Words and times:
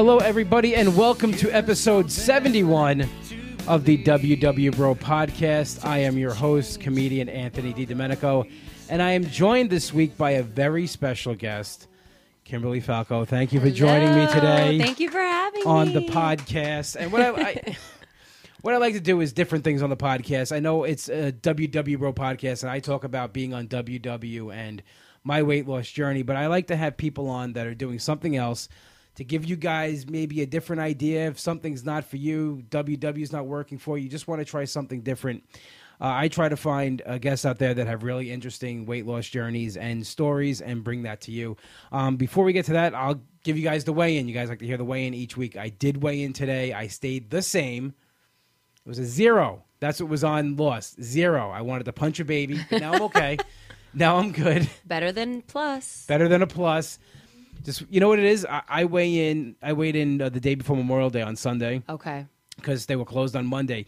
Hello, 0.00 0.16
everybody, 0.16 0.74
and 0.74 0.96
welcome 0.96 1.30
to 1.30 1.50
episode 1.50 2.10
71 2.10 3.06
of 3.68 3.84
the 3.84 4.02
WW 4.02 4.74
Bro 4.74 4.94
podcast. 4.94 5.84
I 5.84 5.98
am 5.98 6.16
your 6.16 6.32
host, 6.32 6.80
comedian 6.80 7.28
Anthony 7.28 7.74
DiDomenico, 7.74 8.50
and 8.88 9.02
I 9.02 9.10
am 9.10 9.26
joined 9.26 9.68
this 9.68 9.92
week 9.92 10.16
by 10.16 10.30
a 10.30 10.42
very 10.42 10.86
special 10.86 11.34
guest, 11.34 11.86
Kimberly 12.44 12.80
Falco. 12.80 13.26
Thank 13.26 13.52
you 13.52 13.60
for 13.60 13.68
joining 13.68 14.14
me 14.14 14.26
today 14.32 14.78
Thank 14.78 15.00
you 15.00 15.10
for 15.10 15.20
having 15.20 15.60
me 15.60 15.66
on 15.66 15.88
me. 15.88 15.92
the 15.92 16.00
podcast. 16.10 16.96
And 16.96 17.12
what 17.12 17.20
I, 17.20 17.28
I 17.32 17.76
what 18.62 18.72
I 18.72 18.78
like 18.78 18.94
to 18.94 19.00
do 19.00 19.20
is 19.20 19.34
different 19.34 19.64
things 19.64 19.82
on 19.82 19.90
the 19.90 19.98
podcast. 19.98 20.50
I 20.50 20.60
know 20.60 20.84
it's 20.84 21.10
a 21.10 21.30
WW 21.30 21.98
Bro 21.98 22.14
podcast, 22.14 22.62
and 22.62 22.70
I 22.70 22.80
talk 22.80 23.04
about 23.04 23.34
being 23.34 23.52
on 23.52 23.68
WW 23.68 24.50
and 24.50 24.82
my 25.24 25.42
weight 25.42 25.68
loss 25.68 25.90
journey, 25.90 26.22
but 26.22 26.36
I 26.36 26.46
like 26.46 26.68
to 26.68 26.76
have 26.76 26.96
people 26.96 27.28
on 27.28 27.52
that 27.52 27.66
are 27.66 27.74
doing 27.74 27.98
something 27.98 28.34
else 28.34 28.70
to 29.20 29.24
give 29.24 29.44
you 29.44 29.54
guys 29.54 30.08
maybe 30.08 30.40
a 30.40 30.46
different 30.46 30.80
idea. 30.80 31.26
If 31.26 31.38
something's 31.38 31.84
not 31.84 32.06
for 32.06 32.16
you, 32.16 32.64
WW 32.70 33.20
is 33.20 33.32
not 33.32 33.46
working 33.46 33.76
for 33.76 33.98
you, 33.98 34.04
you 34.04 34.08
just 34.08 34.26
want 34.26 34.40
to 34.40 34.46
try 34.46 34.64
something 34.64 35.02
different. 35.02 35.44
Uh, 36.00 36.12
I 36.16 36.28
try 36.28 36.48
to 36.48 36.56
find 36.56 37.02
uh, 37.04 37.18
guests 37.18 37.44
out 37.44 37.58
there 37.58 37.74
that 37.74 37.86
have 37.86 38.02
really 38.02 38.32
interesting 38.32 38.86
weight 38.86 39.04
loss 39.04 39.28
journeys 39.28 39.76
and 39.76 40.06
stories 40.06 40.62
and 40.62 40.82
bring 40.82 41.02
that 41.02 41.20
to 41.22 41.32
you. 41.32 41.58
Um, 41.92 42.16
before 42.16 42.44
we 42.44 42.54
get 42.54 42.64
to 42.64 42.72
that, 42.72 42.94
I'll 42.94 43.20
give 43.44 43.58
you 43.58 43.62
guys 43.62 43.84
the 43.84 43.92
weigh 43.92 44.16
in. 44.16 44.26
You 44.26 44.32
guys 44.32 44.48
like 44.48 44.60
to 44.60 44.66
hear 44.66 44.78
the 44.78 44.86
weigh 44.86 45.06
in 45.06 45.12
each 45.12 45.36
week. 45.36 45.54
I 45.54 45.68
did 45.68 46.02
weigh 46.02 46.22
in 46.22 46.32
today. 46.32 46.72
I 46.72 46.86
stayed 46.86 47.28
the 47.28 47.42
same. 47.42 47.92
It 48.86 48.88
was 48.88 48.98
a 48.98 49.04
zero. 49.04 49.64
That's 49.80 50.00
what 50.00 50.08
was 50.08 50.24
on 50.24 50.56
Lost. 50.56 51.02
Zero. 51.02 51.50
I 51.50 51.60
wanted 51.60 51.84
to 51.84 51.92
punch 51.92 52.20
a 52.20 52.24
baby, 52.24 52.58
but 52.70 52.80
now 52.80 52.94
I'm 52.94 53.02
okay. 53.02 53.36
now 53.92 54.16
I'm 54.16 54.32
good. 54.32 54.66
Better 54.86 55.12
than 55.12 55.42
plus. 55.42 56.06
Better 56.06 56.26
than 56.26 56.40
a 56.40 56.46
plus. 56.46 56.98
Just 57.62 57.84
you 57.90 58.00
know 58.00 58.08
what 58.08 58.18
it 58.18 58.24
is. 58.24 58.46
I, 58.46 58.62
I 58.68 58.84
weigh 58.84 59.30
in. 59.30 59.56
I 59.62 59.72
weighed 59.72 59.96
in 59.96 60.20
uh, 60.20 60.28
the 60.28 60.40
day 60.40 60.54
before 60.54 60.76
Memorial 60.76 61.10
Day 61.10 61.22
on 61.22 61.36
Sunday 61.36 61.82
Okay. 61.88 62.26
because 62.56 62.86
they 62.86 62.96
were 62.96 63.04
closed 63.04 63.36
on 63.36 63.46
Monday. 63.46 63.86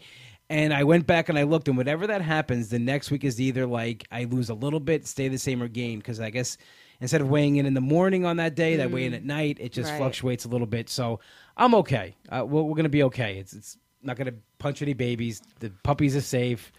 And 0.49 0.73
I 0.73 0.83
went 0.83 1.07
back 1.07 1.29
and 1.29 1.39
I 1.39 1.43
looked, 1.43 1.67
and 1.67 1.77
whatever 1.77 2.05
that 2.07 2.21
happens, 2.21 2.69
the 2.69 2.77
next 2.77 3.09
week 3.09 3.23
is 3.23 3.39
either 3.41 3.65
like 3.65 4.05
I 4.11 4.25
lose 4.25 4.49
a 4.49 4.53
little 4.53 4.79
bit, 4.81 5.07
stay 5.07 5.27
the 5.27 5.37
same, 5.37 5.63
or 5.63 5.67
gain. 5.67 5.97
Because 5.99 6.19
I 6.19 6.29
guess 6.29 6.57
instead 7.01 7.21
of 7.21 7.29
weighing 7.29 7.55
in 7.55 7.65
in 7.65 7.73
the 7.73 7.81
morning 7.81 8.25
on 8.25 8.37
that 8.37 8.53
day, 8.55 8.75
that 8.75 8.91
weigh 8.91 9.05
in 9.05 9.13
at 9.13 9.23
night, 9.23 9.57
it 9.59 9.71
just 9.71 9.89
Right. 9.91 9.97
fluctuates 9.97 10.45
a 10.45 10.49
little 10.49 10.67
bit. 10.67 10.89
So 10.89 11.19
I'm 11.57 11.73
okay. 11.75 12.15
Uh, 12.29 12.45
we're 12.47 12.61
we're 12.63 12.75
gonna 12.75 12.89
be 12.89 13.03
okay. 13.03 13.37
It's 13.37 13.53
it's 13.53 13.77
not 14.03 14.17
gonna 14.17 14.33
punch 14.59 14.81
any 14.81 14.93
babies. 14.93 15.41
The 15.59 15.71
puppies 15.83 16.15
are 16.15 16.21
safe. 16.21 16.71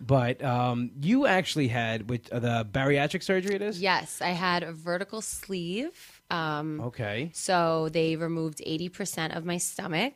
But 0.00 0.42
um, 0.42 0.90
you 1.00 1.26
actually 1.26 1.68
had 1.68 2.08
with 2.08 2.32
uh, 2.32 2.38
the 2.38 2.66
bariatric 2.70 3.22
surgery. 3.22 3.54
It 3.56 3.62
is 3.62 3.80
Yes, 3.80 4.20
I 4.22 4.30
had 4.30 4.62
a 4.62 4.72
vertical 4.72 5.20
sleeve. 5.20 6.22
Um, 6.30 6.80
okay. 6.80 7.30
So 7.32 7.88
they 7.90 8.16
removed 8.16 8.62
80% 8.66 9.36
of 9.36 9.44
my 9.44 9.56
stomach. 9.56 10.14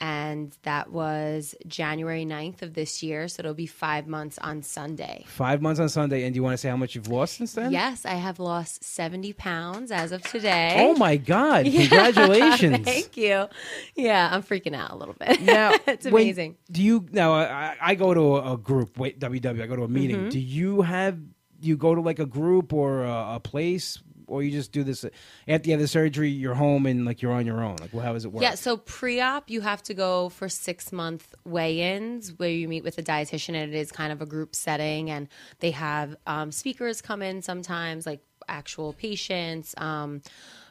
And 0.00 0.56
that 0.62 0.90
was 0.90 1.54
January 1.66 2.24
9th 2.24 2.62
of 2.62 2.72
this 2.72 3.02
year. 3.02 3.28
So 3.28 3.40
it'll 3.42 3.52
be 3.52 3.66
five 3.66 4.06
months 4.06 4.38
on 4.38 4.62
Sunday. 4.62 5.24
Five 5.28 5.60
months 5.60 5.78
on 5.78 5.90
Sunday, 5.90 6.24
and 6.24 6.32
do 6.32 6.38
you 6.38 6.42
want 6.42 6.54
to 6.54 6.58
say 6.58 6.70
how 6.70 6.76
much 6.76 6.94
you've 6.94 7.08
lost 7.08 7.36
since 7.36 7.52
then? 7.52 7.70
Yes, 7.70 8.06
I 8.06 8.14
have 8.14 8.38
lost 8.40 8.82
70 8.82 9.34
pounds 9.34 9.90
as 9.92 10.12
of 10.12 10.22
today. 10.22 10.76
Oh 10.78 10.94
my 10.96 11.16
God! 11.18 11.66
Congratulations. 12.10 12.78
Thank 12.84 13.16
you. 13.16 13.46
Yeah, 13.94 14.30
I'm 14.32 14.42
freaking 14.42 14.74
out 14.74 14.90
a 14.90 14.96
little 14.96 15.14
bit. 15.14 15.40
Now, 15.42 15.72
it's 15.86 16.06
when- 16.06 16.22
amazing. 16.22 16.56
do 16.70 16.82
you 16.82 17.06
now? 17.12 17.34
I, 17.34 17.76
I 17.80 17.94
go 17.94 18.14
to 18.14 18.36
a, 18.36 18.54
a 18.54 18.56
group. 18.56 18.98
Wait, 18.98 19.20
WW. 19.20 19.62
I 19.62 19.66
go 19.66 19.76
to 19.76 19.84
a 19.84 19.88
meeting. 19.88 20.16
Mm-hmm. 20.16 20.28
Do 20.30 20.40
you 20.40 20.82
have? 20.82 21.18
You 21.60 21.76
go 21.76 21.94
to 21.94 22.00
like 22.00 22.18
a 22.18 22.26
group 22.26 22.72
or 22.72 23.04
a, 23.04 23.34
a 23.34 23.40
place, 23.40 23.98
or 24.30 24.42
you 24.42 24.50
just 24.50 24.72
do 24.72 24.84
this 24.84 25.04
after 25.48 25.68
you 25.68 25.72
have 25.72 25.80
the 25.80 25.88
surgery? 25.88 26.30
You're 26.30 26.54
home 26.54 26.86
and 26.86 27.04
like 27.04 27.20
you're 27.22 27.32
on 27.32 27.46
your 27.46 27.62
own. 27.62 27.76
Like, 27.80 27.92
well, 27.92 28.04
how 28.04 28.12
does 28.12 28.24
it 28.24 28.32
work? 28.32 28.42
Yeah, 28.42 28.54
so 28.54 28.76
pre-op 28.76 29.50
you 29.50 29.60
have 29.60 29.82
to 29.84 29.94
go 29.94 30.28
for 30.30 30.48
six 30.48 30.92
month 30.92 31.34
weigh-ins 31.44 32.38
where 32.38 32.50
you 32.50 32.68
meet 32.68 32.84
with 32.84 32.98
a 32.98 33.02
dietitian 33.02 33.54
and 33.54 33.74
it 33.74 33.76
is 33.76 33.92
kind 33.92 34.12
of 34.12 34.22
a 34.22 34.26
group 34.26 34.54
setting 34.54 35.10
and 35.10 35.28
they 35.58 35.72
have 35.72 36.16
um, 36.26 36.52
speakers 36.52 37.02
come 37.02 37.22
in 37.22 37.42
sometimes 37.42 38.06
like 38.06 38.20
actual 38.48 38.92
patients. 38.92 39.74
Um, 39.76 40.22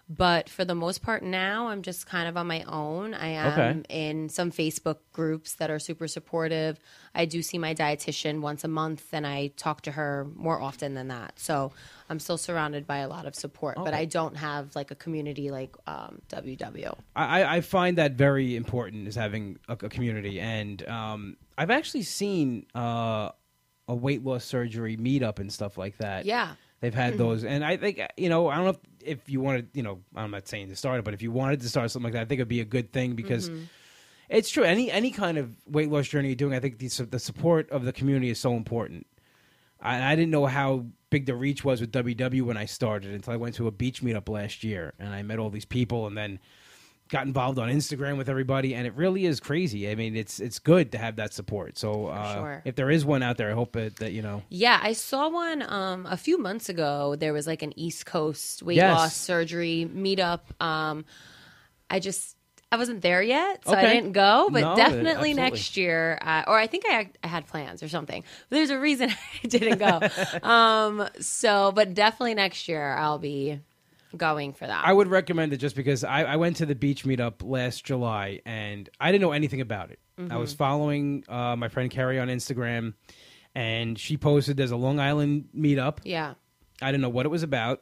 but 0.09 0.49
for 0.49 0.65
the 0.65 0.73
most 0.75 1.01
part 1.03 1.21
now 1.21 1.67
I'm 1.67 1.83
just 1.83 2.07
kind 2.07 2.27
of 2.27 2.35
on 2.35 2.47
my 2.47 2.63
own. 2.63 3.13
I 3.13 3.27
am 3.27 3.51
Okay. 3.53 3.83
in 3.89 4.29
some 4.29 4.51
Facebook 4.51 4.97
groups 5.13 5.53
that 5.55 5.69
are 5.69 5.77
super 5.79 6.07
supportive. 6.07 6.79
I 7.13 7.25
do 7.25 7.41
see 7.41 7.57
my 7.57 7.75
dietitian 7.75 8.41
once 8.41 8.63
a 8.63 8.67
month 8.67 9.05
and 9.13 9.27
I 9.27 9.51
talk 9.55 9.81
to 9.81 9.91
her 9.91 10.27
more 10.35 10.59
often 10.59 10.95
than 10.95 11.09
that. 11.09 11.37
So 11.37 11.71
I'm 12.09 12.19
still 12.19 12.37
surrounded 12.37 12.87
by 12.87 12.97
a 12.97 13.07
lot 13.07 13.25
of 13.27 13.35
support, 13.35 13.75
but 13.77 13.93
I 13.93 14.05
don't 14.05 14.35
have 14.37 14.75
like 14.75 14.89
a 14.89 14.95
community 14.95 15.51
like 15.51 15.75
um, 15.85 16.21
WW. 16.29 16.97
I, 17.15 17.57
I 17.57 17.61
find 17.61 17.97
that 17.99 18.13
very 18.13 18.55
important 18.55 19.07
is 19.07 19.15
having 19.15 19.59
a, 19.67 19.73
a 19.73 19.89
community, 19.89 20.39
and 20.39 20.87
um, 20.87 21.37
I've 21.57 21.69
actually 21.69 22.01
seen 22.03 22.65
uh, 22.73 23.29
a 23.87 23.95
weight 23.95 24.23
loss 24.23 24.43
surgery 24.43 24.97
meetup 24.97 25.37
and 25.39 25.53
stuff 25.53 25.77
like 25.77 25.97
that. 25.97 26.25
Yeah. 26.25 26.55
Mm-hmm. 26.79 26.85
They've 26.85 26.94
had 26.94 27.17
those, 27.17 27.44
and 27.44 27.63
I 27.63 27.78
think 27.78 28.01
you 28.17 28.29
know 28.29 28.47
I 28.47 28.56
don't 28.56 28.63
know 28.66 28.69
if, 29.01 29.17
if 29.19 29.29
you 29.29 29.41
wanted, 29.41 29.69
you 29.73 29.84
know, 29.84 30.00
I'm 30.16 30.31
not 30.31 30.47
saying 30.47 30.69
to 30.69 30.75
start 30.75 31.00
it, 31.00 31.06
but 31.06 31.13
if 31.13 31.22
you 31.22 31.31
wanted 31.31 31.62
to 31.62 31.69
start 31.69 31.91
something 31.91 32.06
like 32.06 32.13
that, 32.13 32.22
I 32.22 32.25
think 32.25 32.40
it'd 32.40 32.47
be 32.47 32.62
a 32.62 32.66
good 32.66 32.91
thing 32.94 33.16
because 33.16 33.50
Mm-hmm. 33.50 33.63
it's 34.29 34.50
true. 34.50 34.63
Any 34.63 34.91
any 34.91 35.12
kind 35.12 35.38
of 35.38 35.51
weight 35.68 35.89
loss 35.89 36.07
journey 36.07 36.29
you're 36.29 36.35
doing, 36.35 36.53
I 36.53 36.59
think 36.59 36.78
the, 36.79 36.88
the 37.09 37.19
support 37.19 37.69
of 37.72 37.84
the 37.85 37.94
community 37.94 38.29
is 38.29 38.39
so 38.39 38.53
important. 38.56 39.07
I, 39.81 40.12
I 40.12 40.16
didn't 40.16 40.31
know 40.31 40.45
how 40.45 40.85
big 41.09 41.25
the 41.25 41.35
reach 41.35 41.63
was 41.63 41.81
with 41.81 41.91
WW 41.91 42.44
when 42.44 42.57
I 42.57 42.66
started 42.66 43.13
until 43.13 43.34
I 43.34 43.38
went 43.38 43.56
to 43.56 43.68
a 43.68 43.72
beach 43.72 44.01
meetup 44.03 44.29
last 44.29 44.63
year, 44.63 44.94
and 45.00 45.09
I 45.13 45.22
met 45.23 45.39
all 45.39 45.50
these 45.50 45.66
people, 45.66 46.06
and 46.07 46.18
then 46.18 46.39
got 47.09 47.25
involved 47.25 47.57
on 47.59 47.69
Instagram 47.69 48.17
with 48.17 48.29
everybody, 48.29 48.75
and 48.75 48.85
it 48.85 48.93
really 48.95 49.25
is 49.25 49.39
crazy. 49.39 49.89
I 49.89 49.95
mean, 49.95 50.15
it's 50.15 50.39
it's 50.39 50.59
good 50.59 50.91
to 50.93 50.97
have 50.97 51.17
that 51.17 51.33
support. 51.33 51.77
So 51.77 52.07
uh, 52.07 52.33
sure. 52.35 52.61
if 52.65 52.75
there 52.75 52.89
is 52.89 53.03
one 53.03 53.23
out 53.23 53.37
there, 53.37 53.49
I 53.49 53.53
hope 53.53 53.75
it, 53.75 53.97
that 53.97 54.11
you 54.11 54.21
know. 54.21 54.43
Yeah, 54.49 54.79
I 54.81 54.93
saw 54.93 55.29
one 55.29 55.63
um, 55.63 56.05
a 56.05 56.17
few 56.17 56.37
months 56.37 56.69
ago. 56.69 57.15
There 57.15 57.33
was 57.33 57.47
like 57.47 57.61
an 57.61 57.77
East 57.77 58.05
Coast 58.05 58.63
weight 58.63 58.77
Yes. 58.77 58.95
loss 58.95 59.15
surgery 59.15 59.89
meetup. 59.93 60.41
Um, 60.61 61.05
I 61.89 61.99
just 61.99 62.35
I 62.71 62.77
wasn't 62.77 63.01
there 63.01 63.23
yet, 63.23 63.65
so 63.65 63.73
I 63.73 63.81
didn't 63.81 64.11
go. 64.11 64.49
But 64.51 64.61
No, 64.61 64.75
definitely 64.75 65.33
next 65.33 65.75
year, 65.75 66.19
uh, 66.21 66.43
or 66.45 66.57
I 66.57 66.67
think 66.67 66.83
I, 66.87 67.09
I 67.23 67.27
had 67.27 67.47
plans 67.47 67.81
or 67.81 67.89
something. 67.89 68.23
But 68.49 68.55
there's 68.55 68.69
a 68.69 68.79
reason 68.79 69.09
I 69.43 69.47
didn't 69.47 69.79
go. 69.79 69.99
um, 70.47 71.07
so, 71.19 71.71
but 71.71 71.95
definitely 71.95 72.35
next 72.35 72.67
year 72.67 72.93
I'll 72.93 73.17
be 73.17 73.59
going 74.17 74.53
for 74.53 74.67
that. 74.67 74.85
I 74.85 74.91
would 74.93 75.07
recommend 75.07 75.53
it 75.53 75.57
just 75.57 75.75
because 75.75 76.03
I, 76.03 76.23
I 76.23 76.35
went 76.35 76.57
to 76.57 76.65
the 76.65 76.75
beach 76.75 77.03
meetup 77.03 77.35
last 77.43 77.85
July 77.85 78.41
and 78.45 78.89
I 78.99 79.11
didn't 79.11 79.21
know 79.21 79.31
anything 79.31 79.61
about 79.61 79.91
it. 79.91 79.99
I 80.29 80.35
was 80.35 80.53
following 80.53 81.23
uh, 81.29 81.55
my 81.55 81.69
friend 81.69 81.89
Carrie 81.89 82.19
on 82.19 82.27
Instagram, 82.27 82.93
and 83.55 83.97
she 83.97 84.17
posted 84.17 84.57
there's 84.57 84.71
a 84.71 84.75
Long 84.75 84.99
Island 84.99 85.47
meetup. 85.55 85.99
yeah. 86.03 86.33
I 86.81 86.91
didn't 86.91 87.01
know 87.01 87.09
what 87.09 87.25
it 87.25 87.29
was 87.29 87.43
about. 87.43 87.81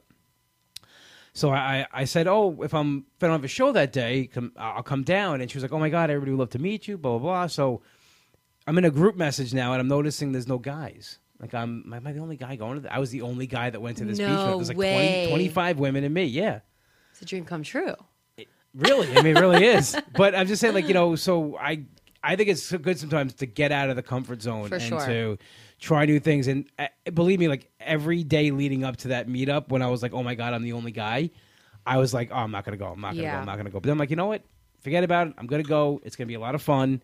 So 1.33 1.49
I, 1.51 1.57
I 1.57 1.87
I 1.93 2.03
said, 2.05 2.27
oh, 2.27 2.61
if 2.63 2.73
I'm 2.73 3.05
if 3.15 3.23
I 3.23 3.27
don't 3.27 3.33
have 3.35 3.43
a 3.43 3.47
show 3.47 3.71
that 3.71 3.91
day, 3.93 4.27
come, 4.27 4.51
I'll 4.57 4.81
come 4.83 5.03
down. 5.03 5.41
And 5.41 5.49
she 5.51 5.57
was 5.57 5.63
like, 5.63 5.71
oh 5.71 5.79
my 5.79 5.89
god, 5.89 6.09
everybody 6.09 6.31
would 6.31 6.39
love 6.39 6.49
to 6.51 6.59
meet 6.59 6.87
you, 6.87 6.97
blah 6.97 7.17
blah 7.17 7.19
blah. 7.19 7.47
So 7.47 7.81
I'm 8.65 8.77
in 8.77 8.85
a 8.85 8.91
group 8.91 9.15
message 9.15 9.53
now, 9.53 9.71
and 9.73 9.79
I'm 9.79 9.87
noticing 9.87 10.31
there's 10.31 10.47
no 10.47 10.57
guys. 10.57 11.19
Like 11.39 11.53
I'm, 11.53 11.91
am 11.93 12.07
I 12.07 12.11
the 12.11 12.19
only 12.19 12.35
guy 12.37 12.55
going 12.55 12.75
to? 12.75 12.81
The, 12.81 12.93
I 12.93 12.99
was 12.99 13.11
the 13.11 13.21
only 13.21 13.45
guy 13.47 13.69
that 13.69 13.79
went 13.79 13.97
to 13.97 14.05
this 14.05 14.17
beach. 14.17 14.27
No 14.27 14.35
meetup. 14.35 14.55
There's 14.57 14.69
like 14.69 14.77
way. 14.77 15.25
20, 15.29 15.47
25 15.49 15.79
women 15.79 16.03
and 16.03 16.13
me. 16.13 16.23
Yeah, 16.25 16.59
It's 17.11 17.21
a 17.21 17.25
dream 17.25 17.45
come 17.45 17.63
true. 17.63 17.93
really. 18.73 19.07
I 19.15 19.21
mean, 19.21 19.37
it 19.37 19.39
really 19.39 19.63
is. 19.65 19.95
But 20.15 20.33
I'm 20.35 20.47
just 20.47 20.59
saying, 20.61 20.73
like 20.73 20.87
you 20.87 20.93
know, 20.93 21.15
so 21.15 21.57
I 21.57 21.83
I 22.23 22.35
think 22.35 22.49
it's 22.49 22.63
so 22.63 22.77
good 22.77 22.97
sometimes 22.99 23.33
to 23.35 23.45
get 23.45 23.71
out 23.71 23.89
of 23.89 23.95
the 23.95 24.03
comfort 24.03 24.41
zone 24.41 24.67
For 24.69 24.75
and 24.75 24.83
sure. 24.83 25.05
to 25.05 25.37
try 25.79 26.05
new 26.05 26.19
things. 26.19 26.47
And 26.47 26.65
uh, 26.79 26.87
believe 27.13 27.39
me, 27.39 27.47
like 27.47 27.69
every 27.79 28.23
day 28.23 28.51
leading 28.51 28.83
up 28.83 28.97
to 28.97 29.09
that 29.09 29.27
meetup, 29.27 29.69
when 29.69 29.81
I 29.81 29.87
was 29.87 30.01
like, 30.01 30.13
oh 30.13 30.23
my 30.23 30.33
god, 30.35 30.53
I'm 30.53 30.63
the 30.63 30.73
only 30.73 30.91
guy, 30.91 31.29
I 31.85 31.97
was 31.97 32.13
like, 32.13 32.29
oh, 32.31 32.37
I'm 32.37 32.51
not 32.51 32.65
gonna 32.65 32.77
go. 32.77 32.87
I'm 32.87 32.99
not 32.99 33.09
gonna 33.11 33.21
go. 33.21 33.27
Yeah. 33.27 33.39
I'm 33.39 33.45
not 33.45 33.57
gonna 33.57 33.69
go. 33.69 33.79
But 33.79 33.83
then 33.83 33.93
I'm 33.93 33.99
like, 33.99 34.09
you 34.09 34.15
know 34.15 34.25
what? 34.25 34.41
Forget 34.81 35.03
about 35.03 35.27
it. 35.27 35.33
I'm 35.37 35.45
gonna 35.47 35.63
go. 35.63 36.01
It's 36.03 36.15
gonna 36.15 36.27
be 36.27 36.33
a 36.33 36.39
lot 36.39 36.55
of 36.55 36.61
fun. 36.61 37.01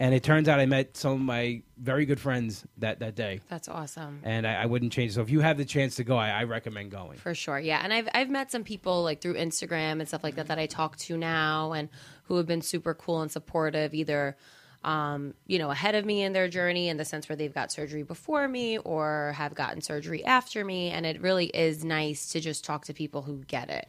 And 0.00 0.14
it 0.14 0.22
turns 0.22 0.48
out 0.48 0.58
I 0.58 0.64
met 0.66 0.96
some 0.96 1.12
of 1.12 1.20
my 1.20 1.62
very 1.76 2.06
good 2.06 2.18
friends 2.18 2.64
that 2.78 3.00
that 3.00 3.14
day, 3.14 3.40
That's 3.48 3.68
awesome. 3.68 4.20
and 4.24 4.46
I, 4.46 4.62
I 4.62 4.66
wouldn't 4.66 4.92
change. 4.92 5.12
it. 5.12 5.14
So 5.16 5.20
if 5.20 5.28
you 5.28 5.40
have 5.40 5.58
the 5.58 5.64
chance 5.66 5.96
to 5.96 6.04
go, 6.04 6.16
I, 6.16 6.30
I 6.30 6.44
recommend 6.44 6.90
going. 6.90 7.18
For 7.18 7.34
sure, 7.34 7.60
yeah. 7.60 7.80
And 7.84 7.92
I've 7.92 8.08
I've 8.14 8.30
met 8.30 8.50
some 8.50 8.64
people 8.64 9.02
like 9.02 9.20
through 9.20 9.34
Instagram 9.34 10.00
and 10.00 10.08
stuff 10.08 10.24
like 10.24 10.36
that 10.36 10.48
that 10.48 10.58
I 10.58 10.64
talk 10.66 10.96
to 10.98 11.18
now 11.18 11.72
and 11.72 11.90
who 12.24 12.36
have 12.38 12.46
been 12.46 12.62
super 12.62 12.94
cool 12.94 13.20
and 13.20 13.30
supportive, 13.30 13.92
either 13.92 14.36
um, 14.82 15.34
you 15.46 15.58
know, 15.58 15.70
ahead 15.70 15.94
of 15.94 16.06
me 16.06 16.22
in 16.22 16.32
their 16.32 16.48
journey 16.48 16.88
in 16.88 16.96
the 16.96 17.04
sense 17.04 17.28
where 17.28 17.36
they've 17.36 17.52
got 17.52 17.70
surgery 17.70 18.02
before 18.02 18.48
me 18.48 18.78
or 18.78 19.34
have 19.36 19.54
gotten 19.54 19.82
surgery 19.82 20.24
after 20.24 20.64
me. 20.64 20.88
And 20.88 21.04
it 21.04 21.20
really 21.20 21.46
is 21.48 21.84
nice 21.84 22.30
to 22.30 22.40
just 22.40 22.64
talk 22.64 22.86
to 22.86 22.94
people 22.94 23.20
who 23.20 23.44
get 23.46 23.68
it. 23.68 23.88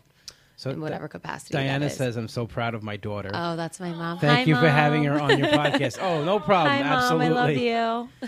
So 0.62 0.69
in 0.69 0.80
whatever 0.80 1.08
capacity. 1.08 1.54
Diana 1.54 1.88
is. 1.88 1.96
says, 1.96 2.18
"I'm 2.18 2.28
so 2.28 2.46
proud 2.46 2.75
of 2.75 2.84
my 2.84 2.96
daughter." 2.96 3.31
"Oh, 3.34 3.56
that's 3.56 3.80
my 3.80 3.90
mom. 3.90 4.19
Thank 4.19 4.38
Hi, 4.38 4.44
you 4.44 4.56
for 4.56 4.69
having 4.69 5.04
her 5.06 5.19
on 5.19 5.40
your 5.40 5.48
podcast. 5.48 5.98
Oh, 6.00 6.24
no 6.24 6.40
problem. 6.52 6.72
Hi, 6.75 6.84
Absolutely. 6.84 7.30
mom. 7.30 7.38
I 7.38 7.42
love 7.42 7.58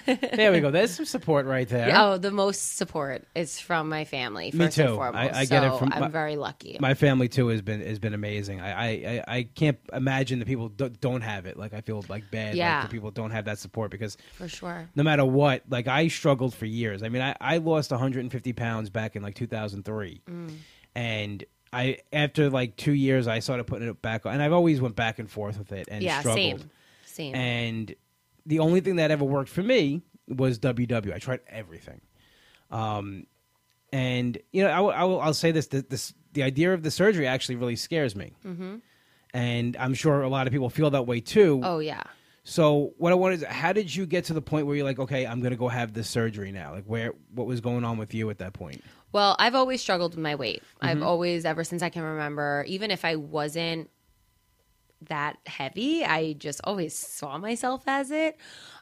you. 0.08 0.30
There 0.36 0.52
we 0.52 0.60
go. 0.60 0.72
There's 0.72 0.96
some 0.96 1.06
support 1.06 1.46
right 1.46 1.70
there. 1.70 1.92
Oh, 1.96 2.18
the 2.18 2.32
most 2.32 2.76
support 2.76 3.28
is 3.36 3.60
from 3.60 3.88
my 3.88 4.04
family. 4.06 4.46
Me 4.46 4.66
First 4.66 4.80
and 4.80 4.90
too. 4.90 4.96
foremost. 4.96 5.36
I- 5.36 5.42
I 5.42 5.46
get 5.46 5.64
it 5.64 5.70
So 5.74 5.78
from 5.78 5.94
I'm 5.94 6.00
my- 6.02 6.08
very 6.08 6.36
lucky. 6.36 6.76
My 6.80 6.96
family 6.96 7.28
too 7.30 7.50
has 7.50 7.62
been 7.62 7.82
has 7.82 8.00
been 8.00 8.16
amazing. 8.16 8.62
I 8.62 8.72
I, 8.72 8.88
I, 9.28 9.38
I 9.38 9.44
can't 9.44 9.78
imagine 9.94 10.40
that 10.40 10.48
people 10.48 10.70
do, 10.70 10.90
don't 10.90 11.22
have 11.22 11.46
it. 11.46 11.56
Like 11.56 11.76
I 11.76 11.82
feel 11.82 12.04
like 12.10 12.32
bad. 12.32 12.56
Yeah. 12.56 12.80
Like 12.80 12.90
the 12.90 12.94
people 12.96 13.12
don't 13.12 13.30
have 13.30 13.46
that 13.46 13.60
support 13.60 13.92
because 13.92 14.18
for 14.34 14.48
sure. 14.48 14.90
no 14.96 15.04
matter 15.04 15.24
what, 15.24 15.62
like 15.70 15.88
I 15.88 16.08
struggled 16.08 16.56
for 16.56 16.66
years. 16.66 17.04
I 17.04 17.10
mean, 17.10 17.22
I, 17.22 17.36
I 17.40 17.58
lost 17.58 17.92
150 17.92 18.54
pounds 18.54 18.90
back 18.90 19.16
in 19.16 19.22
like 19.22 19.36
2003, 19.36 20.22
Mm. 20.28 20.56
and 20.96 21.44
I 21.74 21.98
after 22.12 22.50
like 22.50 22.76
two 22.78 22.94
years, 22.94 23.28
I 23.28 23.40
started 23.40 23.66
putting 23.66 23.88
it 23.90 24.02
back 24.02 24.26
on, 24.26 24.34
and 24.34 24.42
I've 24.44 24.54
always 24.54 24.80
went 24.82 24.96
back 24.96 25.20
and 25.20 25.30
forth 25.30 25.58
with 25.58 25.72
it 25.72 25.88
and 25.92 26.04
Yeah, 26.04 26.20
struggled. 26.20 26.60
same. 26.62 26.70
Same. 27.06 27.36
And 27.36 27.96
the 28.46 28.60
only 28.60 28.80
thing 28.82 28.96
that 28.98 29.12
ever 29.12 29.24
worked 29.26 29.50
for 29.50 29.64
me 29.64 30.02
was 30.28 30.60
WW. 30.60 31.14
I 31.14 31.20
tried 31.20 31.42
everything. 31.48 32.02
Um, 32.72 33.28
and 33.92 34.38
you 34.52 34.64
know, 34.64 34.70
I, 34.70 34.80
will- 34.80 34.92
I 34.92 35.04
will, 35.04 35.22
I'll 35.22 35.34
say 35.34 35.52
this, 35.52 35.68
this: 35.68 35.84
this 35.90 36.14
the 36.34 36.44
idea 36.44 36.74
of 36.74 36.82
the 36.84 36.92
surgery 36.92 37.28
actually 37.28 37.56
really 37.58 37.76
scares 37.76 38.16
me. 38.16 38.34
Mm-hmm. 38.46 38.78
And 39.36 39.78
I'm 39.78 39.94
sure 39.94 40.22
a 40.22 40.30
lot 40.30 40.46
of 40.48 40.54
people 40.54 40.70
feel 40.70 40.90
that 40.92 41.06
way 41.08 41.20
too. 41.20 41.62
oh 41.64 41.80
yeah. 41.80 42.04
So 42.46 42.94
what 42.98 43.14
I 43.14 43.16
want 43.16 43.36
is, 43.36 43.44
how 43.46 43.72
did 43.72 43.96
you 43.96 44.06
get 44.06 44.26
to 44.26 44.34
the 44.34 44.42
point 44.42 44.68
where 44.68 44.76
you're 44.76 44.84
like, 44.86 45.00
okay, 45.00 45.26
I'm 45.26 45.40
gonna 45.42 45.56
go 45.56 45.70
have 45.70 45.94
this 45.94 46.10
surgery 46.10 46.52
now? 46.52 46.74
Like, 46.74 46.84
where, 46.86 47.14
what 47.34 47.48
was 47.48 47.62
going 47.62 47.86
on 47.86 47.98
with 47.98 48.14
you 48.14 48.30
at 48.30 48.40
that 48.40 48.52
point? 48.54 48.84
Well, 49.14 49.36
I've 49.40 49.56
always 49.56 49.80
struggled 49.82 50.16
with 50.16 50.24
my 50.24 50.36
weight. 50.36 50.64
I've 50.82 50.98
Mm-hmm. 50.98 51.08
always, 51.08 51.46
ever 51.46 51.64
since 51.64 51.82
I 51.82 51.90
can 51.90 52.04
remember, 52.04 52.66
even 52.68 52.92
if 52.92 53.06
I 53.06 53.16
wasn't 53.16 53.90
that 55.10 55.38
heavy, 55.46 56.04
I 56.04 56.34
just 56.34 56.62
always 56.64 56.94
saw 56.98 57.38
myself 57.38 57.84
as 57.88 58.12
it. 58.12 58.38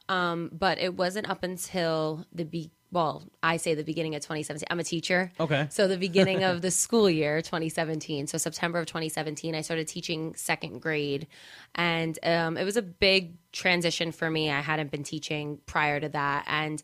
Um, 0.10 0.50
but 0.52 0.78
it 0.78 0.96
wasn't 0.96 1.30
up 1.30 1.44
until 1.44 2.26
the 2.34 2.46
be 2.46 2.72
well, 2.94 3.24
I 3.42 3.56
say 3.56 3.74
the 3.74 3.86
beginning 3.86 4.16
of 4.16 4.22
2017. 4.22 4.68
I'm 4.70 4.80
a 4.80 4.84
teacher. 4.84 5.32
Okay. 5.40 5.68
So 5.70 5.88
the 5.88 5.96
beginning 5.98 6.44
of 6.44 6.62
the 6.62 6.72
school 6.72 7.10
year, 7.10 7.42
2017. 7.42 8.28
So 8.28 8.38
September 8.38 8.80
of 8.80 8.86
2017, 8.86 9.56
I 9.56 9.62
started 9.62 9.88
teaching 9.88 10.36
second 10.36 10.82
grade, 10.82 11.28
and 11.76 12.20
um, 12.24 12.58
it 12.58 12.66
was 12.66 12.76
a 12.76 12.82
big 12.82 13.38
transition 13.54 14.12
for 14.12 14.30
me. 14.30 14.52
I 14.52 14.60
hadn't 14.60 14.92
been 14.92 15.04
teaching 15.04 15.60
prior 15.66 16.02
to 16.02 16.10
that, 16.10 16.44
and 16.48 16.84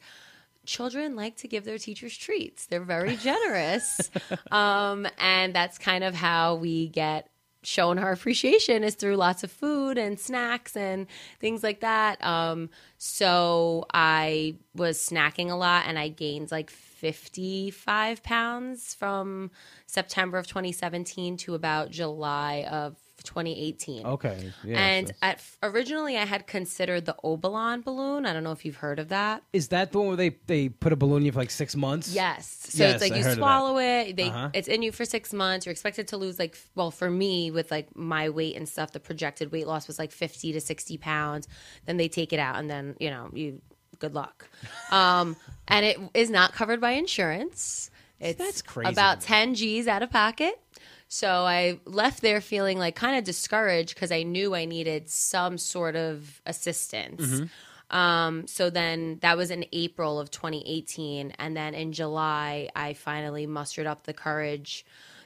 children 0.68 1.16
like 1.16 1.38
to 1.38 1.48
give 1.48 1.66
their 1.66 1.80
teachers 1.80 2.16
treats. 2.16 2.68
They're 2.68 2.84
very 2.84 3.16
generous. 3.18 4.12
um, 4.52 5.08
and 5.18 5.56
that's 5.56 5.80
kind 5.80 6.04
of 6.04 6.14
how 6.14 6.56
we 6.56 6.90
get 6.90 7.30
shown 7.64 8.00
our 8.00 8.12
appreciation 8.12 8.84
is 8.84 8.96
through 8.96 9.16
lots 9.16 9.44
of 9.44 9.52
food 9.52 9.98
and 9.98 10.19
snacks 10.19 10.78
and 10.78 11.08
things 11.40 11.64
like 11.64 11.81
that. 11.81 12.24
Um, 12.24 12.69
so 12.98 13.86
I 13.94 14.56
was 14.75 15.00
snacking 15.00 15.50
a 15.50 15.56
lot 15.56 15.86
and 15.88 15.98
I 15.98 16.08
gained 16.08 16.52
like 16.52 16.69
55 16.69 18.24
pounds 18.24 18.94
from 18.94 19.52
September 19.86 20.38
of 20.38 20.48
2017 20.48 21.38
to 21.38 21.56
about 21.56 21.92
July 21.92 22.66
of 22.69 22.96
2018. 23.24 24.06
Okay. 24.06 24.52
Yeah. 24.64 24.78
and 24.80 25.08
so- 25.08 25.14
at, 25.22 25.42
originally 25.64 26.18
I 26.18 26.25
had 26.25 26.48
considered 26.48 27.06
the 27.06 27.16
Obalon 27.24 27.84
balloon. 27.84 28.25
I 28.25 28.34
don't 28.34 28.44
know 28.44 28.52
if 28.52 28.64
you've 28.66 28.75
heard 28.78 29.00
of 29.00 29.10
that. 29.10 29.44
is 29.54 29.69
that 29.69 29.92
the 29.92 29.98
one 30.00 30.08
where 30.08 30.16
they 30.18 30.30
they 30.48 30.69
put 30.69 30.94
a 30.94 30.96
balloon 30.96 31.18
in 31.22 31.25
you 31.25 31.31
for 31.31 31.40
like 31.40 31.52
six 31.52 31.75
months? 31.75 32.14
Yes. 32.14 32.48
So 32.69 32.84
Yes, 32.84 32.94
it's 32.96 33.02
like 33.02 33.12
I 33.14 33.18
you 33.18 33.24
heard 33.24 33.31
of 33.31 33.36
that. 33.38 33.42
swallow 33.42 33.78
it. 33.80 34.16
They 34.16 34.30
Uh-huh. 34.30 34.50
it's 34.54 34.68
in 34.68 34.81
you 34.81 34.92
for 34.92 35.06
six 35.06 35.34
months. 35.34 35.66
You're 35.66 35.72
expected 35.72 36.08
to 36.10 36.18
lose 36.18 36.40
like 36.40 36.58
well 36.75 36.92
for 36.92 37.10
me 37.10 37.52
with 37.52 37.72
like 37.72 37.96
my 37.96 38.30
weight 38.30 38.56
and 38.56 38.68
stuff. 38.68 38.92
The 38.92 39.00
projected 39.00 39.52
weight 39.52 39.68
loss 39.68 39.88
was 39.88 39.98
like 40.00 40.12
fifty 40.12 40.54
to 40.54 40.62
sixty 40.62 40.98
pounds. 40.98 41.48
Then 41.86 41.98
they 41.98 42.08
take 42.08 42.34
it 42.34 42.40
out 42.40 42.58
and 42.58 42.69
then 42.69 42.96
you 43.00 43.10
know 43.10 43.30
you 43.34 43.62
good 44.00 44.14
luck. 44.14 44.48
Um, 44.92 45.36
and 45.68 45.86
it 45.86 46.00
is 46.14 46.30
not 46.30 46.54
covered 46.54 46.80
by 46.80 46.92
insurance. 46.92 47.92
It's 48.19 48.38
That's 48.40 48.62
crazy 48.62 48.90
About 48.92 49.22
ten 49.22 49.54
G's 49.54 49.88
out 49.88 50.02
of 50.02 50.10
pocket. 50.10 50.60
So 51.07 51.30
I 51.30 51.80
left 51.86 52.21
there 52.21 52.42
feeling 52.42 52.77
like 52.77 52.95
kind 52.95 53.18
of 53.18 53.24
discouraged 53.24 53.95
because 53.95 54.12
I 54.12 54.24
knew 54.24 54.54
I 54.54 54.65
needed 54.65 55.09
some 55.09 55.57
sort 55.57 55.95
of 55.95 56.42
assistance. 56.45 57.25
Mm-hmm. 57.25 57.98
Um, 57.98 58.48
so 58.48 58.69
then 58.69 59.19
that 59.21 59.38
was 59.38 59.50
in 59.50 59.65
April 59.71 60.19
of 60.19 60.30
2018. 60.31 61.31
And 61.39 61.56
then 61.56 61.74
in 61.74 61.94
July, 61.94 62.69
I 62.75 62.94
finally 62.94 63.48
mustered 63.48 63.88
up 63.88 64.04
the 64.04 64.13
courage 64.13 64.86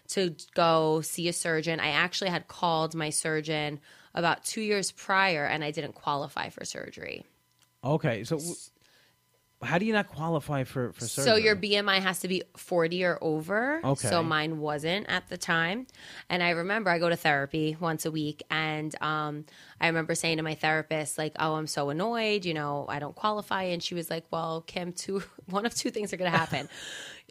to 0.09 0.35
go 0.53 1.01
see 1.01 1.27
a 1.27 1.33
surgeon. 1.33 1.79
I 1.79 1.91
actually 1.91 2.29
had 2.29 2.47
called 2.47 2.93
my 2.93 3.09
surgeon 3.09 3.79
about 4.13 4.43
two 4.43 4.61
years 4.61 4.91
prior 4.91 5.45
and 5.45 5.63
I 5.63 5.71
didn't 5.71 5.93
qualify 5.93 6.49
for 6.49 6.65
surgery. 6.65 7.25
Okay. 7.83 8.23
So 8.23 8.39
how 9.63 9.77
do 9.77 9.85
you 9.85 9.93
not 9.93 10.07
qualify 10.07 10.63
for 10.63 10.91
for 10.93 11.05
surgery? 11.05 11.31
So 11.31 11.37
your 11.37 11.55
BMI 11.55 11.99
has 11.99 12.19
to 12.19 12.27
be 12.27 12.43
40 12.57 13.03
or 13.03 13.17
over. 13.21 13.81
Okay. 13.83 14.07
So 14.07 14.23
mine 14.23 14.59
wasn't 14.59 15.07
at 15.09 15.29
the 15.29 15.37
time. 15.37 15.87
And 16.29 16.41
I 16.41 16.51
remember 16.51 16.89
I 16.89 16.99
go 16.99 17.09
to 17.09 17.15
therapy 17.15 17.77
once 17.79 18.05
a 18.05 18.11
week 18.11 18.43
and 18.49 18.93
um, 19.01 19.45
I 19.81 19.87
remember 19.87 20.15
saying 20.15 20.37
to 20.37 20.43
my 20.43 20.55
therapist 20.55 21.17
like, 21.17 21.33
"Oh, 21.37 21.55
I'm 21.55 21.67
so 21.67 21.89
annoyed, 21.89 22.45
you 22.45 22.53
know, 22.53 22.85
I 22.87 22.99
don't 22.99 23.15
qualify." 23.15 23.63
And 23.63 23.83
she 23.83 23.95
was 23.95 24.09
like, 24.09 24.25
"Well, 24.31 24.61
Kim, 24.61 24.93
two 24.93 25.23
one 25.47 25.65
of 25.65 25.75
two 25.75 25.89
things 25.89 26.13
are 26.13 26.17
going 26.17 26.31
to 26.31 26.37
happen." 26.37 26.69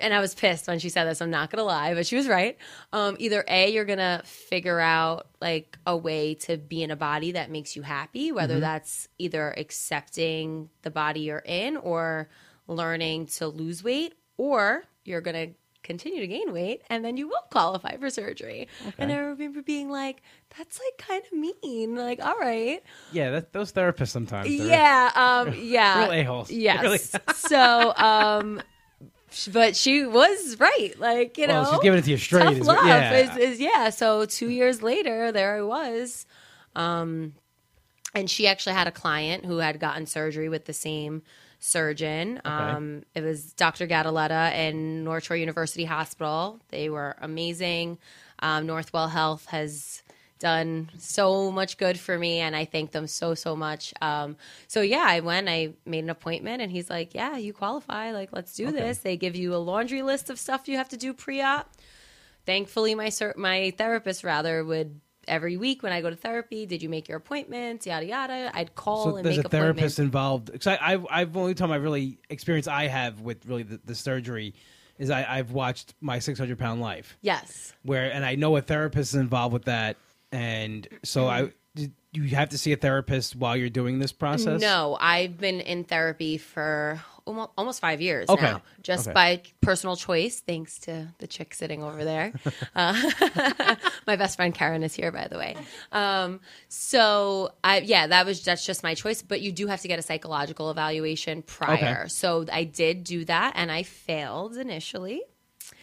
and 0.00 0.14
I 0.14 0.20
was 0.20 0.34
pissed 0.34 0.66
when 0.66 0.78
she 0.78 0.88
said 0.88 1.04
this, 1.04 1.20
I'm 1.20 1.30
not 1.30 1.50
going 1.50 1.58
to 1.58 1.64
lie, 1.64 1.94
but 1.94 2.06
she 2.06 2.16
was 2.16 2.26
right. 2.26 2.56
Um, 2.92 3.16
either 3.18 3.44
A, 3.46 3.70
you're 3.70 3.84
going 3.84 3.98
to 3.98 4.22
figure 4.24 4.80
out 4.80 5.28
like 5.40 5.78
a 5.86 5.96
way 5.96 6.34
to 6.34 6.56
be 6.56 6.82
in 6.82 6.90
a 6.90 6.96
body 6.96 7.32
that 7.32 7.50
makes 7.50 7.76
you 7.76 7.82
happy, 7.82 8.32
whether 8.32 8.60
that's 8.60 9.08
either 9.18 9.54
accepting 9.56 10.70
the 10.82 10.90
body 10.90 11.20
you're 11.20 11.42
in 11.44 11.76
or 11.76 12.28
learning 12.66 13.26
to 13.26 13.46
lose 13.46 13.84
weight, 13.84 14.14
or 14.36 14.84
you're 15.04 15.20
going 15.20 15.48
to 15.48 15.54
continue 15.82 16.20
to 16.20 16.26
gain 16.26 16.52
weight 16.52 16.82
and 16.90 17.04
then 17.04 17.16
you 17.16 17.28
will 17.28 17.42
qualify 17.50 17.96
for 17.96 18.10
surgery. 18.10 18.68
And 18.98 19.10
I 19.12 19.16
remember 19.16 19.62
being 19.62 19.90
like, 19.90 20.22
that's 20.56 20.78
like 20.78 21.06
kind 21.06 21.22
of 21.24 21.38
mean. 21.38 21.96
Like, 21.96 22.24
all 22.24 22.38
right. 22.38 22.82
yeah, 23.12 23.30
that, 23.30 23.52
those 23.52 23.72
therapists 23.72 24.08
sometimes. 24.08 24.50
Yeah. 24.50 25.10
Um, 25.14 25.54
yeah. 25.58 26.04
Real 26.04 26.12
a-holes. 26.12 26.50
Yes. 26.50 26.82
Really. 26.82 26.98
so, 27.34 27.94
um, 27.96 28.62
but 29.52 29.76
she 29.76 30.04
was 30.04 30.58
right. 30.58 30.92
Like, 30.98 31.38
you 31.38 31.46
Well, 31.46 31.64
know, 31.64 31.70
she's 31.70 31.80
giving 31.80 31.98
it 31.98 32.02
to 32.02 32.10
you 32.10 32.16
straight. 32.16 32.42
tough 32.44 32.54
is 32.54 32.66
love 32.66 32.86
yeah. 32.86 33.12
is, 33.14 33.36
is, 33.36 33.60
yeah. 33.60 33.90
So 33.90 34.24
two 34.24 34.50
years 34.50 34.82
later, 34.82 35.32
there 35.32 35.56
I 35.56 35.62
was. 35.62 36.26
Um, 36.74 37.34
and 38.14 38.28
she 38.28 38.46
actually 38.46 38.74
had 38.74 38.88
a 38.88 38.92
client 38.92 39.44
who 39.44 39.58
had 39.58 39.78
gotten 39.78 40.06
surgery 40.06 40.48
with 40.48 40.64
the 40.64 40.72
same 40.72 41.22
surgeon. 41.60 42.40
Um, 42.44 43.04
it 43.14 43.22
was 43.22 43.52
Dr. 43.52 43.86
Gadaletta 43.86 44.54
in 44.54 45.04
North 45.04 45.24
Shore 45.24 45.36
University 45.36 45.84
Hospital. 45.84 46.58
They 46.70 46.88
were 46.88 47.16
amazing. 47.20 47.98
Um, 48.40 48.66
Northwell 48.66 49.10
Health 49.10 49.46
has 49.46 50.02
done 50.38 50.90
so 50.98 51.52
much 51.52 51.76
good 51.76 51.98
for 51.98 52.18
me, 52.18 52.38
and 52.38 52.56
I 52.56 52.64
thank 52.64 52.92
them 52.92 53.06
so 53.06 53.34
so 53.34 53.54
much. 53.54 53.92
Um, 54.00 54.36
so 54.66 54.80
yeah, 54.80 55.04
I 55.06 55.20
went. 55.20 55.48
I 55.48 55.74
made 55.84 56.04
an 56.04 56.10
appointment, 56.10 56.62
and 56.62 56.72
he's 56.72 56.88
like, 56.88 57.14
"Yeah, 57.14 57.36
you 57.36 57.52
qualify. 57.52 58.10
Like, 58.12 58.30
let's 58.32 58.54
do 58.56 58.72
this." 58.72 58.98
They 58.98 59.16
give 59.16 59.36
you 59.36 59.54
a 59.54 59.58
laundry 59.58 60.02
list 60.02 60.30
of 60.30 60.38
stuff 60.38 60.66
you 60.66 60.78
have 60.78 60.88
to 60.88 60.96
do 60.96 61.12
pre-op 61.12 61.70
thankfully 62.46 62.94
my 62.94 63.10
sur- 63.10 63.34
my 63.36 63.72
therapist 63.76 64.24
rather 64.24 64.64
would 64.64 65.00
every 65.30 65.56
week 65.56 65.82
when 65.82 65.92
I 65.92 66.02
go 66.02 66.10
to 66.10 66.16
therapy, 66.16 66.66
did 66.66 66.82
you 66.82 66.88
make 66.88 67.08
your 67.08 67.16
appointments? 67.16 67.86
Yada 67.86 68.04
yada. 68.04 68.50
I'd 68.52 68.74
call 68.74 69.04
and 69.04 69.04
be 69.04 69.06
there. 69.06 69.12
So 69.12 69.16
and 69.16 69.24
there's 69.24 69.36
make 69.38 69.46
a 69.46 69.48
therapist 69.48 69.98
involved. 69.98 70.52
Because 70.52 70.66
I, 70.66 70.78
I've, 70.80 71.06
I've 71.08 71.36
only 71.36 71.54
time 71.54 71.70
I 71.70 71.76
really 71.76 72.18
experience 72.28 72.68
I 72.68 72.88
have 72.88 73.20
with 73.20 73.46
really 73.46 73.62
the, 73.62 73.80
the 73.84 73.94
surgery 73.94 74.54
is 74.98 75.08
I, 75.08 75.24
I've 75.26 75.52
watched 75.52 75.94
my 76.00 76.18
600 76.18 76.58
pound 76.58 76.82
life 76.82 77.16
Yes. 77.22 77.72
where, 77.82 78.12
and 78.12 78.24
I 78.24 78.34
know 78.34 78.56
a 78.56 78.60
therapist 78.60 79.14
is 79.14 79.20
involved 79.20 79.54
with 79.54 79.64
that, 79.64 79.96
and 80.30 80.86
so 81.02 81.24
mm-hmm. 81.24 81.46
I, 81.46 81.90
you 82.12 82.24
have 82.34 82.50
to 82.50 82.58
see 82.58 82.72
a 82.72 82.76
therapist 82.76 83.36
while 83.36 83.56
you're 83.56 83.70
doing 83.70 83.98
this 83.98 84.12
process. 84.12 84.60
No, 84.60 84.98
I've 85.00 85.38
been 85.38 85.60
in 85.60 85.84
therapy 85.84 86.36
for 86.36 87.00
almost 87.56 87.80
five 87.80 88.00
years 88.00 88.28
Okay. 88.28 88.42
now, 88.42 88.62
just 88.82 89.06
Okay. 89.08 89.14
by 89.14 89.42
personal 89.60 89.96
choice, 89.96 90.40
thanks 90.40 90.78
to 90.80 91.08
the 91.18 91.26
chick 91.26 91.54
sitting 91.54 91.82
over 91.82 92.04
there. 92.04 92.32
uh, 92.74 92.94
my 94.06 94.16
best 94.16 94.36
friend 94.36 94.54
Karen 94.54 94.82
is 94.82 94.94
here, 94.94 95.12
by 95.12 95.28
the 95.28 95.38
way. 95.38 95.56
Um, 95.92 96.40
so, 96.68 97.52
I 97.62 97.80
yeah, 97.80 98.06
that 98.08 98.26
was 98.26 98.42
that's 98.44 98.64
just 98.64 98.82
my 98.82 98.94
choice. 98.94 99.22
But 99.22 99.40
you 99.40 99.52
do 99.52 99.66
have 99.66 99.80
to 99.82 99.88
get 99.88 99.98
a 99.98 100.02
psychological 100.02 100.70
evaluation 100.70 101.42
prior. 101.42 102.00
Okay. 102.02 102.08
So 102.08 102.46
I 102.52 102.64
did 102.64 103.04
do 103.04 103.24
that, 103.26 103.52
and 103.56 103.70
I 103.70 103.82
failed 103.82 104.56
initially. 104.56 105.22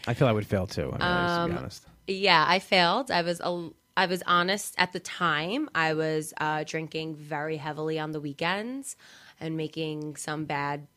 I 0.08 0.14
feel 0.14 0.28
I 0.28 0.32
would 0.32 0.48
fail 0.48 0.68
too. 0.68 0.90
I 0.94 0.98
mean, 0.98 1.00
to 1.00 1.06
Um, 1.06 1.52
be 1.52 1.58
honest. 1.58 1.86
Yeah, 2.08 2.46
I 2.48 2.60
failed. 2.60 3.12
I 3.12 3.22
was 3.22 3.42
a, 3.42 3.70
I 3.98 4.06
was 4.06 4.24
honest 4.26 4.76
at 4.78 4.94
the 4.94 5.00
time. 5.00 5.70
I 5.76 5.94
was 5.94 6.34
uh, 6.38 6.64
drinking 6.66 7.16
very 7.16 7.58
heavily 7.58 8.00
on 8.00 8.12
the 8.12 8.22
weekends 8.22 8.96
and 9.40 9.58
making 9.58 10.16
some 10.16 10.46
bad 10.46 10.88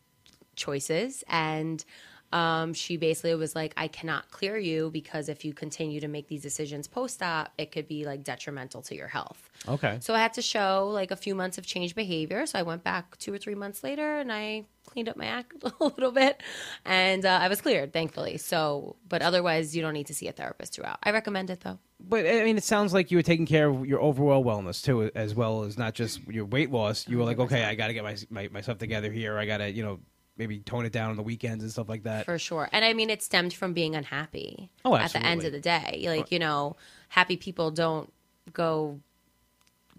choices. 0.60 1.24
And 1.26 1.84
um, 2.32 2.74
she 2.74 2.96
basically 2.96 3.34
was 3.34 3.56
like, 3.56 3.74
I 3.76 3.88
cannot 3.88 4.30
clear 4.30 4.56
you 4.56 4.90
because 4.90 5.28
if 5.28 5.44
you 5.44 5.52
continue 5.52 6.00
to 6.00 6.08
make 6.08 6.28
these 6.28 6.42
decisions 6.42 6.86
post 6.86 7.22
op, 7.22 7.52
it 7.58 7.72
could 7.72 7.88
be 7.88 8.04
like 8.04 8.22
detrimental 8.22 8.82
to 8.82 8.94
your 8.94 9.08
health. 9.08 9.50
Okay. 9.68 9.98
So 10.00 10.14
I 10.14 10.20
had 10.20 10.34
to 10.34 10.42
show 10.42 10.88
like 10.92 11.10
a 11.10 11.16
few 11.16 11.34
months 11.34 11.58
of 11.58 11.66
change 11.66 11.94
behavior. 11.94 12.46
So 12.46 12.58
I 12.58 12.62
went 12.62 12.84
back 12.84 13.18
two 13.18 13.32
or 13.34 13.38
three 13.38 13.56
months 13.56 13.82
later 13.82 14.18
and 14.18 14.32
I 14.32 14.64
cleaned 14.86 15.08
up 15.08 15.16
my 15.16 15.26
act 15.26 15.54
a 15.80 15.84
little 15.84 16.12
bit 16.12 16.40
and 16.84 17.26
uh, 17.26 17.38
I 17.42 17.48
was 17.48 17.60
cleared, 17.60 17.92
thankfully. 17.92 18.36
So, 18.36 18.96
but 19.08 19.22
otherwise, 19.22 19.74
you 19.74 19.82
don't 19.82 19.94
need 19.94 20.06
to 20.06 20.14
see 20.14 20.28
a 20.28 20.32
therapist 20.32 20.74
throughout. 20.74 20.98
I 21.02 21.10
recommend 21.10 21.50
it 21.50 21.60
though. 21.60 21.78
But 21.98 22.26
I 22.26 22.44
mean, 22.44 22.56
it 22.56 22.64
sounds 22.64 22.94
like 22.94 23.10
you 23.10 23.18
were 23.18 23.22
taking 23.22 23.44
care 23.44 23.68
of 23.68 23.84
your 23.86 24.00
overall 24.00 24.44
wellness 24.44 24.82
too, 24.82 25.10
as 25.14 25.34
well 25.34 25.64
as 25.64 25.76
not 25.76 25.94
just 25.94 26.20
your 26.28 26.44
weight 26.44 26.70
loss. 26.70 27.08
You 27.08 27.18
were 27.18 27.24
like, 27.24 27.38
okay, 27.38 27.64
I 27.64 27.74
got 27.74 27.88
to 27.88 27.92
get 27.92 28.04
my, 28.04 28.16
my 28.30 28.48
myself 28.48 28.78
together 28.78 29.10
here. 29.12 29.36
I 29.36 29.44
got 29.44 29.58
to, 29.58 29.70
you 29.70 29.82
know, 29.82 29.98
maybe 30.40 30.58
tone 30.58 30.84
it 30.86 30.90
down 30.92 31.10
on 31.10 31.16
the 31.16 31.22
weekends 31.22 31.62
and 31.62 31.70
stuff 31.70 31.88
like 31.88 32.02
that. 32.02 32.24
For 32.24 32.38
sure. 32.38 32.68
And 32.72 32.84
I 32.84 32.92
mean, 32.94 33.10
it 33.10 33.22
stemmed 33.22 33.52
from 33.52 33.72
being 33.74 33.94
unhappy 33.94 34.70
Oh, 34.84 34.96
at 34.96 35.12
the 35.12 35.24
end 35.24 35.44
of 35.44 35.52
the 35.52 35.60
day. 35.60 36.02
Like, 36.08 36.32
you 36.32 36.38
know, 36.40 36.76
happy 37.10 37.36
people 37.36 37.70
don't 37.70 38.12
go 38.52 38.98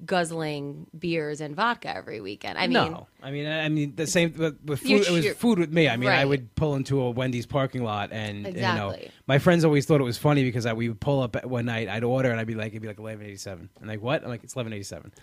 guzzling 0.04 0.88
beers 0.98 1.42
and 1.42 1.56
vodka 1.56 1.96
every 1.96 2.20
weekend. 2.22 2.58
I 2.58 2.62
mean, 2.66 2.74
no, 2.92 3.08
I 3.22 3.30
mean, 3.30 3.46
I 3.48 3.70
mean 3.70 3.94
the 3.96 4.08
same 4.08 4.34
with, 4.36 4.58
with 4.66 4.80
food. 4.80 5.06
It 5.08 5.12
was 5.12 5.28
food 5.34 5.60
with 5.60 5.72
me. 5.72 5.88
I 5.88 5.96
mean, 5.96 6.10
I 6.10 6.26
would 6.26 6.56
pull 6.56 6.76
into 6.76 7.02
a 7.02 7.12
Wendy's 7.12 7.46
parking 7.46 7.84
lot, 7.84 8.12
and 8.12 8.48
you 8.48 8.54
know, 8.54 8.90
Exactly. 8.90 9.12
my 9.28 9.38
friends 9.38 9.64
always 9.64 9.86
thought 9.86 10.02
it 10.02 10.06
was 10.06 10.18
funny 10.18 10.44
because 10.44 10.66
I 10.66 10.74
we 10.74 10.90
would 10.90 11.00
pull 11.00 11.22
up 11.22 11.36
at 11.36 11.48
one 11.48 11.66
night, 11.66 11.88
I'd 11.88 12.04
order, 12.04 12.32
and 12.32 12.40
I'd 12.40 12.48
be 12.48 12.56
like, 12.56 12.70
it'd 12.72 12.82
be 12.82 12.88
like 12.88 12.98
eleven 13.00 13.26
eighty 13.26 13.36
seven, 13.38 13.70
and 13.80 13.88
like 13.88 14.02
what? 14.02 14.24
I'm 14.24 14.30
like, 14.30 14.44
it's 14.44 14.56
eleven 14.56 14.74
eighty 14.74 14.84
seven, 14.84 15.14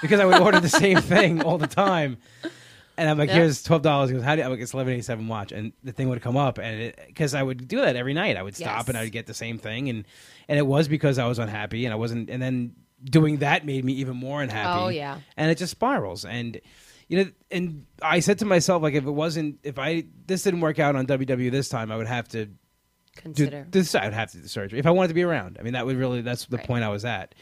because 0.00 0.18
I 0.18 0.24
would 0.24 0.40
order 0.40 0.60
the 0.60 0.68
same 0.70 0.98
thing 1.12 1.42
all 1.42 1.58
the 1.58 1.66
time. 1.66 2.16
And 2.98 3.08
I'm 3.08 3.16
like, 3.18 3.28
Yeah. 3.30 3.36
here's 3.36 3.62
twelve 3.62 3.82
dollars. 3.82 4.10
He 4.10 4.14
goes, 4.16 4.24
how 4.24 4.34
do 4.34 4.40
you? 4.40 4.44
I'm 4.44 4.50
like, 4.52 4.60
it's 4.60 4.74
eleven 4.74 4.92
eighty 4.92 5.02
seven. 5.02 5.26
Watch, 5.28 5.50
and 5.52 5.72
the 5.82 5.92
thing 5.92 6.08
would 6.10 6.20
come 6.22 6.36
up, 6.36 6.58
and 6.58 6.92
because 7.06 7.34
I 7.34 7.42
would 7.42 7.66
do 7.66 7.78
that 7.80 7.96
every 7.96 8.12
night, 8.14 8.36
I 8.36 8.42
would 8.42 8.54
stop 8.56 8.80
Yes. 8.80 8.88
and 8.88 8.98
I 8.98 9.02
would 9.04 9.12
get 9.12 9.26
the 9.26 9.34
same 9.34 9.58
thing, 9.58 9.88
and 9.88 10.04
and 10.48 10.58
it 10.58 10.66
was 10.66 10.88
because 10.88 11.18
I 11.18 11.26
was 11.26 11.38
unhappy, 11.38 11.84
and 11.86 11.92
I 11.92 11.96
wasn't, 11.96 12.28
and 12.30 12.40
then 12.42 12.74
doing 13.02 13.38
that 13.38 13.64
made 13.66 13.84
me 13.84 13.94
even 13.94 14.16
more 14.16 14.42
unhappy. 14.42 14.80
Oh, 14.80 14.88
yeah. 14.88 15.18
and 15.36 15.50
it 15.50 15.56
just 15.58 15.70
spirals, 15.70 16.24
and 16.24 16.60
you 17.08 17.24
know, 17.24 17.30
and 17.50 17.86
I 18.00 18.20
said 18.20 18.38
to 18.40 18.44
myself, 18.44 18.82
like, 18.82 18.94
if 18.94 19.04
it 19.06 19.10
wasn't, 19.10 19.58
if 19.62 19.78
I 19.78 20.04
this 20.26 20.42
didn't 20.42 20.60
work 20.60 20.78
out 20.78 20.94
on 20.94 21.06
WW 21.06 21.50
this 21.50 21.68
time, 21.68 21.90
I 21.90 21.96
would 21.96 22.06
have 22.06 22.28
to 22.28 22.46
do 22.46 22.52
consider. 23.16 23.66
this. 23.70 23.94
I 23.94 24.04
would 24.04 24.14
have 24.14 24.30
to 24.32 24.36
do 24.36 24.42
the 24.42 24.48
surgery 24.48 24.78
if 24.78 24.86
I 24.86 24.90
wanted 24.90 25.08
to 25.08 25.14
be 25.14 25.22
around. 25.22 25.56
I 25.58 25.62
mean, 25.62 25.72
that 25.72 25.86
would 25.86 25.96
really 25.96 26.20
that's 26.20 26.44
the 26.46 26.58
Right. 26.58 26.66
point 26.66 26.84
I 26.84 26.88
was 26.90 27.04
at, 27.06 27.34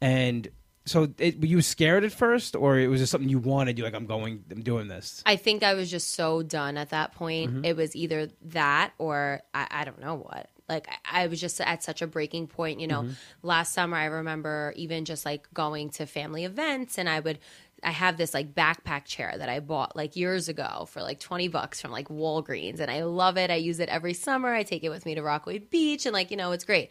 and. 0.00 0.48
So, 0.84 1.12
it, 1.18 1.38
were 1.40 1.46
you 1.46 1.62
scared 1.62 2.04
at 2.04 2.12
first, 2.12 2.56
or 2.56 2.78
it 2.78 2.88
was 2.88 3.00
just 3.00 3.12
something 3.12 3.28
you 3.28 3.38
wanted? 3.38 3.78
You 3.78 3.84
like, 3.84 3.94
I'm 3.94 4.06
going, 4.06 4.44
I'm 4.50 4.62
doing 4.62 4.88
this. 4.88 5.22
I 5.24 5.36
think 5.36 5.62
I 5.62 5.74
was 5.74 5.90
just 5.90 6.14
so 6.14 6.42
done 6.42 6.76
at 6.76 6.90
that 6.90 7.12
point. 7.14 7.50
Mm-hmm. 7.52 7.64
It 7.64 7.76
was 7.76 7.94
either 7.94 8.28
that 8.46 8.92
or 8.98 9.42
I, 9.54 9.66
I 9.70 9.84
don't 9.84 10.00
know 10.00 10.16
what. 10.16 10.48
Like 10.68 10.88
I, 10.88 11.24
I 11.24 11.26
was 11.28 11.40
just 11.40 11.60
at 11.60 11.82
such 11.82 12.02
a 12.02 12.06
breaking 12.06 12.46
point. 12.48 12.80
You 12.80 12.86
know, 12.88 13.02
Mm-hmm. 13.02 13.12
last 13.46 13.72
summer 13.74 13.96
I 13.96 14.06
remember 14.06 14.72
even 14.76 15.04
just 15.04 15.24
like 15.24 15.46
going 15.54 15.90
to 15.90 16.06
family 16.06 16.44
events 16.44 16.98
and 16.98 17.08
I 17.08 17.20
would. 17.20 17.38
I 17.84 17.90
have 17.90 18.16
this 18.16 18.32
like 18.32 18.54
backpack 18.54 19.06
chair 19.06 19.34
that 19.36 19.48
I 19.48 19.58
bought 19.58 19.96
like 19.96 20.14
years 20.14 20.48
ago 20.48 20.86
for 20.88 21.02
like 21.02 21.18
20 21.18 21.48
bucks 21.48 21.80
from 21.80 21.90
like 21.90 22.06
Walgreens 22.06 22.78
and 22.78 22.88
I 22.88 23.02
love 23.02 23.36
it. 23.36 23.50
I 23.50 23.56
use 23.56 23.80
it 23.80 23.88
every 23.88 24.14
summer. 24.14 24.54
I 24.54 24.62
take 24.62 24.84
it 24.84 24.88
with 24.88 25.04
me 25.04 25.16
to 25.16 25.22
Rockaway 25.22 25.58
Beach 25.58 26.06
and 26.06 26.12
like, 26.12 26.30
you 26.30 26.36
know, 26.36 26.52
it's 26.52 26.62
great. 26.64 26.90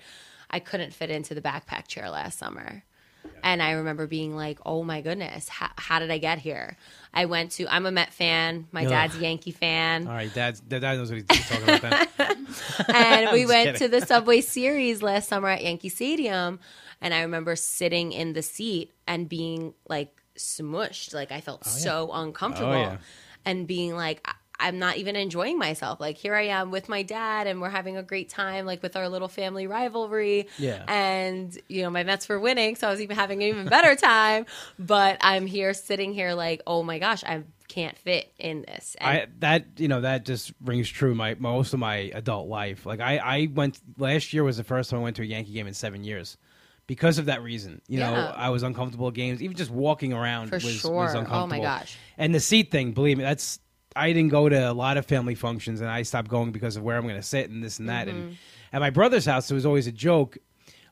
I 0.49 0.59
couldn't 0.59 0.93
fit 0.93 1.09
into 1.09 1.33
the 1.33 1.41
backpack 1.41 1.87
chair 1.87 2.09
last 2.09 2.37
summer. 2.37 2.83
And 3.43 3.61
I 3.61 3.71
remember 3.71 4.07
being 4.07 4.35
like, 4.35 4.59
oh 4.65 4.83
my 4.83 5.01
goodness, 5.01 5.49
how, 5.49 5.69
how 5.75 5.99
did 5.99 6.11
I 6.11 6.17
get 6.17 6.39
here? 6.39 6.77
I 7.13 7.25
went 7.25 7.51
to, 7.53 7.67
I'm 7.67 7.85
a 7.85 7.91
Met 7.91 8.13
fan. 8.13 8.67
My 8.71 8.83
Ugh. 8.83 8.89
dad's 8.89 9.15
a 9.15 9.19
Yankee 9.19 9.51
fan. 9.51 10.07
All 10.07 10.13
right, 10.13 10.33
Dad. 10.33 10.59
Dad 10.67 10.81
knows 10.81 11.11
what 11.11 11.23
he's 11.29 11.47
talking 11.47 11.75
about. 11.75 12.07
And 12.93 13.31
we 13.31 13.45
went 13.47 13.73
kidding. 13.73 13.79
to 13.79 13.87
the 13.87 14.05
Subway 14.05 14.41
Series 14.41 15.01
last 15.01 15.29
summer 15.29 15.49
at 15.49 15.63
Yankee 15.63 15.89
Stadium. 15.89 16.59
And 17.01 17.13
I 17.13 17.21
remember 17.21 17.55
sitting 17.55 18.11
in 18.11 18.33
the 18.33 18.41
seat 18.41 18.93
and 19.07 19.27
being 19.27 19.73
like 19.87 20.21
smushed. 20.37 21.13
Like 21.13 21.31
I 21.31 21.41
felt 21.41 21.63
oh, 21.65 21.69
so 21.69 22.11
uncomfortable. 22.13 22.73
Oh, 22.73 22.81
yeah. 22.81 22.97
And 23.45 23.65
being 23.67 23.95
like, 23.95 24.27
I'm 24.61 24.79
not 24.79 24.97
even 24.97 25.15
enjoying 25.15 25.57
myself. 25.57 25.99
Like 25.99 26.17
here 26.17 26.35
I 26.35 26.47
am 26.47 26.71
with 26.71 26.87
my 26.87 27.03
dad 27.03 27.47
and 27.47 27.59
we're 27.59 27.69
having 27.69 27.97
a 27.97 28.03
great 28.03 28.29
time, 28.29 28.65
like 28.65 28.81
with 28.83 28.95
our 28.95 29.09
little 29.09 29.27
family 29.27 29.67
rivalry. 29.67 30.47
Yeah. 30.57 30.85
And, 30.87 31.57
you 31.67 31.81
know, 31.81 31.89
my 31.89 32.03
Mets 32.03 32.29
were 32.29 32.39
winning. 32.39 32.75
So 32.75 32.87
I 32.87 32.91
was 32.91 33.01
even 33.01 33.17
having 33.17 33.41
an 33.43 33.49
even 33.49 33.67
better 33.67 33.95
time. 34.01 34.45
But 34.79 35.17
I'm 35.21 35.47
here 35.47 35.73
sitting 35.73 36.13
here 36.13 36.33
like, 36.33 36.61
oh 36.67 36.83
my 36.83 36.99
gosh, 36.99 37.23
I 37.23 37.43
can't 37.67 37.97
fit 37.97 38.31
in 38.37 38.63
this. 38.63 38.95
And 38.99 39.09
I 39.09 39.27
that 39.39 39.65
you 39.77 39.87
know 39.87 40.01
that 40.01 40.25
just 40.25 40.51
rings 40.61 40.89
true. 40.89 41.15
My 41.15 41.35
most 41.39 41.73
of 41.73 41.79
my 41.79 42.11
adult 42.13 42.49
life, 42.49 42.85
like 42.85 42.99
I 42.99 43.17
I 43.17 43.47
went 43.53 43.79
last 43.97 44.33
year 44.33 44.43
was 44.43 44.57
the 44.57 44.65
first 44.65 44.89
time 44.89 44.99
I 44.99 45.03
went 45.03 45.15
to 45.15 45.21
a 45.21 45.25
Yankee 45.25 45.53
game 45.53 45.67
in 45.67 45.73
seven 45.73 46.03
years. 46.03 46.37
Because 46.87 47.19
of 47.19 47.27
that 47.27 47.41
reason, 47.41 47.81
you 47.87 47.99
know, 47.99 48.13
I 48.13 48.49
was 48.49 48.63
uncomfortable 48.63 49.07
at 49.07 49.13
games. 49.13 49.41
Even 49.41 49.55
just 49.55 49.71
walking 49.71 50.11
around 50.11 50.49
For 50.49 50.55
was, 50.55 50.65
was 50.65 50.79
sure. 50.81 51.25
Oh, 51.29 51.47
my 51.47 51.59
gosh. 51.59 51.95
And 52.17 52.35
the 52.35 52.41
seat 52.41 52.69
thing, 52.69 52.91
believe 52.91 53.17
me, 53.17 53.23
that's 53.23 53.60
I 53.95 54.13
didn't 54.13 54.29
go 54.29 54.47
to 54.49 54.71
a 54.71 54.73
lot 54.73 54.97
of 54.97 55.05
family 55.05 55.35
functions, 55.35 55.81
and 55.81 55.89
I 55.89 56.03
stopped 56.03 56.29
going 56.29 56.51
because 56.51 56.75
of 56.77 56.83
where 56.83 56.97
I'm 56.97 57.03
going 57.03 57.15
to 57.15 57.21
sit 57.21 57.49
and 57.49 57.63
this 57.63 57.79
and 57.79 57.89
that. 57.89 58.07
Mm-hmm. 58.07 58.17
And 58.19 58.37
at 58.73 58.79
my 58.79 58.89
brother's 58.89 59.25
house, 59.25 59.49
it 59.51 59.53
was 59.53 59.65
always 59.65 59.87
a 59.87 59.91
joke. 59.91 60.37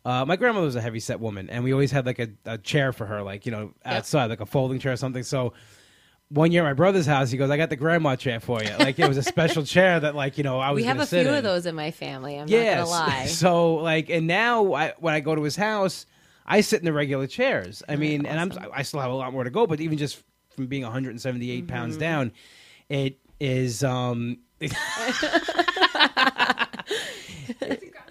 Uh, 0.06 0.26
my 0.26 0.36
grandmother 0.36 0.66
was 0.66 0.76
a 0.76 0.82
heavy 0.82 1.00
set 1.00 1.20
woman, 1.20 1.50
and 1.50 1.64
we 1.64 1.72
always 1.74 1.92
had 1.92 2.06
like 2.06 2.20
a, 2.20 2.30
a 2.46 2.58
chair 2.58 2.92
for 2.94 3.06
her, 3.06 3.22
like 3.22 3.46
you 3.46 3.52
know, 3.52 3.74
outside, 3.86 4.30
like 4.30 4.42
a 4.42 4.46
folding 4.46 4.80
chair 4.80 4.94
or 4.94 4.98
something. 4.98 5.24
So 5.24 5.54
one 6.30 6.52
year 6.52 6.62
at 6.64 6.66
my 6.66 6.74
brother's 6.74 7.06
house, 7.06 7.32
he 7.32 7.38
goes, 7.38 7.50
"I 7.50 7.58
got 7.58 7.70
the 7.70 7.76
grandma 7.76 8.16
chair 8.16 8.40
for 8.40 8.64
you." 8.64 8.70
Like 8.80 8.98
it 9.00 9.08
was 9.08 9.18
a 9.18 9.24
special 9.24 9.64
chair 9.76 10.00
that, 10.00 10.16
like 10.16 10.38
you 10.38 10.44
know, 10.44 10.60
I 10.60 10.72
was. 10.72 10.82
we 10.82 10.88
have 10.88 11.00
a 11.00 11.06
few 11.06 11.20
in. 11.20 11.28
of 11.34 11.44
those 11.44 11.66
in 11.66 11.76
my 11.76 11.92
family. 11.92 12.40
I'm 12.40 12.48
Yes. 12.48 12.78
not 12.90 13.06
to 13.10 13.12
lie. 13.12 13.26
So 13.26 13.76
like, 13.76 14.10
and 14.10 14.26
now 14.28 14.74
I, 14.74 14.94
when 15.00 15.14
I 15.14 15.20
go 15.20 15.36
to 15.36 15.42
his 15.44 15.56
house, 15.56 16.06
I 16.46 16.62
sit 16.62 16.80
in 16.80 16.86
the 16.86 16.94
regular 16.94 17.28
chairs. 17.28 17.84
I 17.90 17.96
mean, 17.98 18.26
and 18.26 18.40
I'm 18.40 18.72
I 18.74 18.84
still 18.84 19.00
have 19.02 19.12
a 19.12 19.16
lot 19.16 19.32
more 19.34 19.44
to 19.44 19.50
go, 19.50 19.68
but 19.68 19.82
even 19.82 19.98
just 19.98 20.24
from 20.56 20.68
being 20.68 20.84
178 20.84 21.68
pounds 21.68 21.96
Mm-hmm. 21.96 22.00
down, 22.02 22.32
it 22.90 23.20
is 23.40 23.84
um. 23.84 24.40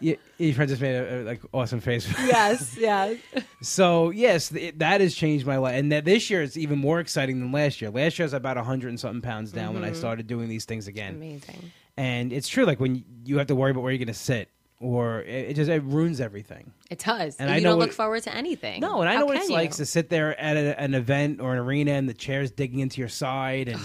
You, 0.01 0.17
your 0.39 0.55
friend 0.55 0.69
just 0.69 0.81
made 0.81 0.95
a, 0.95 1.23
a, 1.23 1.25
like 1.25 1.41
awesome 1.53 1.81
face. 1.81 2.09
yes, 2.21 2.77
yes. 2.79 3.17
so 3.63 4.11
yes, 4.11 4.49
th- 4.51 4.75
that 4.79 5.01
has 5.01 5.15
changed 5.15 5.47
my 5.47 5.57
life, 5.57 5.75
and 5.75 5.91
that 5.93 6.05
this 6.05 6.31
year 6.31 6.43
it's 6.43 6.57
even 6.57 6.79
more 6.79 7.01
exciting 7.01 7.41
than 7.41 7.51
last 7.53 7.81
year. 7.81 7.91
Last 7.91 8.19
year 8.19 8.25
I 8.25 8.27
was 8.27 8.33
about 8.33 8.57
hundred 8.59 8.89
and 8.91 9.01
something 9.01 9.23
pounds 9.23 9.53
down 9.53 9.75
when 9.75 9.85
I 9.85 9.93
started 9.93 10.27
doing 10.27 10.49
these 10.49 10.65
things 10.65 10.87
again. 10.87 11.17
Amazing. 11.17 11.73
And 11.97 12.33
it's 12.33 12.49
true, 12.49 12.65
like 12.65 12.79
when 12.79 13.05
you 13.25 13.39
have 13.39 13.49
to 13.49 13.57
worry 13.57 13.73
about 13.73 13.83
where 13.83 13.91
you're 13.91 13.99
going 13.99 14.07
to 14.07 14.15
sit, 14.15 14.51
or 14.81 15.23
it, 15.23 15.51
it 15.51 15.55
just 15.55 15.69
it 15.69 15.83
ruins 15.83 16.21
everything. 16.21 16.73
It 16.91 17.01
does. 17.01 17.37
And 17.37 17.51
And 17.51 17.57
I 17.57 17.61
don't 17.61 17.81
look 17.81 17.93
forward 17.93 18.23
to 18.25 18.35
anything. 18.35 18.81
No, 18.81 19.01
and 19.01 19.09
I 19.09 19.15
How 19.15 19.21
know 19.21 19.27
what 19.27 19.39
it's 19.39 19.49
you? 19.49 19.55
like 19.57 19.73
to 19.73 19.87
sit 19.87 20.11
there 20.11 20.39
at 20.41 20.57
a, 20.57 20.81
an 20.81 20.95
event 20.95 21.41
or 21.41 21.53
an 21.55 21.59
arena, 21.59 21.93
and 21.93 22.09
the 22.09 22.15
chairs 22.15 22.53
digging 22.53 22.79
into 22.79 23.01
your 23.01 23.09
side, 23.09 23.67
and 23.67 23.81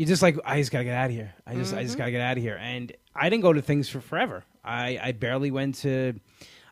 you're 0.00 0.08
just 0.08 0.22
like, 0.22 0.38
I 0.46 0.58
just 0.58 0.72
gotta 0.72 0.84
get 0.84 0.94
out 0.94 1.10
of 1.10 1.12
here. 1.14 1.34
I 1.46 1.54
just, 1.54 1.74
I 1.74 1.76
Mm-hmm. 1.76 1.84
just 1.86 1.98
gotta 1.98 2.10
get 2.10 2.22
out 2.22 2.38
of 2.38 2.42
here. 2.42 2.56
And 2.58 2.90
I 3.14 3.28
didn't 3.28 3.42
go 3.42 3.52
to 3.52 3.60
things 3.60 3.86
for 3.90 4.00
forever. 4.00 4.44
I, 4.64 4.98
I 5.02 5.12
barely 5.12 5.50
went 5.50 5.74
to. 5.76 6.14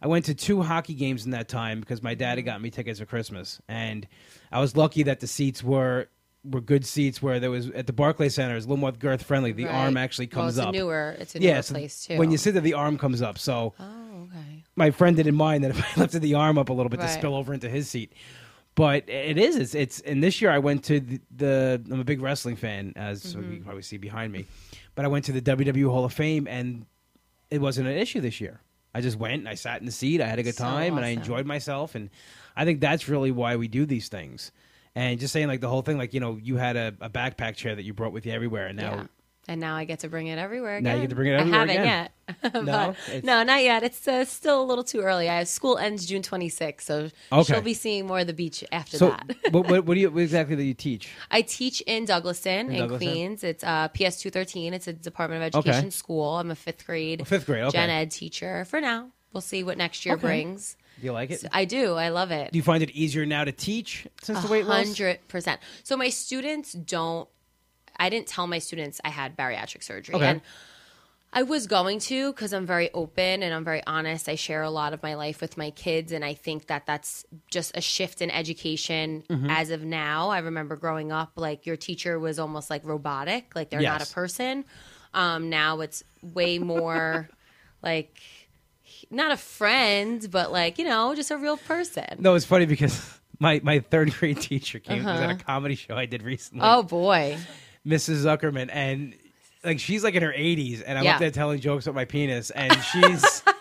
I 0.00 0.06
went 0.06 0.24
to 0.26 0.34
two 0.34 0.62
hockey 0.62 0.94
games 0.94 1.26
in 1.26 1.32
that 1.32 1.46
time 1.48 1.80
because 1.80 2.02
my 2.02 2.14
dad 2.14 2.38
had 2.38 2.44
got 2.46 2.62
me 2.62 2.70
tickets 2.70 3.00
for 3.00 3.04
Christmas, 3.06 3.60
and 3.68 4.06
I 4.50 4.60
was 4.60 4.76
lucky 4.76 5.02
that 5.02 5.20
the 5.20 5.26
seats 5.26 5.62
were 5.62 6.06
were 6.42 6.60
good 6.62 6.86
seats 6.86 7.20
where 7.20 7.38
there 7.38 7.50
was 7.50 7.68
at 7.70 7.86
the 7.86 7.92
Barclay 7.92 8.30
Center 8.30 8.56
is 8.56 8.64
a 8.64 8.68
little 8.68 8.80
more 8.80 8.92
girth 8.92 9.24
friendly. 9.24 9.52
The 9.52 9.66
Right. 9.66 9.74
arm 9.74 9.96
actually 9.98 10.28
well, 10.32 10.44
comes 10.44 10.56
it's 10.56 10.66
up. 10.66 10.72
Newer, 10.72 11.16
it's 11.18 11.34
a 11.34 11.40
newer 11.40 11.48
yeah, 11.50 11.60
so 11.60 11.74
place 11.74 12.06
too. 12.06 12.16
when 12.16 12.30
you 12.30 12.38
sit 12.38 12.52
there, 12.52 12.62
the 12.62 12.72
arm 12.74 12.96
comes 12.96 13.20
up. 13.20 13.38
So 13.38 13.74
Oh, 13.78 14.28
okay. 14.30 14.64
my 14.76 14.90
friend 14.90 15.16
didn't 15.16 15.34
mind 15.34 15.64
that 15.64 15.72
if 15.72 15.82
I 15.98 16.00
lifted 16.00 16.22
the 16.22 16.34
arm 16.34 16.56
up 16.56 16.70
a 16.70 16.72
little 16.72 16.88
bit 16.88 17.00
to 17.00 17.08
spill 17.08 17.34
over 17.34 17.52
into 17.52 17.68
his 17.68 17.90
seat. 17.90 18.12
But 18.78 19.08
it 19.08 19.38
is. 19.38 19.56
It's, 19.56 19.74
it's 19.74 19.98
and 20.00 20.22
this 20.22 20.40
year 20.40 20.52
I 20.52 20.58
went 20.60 20.84
to 20.84 21.00
the, 21.00 21.20
the 21.34 21.82
I'm 21.90 21.98
a 21.98 22.04
big 22.04 22.22
wrestling 22.22 22.54
fan, 22.54 22.92
as 22.94 23.24
Mm-hmm. 23.34 23.42
you 23.50 23.56
can 23.56 23.64
probably 23.64 23.82
see 23.82 23.96
behind 23.96 24.32
me. 24.32 24.46
But 24.94 25.04
I 25.04 25.08
went 25.08 25.24
to 25.24 25.32
the 25.32 25.42
WWE 25.42 25.90
Hall 25.90 26.04
of 26.04 26.12
Fame, 26.12 26.46
and 26.46 26.86
it 27.50 27.60
wasn't 27.60 27.88
an 27.88 27.96
issue 27.98 28.20
this 28.20 28.40
year. 28.40 28.60
I 28.94 29.00
just 29.00 29.18
went 29.18 29.34
and 29.40 29.48
I 29.48 29.54
sat 29.54 29.80
in 29.80 29.86
the 29.86 29.90
seat. 29.92 30.20
I 30.20 30.28
had 30.28 30.38
a 30.38 30.44
good 30.44 30.54
So 30.54 30.62
time, 30.62 30.96
and 30.96 31.04
I 31.04 31.08
enjoyed 31.08 31.44
myself. 31.44 31.96
And 31.96 32.08
I 32.56 32.64
think 32.64 32.80
that's 32.80 33.08
really 33.08 33.32
why 33.32 33.56
we 33.56 33.66
do 33.66 33.84
these 33.84 34.06
things. 34.08 34.52
And 34.94 35.18
just 35.18 35.32
saying, 35.32 35.48
like 35.48 35.60
the 35.60 35.68
whole 35.68 35.82
thing, 35.82 35.98
like 35.98 36.14
you 36.14 36.20
know, 36.20 36.38
you 36.40 36.56
had 36.56 36.76
a, 36.76 36.94
a 37.00 37.10
backpack 37.10 37.56
chair 37.56 37.74
that 37.74 37.82
you 37.82 37.92
brought 37.92 38.12
with 38.12 38.26
you 38.26 38.32
everywhere, 38.32 38.68
and 38.68 38.78
now 38.78 38.94
yeah. 38.94 39.06
And 39.50 39.62
now 39.62 39.76
I 39.76 39.84
get 39.86 40.00
to 40.00 40.08
bring 40.10 40.26
it 40.26 40.38
everywhere 40.38 40.76
again. 40.76 40.84
Now 40.84 40.94
you 40.96 41.00
get 41.00 41.08
to 41.10 41.16
bring 41.16 41.28
it 41.28 41.36
everywhere 41.36 41.60
I 41.60 41.66
haven't 41.72 41.82
again. 41.82 41.86
yet. 41.86 42.12
No? 42.64 42.94
No, 43.24 43.42
not 43.42 43.62
yet. 43.64 43.82
It's 43.82 44.06
uh, 44.06 44.26
still 44.26 44.62
a 44.62 44.66
little 44.66 44.84
too 44.84 45.00
early. 45.00 45.30
I 45.30 45.36
have 45.38 45.48
school 45.48 45.78
ends 45.78 46.04
June 46.04 46.20
26th, 46.20 46.82
so 46.82 47.08
Okay. 47.32 47.42
she'll 47.54 47.62
be 47.62 47.72
seeing 47.72 48.06
more 48.06 48.18
of 48.18 48.26
the 48.26 48.34
beach 48.34 48.62
after 48.70 48.98
so 48.98 49.08
that. 49.08 49.34
what, 49.50 49.66
what, 49.66 49.86
what 49.86 49.94
do 49.94 50.00
you 50.00 50.10
what 50.10 50.20
exactly 50.22 50.54
do 50.54 50.62
you 50.62 50.74
teach? 50.74 51.08
I 51.30 51.40
teach 51.40 51.80
in 51.80 52.04
Douglaston 52.04 52.68
in, 52.70 52.88
Douglaston? 52.88 52.98
Queens. 52.98 53.44
It's 53.44 53.64
uh, 53.64 53.88
PS 53.88 54.20
213. 54.20 54.74
It's 54.74 54.86
a 54.86 54.92
Department 54.92 55.42
of 55.42 55.46
Education 55.46 55.86
Okay. 55.86 55.90
school. 55.90 56.36
I'm 56.36 56.50
a 56.50 56.54
fifth 56.54 56.86
grade, 56.86 57.22
Oh, 57.22 57.24
fifth 57.24 57.46
grade, 57.46 57.62
okay. 57.64 57.78
gen 57.78 57.88
ed 57.88 58.10
teacher 58.10 58.66
for 58.66 58.82
now. 58.82 59.08
We'll 59.32 59.40
see 59.40 59.62
what 59.64 59.78
next 59.78 60.04
year 60.04 60.16
brings. 60.18 60.76
Do 61.00 61.06
you 61.06 61.12
like 61.12 61.30
it? 61.30 61.44
I 61.52 61.64
do. 61.64 61.94
I 61.94 62.08
love 62.10 62.30
it. 62.30 62.50
Do 62.52 62.58
you 62.58 62.62
find 62.62 62.82
it 62.82 62.90
easier 62.90 63.24
now 63.24 63.44
to 63.44 63.52
teach 63.52 64.06
since 64.22 64.42
the 64.42 64.48
weight 64.48 64.66
loss? 64.66 64.84
Hundred 64.86 65.26
percent. 65.28 65.60
So 65.84 65.96
my 65.96 66.10
students 66.10 66.72
don't. 66.74 67.26
I 67.98 68.08
didn't 68.10 68.28
tell 68.28 68.46
my 68.46 68.58
students 68.58 69.00
I 69.04 69.08
had 69.10 69.36
bariatric 69.36 69.82
surgery, 69.82 70.14
Okay. 70.16 70.26
and 70.26 70.40
I 71.30 71.42
was 71.42 71.66
going 71.66 71.98
to 72.00 72.32
because 72.32 72.54
I'm 72.54 72.64
very 72.64 72.90
open 72.94 73.42
and 73.42 73.52
I'm 73.52 73.62
very 73.64 73.82
honest. 73.86 74.30
I 74.30 74.34
share 74.34 74.62
a 74.62 74.70
lot 74.70 74.94
of 74.94 75.02
my 75.02 75.14
life 75.14 75.42
with 75.42 75.58
my 75.58 75.70
kids, 75.72 76.10
and 76.12 76.24
I 76.24 76.32
think 76.32 76.68
that 76.68 76.86
that's 76.86 77.26
just 77.50 77.76
a 77.76 77.80
shift 77.82 78.22
in 78.22 78.30
education 78.30 79.24
Mm-hmm. 79.28 79.50
as 79.50 79.70
of 79.70 79.82
now. 79.84 80.30
I 80.30 80.38
remember 80.38 80.76
growing 80.76 81.12
up, 81.12 81.32
like 81.36 81.66
your 81.66 81.76
teacher 81.76 82.18
was 82.18 82.38
almost 82.38 82.70
like 82.70 82.82
robotic, 82.84 83.54
like 83.54 83.68
they're 83.70 83.80
not 83.82 84.08
a 84.10 84.12
person. 84.14 84.64
Um, 85.12 85.50
now 85.50 85.80
it's 85.80 86.02
way 86.22 86.58
more 86.58 87.28
like 87.82 88.18
not 89.10 89.30
a 89.32 89.36
friend, 89.36 90.26
but 90.30 90.50
like 90.50 90.78
you 90.78 90.84
know, 90.84 91.14
just 91.14 91.30
a 91.30 91.36
real 91.36 91.58
person. 91.58 92.06
No, 92.20 92.34
it's 92.36 92.46
funny 92.46 92.64
because 92.64 93.20
my, 93.38 93.60
my 93.62 93.80
third 93.80 94.12
grade 94.14 94.40
teacher 94.40 94.78
came 94.78 95.04
was 95.04 95.20
at 95.20 95.30
a 95.30 95.34
comedy 95.44 95.74
show 95.74 95.94
I 95.94 96.06
did 96.06 96.22
recently. 96.22 96.62
Uh-huh. 96.62 96.78
Oh 96.78 96.82
boy, 96.84 97.36
Mrs. 97.88 98.24
Zuckerman, 98.24 98.68
and 98.72 99.14
like 99.64 99.80
she's 99.80 100.04
like 100.04 100.14
in 100.14 100.22
her 100.22 100.32
80s, 100.32 100.82
and 100.86 100.98
I'm 100.98 101.04
Yeah. 101.04 101.14
up 101.14 101.20
there 101.20 101.30
telling 101.30 101.58
jokes 101.60 101.86
with 101.86 101.94
my 101.96 102.04
penis, 102.04 102.50
and 102.50 102.72
she's. 102.92 103.42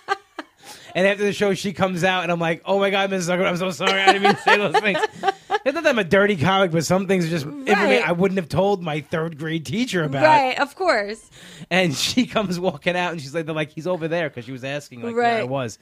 And 0.96 1.05
after 1.05 1.24
the 1.24 1.34
show, 1.34 1.53
she 1.53 1.74
comes 1.74 2.03
out, 2.03 2.24
and 2.24 2.31
I'm 2.31 2.39
like, 2.39 2.63
"Oh 2.65 2.79
my 2.79 2.89
god, 2.89 3.12
Mrs. 3.12 3.29
Zuckerman, 3.29 3.46
I'm 3.48 3.57
so 3.57 3.69
sorry. 3.69 4.01
I 4.01 4.13
didn't 4.13 4.24
mean 4.24 4.34
to 4.36 4.41
say 4.41 4.57
those 4.57 4.79
things." 4.79 5.00
It's 5.65 5.74
not 5.75 5.84
that 5.84 5.89
I'm 5.89 6.00
a 6.00 6.03
dirty 6.03 6.38
comic, 6.38 6.72
but 6.72 6.86
some 6.86 7.07
things 7.07 7.25
are 7.25 7.29
just 7.29 7.46
information 7.46 7.84
Right. 7.84 8.07
I 8.07 8.13
wouldn't 8.13 8.38
have 8.39 8.48
told 8.50 8.81
my 8.81 9.01
third 9.01 9.38
grade 9.38 9.65
teacher 9.65 10.03
about. 10.03 10.24
right? 10.24 10.57
Of 10.60 10.75
course, 10.75 11.29
And 11.69 11.93
she 11.93 12.25
comes 12.25 12.57
walking 12.60 12.96
out, 12.96 13.12
and 13.12 13.22
she's 13.22 13.36
like, 13.36 13.46
"They're 13.46 13.53
like, 13.53 13.72
he's 13.72 13.86
over 13.86 14.07
there," 14.07 14.29
because 14.29 14.46
she 14.46 14.51
was 14.53 14.63
asking 14.63 15.01
like 15.03 15.13
where 15.15 15.25
I 15.25 15.39
Right. 15.41 15.50
was. 15.50 15.77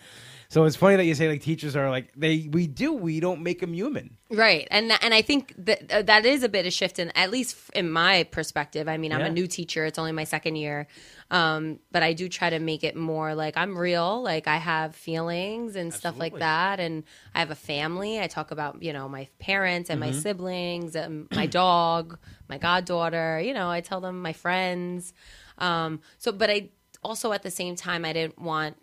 So 0.50 0.64
it's 0.66 0.76
funny 0.76 0.96
that 0.96 1.06
you 1.06 1.16
say 1.16 1.28
like 1.28 1.42
teachers 1.42 1.76
are 1.76 1.90
like 1.90 2.12
they. 2.16 2.48
We 2.52 2.68
do. 2.68 2.94
We 2.94 3.20
don't 3.20 3.42
make 3.42 3.60
them 3.60 3.74
human. 3.74 4.18
Right, 4.30 4.68
and 4.72 4.92
and 5.02 5.14
I 5.14 5.22
think 5.22 5.54
that 5.58 5.92
uh, 5.92 6.02
that 6.04 6.26
is 6.26 6.44
a 6.44 6.50
bit 6.50 6.66
of 6.66 6.74
shift 6.74 7.00
in 7.00 7.10
at 7.12 7.32
least 7.32 7.56
in 7.74 7.92
my 7.92 8.24
perspective. 8.24 8.88
I 8.88 8.98
mean, 8.98 9.12
I'm 9.12 9.22
Yeah. 9.22 9.28
a 9.28 9.32
new 9.32 9.48
teacher; 9.48 9.86
it's 9.86 9.98
only 10.00 10.12
my 10.12 10.24
second 10.24 10.56
year, 10.56 10.88
um, 11.32 11.80
but 11.92 12.04
I 12.04 12.14
do 12.14 12.28
try 12.30 12.50
to 12.50 12.60
make 12.60 12.84
it 12.84 12.96
more 12.96 13.36
like 13.36 13.58
I'm 13.58 13.78
real. 13.78 14.22
Like 14.24 14.48
I 14.48 14.58
have 14.58 14.96
feelings 14.96 15.76
and 15.76 15.94
stuff 15.94 16.18
like 16.20 16.38
that, 16.40 16.80
and 16.80 17.04
I 17.34 17.40
have 17.40 17.52
a 17.52 17.56
family. 17.56 18.20
I 18.20 18.28
talk 18.28 18.52
about 18.52 18.82
you 18.82 18.94
know 18.94 19.08
my 19.10 19.28
parents 19.40 19.90
and 19.90 20.02
Mm-hmm. 20.02 20.16
my 20.16 20.20
siblings, 20.20 20.96
and 20.96 21.28
my 21.32 21.46
dog, 21.48 22.18
my 22.50 22.58
goddaughter. 22.58 23.40
You 23.42 23.54
know, 23.54 23.70
I 23.70 23.82
tell 23.82 24.02
them 24.02 24.22
my 24.22 24.34
friends. 24.34 25.14
Um, 25.58 26.02
so, 26.18 26.32
but 26.32 26.50
I 26.50 26.70
also 27.04 27.32
at 27.32 27.44
the 27.44 27.52
same 27.52 27.76
time 27.76 28.04
I 28.06 28.14
didn't 28.14 28.40
want 28.40 28.76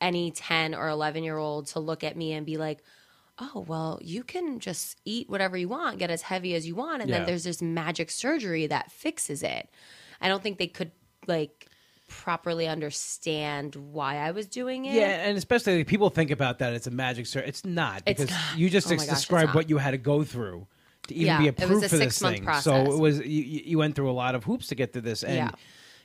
any 0.00 0.30
10 0.30 0.74
or 0.74 0.88
11 0.88 1.24
year 1.24 1.38
old 1.38 1.66
to 1.68 1.80
look 1.80 2.04
at 2.04 2.16
me 2.16 2.32
and 2.32 2.44
be 2.46 2.56
like, 2.56 2.82
oh, 3.38 3.64
well, 3.66 3.98
you 4.02 4.22
can 4.22 4.58
just 4.60 4.98
eat 5.04 5.28
whatever 5.28 5.56
you 5.56 5.68
want, 5.68 5.98
get 5.98 6.10
as 6.10 6.22
heavy 6.22 6.54
as 6.54 6.66
you 6.66 6.74
want. 6.74 7.02
And 7.02 7.10
Yeah. 7.10 7.18
then 7.18 7.26
there's 7.26 7.44
this 7.44 7.60
magic 7.60 8.10
surgery 8.10 8.66
that 8.66 8.90
fixes 8.90 9.42
it. 9.42 9.68
I 10.20 10.28
don't 10.28 10.42
think 10.42 10.58
they 10.58 10.66
could 10.66 10.92
like 11.26 11.68
properly 12.08 12.66
understand 12.66 13.74
why 13.74 14.16
I 14.16 14.30
was 14.30 14.46
doing 14.46 14.84
it. 14.84 14.94
Yeah, 14.94 15.08
and 15.28 15.36
especially 15.36 15.78
like, 15.78 15.86
people 15.86 16.08
think 16.10 16.30
about 16.30 16.60
that 16.60 16.72
it's 16.72 16.86
a 16.86 16.90
magic 16.90 17.26
surgery. 17.26 17.48
It's 17.48 17.64
not 17.64 18.02
It's 18.06 18.20
because 18.20 18.30
not. 18.30 18.58
you 18.58 18.70
just 18.70 18.86
Oh 18.86 18.94
gosh, 18.94 19.06
described 19.06 19.54
what 19.54 19.68
you 19.68 19.78
had 19.78 19.90
to 19.90 19.98
go 19.98 20.24
through 20.24 20.66
to 21.08 21.14
even 21.14 21.26
Yeah, 21.26 21.38
be 21.38 21.48
it 21.48 21.58
was 21.58 21.62
approved 21.62 21.86
a 21.86 21.88
for 21.88 21.96
this 21.98 22.18
thing. 22.18 22.44
process. 22.44 22.64
So 22.64 22.92
it 22.92 22.98
was 22.98 23.18
you, 23.20 23.42
you 23.42 23.62
you 23.64 23.78
went 23.78 23.96
through 23.96 24.10
a 24.10 24.12
lot 24.12 24.34
of 24.34 24.44
hoops 24.44 24.68
to 24.68 24.74
get 24.74 24.92
to 24.94 25.00
this, 25.00 25.22
and 25.24 25.36
Yeah. 25.36 25.50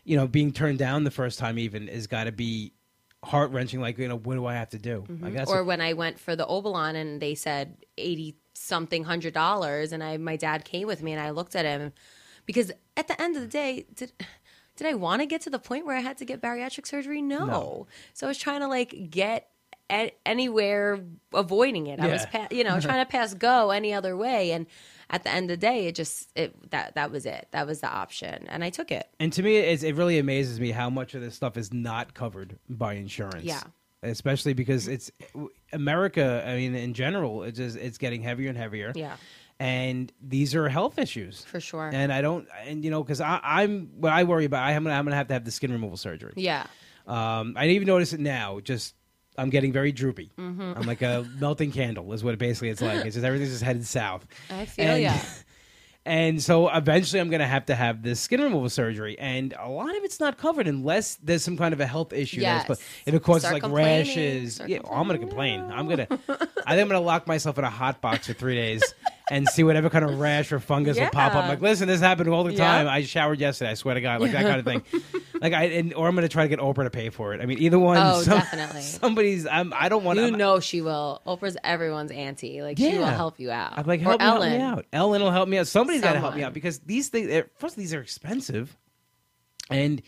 you 0.04 0.18
know 0.18 0.28
being 0.28 0.52
turned 0.52 0.80
down 0.80 1.04
the 1.04 1.12
first 1.12 1.40
time 1.40 1.60
even 1.60 1.88
has 1.88 2.08
got 2.08 2.26
to 2.26 2.32
be 2.32 2.74
heart 3.24 3.51
wrenching. 3.51 3.80
Like 3.82 3.98
you 3.98 4.08
know, 4.08 4.18
what 4.18 4.36
do 4.36 4.46
I 4.46 4.54
have 4.56 4.70
to 4.70 4.80
do? 4.80 5.06
Mm-hmm. 5.08 5.24
Like 5.24 5.34
that's 5.34 5.51
or 5.51 5.60
a- 5.60 5.63
when 5.63 5.82
I 5.82 5.94
went 5.94 6.20
for 6.20 6.36
the 6.36 6.46
Obalon 6.46 6.96
and 6.96 7.22
they 7.22 7.36
said 7.36 7.78
80 7.98 8.36
something 8.54 9.04
hundred 9.06 9.34
dollars 9.34 9.92
and 9.92 10.04
I 10.04 10.18
my 10.18 10.36
dad 10.36 10.66
came 10.66 10.88
with 10.88 11.01
me 11.01 11.12
and 11.13 11.22
I 11.22 11.32
looked 11.32 11.56
at 11.56 11.66
him 11.66 11.94
because 12.46 12.72
at 12.98 13.08
the 13.08 13.20
end 13.22 13.36
of 13.36 13.42
the 13.42 13.48
day 13.48 13.86
did 13.96 14.12
did 14.75 14.88
I 14.88 14.94
want 14.94 15.22
to 15.22 15.25
get 15.25 15.42
to 15.42 15.50
the 15.50 15.60
point 15.60 15.86
where 15.86 15.96
I 15.96 16.01
had 16.01 16.18
to 16.20 16.25
get 16.25 16.42
bariatric 16.42 16.86
surgery? 16.88 17.22
No. 17.22 17.46
No. 17.46 17.88
So 18.14 18.27
I 18.27 18.29
was 18.29 18.38
trying 18.38 18.62
to 18.62 18.68
like 18.68 19.10
get 19.10 19.50
anywhere 20.25 21.00
avoiding 21.34 21.88
it. 21.88 22.00
I 22.00 22.07
was 22.07 22.25
pa- 22.25 22.48
you 22.51 22.64
know 22.64 22.79
trying 22.79 23.03
to 23.05 23.10
pass 23.10 23.34
go 23.34 23.72
any 23.72 23.94
other 23.94 24.16
way 24.16 24.51
and 24.51 24.66
at 25.12 25.24
the 25.24 25.30
end 25.30 25.52
of 25.52 25.60
the 25.60 25.68
day 25.68 25.86
it 25.88 25.94
just 25.96 26.30
it 26.36 26.72
that 26.72 26.96
that 26.96 27.12
was 27.12 27.26
it. 27.28 27.48
That 27.52 27.68
was 27.68 27.82
the 27.82 27.90
option 27.90 28.48
and 28.48 28.64
I 28.64 28.70
took 28.72 28.92
it. 28.92 29.08
And 29.20 29.32
to 29.34 29.44
me, 29.44 29.58
it's, 29.58 29.84
it 29.84 29.96
really 29.96 30.18
amazes 30.18 30.60
me 30.60 30.72
how 30.72 30.90
much 30.90 31.14
of 31.14 31.22
this 31.22 31.36
stuff 31.36 31.58
is 31.58 31.72
not 31.72 32.14
covered 32.16 32.58
by 32.70 32.94
insurance. 32.94 33.44
Yeah. 33.44 33.62
especially 34.02 34.54
because 34.54 34.88
it's 34.88 35.12
America. 35.74 36.44
I 36.48 36.56
mean, 36.56 36.74
in 36.76 36.94
general, 36.94 37.44
it's 37.44 37.58
just 37.58 37.78
it's 37.78 37.98
getting 37.98 38.22
heavier 38.24 38.50
and 38.50 38.58
heavier. 38.58 38.92
Yeah. 38.96 39.16
and 39.60 40.12
these 40.22 40.56
are 40.56 40.68
health 40.70 40.98
issues 40.98 41.44
For 41.46 41.60
sure. 41.60 41.90
And 41.94 42.12
I 42.12 42.22
don't, 42.22 42.48
and 42.66 42.84
you 42.84 42.90
know, 42.90 43.04
because 43.04 43.22
I'm 43.22 43.90
what 44.00 44.12
I 44.12 44.24
worry 44.24 44.46
about. 44.46 44.64
I'm 44.64 44.84
gonna, 44.84 44.96
I'm 44.96 45.06
gonna 45.06 45.16
have 45.16 45.28
to 45.28 45.34
have 45.34 45.46
the 45.46 45.52
skin 45.52 45.72
removal 45.72 45.98
surgery. 45.98 46.34
Yeah. 46.36 46.66
Um, 47.08 47.56
I 47.58 47.62
didn't 47.64 47.76
even 47.76 47.88
notice 47.88 48.14
it 48.14 48.20
now. 48.20 48.60
Just 48.60 48.96
I'm 49.37 49.50
getting 49.50 49.72
very 49.72 49.91
droopy. 49.91 50.31
Mm-hmm. 50.37 50.74
I'm 50.75 50.85
like 50.87 51.01
a 51.01 51.27
melting 51.39 51.72
candle, 51.72 52.11
is 52.13 52.24
what 52.24 52.33
it 52.33 52.39
basically 52.39 52.70
it's 52.70 52.81
like. 52.81 53.05
It's 53.05 53.15
just 53.15 53.25
everything's 53.25 53.51
just 53.51 53.63
headed 53.63 53.85
south. 53.85 54.25
I 54.50 54.65
feel 54.65 54.85
And- 54.85 55.03
ya. 55.03 55.13
And 56.03 56.41
so 56.41 56.67
eventually 56.67 57.20
I'm 57.22 57.29
going 57.29 57.41
to 57.41 57.46
have 57.48 57.67
to 57.67 57.75
have 57.75 58.01
this 58.01 58.20
skin 58.20 58.41
removal 58.41 58.70
surgery. 58.70 59.20
And 59.20 59.53
a 59.59 59.70
lot 59.70 59.96
of 59.96 60.03
it's 60.03 60.20
not 60.20 60.35
covered 60.39 60.67
unless 60.67 61.13
there's 61.17 61.44
some 61.44 61.57
kind 61.57 61.75
of 61.75 61.79
a 61.79 61.85
health 61.85 62.11
issue. 62.11 62.41
Yes. 62.41 62.67
That's, 62.67 62.81
if 63.05 63.13
it 63.13 63.22
causes 63.22 63.44
Start 63.48 63.61
like 63.61 63.72
rashes. 63.72 64.59
Yeah, 64.65 64.79
I'm 64.91 65.07
going 65.07 65.20
to 65.22 65.27
complain. 65.27 65.61
I'm 65.61 65.85
going 65.85 66.00
to, 66.00 66.07
I 66.11 66.15
think 66.17 66.50
I'm 66.67 66.75
going 66.87 66.89
to 66.89 67.00
lock 67.01 67.27
myself 67.27 67.59
in 67.59 67.65
a 67.65 67.70
hot 67.70 68.01
box 68.01 68.25
for 68.25 68.33
three 68.33 68.55
days 68.55 68.81
and 69.29 69.48
see 69.48 69.64
whatever 69.64 69.90
kind 69.90 70.03
of 70.03 70.20
rash 70.20 70.51
or 70.51 70.60
fungus 70.60 70.98
will 71.00 71.10
pop 71.10 71.36
up. 71.36 71.44
Yeah. 71.44 71.50
Like, 71.50 71.62
listen, 71.62 71.88
this 71.88 72.01
happened 72.01 72.29
all 72.29 72.44
the 72.44 72.53
Yeah. 72.53 72.66
time. 72.66 72.88
I 72.88 73.03
showered 73.03 73.40
yesterday. 73.40 73.72
I 73.72 73.74
swear 73.75 73.96
to 73.96 74.01
God, 74.01 74.22
like 74.22 74.31
that 74.31 74.44
kind 74.44 74.60
of 74.60 74.66
thing. 74.66 74.84
Like 75.42 75.53
I, 75.53 75.64
and, 75.64 75.96
or 75.96 76.07
I'm 76.07 76.14
going 76.14 76.22
to 76.22 76.29
try 76.29 76.44
to 76.44 76.50
get 76.50 76.60
Oprah 76.60 76.84
to 76.84 76.92
pay 76.92 77.10
for 77.10 77.34
it. 77.34 77.42
I 77.42 77.48
mean, 77.48 77.57
either 77.57 77.79
one. 77.79 77.98
Oh, 77.98 78.24
definitely. 78.24 78.81
Somebody's, 78.84 79.48
I'm, 79.48 79.74
I 79.75 79.90
don't 79.90 80.03
want 80.03 80.20
to. 80.20 80.25
You 80.27 80.38
know 80.38 80.60
she 80.60 80.81
will. 80.81 81.20
Oprah's 81.25 81.57
everyone's 81.64 82.12
auntie. 82.12 82.62
Like 82.62 82.77
she 82.77 82.96
will 83.00 83.05
help 83.07 83.40
you 83.40 83.50
out. 83.50 83.74
I'm 83.75 83.88
like, 83.88 84.01
help 84.01 84.20
me, 84.20 84.24
help 84.24 84.36
Ellen. 84.38 84.51
me 84.60 84.62
out. 84.64 84.86
Ellen 84.94 85.20
will 85.24 85.31
help 85.31 85.50
me 85.50 85.57
out. 85.57 85.66
Somebody's 85.66 86.01
got 86.03 86.14
to 86.14 86.20
help 86.20 86.36
me 86.36 86.44
out 86.44 86.53
because 86.53 86.77
these 86.81 87.10
things, 87.10 87.44
first, 87.57 87.75
these 87.75 87.92
are 87.96 88.01
expensive. 88.01 88.77
And, 89.72 90.03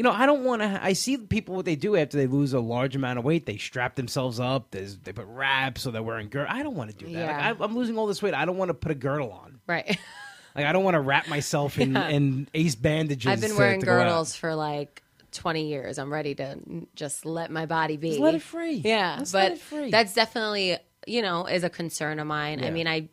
you 0.00 0.04
know, 0.04 0.12
I 0.12 0.24
don't 0.24 0.44
want 0.44 0.62
to. 0.62 0.80
I 0.82 0.94
see 0.94 1.18
people 1.18 1.56
what 1.56 1.66
they 1.66 1.76
do 1.76 1.94
after 1.94 2.16
they 2.16 2.26
lose 2.26 2.54
a 2.54 2.58
large 2.60 2.96
amount 2.96 3.18
of 3.18 3.24
weight. 3.26 3.44
They 3.44 3.58
strap 3.58 3.96
themselves 3.96 4.40
up. 4.40 4.70
There's, 4.70 4.96
they 4.96 5.12
put 5.12 5.26
wraps, 5.26 5.82
so 5.82 5.90
they're 5.90 6.02
wearing 6.02 6.30
girdle. 6.30 6.46
I 6.50 6.62
don't 6.62 6.74
want 6.74 6.90
to 6.90 6.96
do 6.96 7.04
that. 7.12 7.12
Yeah. 7.12 7.26
Like, 7.50 7.60
I, 7.60 7.64
I'm 7.64 7.76
losing 7.76 7.98
all 7.98 8.06
this 8.06 8.22
weight. 8.22 8.32
I 8.32 8.46
don't 8.46 8.56
want 8.56 8.70
to 8.70 8.74
put 8.74 8.90
a 8.92 8.94
girdle 8.94 9.30
on. 9.30 9.60
Right. 9.66 9.98
Like, 10.56 10.64
I 10.66 10.72
don't 10.72 10.82
want 10.82 10.94
to 10.94 11.00
wrap 11.00 11.28
myself 11.28 11.78
in, 11.78 11.92
Yeah. 11.92 12.08
in 12.08 12.48
ace 12.54 12.74
bandages. 12.74 13.30
I've 13.30 13.40
been 13.40 13.50
to- 13.52 13.56
wearing 13.56 13.80
to 13.80 13.86
girdles 13.86 14.34
for 14.34 14.54
like 14.56 15.00
20 15.30 15.68
years. 15.68 15.96
I'm 15.96 16.12
ready 16.12 16.34
to 16.34 16.58
just 16.96 17.24
let 17.24 17.52
my 17.52 17.66
body 17.66 17.96
be. 17.96 18.08
Just 18.08 18.20
let 18.20 18.34
it 18.34 18.42
free. 18.42 18.82
Yeah, 18.84 19.14
Let's 19.18 19.30
but 19.30 19.38
let 19.38 19.52
it 19.52 19.58
free. 19.60 19.90
that's 19.92 20.12
definitely 20.12 20.76
you 21.06 21.22
know 21.22 21.46
is 21.46 21.62
a 21.62 21.70
concern 21.70 22.18
of 22.18 22.26
mine. 22.26 22.58
Yeah. 22.58 22.66
I 22.66 22.70
mean, 22.70 22.88
I, 22.88 23.08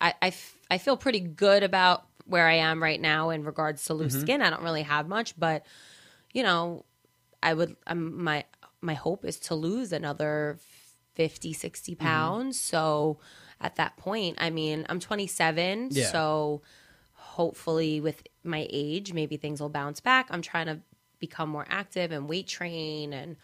I, 0.00 0.14
I, 0.22 0.26
f- 0.28 0.56
I 0.70 0.78
feel 0.78 0.96
pretty 0.96 1.20
good 1.20 1.62
about 1.62 2.04
where 2.24 2.46
I 2.46 2.54
am 2.54 2.82
right 2.82 2.98
now 3.00 3.28
in 3.30 3.44
regards 3.44 3.84
to 3.84 3.92
Mm-hmm. 3.92 4.02
loose 4.04 4.18
skin. 4.20 4.40
I 4.40 4.48
don't 4.48 4.62
really 4.62 4.82
have 4.84 5.08
much, 5.08 5.38
but 5.38 5.66
you 6.32 6.42
know, 6.42 6.84
I 7.42 7.54
would. 7.54 7.76
Um, 7.86 8.22
my 8.22 8.44
my 8.80 8.94
hope 8.94 9.24
is 9.24 9.38
to 9.40 9.54
lose 9.54 9.92
another 9.92 10.58
50, 11.14 11.52
60 11.52 11.92
Mm-hmm. 11.94 12.04
pounds. 12.04 12.60
So 12.60 13.18
at 13.60 13.74
that 13.76 13.96
point, 13.96 14.36
I 14.40 14.50
mean, 14.50 14.86
I'm 14.88 15.00
27, 15.00 15.88
Yeah. 15.90 16.06
so 16.12 16.62
hopefully 17.14 18.00
with 18.00 18.22
my 18.44 18.66
age, 18.70 19.12
maybe 19.12 19.36
things 19.36 19.60
will 19.60 19.68
bounce 19.68 20.00
back. 20.00 20.28
I'm 20.30 20.42
trying 20.42 20.66
to 20.66 20.78
become 21.18 21.48
more 21.48 21.66
active 21.68 22.12
and 22.12 22.28
weight 22.28 22.46
train 22.46 23.12
and 23.12 23.36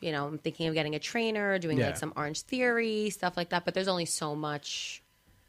you 0.00 0.12
know, 0.12 0.28
I'm 0.28 0.38
thinking 0.38 0.68
of 0.68 0.74
getting 0.74 0.94
a 0.94 1.00
trainer, 1.00 1.58
doing 1.58 1.76
Yeah. 1.76 1.86
like 1.86 1.96
some 1.96 2.12
Orange 2.14 2.42
Theory 2.42 3.10
stuff 3.10 3.36
like 3.36 3.48
that. 3.50 3.64
But 3.64 3.74
there's 3.74 3.88
only 3.88 4.04
so 4.04 4.36
much. 4.36 5.02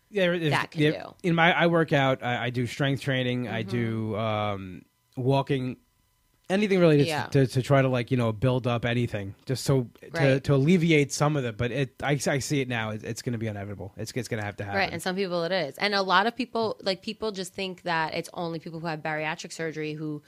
yeah, 0.09 0.35
that 0.49 0.71
can 0.71 0.81
yeah, 0.81 0.89
do. 0.89 0.97
Mm-hmm. 0.97 1.27
In 1.27 1.35
my, 1.35 1.53
I 1.55 1.67
work 1.67 1.93
out. 1.93 2.23
I, 2.23 2.45
I 2.45 2.49
do 2.49 2.65
strength 2.65 3.03
training. 3.03 3.47
I 3.47 3.61
do 3.61 4.15
um, 4.17 4.81
walking. 5.15 5.77
Anything 6.49 6.79
really 6.79 6.97
to, 6.97 7.03
Yeah. 7.05 7.25
to, 7.27 7.45
to 7.45 7.61
try 7.61 7.81
to 7.81 7.87
like 7.87 8.09
you 8.11 8.17
know 8.17 8.31
build 8.31 8.65
up 8.65 8.83
anything, 8.85 9.35
just 9.45 9.63
so 9.63 9.87
to, 10.01 10.09
Right. 10.11 10.43
to 10.45 10.55
alleviate 10.55 11.11
some 11.11 11.35
of 11.35 11.45
it. 11.45 11.57
But 11.57 11.71
it, 11.71 11.95
I, 12.01 12.19
I 12.27 12.39
see 12.39 12.61
it 12.61 12.67
now. 12.67 12.89
It, 12.89 13.03
it's 13.03 13.21
going 13.21 13.33
to 13.33 13.37
be 13.39 13.47
inevitable. 13.47 13.93
It's, 13.97 14.11
it's 14.13 14.27
going 14.27 14.39
to 14.39 14.45
have 14.45 14.57
to 14.57 14.63
happen. 14.63 14.79
Right. 14.79 14.91
And 14.91 15.01
some 15.01 15.15
people 15.15 15.43
it 15.43 15.51
is. 15.51 15.77
And 15.77 15.93
a 15.93 16.01
lot 16.01 16.25
of 16.25 16.35
people, 16.35 16.77
like 16.81 17.01
people 17.03 17.31
just 17.31 17.53
think 17.53 17.83
that 17.83 18.13
it's 18.15 18.29
only 18.33 18.57
people 18.59 18.79
who 18.79 18.87
have 18.87 19.01
bariatric 19.01 19.53
surgery 19.53 19.93
who 19.93 20.23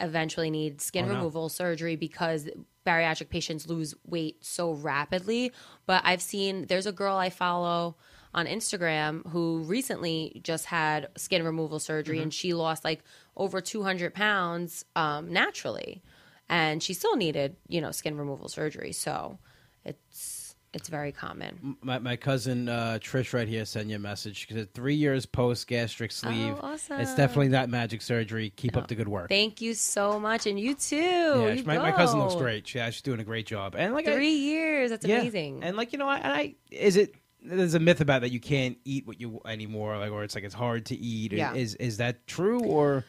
eventually 0.00 0.50
need 0.50 0.80
skin 0.80 1.04
Oh, 1.04 1.08
no. 1.08 1.14
removal 1.14 1.48
surgery 1.48 1.94
because 1.94 2.48
bariatric 2.86 3.28
patients 3.28 3.68
lose 3.68 3.94
weight 4.06 4.44
so 4.44 4.72
rapidly. 4.72 5.52
But 5.86 6.02
I've 6.04 6.22
seen, 6.22 6.66
there's 6.66 6.86
a 6.86 6.92
girl 6.92 7.16
I 7.16 7.30
follow 7.30 7.96
on 8.32 8.46
Instagram 8.46 9.26
who 9.30 9.62
recently 9.64 10.40
just 10.44 10.64
had 10.66 11.08
skin 11.16 11.44
removal 11.44 11.78
surgery 11.80 12.16
Mm-hmm. 12.16 12.22
and 12.24 12.34
she 12.34 12.54
lost 12.54 12.84
like 12.84 13.02
over 13.40 13.60
200 13.62 14.12
pounds 14.14 14.84
um, 14.94 15.32
naturally. 15.32 16.02
And 16.48 16.82
she 16.82 16.92
still 16.94 17.16
needed, 17.16 17.56
you 17.68 17.80
know, 17.80 17.90
skin 17.90 18.16
removal 18.18 18.48
surgery. 18.48 18.92
So 18.92 19.38
it's, 19.84 20.54
it's 20.74 20.88
very 20.88 21.10
common. 21.10 21.76
My, 21.80 21.98
my 21.98 22.16
cousin 22.16 22.68
uh, 22.68 22.98
Trish 23.00 23.32
right 23.32 23.48
here 23.48 23.64
sent 23.64 23.88
you 23.88 23.96
a 23.96 23.98
message. 23.98 24.46
She 24.46 24.54
said 24.54 24.74
three 24.74 24.94
years 24.94 25.24
post 25.26 25.66
gastric 25.68 26.12
sleeve. 26.12 26.54
Oh, 26.60 26.66
awesome. 26.74 27.00
It's 27.00 27.14
definitely 27.14 27.48
not 27.48 27.70
magic 27.70 28.02
surgery. 28.02 28.50
Keep 28.56 28.76
up 28.76 28.88
the 28.88 28.94
good 28.94 29.08
work. 29.08 29.30
Thank 29.30 29.60
you 29.60 29.74
so 29.74 30.20
much, 30.20 30.46
and 30.46 30.60
you 30.60 30.74
too. 30.74 30.96
yeah, 30.96 31.52
You 31.52 31.64
my, 31.64 31.78
my 31.78 31.92
cousin 31.92 32.20
looks 32.20 32.34
great. 32.36 32.68
She, 32.68 32.78
yeah, 32.78 32.90
she's 32.90 33.02
doing 33.02 33.20
a 33.20 33.24
great 33.24 33.46
job. 33.46 33.74
And 33.76 33.94
like 33.94 34.06
I- 34.06 34.14
Three 34.14 34.34
years. 34.34 34.90
That's 34.90 35.06
yeah. 35.06 35.20
amazing. 35.20 35.64
And 35.64 35.76
like 35.76 35.92
you 35.92 35.98
know, 35.98 36.08
I, 36.08 36.18
I 36.18 36.54
is 36.70 36.96
it 36.96 37.14
there's 37.42 37.74
a 37.74 37.80
myth 37.80 38.00
about 38.00 38.20
that 38.20 38.30
you 38.30 38.40
can't 38.40 38.76
eat 38.84 39.06
what 39.06 39.20
you 39.20 39.40
anymore, 39.46 39.96
like 39.98 40.12
or 40.12 40.22
it's 40.24 40.34
like 40.34 40.44
it's 40.44 40.54
hard 40.54 40.86
to 40.86 40.96
eat. 40.96 41.32
Yeah. 41.32 41.54
Is 41.54 41.74
is 41.76 41.96
that 41.96 42.26
true 42.26 42.60
or? 42.60 43.04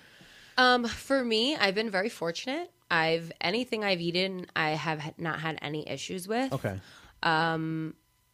Um, 0.61 0.85
for 0.85 1.23
me, 1.23 1.55
I've 1.55 1.75
been 1.75 1.89
very 1.89 2.09
fortunate. 2.09 2.69
I've 2.89 3.31
anything 3.41 3.83
I've 3.83 4.01
eaten, 4.01 4.45
I 4.55 4.71
have 4.71 5.17
not 5.17 5.39
had 5.39 5.57
any 5.61 5.87
issues 5.87 6.27
with. 6.27 6.51
Okay. 6.53 6.79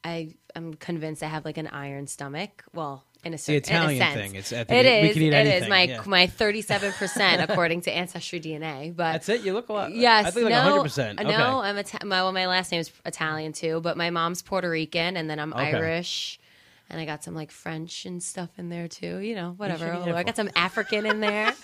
I 0.04 0.36
am 0.56 0.74
convinced 0.76 1.22
I 1.24 1.28
have 1.28 1.44
like 1.46 1.58
an 1.58 1.68
iron 1.68 2.08
stomach. 2.08 2.64
Well, 2.74 3.04
in 3.24 3.34
a 3.34 3.36
the 3.36 3.38
certain 3.40 3.56
in 3.56 3.58
a 3.58 3.92
Italian 3.92 4.00
sense. 4.00 4.16
thing. 4.16 4.36
It's- 4.36 4.54
I 4.54 4.62
It 4.62 4.68
think 4.68 5.02
we 5.04 5.10
is. 5.10 5.14
can 5.16 5.24
eat 5.24 5.34
it 5.34 5.64
is 5.64 5.70
my 5.70 5.82
yeah. 5.84 6.02
my 6.06 6.28
thirty 6.28 6.62
seven 6.62 6.92
percent 6.94 7.42
according 7.50 7.82
to 7.82 7.92
Ancestry 7.92 8.40
DNA. 8.40 8.96
But 8.96 9.14
That's 9.14 9.30
it. 9.30 9.42
You 9.42 9.54
look 9.54 9.70
a 9.70 9.74
lot. 9.74 9.92
Yes, 9.94 10.28
I 10.28 10.32
think 10.32 10.46
like 10.46 10.54
hundred 10.54 10.84
percent. 10.84 11.20
Okay. 11.20 11.30
No, 11.30 11.60
I'm 11.62 11.78
Ita- 11.78 12.06
my 12.06 12.22
well, 12.22 12.32
my 12.32 12.48
last 12.48 12.72
name's 12.72 12.92
Italian 13.06 13.54
too, 13.54 13.82
but 13.82 13.98
my 13.98 14.10
mom's 14.12 14.42
Puerto 14.42 14.70
Rican, 14.70 15.18
and 15.18 15.30
then 15.30 15.40
I'm 15.40 15.52
Okay. 15.54 15.74
Irish, 15.74 16.40
and 16.90 17.02
I 17.02 17.06
got 17.06 17.24
some 17.24 17.36
like 17.36 17.52
French 17.52 18.06
and 18.06 18.22
stuff 18.24 18.50
in 18.58 18.70
there 18.70 18.88
too. 18.88 19.18
You 19.18 19.36
know, 19.36 19.54
whatever. 19.58 19.94
should 19.96 20.06
be 20.06 20.12
I 20.12 20.24
got 20.24 20.36
some 20.36 20.50
African 20.56 21.06
in 21.06 21.20
there. 21.20 21.54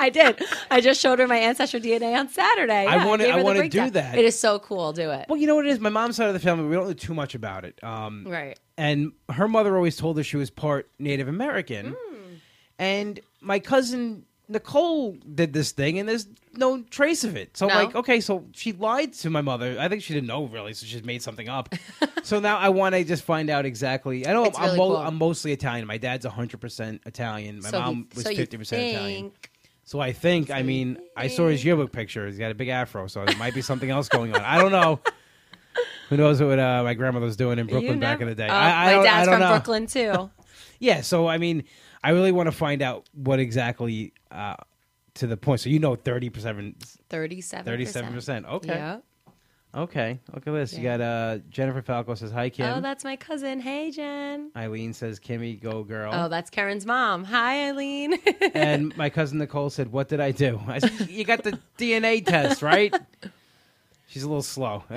I 0.00 0.08
did. 0.10 0.42
I 0.70 0.80
just 0.80 1.00
showed 1.00 1.18
her 1.18 1.26
my 1.28 1.40
ancestral 1.40 1.82
DNA 1.82 2.18
on 2.18 2.28
Saturday. 2.28 2.86
I 2.86 2.96
Yeah, 2.96 3.06
wanna- 3.06 3.24
I 3.24 3.42
wanna 3.42 3.68
do 3.68 3.90
that. 3.90 4.18
It 4.18 4.24
is 4.24 4.38
so 4.38 4.58
cool. 4.58 4.92
Do 4.92 5.10
it. 5.10 5.26
Well, 5.28 5.38
you 5.38 5.46
know 5.46 5.54
what 5.54 5.66
it 5.66 5.70
is. 5.70 5.78
My 5.80 5.90
mom's 5.90 6.16
side 6.16 6.28
of 6.28 6.34
the 6.34 6.40
family, 6.40 6.66
we 6.68 6.74
don't 6.74 6.86
know 6.86 6.92
too 6.92 7.14
much 7.14 7.34
about 7.34 7.64
it. 7.64 7.78
Um, 7.84 8.24
Right. 8.26 8.58
and 8.78 9.12
her 9.30 9.46
mother 9.48 9.76
always 9.76 9.96
told 9.96 10.16
her 10.16 10.24
she 10.24 10.36
was 10.36 10.50
part 10.50 10.90
Native 10.98 11.28
American. 11.28 11.94
Hmm. 11.98 12.16
And 12.78 13.20
my 13.40 13.58
cousin 13.58 14.24
Nicole 14.48 15.16
did 15.32 15.52
this 15.52 15.70
thing, 15.70 16.00
and 16.00 16.08
there's 16.08 16.26
no 16.54 16.82
trace 16.90 17.22
of 17.22 17.36
it. 17.36 17.56
So 17.56 17.68
No? 17.68 17.74
I'm 17.74 17.84
like, 17.86 17.94
okay, 17.94 18.20
so 18.20 18.46
she 18.52 18.72
lied 18.72 19.12
to 19.12 19.30
my 19.30 19.42
mother. 19.42 19.76
I 19.78 19.86
think 19.88 20.02
she 20.02 20.12
didn't 20.12 20.26
know 20.26 20.46
really, 20.46 20.72
so 20.72 20.86
she 20.86 20.92
just 20.94 21.04
made 21.04 21.22
something 21.22 21.48
up. 21.48 21.72
so 22.24 22.40
now 22.40 22.58
I 22.58 22.68
want 22.70 22.96
to 22.96 23.04
just 23.04 23.22
find 23.22 23.48
out 23.48 23.64
exactly. 23.64 24.26
I 24.26 24.32
know 24.32 24.46
I'm, 24.46 24.64
really 24.64 24.76
mo- 24.76 24.88
cool. 24.88 24.96
I'm 24.96 25.14
mostly 25.18 25.52
Italian. 25.52 25.86
My 25.86 25.98
dad's 25.98 26.26
100 26.26 26.60
percent 26.60 27.00
Italian. 27.06 27.60
My 27.62 27.70
so 27.70 27.78
mom 27.80 27.94
he- 28.10 28.16
was 28.16 28.24
so 28.24 28.34
50 28.34 28.56
percent 28.56 28.82
Italian. 28.82 29.32
So 29.90 29.98
I 29.98 30.12
think, 30.12 30.52
I 30.52 30.62
mean, 30.62 30.98
I 31.16 31.26
saw 31.26 31.48
his 31.48 31.64
yearbook 31.64 31.90
picture. 31.90 32.24
He's 32.28 32.38
got 32.38 32.52
a 32.52 32.54
big 32.54 32.68
afro, 32.68 33.08
so 33.08 33.24
there 33.24 33.36
might 33.38 33.54
be 33.54 33.60
something 33.60 33.90
else 33.90 34.08
going 34.08 34.32
on. 34.32 34.40
I 34.40 34.56
don't 34.56 34.70
know. 34.70 35.00
Who 36.10 36.16
knows 36.16 36.40
what 36.40 36.60
uh, 36.60 36.84
my 36.84 36.94
grandmother 36.94 37.26
was 37.26 37.36
doing 37.36 37.58
in 37.58 37.66
Brooklyn 37.66 37.98
back 37.98 38.20
in 38.20 38.28
the 38.28 38.36
day? 38.36 38.46
Oh, 38.48 38.52
I, 38.52 38.70
I 38.70 38.84
my 38.84 38.92
don't, 38.92 39.02
dad's 39.04 39.16
I 39.16 39.24
don't 39.24 39.34
from 39.34 39.40
know. 39.40 39.48
Brooklyn 39.56 39.86
too. 39.88 40.30
Yeah, 40.78 41.00
so 41.00 41.26
I 41.26 41.38
mean, 41.38 41.64
I 42.04 42.10
really 42.10 42.30
want 42.30 42.46
to 42.46 42.52
find 42.52 42.82
out 42.82 43.08
what 43.14 43.40
exactly 43.40 44.14
uh, 44.30 44.54
to 45.14 45.26
the 45.26 45.36
point. 45.36 45.60
So 45.60 45.70
you 45.70 45.80
know, 45.80 45.96
thirty 45.96 46.28
37 46.30 46.76
Thirty-seven. 47.08 48.12
percent. 48.14 48.46
Okay, 48.46 48.68
Yeah. 48.68 48.98
Okay. 49.74 50.18
Look 50.34 50.46
at 50.46 50.52
this. 50.52 50.72
You 50.72 50.82
Yeah. 50.84 50.98
got 50.98 51.04
uh, 51.04 51.38
Jennifer 51.50 51.82
Falco 51.82 52.14
says 52.14 52.30
hi, 52.30 52.48
Kim. 52.50 52.66
Oh, 52.74 52.80
that's 52.80 53.04
my 53.04 53.16
cousin. 53.16 53.60
Hey, 53.60 53.90
Jen. 53.90 54.50
Eileen 54.56 54.92
says 54.92 55.18
Kimmy, 55.20 55.60
go 55.60 55.82
girl. 55.84 56.10
Oh, 56.14 56.28
that's 56.28 56.50
Karen's 56.50 56.86
mom. 56.86 57.24
Hi, 57.24 57.68
Eileen. 57.68 58.14
and 58.54 58.96
my 58.96 59.10
cousin 59.10 59.38
Nicole 59.38 59.70
said, 59.70 59.92
"What 59.92 60.08
did 60.08 60.20
I 60.20 60.30
do?" 60.32 60.60
I 60.66 60.78
said, 60.78 61.08
"You 61.10 61.24
got 61.24 61.42
the 61.44 61.58
DNA 61.78 62.24
test, 62.24 62.62
right?" 62.62 62.94
She's 64.08 64.22
a 64.24 64.28
little 64.28 64.42
slow. 64.42 64.82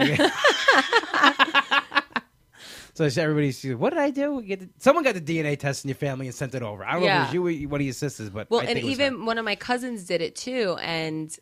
so 2.96 3.10
she- 3.10 3.22
everybody, 3.22 3.52
she's, 3.52 3.76
"What 3.76 3.92
did 3.92 4.00
I 4.00 4.10
do?" 4.10 4.40
You 4.42 4.48
get 4.48 4.60
the- 4.62 4.70
Someone 4.80 5.04
got 5.04 5.16
the 5.16 5.22
DNA 5.22 5.58
test 5.58 5.84
in 5.86 5.90
your 5.90 5.96
family 5.96 6.28
and 6.28 6.36
sent 6.36 6.56
it 6.56 6.64
over. 6.64 6.84
I 6.86 6.94
don't 6.94 7.02
know 7.02 7.08
if 7.24 7.34
it 7.34 7.40
was 7.40 7.54
you 7.54 7.66
or 7.66 7.70
one 7.70 7.82
of 7.82 7.86
your 7.86 7.94
sisters, 7.94 8.30
but 8.30 8.50
well, 8.50 8.62
I 8.62 8.64
and 8.66 8.74
think 8.74 8.86
it 8.86 8.90
was 8.90 9.00
even 9.00 9.20
her. 9.20 9.26
one 9.26 9.38
of 9.38 9.46
my 9.46 9.56
cousins 9.56 10.06
did 10.06 10.22
it 10.22 10.36
too, 10.36 10.78
and 10.82 11.36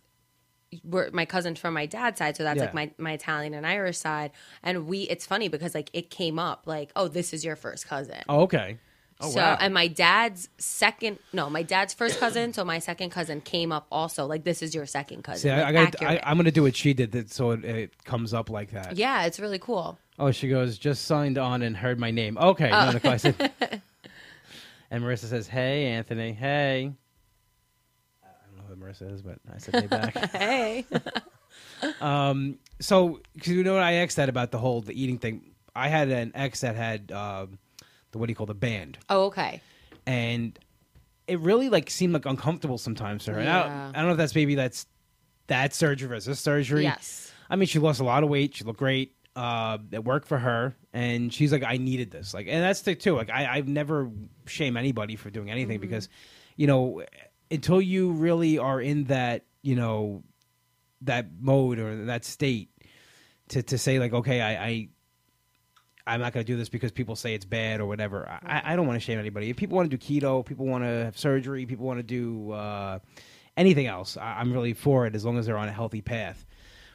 we're 0.83 1.09
my 1.11 1.25
cousins 1.25 1.59
from 1.59 1.73
my 1.73 1.85
dad's 1.85 2.17
side, 2.19 2.37
so 2.37 2.43
that's 2.43 2.57
Yeah. 2.57 2.65
like 2.65 2.73
my 2.73 2.91
my 2.97 3.11
Italian 3.13 3.53
and 3.53 3.65
Irish 3.67 3.97
side. 3.97 4.31
And 4.63 4.87
we, 4.87 5.01
it's 5.01 5.25
funny 5.25 5.47
because 5.49 5.75
like 5.75 5.89
it 5.93 6.09
came 6.09 6.39
up 6.39 6.63
like, 6.65 6.91
oh, 6.95 7.07
this 7.07 7.33
is 7.33 7.43
your 7.43 7.55
first 7.55 7.87
cousin. 7.87 8.21
Oh, 8.29 8.41
okay. 8.41 8.77
Oh, 9.23 9.29
so 9.29 9.39
wow. 9.39 9.55
and 9.59 9.71
my 9.71 9.87
dad's 9.87 10.49
second, 10.57 11.19
no, 11.31 11.47
my 11.47 11.61
dad's 11.61 11.93
first 11.93 12.19
cousin. 12.19 12.53
So 12.53 12.65
my 12.65 12.79
second 12.79 13.11
cousin 13.11 13.39
came 13.41 13.71
up 13.71 13.85
also 13.91 14.25
like 14.25 14.43
this 14.43 14.63
is 14.63 14.73
your 14.73 14.87
second 14.87 15.23
cousin. 15.23 15.41
See, 15.41 15.49
I, 15.51 15.57
like, 15.61 15.67
I 15.67 15.85
gotta, 15.91 16.09
I. 16.25 16.29
I'm 16.31 16.37
going 16.37 16.45
to 16.45 16.51
do 16.51 16.63
what 16.63 16.75
she 16.75 16.93
did, 16.95 17.11
that, 17.11 17.31
so 17.31 17.51
it, 17.51 17.63
it 17.63 18.03
comes 18.03 18.33
up 18.33 18.49
like 18.49 18.71
that. 18.71 18.95
yeah, 18.95 19.25
it's 19.25 19.39
really 19.39 19.59
cool. 19.59 19.99
Oh, 20.17 20.31
she 20.31 20.49
goes, 20.49 20.77
just 20.79 21.05
signed 21.05 21.37
on 21.37 21.61
and 21.61 21.77
heard 21.77 21.99
my 21.99 22.09
name. 22.09 22.35
Okay. 22.37 22.71
Oh. 22.71 22.99
I 23.03 23.17
said- 23.17 23.51
and 24.91 25.03
Marissa 25.03 25.25
says, 25.25 25.47
hey, 25.47 25.85
Anthony. 25.85 26.33
Hey. 26.33 26.93
Who 28.71 28.85
Marissa 28.85 29.11
is, 29.13 29.21
but 29.21 29.39
I 29.53 29.57
said 29.57 29.75
hey 29.75 29.87
back. 29.87 30.15
Hey, 30.31 30.85
um, 32.01 32.57
so, 32.79 33.19
because 33.33 33.51
you 33.53 33.63
know 33.63 33.73
what 33.73 33.83
I 33.83 33.93
asked 33.93 34.15
that 34.17 34.29
about 34.29 34.51
the 34.51 34.57
whole 34.57 34.81
the 34.81 34.99
eating 35.01 35.17
thing. 35.17 35.51
I 35.75 35.87
had 35.87 36.09
an 36.09 36.31
ex 36.35 36.61
that 36.61 36.75
had 36.75 37.11
um, 37.11 37.57
the 38.11 38.17
what 38.17 38.27
do 38.27 38.31
you 38.31 38.35
call 38.35 38.45
the 38.45 38.53
band, 38.53 38.97
oh 39.09 39.25
okay. 39.25 39.61
and 40.05 40.57
it 41.27 41.39
really 41.39 41.69
like 41.69 41.89
seemed 41.89 42.13
like 42.13 42.25
uncomfortable 42.25 42.77
sometimes 42.77 43.25
for 43.25 43.33
her. 43.33 43.39
And 43.39 43.49
I, 43.49 43.63
don't, 43.63 43.71
I 43.71 43.99
don't 43.99 44.05
know 44.07 44.11
if 44.11 44.17
that's 44.17 44.35
maybe 44.35 44.55
that's 44.55 44.85
that 45.47 45.73
surgery 45.73 46.07
versus 46.09 46.25
this 46.25 46.39
surgery. 46.39 46.83
Yes. 46.83 47.31
I 47.49 47.55
mean, 47.55 47.67
she 47.67 47.79
lost 47.79 47.99
a 47.99 48.03
lot 48.03 48.23
of 48.23 48.29
weight. 48.29 48.55
She 48.55 48.63
looked 48.63 48.79
great. 48.79 49.15
Uh, 49.35 49.77
it 49.91 50.03
worked 50.03 50.27
for 50.27 50.37
her, 50.37 50.75
and 50.91 51.33
she's 51.33 51.53
like, 51.53 51.63
I 51.63 51.77
needed 51.77 52.11
this. 52.11 52.33
Like, 52.33 52.47
and 52.49 52.61
that's 52.61 52.81
the 52.81 52.95
too. 52.95 53.15
Like, 53.15 53.29
I, 53.29 53.47
I've 53.55 53.67
never 53.67 54.09
shame 54.45 54.75
anybody 54.75 55.15
for 55.15 55.29
doing 55.29 55.49
anything 55.49 55.77
Mm-hmm. 55.77 55.81
because, 55.81 56.09
you 56.57 56.67
know, 56.67 57.03
until 57.51 57.81
you 57.81 58.11
really 58.11 58.57
are 58.57 58.81
in 58.81 59.05
that, 59.05 59.45
you 59.61 59.75
know, 59.75 60.23
that 61.01 61.27
mode 61.39 61.79
or 61.79 62.05
that 62.05 62.25
state, 62.25 62.69
to 63.49 63.61
to 63.63 63.77
say 63.77 63.99
like, 63.99 64.13
okay, 64.13 64.41
I. 64.41 64.65
I 64.65 64.89
I'm 66.07 66.19
not 66.19 66.33
going 66.33 66.43
to 66.43 66.51
do 66.51 66.57
this 66.57 66.67
because 66.67 66.91
people 66.91 67.15
say 67.15 67.35
it's 67.35 67.45
bad 67.45 67.79
or 67.79 67.85
whatever. 67.85 68.27
I, 68.27 68.73
I 68.73 68.75
don't 68.75 68.87
want 68.87 68.99
to 68.99 69.05
shame 69.05 69.19
anybody. 69.19 69.51
If 69.51 69.55
people 69.55 69.77
want 69.77 69.91
to 69.91 69.95
do 69.95 70.03
keto, 70.03 70.43
people 70.43 70.65
want 70.65 70.83
to 70.83 70.87
have 70.87 71.15
surgery, 71.15 71.67
people 71.67 71.85
want 71.85 71.99
to 71.99 72.03
do 72.03 72.51
uh, 72.51 72.97
anything 73.55 73.85
else, 73.85 74.17
I, 74.17 74.39
I'm 74.39 74.51
really 74.51 74.73
for 74.73 75.05
it 75.05 75.15
as 75.15 75.23
long 75.23 75.37
as 75.37 75.45
they're 75.45 75.59
on 75.59 75.67
a 75.67 75.71
healthy 75.71 76.01
path. 76.01 76.43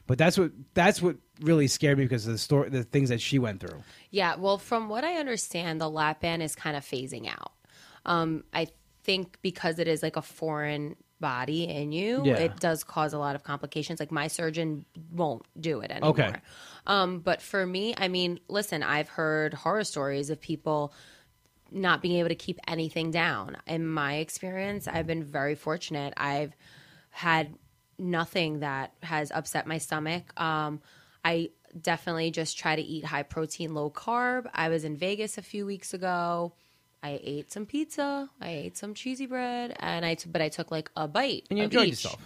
But 0.07 0.17
that's 0.17 0.37
what 0.37 0.51
that's 0.73 1.01
what 1.01 1.15
really 1.41 1.67
scared 1.67 1.97
me 1.97 2.05
because 2.05 2.27
of 2.27 2.33
the 2.33 2.37
story, 2.37 2.69
the 2.69 2.83
things 2.83 3.09
that 3.09 3.21
she 3.21 3.39
went 3.39 3.61
through. 3.61 3.81
Yeah, 4.11 4.35
well, 4.35 4.57
from 4.57 4.89
what 4.89 5.03
I 5.03 5.15
understand, 5.15 5.81
the 5.81 5.89
lap 5.89 6.21
band 6.21 6.43
is 6.43 6.55
kind 6.55 6.77
of 6.77 6.83
phasing 6.83 7.29
out. 7.29 7.53
Um, 8.05 8.43
I 8.53 8.67
think 9.07 9.39
because 9.41 9.79
it 9.79 9.87
is 9.87 10.03
like 10.03 10.17
a 10.17 10.21
foreign 10.21 10.95
body 11.19 11.63
in 11.67 11.91
you, 11.91 12.21
Yeah. 12.25 12.35
it 12.35 12.59
does 12.59 12.83
cause 12.83 13.13
a 13.13 13.17
lot 13.17 13.35
of 13.35 13.43
complications. 13.43 13.99
Like 13.99 14.11
my 14.11 14.27
surgeon 14.27 14.85
won't 15.11 15.43
do 15.59 15.79
it 15.79 15.89
anymore. 15.89 16.11
Okay. 16.11 16.33
Um, 16.85 17.19
but 17.19 17.41
for 17.41 17.65
me, 17.65 17.95
I 17.97 18.07
mean, 18.09 18.39
listen, 18.47 18.83
I've 18.83 19.09
heard 19.09 19.55
horror 19.55 19.83
stories 19.83 20.29
of 20.29 20.39
people 20.39 20.93
not 21.71 22.01
being 22.01 22.19
able 22.19 22.29
to 22.29 22.35
keep 22.35 22.59
anything 22.67 23.09
down. 23.09 23.57
In 23.65 23.87
my 23.87 24.15
experience, 24.17 24.87
I've 24.87 25.07
been 25.07 25.23
very 25.23 25.55
fortunate. 25.55 26.13
I've 26.17 26.55
had 27.09 27.55
nothing 27.97 28.59
that 28.59 28.93
has 29.01 29.31
upset 29.31 29.65
my 29.65 29.79
stomach. 29.79 30.39
Um, 30.39 30.81
I 31.25 31.49
definitely 31.81 32.31
just 32.31 32.57
try 32.57 32.75
to 32.75 32.81
eat 32.81 33.05
high 33.05 33.23
protein, 33.23 33.73
low 33.73 33.89
carb. 33.89 34.49
I 34.53 34.69
was 34.69 34.83
in 34.83 34.97
Vegas 34.97 35.37
a 35.37 35.41
few 35.41 35.65
weeks 35.65 35.93
ago. 35.93 36.53
I 37.03 37.19
ate 37.23 37.51
some 37.51 37.65
pizza. 37.65 38.29
I 38.41 38.49
ate 38.49 38.77
some 38.77 38.93
cheesy 38.93 39.25
bread, 39.27 39.75
and 39.79 40.05
I 40.05 40.15
t- 40.15 40.29
but 40.31 40.41
I 40.41 40.49
took 40.49 40.71
like 40.71 40.89
a 40.95 41.07
bite. 41.07 41.45
And 41.49 41.59
you 41.59 41.65
of 41.65 41.71
enjoyed 41.71 41.87
each. 41.87 42.03
yourself. 42.03 42.21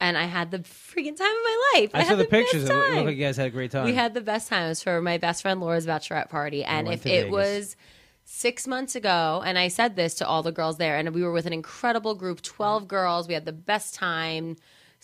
and 0.00 0.16
I 0.16 0.24
had 0.24 0.50
the 0.50 0.58
freaking 0.60 1.16
time 1.16 1.26
of 1.30 1.42
my 1.42 1.72
life. 1.74 1.90
I, 1.94 2.02
saw 2.02 2.08
had 2.10 2.18
the, 2.18 2.24
best 2.24 2.30
pictures. 2.30 2.68
It 2.68 2.72
looked 2.72 3.06
like 3.06 3.16
you 3.16 3.24
guys 3.24 3.36
had 3.36 3.48
a 3.48 3.50
great 3.50 3.70
time. 3.70 3.86
We 3.86 3.94
had 3.94 4.14
the 4.14 4.20
best 4.20 4.48
times 4.48 4.82
for 4.82 5.00
my 5.00 5.18
best 5.18 5.42
friend 5.42 5.60
Laura's 5.60 5.86
bachelorette 5.86 6.30
party. 6.30 6.64
And 6.64 6.88
if 6.88 7.06
it 7.06 7.24
Vegas. 7.24 7.32
was 7.32 7.76
six 8.24 8.66
months 8.66 8.94
ago, 8.94 9.42
and 9.44 9.58
I 9.58 9.68
said 9.68 9.96
this 9.96 10.14
to 10.16 10.26
all 10.26 10.42
the 10.42 10.52
girls 10.52 10.78
there, 10.78 10.96
and 10.96 11.14
we 11.14 11.22
were 11.22 11.32
with 11.32 11.46
an 11.46 11.52
incredible 11.52 12.14
group 12.14 12.40
12 12.40 12.88
girls. 12.88 13.28
We 13.28 13.34
had 13.34 13.44
the 13.44 13.52
best 13.52 13.94
time. 13.94 14.56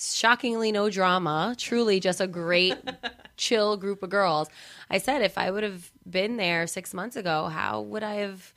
Shockingly, 0.02 0.72
no 0.72 0.88
drama. 0.88 1.54
Truly, 1.58 2.00
just 2.00 2.22
a 2.22 2.26
great, 2.26 2.78
chill 3.36 3.76
group 3.76 4.02
of 4.02 4.08
girls. 4.08 4.48
I 4.88 4.96
said, 4.96 5.20
if 5.20 5.36
I 5.36 5.50
would 5.50 5.62
have 5.62 5.90
been 6.08 6.36
there 6.38 6.66
six 6.66 6.94
months 6.94 7.16
ago, 7.16 7.48
how 7.48 7.82
would 7.82 8.02
I 8.02 8.14
have 8.14 8.54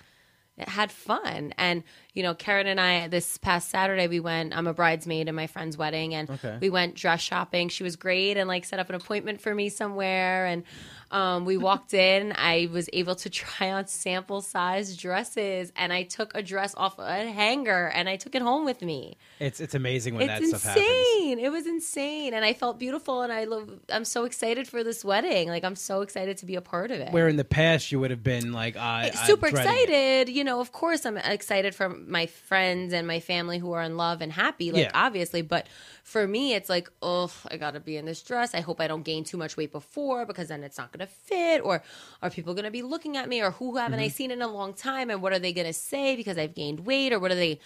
had 0.58 0.92
fun. 0.92 1.54
And, 1.58 1.84
you 2.14 2.24
know, 2.24 2.34
Karen 2.36 2.68
and 2.68 2.80
I, 2.80 3.08
this 3.08 3.38
past 3.38 3.70
Saturday, 3.70 4.08
we 4.08 4.20
went, 4.20 4.56
I'm 4.56 4.68
a 4.68 4.74
bridesmaid 4.74 5.28
in 5.28 5.36
my 5.36 5.48
friend's 5.48 5.78
wedding, 5.78 6.14
and 6.14 6.30
Okay. 6.30 6.58
we 6.62 6.70
went 6.70 6.96
dress 6.96 7.22
shopping. 7.22 7.70
She 7.70 7.84
was 7.84 7.96
great 7.96 8.38
and 8.38 8.48
like 8.48 8.66
set 8.66 8.80
up 8.80 8.90
an 8.90 8.96
appointment 8.96 9.42
for 9.42 9.54
me 9.56 9.70
somewhere. 9.70 10.46
And 10.46 10.64
Um, 11.12 11.46
we 11.46 11.58
walked 11.58 11.94
in. 12.10 12.34
I 12.36 12.70
was 12.72 12.90
able 12.92 13.14
to 13.16 13.30
try 13.42 13.70
on 13.72 13.86
sample 13.86 14.42
size 14.42 14.98
dresses, 14.98 15.72
and 15.76 15.94
I 15.94 16.04
took 16.04 16.36
a 16.36 16.42
dress 16.42 16.74
off 16.76 16.98
a 16.98 17.32
hanger 17.32 17.92
and 17.94 18.10
I 18.10 18.16
took 18.16 18.34
it 18.34 18.42
home 18.42 18.66
with 18.66 18.82
me. 18.82 19.18
It's 19.40 19.60
it's 19.60 19.76
amazing 19.76 20.16
when 20.16 20.28
It's 20.28 20.40
that 20.40 20.60
stuff 20.60 20.64
happens. 20.64 20.88
insane. 20.88 21.40
It 21.40 21.52
was 21.52 21.68
insane, 21.68 22.34
and 22.34 22.44
I 22.44 22.54
felt 22.54 22.80
beautiful, 22.80 23.22
and 23.22 23.32
I 23.32 23.44
love. 23.44 23.70
I'm 23.92 24.06
so 24.06 24.26
excited 24.26 24.68
for 24.68 24.84
this 24.84 25.06
wedding. 25.06 25.50
Like 25.50 25.64
I'm 25.64 25.76
so 25.76 26.02
excited 26.02 26.38
to 26.38 26.48
be 26.48 26.56
a 26.56 26.62
part 26.62 26.90
of 26.90 27.00
it. 27.00 27.12
Where 27.12 27.28
in 27.28 27.36
the 27.38 27.44
past 27.46 27.92
you 27.92 28.00
would 28.00 28.10
have 28.10 28.24
been 28.24 28.52
like, 28.52 28.76
I, 28.76 29.12
I'm 29.14 29.28
super 29.28 29.52
dreading 29.52 29.72
it. 29.72 29.84
excited. 29.84 30.30
You 30.30 30.44
know, 30.44 30.62
of 30.62 30.72
course, 30.72 31.06
I'm 31.06 31.18
excited 31.18 31.76
for 31.76 31.90
my 32.08 32.26
friends 32.26 32.94
and 32.94 33.08
my 33.08 33.20
family 33.20 33.58
who 33.58 33.72
are 33.74 33.82
in 33.82 33.98
love 33.98 34.22
and 34.22 34.32
happy. 34.32 34.72
Like 34.72 34.84
Yeah. 34.86 34.92
obviously, 34.94 35.42
but 35.42 35.68
for 36.04 36.28
me, 36.28 36.54
it's 36.54 36.70
like, 36.70 36.90
oh, 37.02 37.32
I 37.50 37.58
got 37.58 37.76
to 37.76 37.80
be 37.80 37.98
in 37.98 38.06
this 38.06 38.22
dress. 38.22 38.54
I 38.54 38.60
hope 38.62 38.82
I 38.82 38.88
don't 38.88 39.04
gain 39.04 39.24
too 39.24 39.38
much 39.38 39.56
weight 39.58 39.72
before 39.72 40.26
because 40.26 40.48
then 40.50 40.64
it's 40.64 40.78
not 40.78 40.92
to 41.00 41.08
fit. 41.08 41.62
Or 41.64 41.82
are 42.22 42.30
people 42.30 42.54
to 42.66 42.72
be 42.72 42.82
looking 42.82 43.16
at 43.18 43.30
me? 43.30 43.42
Or 43.42 43.52
who 43.52 43.78
haven't 43.78 44.00
Mm-hmm. 44.00 44.06
I 44.06 44.10
seen 44.10 44.32
in 44.32 44.42
a 44.42 44.48
long 44.48 44.74
time? 44.74 45.10
And 45.10 45.22
what 45.22 45.34
are 45.34 45.40
they 45.40 45.54
to 45.68 45.74
say 45.74 46.16
because 46.16 46.38
I've 46.38 46.54
gained 46.56 46.82
weight? 46.86 47.14
Or 47.14 47.20
what 47.20 47.32
are 47.32 47.36
they 47.36 47.60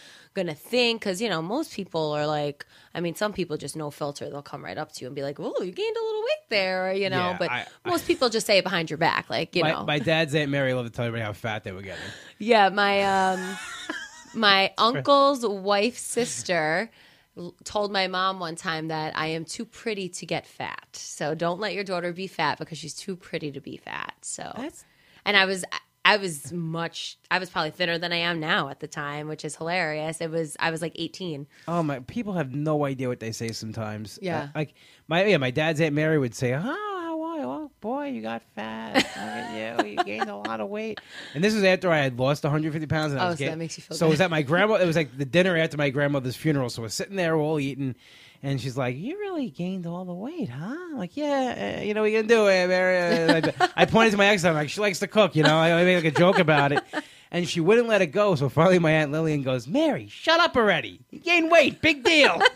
to 0.48 0.54
think? 0.54 1.02
Because 1.02 1.22
you 1.22 1.30
know, 1.30 1.42
most 1.42 1.74
people 1.74 2.12
are 2.12 2.28
like, 2.28 2.66
I 2.94 3.02
mean, 3.02 3.16
some 3.16 3.34
people 3.34 3.58
just 3.58 3.76
no 3.76 3.90
filter. 3.92 4.30
They'll 4.30 4.42
come 4.42 4.64
right 4.64 4.78
up 4.78 4.92
to 4.94 5.02
you 5.02 5.08
and 5.08 5.16
be 5.16 5.24
like, 5.24 5.40
oh, 5.40 5.62
you 5.64 5.72
gained 5.72 5.98
a 5.98 6.04
little 6.04 6.22
weight 6.22 6.50
there. 6.50 6.90
Or, 6.90 6.94
you 6.94 7.10
know, 7.10 7.18
Yeah, 7.32 7.36
but 7.40 7.50
I- 7.52 7.66
most 7.86 8.06
people 8.08 8.30
just 8.30 8.46
say 8.46 8.60
it 8.60 8.64
behind 8.64 8.90
your 8.90 8.98
back, 8.98 9.30
like 9.30 9.56
you 9.56 9.64
my, 9.64 9.72
know. 9.72 9.84
my 9.86 10.00
dad's 10.12 10.36
aunt 10.36 10.52
Mary 10.52 10.74
loved 10.74 10.88
to 10.92 10.96
tell 10.96 11.06
everybody 11.06 11.26
how 11.26 11.34
fat 11.34 11.64
they 11.64 11.72
were 11.72 11.82
getting. 11.82 12.04
Yeah, 12.38 12.70
my 12.70 13.02
um 13.04 13.58
my 14.34 14.74
uncle's 14.78 15.46
wife's 15.46 16.02
sister 16.02 16.90
told 17.64 17.92
my 17.92 18.08
mom 18.08 18.40
one 18.40 18.56
time 18.56 18.88
that 18.88 19.16
I 19.16 19.28
am 19.28 19.46
too 19.46 19.66
pretty 19.66 20.10
to 20.10 20.26
get 20.26 20.48
fat. 20.48 20.88
So 20.94 21.36
don't 21.36 21.60
let 21.60 21.74
your 21.74 21.84
daughter 21.84 22.12
be 22.12 22.28
fat 22.28 22.58
because 22.58 22.78
she's 22.78 22.96
too 22.96 23.16
pretty 23.16 23.52
to 23.52 23.62
be 23.62 23.78
fat. 23.78 24.16
So 24.22 24.52
That's- 24.56 24.86
and 25.26 25.38
I 25.38 25.46
was 25.46 25.64
I 26.04 26.16
was 26.16 26.54
much 26.54 27.18
I 27.30 27.38
was 27.38 27.50
probably 27.50 27.72
thinner 27.72 27.98
than 27.98 28.14
I 28.14 28.18
am 28.18 28.40
now 28.40 28.70
at 28.70 28.80
the 28.80 28.88
time, 28.88 29.28
which 29.28 29.44
is 29.44 29.58
hilarious. 29.58 30.22
It 30.22 30.32
was 30.32 30.56
I 30.58 30.72
was 30.72 30.82
like 30.82 30.94
18. 30.96 31.46
Oh 31.68 31.84
my! 31.84 32.00
People 32.00 32.32
have 32.34 32.56
no 32.56 32.86
idea 32.86 33.10
what 33.10 33.20
they 33.20 33.34
say 33.34 33.50
sometimes. 33.50 34.18
Yeah. 34.22 34.44
Uh, 34.44 34.48
like 34.56 34.74
my 35.10 35.26
yeah, 35.26 35.36
my 35.36 35.52
dad's 35.52 35.82
aunt 35.82 35.94
Mary 35.94 36.18
would 36.18 36.34
say, 36.34 36.56
"Oh, 36.56 36.87
Oh, 37.44 37.72
boy, 37.82 38.08
you 38.08 38.22
got 38.22 38.42
fat. 38.56 38.96
Look 38.96 39.06
at 39.18 39.84
you. 39.86 39.92
You 39.92 40.04
gained 40.04 40.30
a 40.30 40.36
lot 40.36 40.60
of 40.62 40.70
weight." 40.70 41.00
And 41.34 41.44
this 41.44 41.54
was 41.54 41.64
after 41.64 41.92
I 41.92 42.00
had 42.00 42.18
lost 42.20 42.44
150 42.44 42.88
pounds. 42.88 43.14
And 43.14 43.22
I 43.22 43.26
Oh, 43.26 43.30
was 43.30 43.40
so 43.40 43.46
that 43.46 43.58
makes 43.58 43.78
you 43.78 43.84
feel 43.84 43.98
So 43.98 44.06
good. 44.06 44.10
it 44.10 44.14
was 44.14 44.22
at 44.22 44.30
my 44.30 44.42
grandma. 44.42 44.76
It 44.76 44.86
was 44.86 44.96
like 44.96 45.18
the 45.18 45.26
dinner 45.26 45.58
after 45.64 45.78
my 45.78 45.90
grandmother's 45.90 46.36
funeral. 46.36 46.70
So 46.70 46.82
we're 46.82 46.90
sitting 46.90 47.16
there 47.16 47.36
all 47.36 47.60
eating. 47.60 47.96
And 48.44 48.62
she's 48.62 48.78
like, 48.78 48.96
"You 48.96 49.18
really 49.20 49.50
gained 49.50 49.88
all 49.88 50.06
the 50.06 50.14
weight, 50.14 50.50
huh?" 50.50 50.66
I'm 50.92 50.98
like, 50.98 51.18
"Yeah, 51.18 51.78
uh, 51.80 51.82
you 51.82 51.96
know, 51.96 52.04
we 52.04 52.12
can 52.12 52.28
do, 52.28 52.46
it." 52.48 52.68
Mary?" 52.68 53.52
I, 53.76 53.86
pointed 53.86 54.12
to 54.12 54.18
my 54.18 54.28
ex. 54.28 54.46
I'm 54.46 54.54
like, 54.54 54.70
"She 54.70 54.80
likes 54.80 55.00
to 55.00 55.08
cook," 55.08 55.36
you 55.36 55.42
know. 55.42 55.58
I, 55.58 55.72
I 55.74 55.84
made 55.84 55.96
like 56.04 56.14
a 56.16 56.18
joke 56.20 56.38
about 56.38 56.72
it, 56.72 56.84
and 57.32 57.50
she 57.50 57.60
wouldn't 57.62 57.88
let 57.88 58.04
it 58.04 58.08
go. 58.08 58.36
So 58.36 58.48
finally, 58.48 58.78
my 58.78 58.92
aunt 58.92 59.12
Lillian 59.12 59.42
goes, 59.42 59.68
"Mary, 59.68 60.08
shut 60.08 60.40
up 60.40 60.56
already. 60.56 61.00
You 61.10 61.18
gained 61.20 61.50
weight. 61.50 61.82
Big 61.82 62.04
deal." 62.04 62.40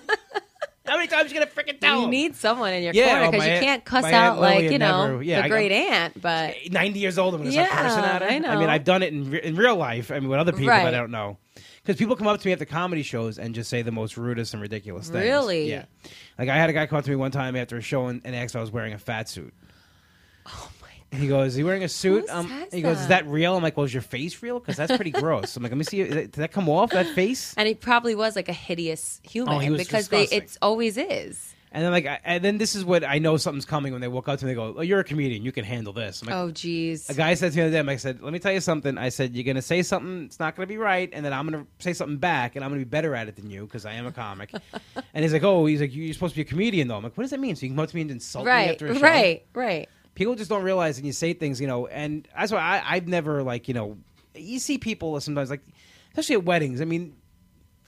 How 0.86 0.96
many 0.98 1.08
times 1.08 1.32
are 1.32 1.36
you 1.36 1.40
gonna 1.40 1.52
freaking 1.52 1.80
tell 1.80 1.98
You 2.00 2.04
him? 2.06 2.10
need 2.10 2.36
someone 2.36 2.74
in 2.74 2.82
your 2.84 2.94
Yeah, 2.94 3.10
corner 3.12 3.26
oh, 3.26 3.32
because 3.32 3.40
my 3.40 3.46
you 3.48 3.52
aunt- 3.54 3.64
can't 3.66 3.86
cuss 3.86 4.02
my 4.04 4.14
out 4.14 4.40
like 4.40 4.56
Lillian 4.56 4.74
you 4.74 4.80
know 4.80 5.08
never- 5.08 5.24
yeah, 5.24 5.38
the 5.40 5.44
I 5.46 5.48
got- 5.50 5.54
great 5.54 5.72
aunt, 5.72 6.22
but 6.22 6.56
90 6.72 7.00
years 7.00 7.18
old. 7.20 7.36
I'm 7.36 7.42
going 7.42 7.52
to 7.52 7.54
start 7.54 7.70
Yeah, 7.70 7.82
cursing 7.84 8.04
at 8.04 8.22
her. 8.24 8.28
I 8.30 8.40
know. 8.40 8.60
mean, 8.60 8.70
I've 8.70 8.84
done 8.84 9.04
it 9.04 9.14
in, 9.14 9.30
re- 9.30 9.42
in 9.44 9.56
real 9.56 9.76
life. 9.76 10.12
I 10.12 10.20
mean, 10.20 10.30
with 10.30 10.40
other 10.40 10.52
people 10.54 10.70
Right. 10.70 10.84
that 10.86 10.96
I 10.96 10.98
don't 10.98 11.12
know. 11.12 11.38
Because 11.84 11.98
people 11.98 12.16
come 12.16 12.28
up 12.28 12.40
to 12.40 12.48
me 12.48 12.52
at 12.52 12.60
the 12.60 12.66
comedy 12.66 13.04
shows 13.04 13.38
and 13.40 13.54
just 13.56 13.70
say 13.70 13.82
the 13.84 13.92
most 13.92 14.18
rudest 14.18 14.54
and 14.54 14.62
ridiculous 14.62 15.10
things. 15.10 15.24
Really? 15.24 15.70
Yeah. 15.70 15.86
Like, 16.40 16.50
I 16.50 16.56
had 16.58 16.70
a 16.70 16.74
guy 16.74 16.86
come 16.88 16.98
up 17.00 17.06
to 17.06 17.10
me 17.12 17.16
one 17.16 17.32
time 17.32 17.56
after 17.56 17.78
a 17.78 17.82
show 17.82 18.08
and, 18.08 18.22
and 18.26 18.36
asked 18.36 18.56
if 18.56 18.60
I 18.60 18.62
was 18.62 18.72
wearing 18.72 18.94
a 18.94 18.98
fat 19.00 19.30
suit. 19.30 19.54
Oh, 20.48 20.70
he 21.12 21.28
goes, 21.28 21.50
"Is 21.50 21.56
he 21.56 21.64
wearing 21.64 21.84
a 21.84 21.90
suit?" 21.90 22.30
Who 22.30 22.36
Um, 22.36 22.48
says 22.48 22.74
he 22.74 22.82
goes, 22.82 23.00
"Is 23.00 23.08
that? 23.08 23.26
that 23.26 23.32
real?" 23.32 23.56
I'm 23.56 23.64
like, 23.64 23.76
"Well, 23.78 23.86
is 23.86 23.94
your 23.94 24.02
face 24.02 24.42
real? 24.42 24.60
Because 24.60 24.78
that's 24.78 24.96
pretty 24.96 25.12
gross." 25.12 25.56
I'm 25.58 25.64
like, 25.64 25.72
"Let 25.72 25.78
me 25.78 25.84
see. 25.84 26.02
Is 26.02 26.10
that- 26.14 26.32
Did 26.32 26.42
that 26.42 26.52
come 26.52 26.70
off 26.70 26.92
that 26.92 27.08
face?" 27.16 27.54
And 27.58 27.68
he 27.68 27.74
probably 27.76 28.16
was 28.16 28.36
like 28.36 28.50
a 28.50 28.54
hideous 28.54 29.20
human 29.24 29.54
Oh, 29.56 29.60
he 29.60 29.70
was 29.70 29.80
because 29.82 30.08
they 30.08 30.22
disgusting. 30.22 30.42
it's 30.44 30.58
always 30.62 30.98
is. 30.98 31.54
And 31.74 31.86
then 31.86 31.94
like, 31.94 32.06
I, 32.06 32.20
and 32.26 32.44
then 32.44 32.58
this 32.58 32.76
is 32.76 32.84
what 32.84 33.06
I 33.06 33.20
know 33.20 33.38
something's 33.38 33.64
coming 33.64 33.94
when 33.94 34.02
they 34.02 34.10
walk 34.10 34.28
up 34.28 34.40
to 34.40 34.46
me. 34.46 34.52
They 34.52 34.56
go, 34.56 34.74
"Oh, 34.78 34.82
you're 34.82 35.00
a 35.00 35.04
comedian. 35.06 35.42
You 35.44 35.54
can 35.54 35.64
handle 35.64 35.94
this." 35.94 36.22
I'm 36.22 36.28
like, 36.28 36.36
Oh 36.36 36.52
geez. 36.52 37.10
A 37.10 37.14
guy 37.14 37.34
said 37.36 37.54
to 37.54 37.58
me 37.58 37.62
the 37.70 37.78
other 37.78 37.86
day, 37.88 37.94
I 37.94 37.96
said, 37.96 38.22
let 38.22 38.34
me 38.34 38.40
tell 38.40 38.52
you 38.52 38.60
something. 38.60 38.98
I 38.98 39.08
said, 39.08 39.34
you're 39.36 39.46
going 39.46 39.56
to 39.56 39.62
say 39.62 39.82
something, 39.82 40.26
it's 40.26 40.38
not 40.38 40.58
going 40.58 40.68
to 40.68 40.70
be 40.74 40.78
right, 40.78 41.10
and 41.14 41.24
then 41.26 41.32
I'm 41.32 41.48
going 41.50 41.64
to 41.64 41.70
say 41.80 41.94
something 41.94 42.18
back, 42.18 42.58
and 42.58 42.66
I'm 42.66 42.72
going 42.72 42.82
to 42.82 42.86
be 42.86 42.90
better 42.90 43.16
at 43.16 43.30
it 43.30 43.38
than 43.38 43.50
you 43.50 43.64
because 43.64 43.86
I 43.86 43.94
am 43.94 44.06
a 44.06 44.12
comic. 44.12 44.52
and 45.14 45.24
he's 45.24 45.32
like, 45.32 45.44
oh, 45.44 45.66
he's 45.66 45.80
like, 45.80 45.96
you're 45.96 46.14
supposed 46.14 46.34
to 46.34 46.38
be 46.38 46.42
a 46.42 46.46
comedian, 46.46 46.90
though. 46.90 46.98
I'm 46.98 47.04
like, 47.04 47.16
what 47.18 47.24
does 47.24 47.32
that 47.32 47.40
mean? 47.40 47.56
So 47.56 47.62
you 47.62 47.70
can 47.70 47.78
come 47.78 47.84
up 47.84 47.90
to 47.90 47.96
me 47.96 48.02
and 48.02 48.12
insult 48.12 48.46
me 48.46 48.52
right, 48.52 48.72
after 48.72 48.88
a 48.88 48.96
show? 48.96 49.00
right, 49.02 49.46
right. 49.54 49.88
People 50.16 50.36
just 50.36 50.50
don't 50.50 50.64
realize, 50.64 50.98
and 50.98 51.06
you 51.06 51.14
say 51.14 51.34
things, 51.34 51.62
you 51.62 51.68
know, 51.68 51.88
and 51.88 52.28
that's 52.38 52.52
why 52.52 52.60
I, 52.60 52.96
I've 52.96 53.08
never, 53.08 53.44
like, 53.44 53.68
you 53.68 53.74
know, 53.74 53.98
you 54.36 54.60
see 54.60 54.78
people 54.78 55.20
sometimes, 55.22 55.50
like, 55.50 55.62
especially 56.10 56.36
at 56.36 56.44
weddings. 56.44 56.82
I 56.82 56.86
mean, 56.86 57.16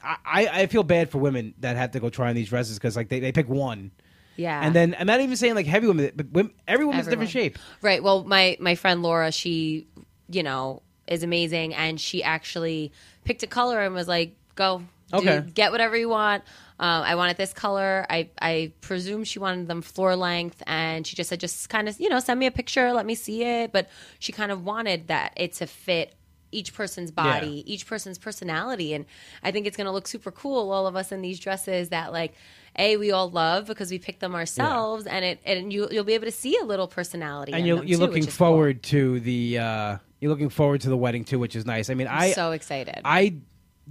I, 0.02 0.50
I 0.52 0.68
feel 0.68 0.84
bad 0.84 1.10
for 1.10 1.18
women 1.18 1.54
that 1.60 1.76
have 1.76 1.92
to 1.92 2.00
go 2.00 2.10
try 2.10 2.30
on 2.30 2.36
these 2.36 2.50
dresses 2.50 2.78
because, 2.78 2.96
like, 2.96 3.10
they, 3.10 3.20
they 3.20 3.32
pick 3.32 3.48
one. 3.50 3.92
Yeah. 4.36 4.60
And 4.66 4.74
then 4.74 4.96
I'm 4.98 5.06
not 5.08 5.22
even 5.22 5.36
saying 5.36 5.54
like 5.54 5.68
heavy 5.68 5.86
women, 5.88 6.12
but 6.16 6.32
women, 6.32 6.54
every 6.68 6.86
woman's 6.86 7.06
a 7.06 7.12
different 7.12 7.30
shape. 7.30 7.60
Right. 7.84 8.02
Well, 8.02 8.24
my 8.24 8.58
my 8.60 8.74
friend 8.74 9.04
Laura, 9.04 9.32
she, 9.32 9.86
you 10.28 10.42
know, 10.42 10.82
is 11.06 11.22
amazing, 11.22 11.76
and 11.76 12.02
she 12.02 12.24
actually 12.24 12.92
picked 13.26 13.44
a 13.44 13.48
color 13.48 13.80
and 13.80 13.94
was 13.94 14.08
like, 14.08 14.36
"Go, 14.56 14.82
Okay. 15.14 15.44
get 15.54 15.72
whatever 15.72 15.96
you 15.96 16.10
want." 16.10 16.44
Um, 16.84 17.04
I 17.04 17.16
wanted 17.16 17.38
this 17.38 17.54
color. 17.54 18.06
I 18.10 18.30
I 18.42 18.74
presume 18.82 19.24
she 19.24 19.40
wanted 19.40 19.68
them 19.70 19.82
floor 19.82 20.16
length, 20.18 20.62
and 20.68 21.08
she 21.08 21.16
just 21.16 21.30
said, 21.30 21.40
"Just 21.40 21.70
kind 21.70 21.88
of, 21.88 21.98
you 22.00 22.10
know, 22.10 22.20
send 22.20 22.38
me 22.40 22.46
a 22.46 22.52
picture, 22.52 22.92
let 22.92 23.06
me 23.06 23.16
see 23.16 23.44
it." 23.44 23.72
But 23.72 23.90
she 24.20 24.32
kind 24.34 24.52
of 24.52 24.66
wanted 24.66 25.08
that 25.08 25.32
it 25.38 25.54
to 25.60 25.66
fit 25.68 26.14
each 26.52 26.74
person's 26.74 27.10
body, 27.10 27.64
each 27.74 27.88
person's 27.88 28.18
personality, 28.18 28.94
and 28.94 29.06
I 29.42 29.50
think 29.52 29.66
it's 29.66 29.78
going 29.78 29.86
to 29.86 29.92
look 29.92 30.08
super 30.08 30.30
cool. 30.30 30.72
All 30.72 30.86
of 30.86 30.96
us 30.96 31.12
in 31.12 31.22
these 31.22 31.40
dresses 31.40 31.90
that 31.90 32.12
like. 32.12 32.34
A 32.80 32.98
we 32.98 33.12
all 33.12 33.30
love 33.30 33.68
because 33.68 33.92
we 33.92 34.00
picked 34.00 34.20
them 34.20 34.34
ourselves, 34.34 35.06
and 35.06 35.24
it 35.24 35.40
and 35.46 35.72
you 35.72 35.88
you'll 35.92 36.04
be 36.04 36.16
able 36.16 36.26
to 36.26 36.32
see 36.32 36.58
a 36.58 36.66
little 36.66 36.88
personality. 36.88 37.52
and 37.54 37.60
in 37.62 37.68
you're, 37.68 37.78
them 37.78 37.88
you're 37.88 38.00
too, 38.00 38.06
looking 38.06 38.24
is 38.28 38.36
cool. 38.36 38.48
forward 38.48 38.82
to 38.94 39.20
the 39.20 39.60
uh, 39.60 39.98
you're 40.20 40.32
looking 40.32 40.50
forward 40.50 40.82
to 40.82 40.90
the 40.90 40.98
wedding 40.98 41.24
too, 41.24 41.38
which 41.38 41.56
is 41.56 41.68
nice. 41.68 41.92
I 41.92 41.94
mean, 41.94 42.08
I 42.08 42.32
so 42.32 42.52
excited. 42.52 43.00
I 43.06 43.36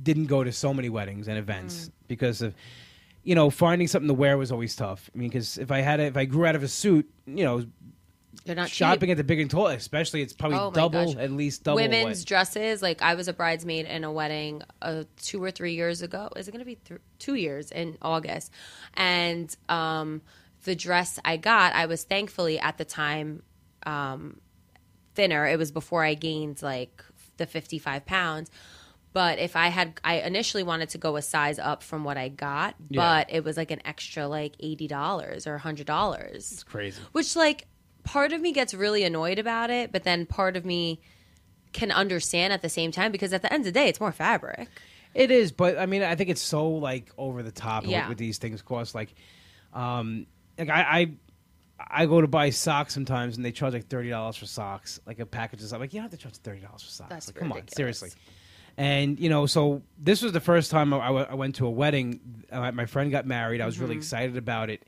didn't 0.03 0.27
go 0.27 0.43
to 0.43 0.51
so 0.51 0.75
many 0.75 0.89
weddings 0.89 1.29
and 1.29 1.39
events 1.39 1.75
Mm. 1.87 1.91
because 2.09 2.43
of 2.43 2.57
you 3.25 3.35
know 3.35 3.51
finding 3.51 3.89
something 3.89 4.09
to 4.09 4.15
wear 4.15 4.37
was 4.39 4.51
always 4.53 4.75
tough. 4.77 5.11
I 5.15 5.19
mean, 5.19 5.29
because 5.29 5.59
if 5.59 5.71
I 5.71 5.81
had 5.81 6.01
a, 6.01 6.05
if 6.05 6.17
I 6.17 6.25
grew 6.25 6.47
out 6.47 6.57
of 6.57 6.63
a 6.63 6.69
suit, 6.69 7.09
you 7.27 7.45
know, 7.45 7.65
They're 8.45 8.57
not 8.57 8.69
shopping 8.69 9.09
cheap. 9.09 9.11
at 9.13 9.17
the 9.19 9.25
big 9.25 9.39
and 9.41 9.51
tall, 9.51 9.69
especially 9.69 10.23
it's 10.23 10.33
probably 10.33 10.59
Oh 10.59 10.71
my 10.71 10.75
double 10.75 11.07
gosh. 11.13 11.17
at 11.23 11.31
least 11.31 11.63
double. 11.65 11.77
Women's 11.77 12.21
what- 12.21 12.27
dresses, 12.27 12.83
like 12.83 13.01
I 13.03 13.15
was 13.15 13.29
a 13.29 13.33
bridesmaid 13.33 13.87
in 13.87 14.03
a 14.05 14.11
wedding 14.13 14.63
uh, 14.81 15.05
two 15.23 15.43
or 15.43 15.51
three 15.51 15.75
years 15.75 16.03
ago. 16.03 16.29
Is 16.37 16.49
it 16.49 16.51
going 16.53 16.61
to 16.61 16.65
be 16.67 16.75
th- 16.77 17.01
two 17.19 17.35
years 17.35 17.71
in 17.71 17.97
August? 18.03 18.51
And 18.95 19.55
um, 19.69 20.23
the 20.65 20.75
dress 20.75 21.19
I 21.25 21.37
got, 21.37 21.75
I 21.75 21.87
was 21.87 22.03
thankfully 22.05 22.59
at 22.59 22.77
the 22.79 22.85
time 22.85 23.43
um, 23.87 24.41
thinner. 25.15 25.47
It 25.47 25.59
was 25.59 25.71
before 25.71 26.05
I 26.05 26.15
gained 26.15 26.63
like 26.63 27.05
the 27.37 27.47
55 27.47 28.05
pounds. 28.07 28.51
But 29.13 29.39
if 29.39 29.57
I 29.57 29.69
had, 29.69 30.01
I 30.03 30.21
initially 30.21 30.63
wanted 30.63 30.89
to 30.91 30.99
go 30.99 31.17
a 31.17 31.23
size 31.23 31.59
up 31.59 31.83
from 31.83 32.03
what 32.05 32.17
I 32.17 32.29
got, 32.29 32.75
Yeah. 32.89 33.01
but 33.01 33.31
it 33.35 33.45
was 33.45 33.57
like 33.57 33.71
an 33.71 33.81
extra 33.85 34.27
like 34.27 34.57
$80 34.59 35.47
or 35.47 35.59
$100 35.59 36.35
it's 36.35 36.63
crazy. 36.63 37.01
which 37.13 37.37
like 37.37 37.67
part 38.05 38.33
of 38.33 38.41
me 38.41 38.53
gets 38.53 38.73
really 38.75 39.05
annoyed 39.05 39.39
about 39.39 39.71
it 39.71 39.93
but 39.93 40.03
then 40.03 40.27
part 40.27 40.57
of 40.57 40.65
me 40.65 41.01
can 41.73 41.91
understand 41.93 42.53
at 42.53 42.61
the 42.63 42.69
same 42.69 42.91
time 42.91 43.13
because 43.13 43.33
at 43.33 43.43
the 43.43 43.53
end 43.53 43.61
of 43.61 43.65
the 43.67 43.73
day 43.73 43.89
it's 43.89 44.01
more 44.01 44.13
fabric 44.13 44.69
It 45.15 45.31
is, 45.31 45.53
but 45.53 45.79
I 45.79 45.85
mean, 45.87 46.03
I 46.03 46.15
think 46.17 46.31
it's 46.31 46.41
so 46.41 46.71
like 46.71 47.13
over 47.19 47.43
the 47.43 47.53
top 47.53 47.85
Yeah. 47.87 48.09
with, 48.09 48.17
these 48.19 48.39
things 48.39 48.63
cost. 48.63 48.95
Like, 48.95 49.15
um, 49.75 50.27
like 50.59 50.71
I, 50.71 50.81
I, 50.83 51.13
I 52.03 52.07
go 52.07 52.21
to 52.23 52.27
buy 52.29 52.49
socks 52.51 52.95
sometimes, 52.95 53.37
and 53.37 53.45
they 53.45 53.53
charge 53.53 53.75
like 53.75 53.89
thirty 53.89 54.09
dollars 54.09 54.37
for 54.37 54.47
socks, 54.47 55.01
like 55.07 55.19
a 55.19 55.27
package 55.27 55.63
of 55.63 55.69
socks. 55.69 55.81
Like, 55.81 55.93
you 55.93 55.99
don't 56.01 56.05
have 56.11 56.19
to 56.19 56.23
charge 56.23 56.37
thirty 56.37 56.61
dollars 56.61 56.83
for 56.83 56.91
socks. 56.91 57.27
Like, 57.29 57.35
come 57.37 57.53
on, 57.53 57.69
seriously. 57.69 58.11
And 58.77 59.19
you 59.21 59.29
know, 59.29 59.47
so 59.47 59.83
this 59.99 60.23
was 60.23 60.33
the 60.33 60.41
first 60.41 60.71
time 60.71 60.93
I, 60.95 60.99
I 60.99 61.07
w- 61.09 61.27
I 61.31 61.35
went 61.35 61.57
to 61.57 61.67
a 61.67 61.71
wedding. 61.71 62.21
Uh, 62.51 62.73
my 62.73 62.87
friend 62.87 63.11
got 63.11 63.27
married. 63.27 63.61
I 63.61 63.67
was 63.67 63.75
Mm-hmm. 63.75 63.85
really 63.85 63.97
excited 63.97 64.37
about 64.37 64.71
it 64.71 64.83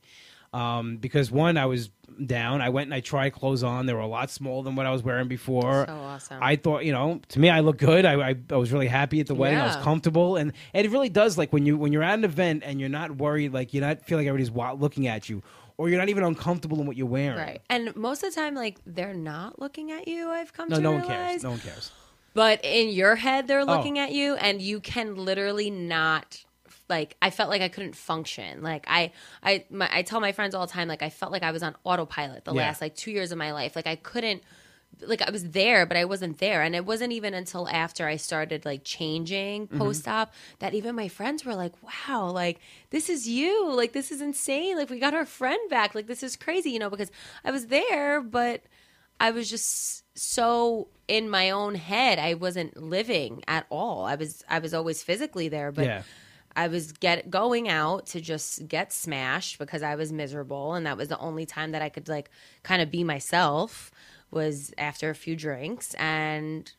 um, 0.53 0.97
because 0.99 1.31
one, 1.31 1.57
I 1.57 1.67
was 1.67 1.91
down. 2.25 2.61
I 2.63 2.69
went 2.69 2.87
and 2.87 2.95
I 2.95 3.01
tried 3.01 3.31
clothes 3.31 3.63
on. 3.65 3.87
They 3.87 3.93
were 3.93 4.01
a 4.01 4.07
lot 4.07 4.31
smaller 4.31 4.63
than 4.63 4.77
what 4.77 4.87
I 4.87 4.91
was 4.93 5.03
wearing 5.03 5.27
before. 5.29 5.85
So 5.89 5.93
awesome. 5.95 6.39
I 6.41 6.57
thought, 6.57 6.85
you 6.85 6.93
know, 6.93 7.21
to 7.29 7.41
me, 7.41 7.51
I 7.51 7.61
look 7.61 7.77
good. 7.77 8.05
I, 8.05 8.31
I, 8.31 8.35
I 8.51 8.57
was 8.57 8.73
really 8.73 8.87
happy 8.87 9.21
at 9.21 9.27
the 9.27 9.35
wedding. 9.35 9.59
I 9.59 9.67
was 9.67 9.77
comfortable, 9.77 10.37
and, 10.37 10.53
and 10.73 10.87
it 10.87 10.91
really 10.91 11.09
does. 11.09 11.37
Like 11.37 11.53
when 11.53 11.67
you 11.67 11.77
when 11.77 11.93
you're 11.93 12.03
at 12.05 12.15
an 12.19 12.25
event 12.25 12.63
and 12.65 12.79
you're 12.81 12.89
not 12.89 13.17
worried, 13.17 13.53
like 13.53 13.75
you're 13.75 13.81
not 13.85 14.05
feel 14.07 14.17
like 14.19 14.27
everybody's 14.29 14.55
looking 14.81 15.09
at 15.09 15.29
you, 15.29 15.43
or 15.77 15.89
you're 15.89 15.99
not 15.99 16.09
even 16.09 16.23
uncomfortable 16.25 16.81
in 16.81 16.87
what 16.87 16.97
you're 16.97 17.07
wearing. 17.07 17.37
right 17.39 17.61
and 17.69 17.95
most 17.97 18.23
of 18.23 18.33
the 18.33 18.41
time 18.41 18.55
like 18.55 18.79
they're 18.87 19.13
not 19.13 19.59
looking 19.59 19.91
at 19.91 20.07
you 20.07 20.29
i've 20.29 20.53
come 20.53 20.69
No, 20.69 20.77
to 20.77 20.83
no 20.83 20.93
one 20.93 21.05
cares. 21.07 21.43
No 21.43 21.51
one 21.51 21.59
cares. 21.59 21.91
But 22.35 22.61
in 22.65 22.89
your 22.91 23.17
head 23.17 23.47
they're 23.47 23.65
Oh. 23.67 23.71
looking 23.77 23.99
at 23.99 24.13
you 24.13 24.35
and 24.37 24.61
you 24.61 24.81
can 24.81 25.15
literally 25.17 25.71
not 25.71 26.45
like 26.89 27.17
I 27.23 27.31
felt 27.31 27.49
like 27.49 27.63
I 27.63 27.69
couldn't 27.69 27.97
function. 27.97 28.63
Like 28.63 28.85
I 28.89 29.13
I 29.43 29.65
my, 29.71 29.89
I 29.91 30.03
tell 30.03 30.21
my 30.21 30.33
friends 30.33 30.55
all 30.55 30.67
the 30.67 30.73
time 30.73 30.89
like 30.89 31.03
I 31.03 31.11
felt 31.11 31.33
like 31.33 31.43
I 31.43 31.51
was 31.51 31.63
on 31.63 31.75
autopilot 31.85 32.45
the 32.45 32.53
Yeah. 32.53 32.67
last 32.67 32.81
like 32.81 32.95
2 32.95 33.11
years 33.11 33.33
of 33.33 33.39
my 33.39 33.53
life. 33.53 33.75
Like 33.77 33.87
I 33.87 33.97
couldn't 33.97 34.43
like 35.01 35.23
I 35.23 35.31
was 35.31 35.51
there 35.51 35.87
but 35.87 35.97
I 35.97 36.05
wasn't 36.05 36.39
there 36.39 36.63
and 36.63 36.75
it 36.77 36.85
wasn't 36.87 37.13
even 37.13 37.35
until 37.35 37.69
after 37.69 38.07
I 38.07 38.17
started 38.17 38.65
like 38.65 38.85
changing 38.85 39.67
Mm-hmm. 39.69 39.79
post-op 39.79 40.33
that 40.61 40.75
even 40.75 40.95
my 40.95 41.09
friends 41.09 41.45
were 41.45 41.55
like, 41.57 41.73
"Wow, 41.83 42.31
like 42.31 42.61
this 42.91 43.09
is 43.09 43.27
you. 43.29 43.73
Like 43.73 43.93
this 43.93 44.13
is 44.13 44.21
insane. 44.21 44.77
Like 44.77 44.91
we 44.91 44.99
got 45.01 45.15
our 45.15 45.25
friend 45.27 45.59
back. 45.71 45.95
Like 45.95 46.07
this 46.07 46.23
is 46.23 46.37
crazy, 46.37 46.71
you 46.71 46.79
know, 46.79 46.91
because 46.91 47.11
I 47.45 47.51
was 47.51 47.67
there 47.69 48.21
but 48.21 48.63
I 49.21 49.31
was 49.31 49.49
just 49.49 50.05
so 50.19 50.89
in 51.09 51.29
my 51.29 51.51
own 51.51 51.75
head. 51.75 52.19
I 52.19 52.35
wasn't 52.35 52.77
living 52.77 53.43
at 53.49 53.67
all. 53.71 54.05
I 54.05 54.15
was 54.17 54.43
I 54.49 54.59
was 54.59 54.75
always 54.75 55.03
physically 55.03 55.49
there, 55.49 55.73
but 55.73 55.85
Yeah. 55.87 56.03
I 56.57 56.69
was 56.69 56.93
get 56.93 57.31
going 57.31 57.69
out 57.69 58.07
to 58.07 58.21
just 58.21 58.69
get 58.69 58.93
smashed 58.93 59.59
because 59.59 59.83
I 59.83 59.97
was 59.97 60.13
miserable 60.13 60.75
and 60.75 60.87
that 60.87 60.97
was 60.97 61.09
the 61.09 61.19
only 61.19 61.47
time 61.47 61.73
that 61.73 61.83
I 61.83 61.89
could 61.89 62.09
like 62.09 62.31
kind 62.63 62.81
of 62.81 62.91
be 62.93 63.03
myself 63.03 63.91
was 64.31 64.73
after 64.79 65.11
a 65.11 65.15
few 65.15 65.35
drinks 65.37 65.95
and 65.95 66.73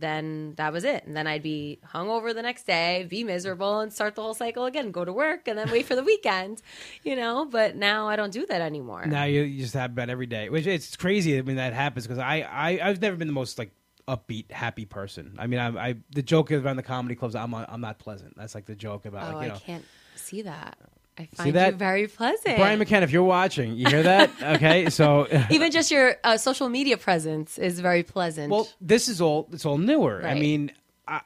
then 0.00 0.54
that 0.56 0.72
was 0.72 0.84
it. 0.84 1.04
And 1.04 1.16
then 1.16 1.26
I'd 1.26 1.42
be 1.42 1.78
hungover 1.94 2.34
the 2.34 2.42
next 2.42 2.66
day, 2.66 3.06
be 3.08 3.24
miserable 3.24 3.80
and 3.80 3.92
start 3.92 4.14
the 4.14 4.22
whole 4.22 4.34
cycle 4.34 4.64
again, 4.64 4.90
go 4.90 5.04
to 5.04 5.12
work 5.12 5.48
and 5.48 5.58
then 5.58 5.70
wait 5.70 5.86
for 5.86 5.94
the 5.94 6.02
weekend, 6.02 6.62
you 7.02 7.16
know, 7.16 7.44
but 7.44 7.76
now 7.76 8.08
I 8.08 8.16
don't 8.16 8.32
do 8.32 8.46
that 8.46 8.60
anymore. 8.60 9.06
Now 9.06 9.24
you, 9.24 9.42
you 9.42 9.62
just 9.62 9.74
have 9.74 9.92
about 9.92 10.10
every 10.10 10.26
day, 10.26 10.48
which 10.48 10.66
it's 10.66 10.96
crazy 10.96 11.40
when 11.40 11.56
that 11.56 11.72
happens 11.72 12.06
because 12.06 12.18
I, 12.18 12.40
I 12.40 12.80
I've 12.82 13.00
never 13.00 13.16
been 13.16 13.28
the 13.28 13.34
most 13.34 13.58
like 13.58 13.72
upbeat, 14.08 14.50
happy 14.50 14.84
person. 14.84 15.36
I 15.38 15.46
mean, 15.46 15.60
I, 15.60 15.88
I 15.88 15.96
the 16.10 16.22
joke 16.22 16.52
around 16.52 16.76
the 16.76 16.82
comedy 16.82 17.14
clubs, 17.14 17.34
I'm 17.34 17.54
I'm 17.54 17.80
not 17.80 17.98
pleasant. 17.98 18.36
That's 18.36 18.54
like 18.54 18.66
the 18.66 18.74
joke 18.74 19.06
about 19.06 19.32
oh, 19.32 19.36
like 19.36 19.42
you 19.44 19.48
know. 19.48 19.54
I 19.56 19.58
can't 19.58 19.84
see 20.16 20.42
that. 20.42 20.78
I 21.16 21.26
find 21.26 21.54
that? 21.54 21.72
you 21.72 21.78
very 21.78 22.08
pleasant. 22.08 22.56
Brian 22.56 22.78
McKenna, 22.78 23.04
if 23.04 23.12
you're 23.12 23.22
watching, 23.22 23.74
you 23.76 23.86
hear 23.88 24.02
that? 24.02 24.30
Okay, 24.42 24.90
so 24.90 25.28
Even 25.50 25.70
just 25.70 25.90
your 25.90 26.16
uh, 26.24 26.36
social 26.36 26.68
media 26.68 26.96
presence 26.96 27.58
is 27.58 27.80
very 27.80 28.02
pleasant. 28.02 28.50
well, 28.50 28.68
this 28.80 29.08
is 29.08 29.20
all 29.20 29.48
it's 29.52 29.64
all 29.64 29.78
newer. 29.78 30.24
I 30.24 30.34
mean, 30.34 30.72
I, 31.06 31.20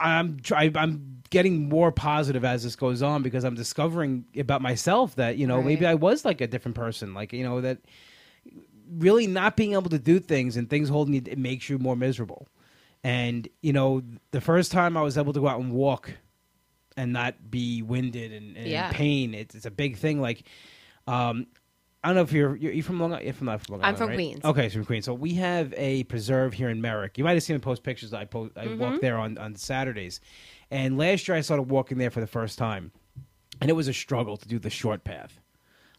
I'm 0.00 0.40
try, 0.40 0.70
I'm 0.74 1.22
getting 1.30 1.68
more 1.68 1.92
positive 1.92 2.44
as 2.44 2.64
this 2.64 2.74
goes 2.76 3.02
on 3.02 3.22
because 3.22 3.44
I'm 3.44 3.54
discovering 3.54 4.24
about 4.36 4.62
myself 4.62 5.14
that 5.16 5.36
you 5.36 5.46
know 5.46 5.62
maybe 5.62 5.86
I 5.86 5.94
was 5.94 6.24
like 6.24 6.40
a 6.40 6.46
different 6.46 6.74
person, 6.74 7.14
like 7.14 7.32
you 7.32 7.44
know 7.44 7.60
that 7.60 7.78
really 8.90 9.26
not 9.26 9.56
being 9.56 9.74
able 9.74 9.90
to 9.90 9.98
do 9.98 10.18
things 10.18 10.56
and 10.56 10.68
things 10.68 10.88
holding 10.88 11.14
you 11.14 11.22
it 11.26 11.38
makes 11.38 11.68
you 11.68 11.78
more 11.78 11.96
miserable. 11.96 12.48
And 13.04 13.48
you 13.62 13.72
know, 13.72 14.02
the 14.32 14.40
first 14.40 14.72
time 14.72 14.96
I 14.96 15.02
was 15.02 15.16
able 15.16 15.32
to 15.32 15.40
go 15.40 15.48
out 15.48 15.60
and 15.60 15.72
walk 15.72 16.10
and 16.98 17.12
not 17.12 17.50
be 17.50 17.80
winded 17.82 18.32
and, 18.32 18.56
and 18.56 18.66
Yeah. 18.66 18.88
in 18.88 18.94
pain, 18.94 19.34
it's, 19.34 19.54
it's 19.54 19.66
a 19.66 19.70
big 19.70 19.96
thing. 19.96 20.20
Like, 20.20 20.42
um, 21.06 21.46
I 22.04 22.08
don't 22.08 22.16
know 22.16 22.22
if 22.22 22.32
you're 22.32 22.54
you're, 22.56 22.72
you 22.72 22.82
from 22.82 23.00
Long 23.00 23.12
Island. 23.12 23.24
You're 23.24 23.34
from 23.34 23.46
not 23.46 23.60
from 23.60 23.72
Long 23.74 23.82
Island. 23.84 23.94
I'm 23.94 23.98
from 23.98 24.08
right? 24.10 24.14
Queens. 24.16 24.44
Okay, 24.44 24.68
so 24.68 24.74
from 24.74 24.84
Queens. 24.84 25.04
So 25.04 25.14
we 25.14 25.34
have 25.34 25.74
a 25.76 26.04
preserve 26.04 26.52
here 26.52 26.68
in 26.68 26.80
Merrick. 26.80 27.18
You 27.18 27.24
might 27.24 27.32
have 27.34 27.42
seen 27.42 27.56
me 27.56 27.60
post 27.60 27.82
pictures. 27.82 28.12
I 28.14 28.24
post. 28.24 28.52
I 28.56 28.66
Mm-hmm. 28.66 28.78
walk 28.80 29.00
there 29.00 29.18
on 29.18 29.36
on 29.38 29.56
Saturdays, 29.56 30.20
and 30.70 30.96
last 30.96 31.26
year 31.26 31.36
I 31.36 31.40
started 31.40 31.64
walking 31.64 31.98
there 31.98 32.10
for 32.10 32.20
the 32.20 32.26
first 32.28 32.56
time, 32.58 32.92
and 33.60 33.68
it 33.68 33.72
was 33.74 33.88
a 33.88 33.92
struggle 33.92 34.36
to 34.36 34.46
do 34.48 34.58
the 34.60 34.70
short 34.70 35.02
path. 35.04 35.40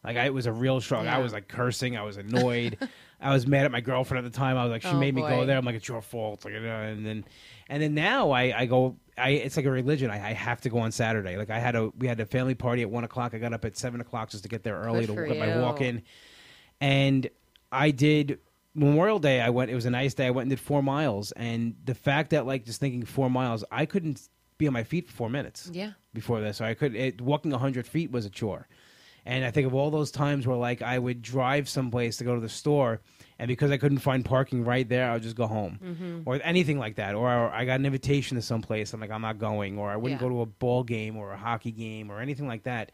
Like 0.03 0.15
I, 0.15 0.25
it 0.27 0.33
was 0.33 0.45
a 0.45 0.53
real 0.53 0.79
struggle. 0.79 1.09
I 1.09 1.17
was 1.17 1.33
like 1.33 1.47
cursing. 1.49 1.97
I 1.97 2.03
was 2.03 2.15
annoyed. 2.17 2.77
I 3.21 3.33
was 3.33 3.45
mad 3.45 3.65
at 3.65 3.71
my 3.71 3.81
girlfriend 3.81 4.25
at 4.25 4.31
the 4.31 4.37
time. 4.37 4.57
I 4.57 4.63
was 4.63 4.71
like, 4.71 4.81
she 4.81 4.87
Oh, 4.89 4.97
made 4.99 5.13
me 5.13 5.21
go 5.21 5.29
boy. 5.29 5.45
there. 5.45 5.57
I'm 5.57 5.65
like, 5.65 5.75
it's 5.75 5.87
your 5.87 6.01
fault. 6.01 6.45
Like, 6.45 6.53
and 6.55 7.05
then, 7.05 7.25
and 7.67 7.83
then 7.83 7.93
now 7.93 8.31
I, 8.31 8.61
I 8.61 8.65
go. 8.65 8.95
I 9.17 9.31
it's 9.31 9.57
like 9.57 9.65
a 9.65 9.71
religion. 9.71 10.09
I, 10.09 10.29
I 10.29 10.33
have 10.33 10.61
to 10.61 10.69
go 10.69 10.79
on 10.79 10.91
Saturday. 10.93 11.35
Like 11.37 11.49
I 11.49 11.59
had 11.59 11.75
a 11.75 11.89
we 11.97 12.07
had 12.07 12.19
a 12.19 12.25
family 12.25 12.55
party 12.55 12.81
at 12.81 12.89
one 12.89 13.03
o'clock. 13.03 13.33
I 13.33 13.37
got 13.37 13.51
up 13.53 13.65
at 13.65 13.77
seven 13.77 13.99
o'clock 13.99 14.29
just 14.29 14.43
to 14.43 14.49
get 14.49 14.63
there 14.63 14.77
early 14.79 15.01
Good 15.01 15.07
to 15.07 15.13
for 15.15 15.27
get 15.27 15.37
my 15.37 15.53
you. 15.55 15.61
walk 15.61 15.81
in, 15.81 16.03
and 16.81 17.29
I 17.71 17.91
did. 17.91 18.39
Memorial 18.75 19.19
Day, 19.19 19.41
I 19.41 19.49
went. 19.49 19.71
It 19.71 19.75
was 19.75 19.85
a 19.87 19.89
nice 19.89 20.13
day. 20.13 20.27
I 20.27 20.29
went 20.29 20.43
and 20.43 20.51
did 20.51 20.59
four 20.59 20.81
miles, 20.81 21.31
and 21.33 21.75
the 21.83 21.95
fact 21.95 22.29
that 22.29 22.45
like 22.45 22.65
just 22.65 22.79
thinking 22.79 23.03
four 23.03 23.29
miles, 23.29 23.65
I 23.71 23.85
couldn't 23.85 24.29
be 24.57 24.67
on 24.67 24.73
my 24.73 24.83
feet 24.83 25.07
for 25.07 25.13
four 25.13 25.29
minutes 25.29 25.69
yeah. 25.73 25.93
before 26.13 26.39
this. 26.39 26.57
So 26.57 26.65
I 26.65 26.75
could 26.75 26.95
it, 26.95 27.19
walking 27.19 27.51
hundred 27.51 27.87
feet 27.87 28.11
was 28.11 28.25
a 28.25 28.29
chore, 28.29 28.67
and 29.29 29.45
I 29.45 29.51
think 29.51 29.67
of 29.67 29.73
all 29.75 29.91
those 29.91 30.11
times 30.11 30.45
where 30.47 30.57
like 30.57 30.81
I 30.81 30.97
would 30.97 31.21
drive 31.21 31.69
someplace 31.69 32.17
to 32.17 32.23
go 32.23 32.33
to 32.35 32.41
the 32.41 32.49
store, 32.49 32.99
and 33.37 33.47
because 33.47 33.69
I 33.71 33.77
couldn't 33.77 33.99
find 33.99 34.25
parking 34.25 34.65
right 34.65 34.87
there, 34.89 35.09
I 35.09 35.13
would 35.13 35.23
just 35.23 35.35
go 35.35 35.47
home, 35.47 35.79
Mm-hmm. 35.83 36.21
or 36.25 36.39
anything 36.43 36.79
like 36.79 36.95
that. 36.95 37.13
Or 37.15 37.27
I 37.29 37.63
got 37.65 37.79
an 37.79 37.85
invitation 37.85 38.35
to 38.37 38.41
someplace, 38.41 38.91
I'm 38.93 38.99
like 38.99 39.11
I'm 39.11 39.21
not 39.21 39.37
going, 39.37 39.77
or 39.77 39.89
I 39.91 39.97
wouldn't 39.97 40.19
Yeah. 40.19 40.27
go 40.27 40.33
to 40.33 40.41
a 40.41 40.45
ball 40.47 40.83
game 40.83 41.15
or 41.15 41.31
a 41.31 41.37
hockey 41.37 41.71
game 41.71 42.09
or 42.11 42.19
anything 42.21 42.47
like 42.47 42.63
that. 42.63 42.91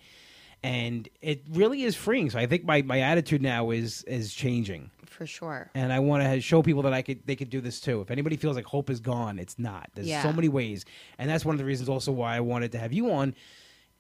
And 0.64 1.08
it 1.22 1.44
really 1.52 1.84
is 1.84 1.96
freeing. 1.96 2.30
So 2.32 2.40
I 2.40 2.48
think 2.48 2.66
my, 2.66 2.82
my 2.82 3.00
attitude 3.02 3.42
now 3.42 3.70
is 3.70 4.04
is 4.04 4.34
changing, 4.34 4.90
For 5.06 5.28
sure. 5.28 5.70
and 5.76 5.94
I 5.94 6.00
want 6.00 6.24
to 6.24 6.42
show 6.42 6.64
people 6.64 6.82
that 6.84 6.94
I 6.94 7.02
could 7.04 7.20
they 7.28 7.36
could 7.36 7.50
do 7.52 7.62
this 7.62 7.80
too. 7.80 8.02
If 8.02 8.10
anybody 8.10 8.36
feels 8.36 8.56
like 8.56 8.66
hope 8.66 8.90
is 8.90 9.00
gone, 9.00 9.38
it's 9.38 9.60
not. 9.60 9.90
There's 9.94 10.08
Yeah. 10.08 10.24
so 10.24 10.34
many 10.34 10.50
ways, 10.50 10.84
and 11.20 11.30
that's 11.30 11.46
one 11.46 11.54
of 11.54 11.60
the 11.60 11.66
reasons 11.66 11.88
also 11.88 12.12
why 12.12 12.36
I 12.36 12.40
wanted 12.40 12.72
to 12.72 12.80
have 12.80 12.94
you 12.94 13.12
on, 13.12 13.36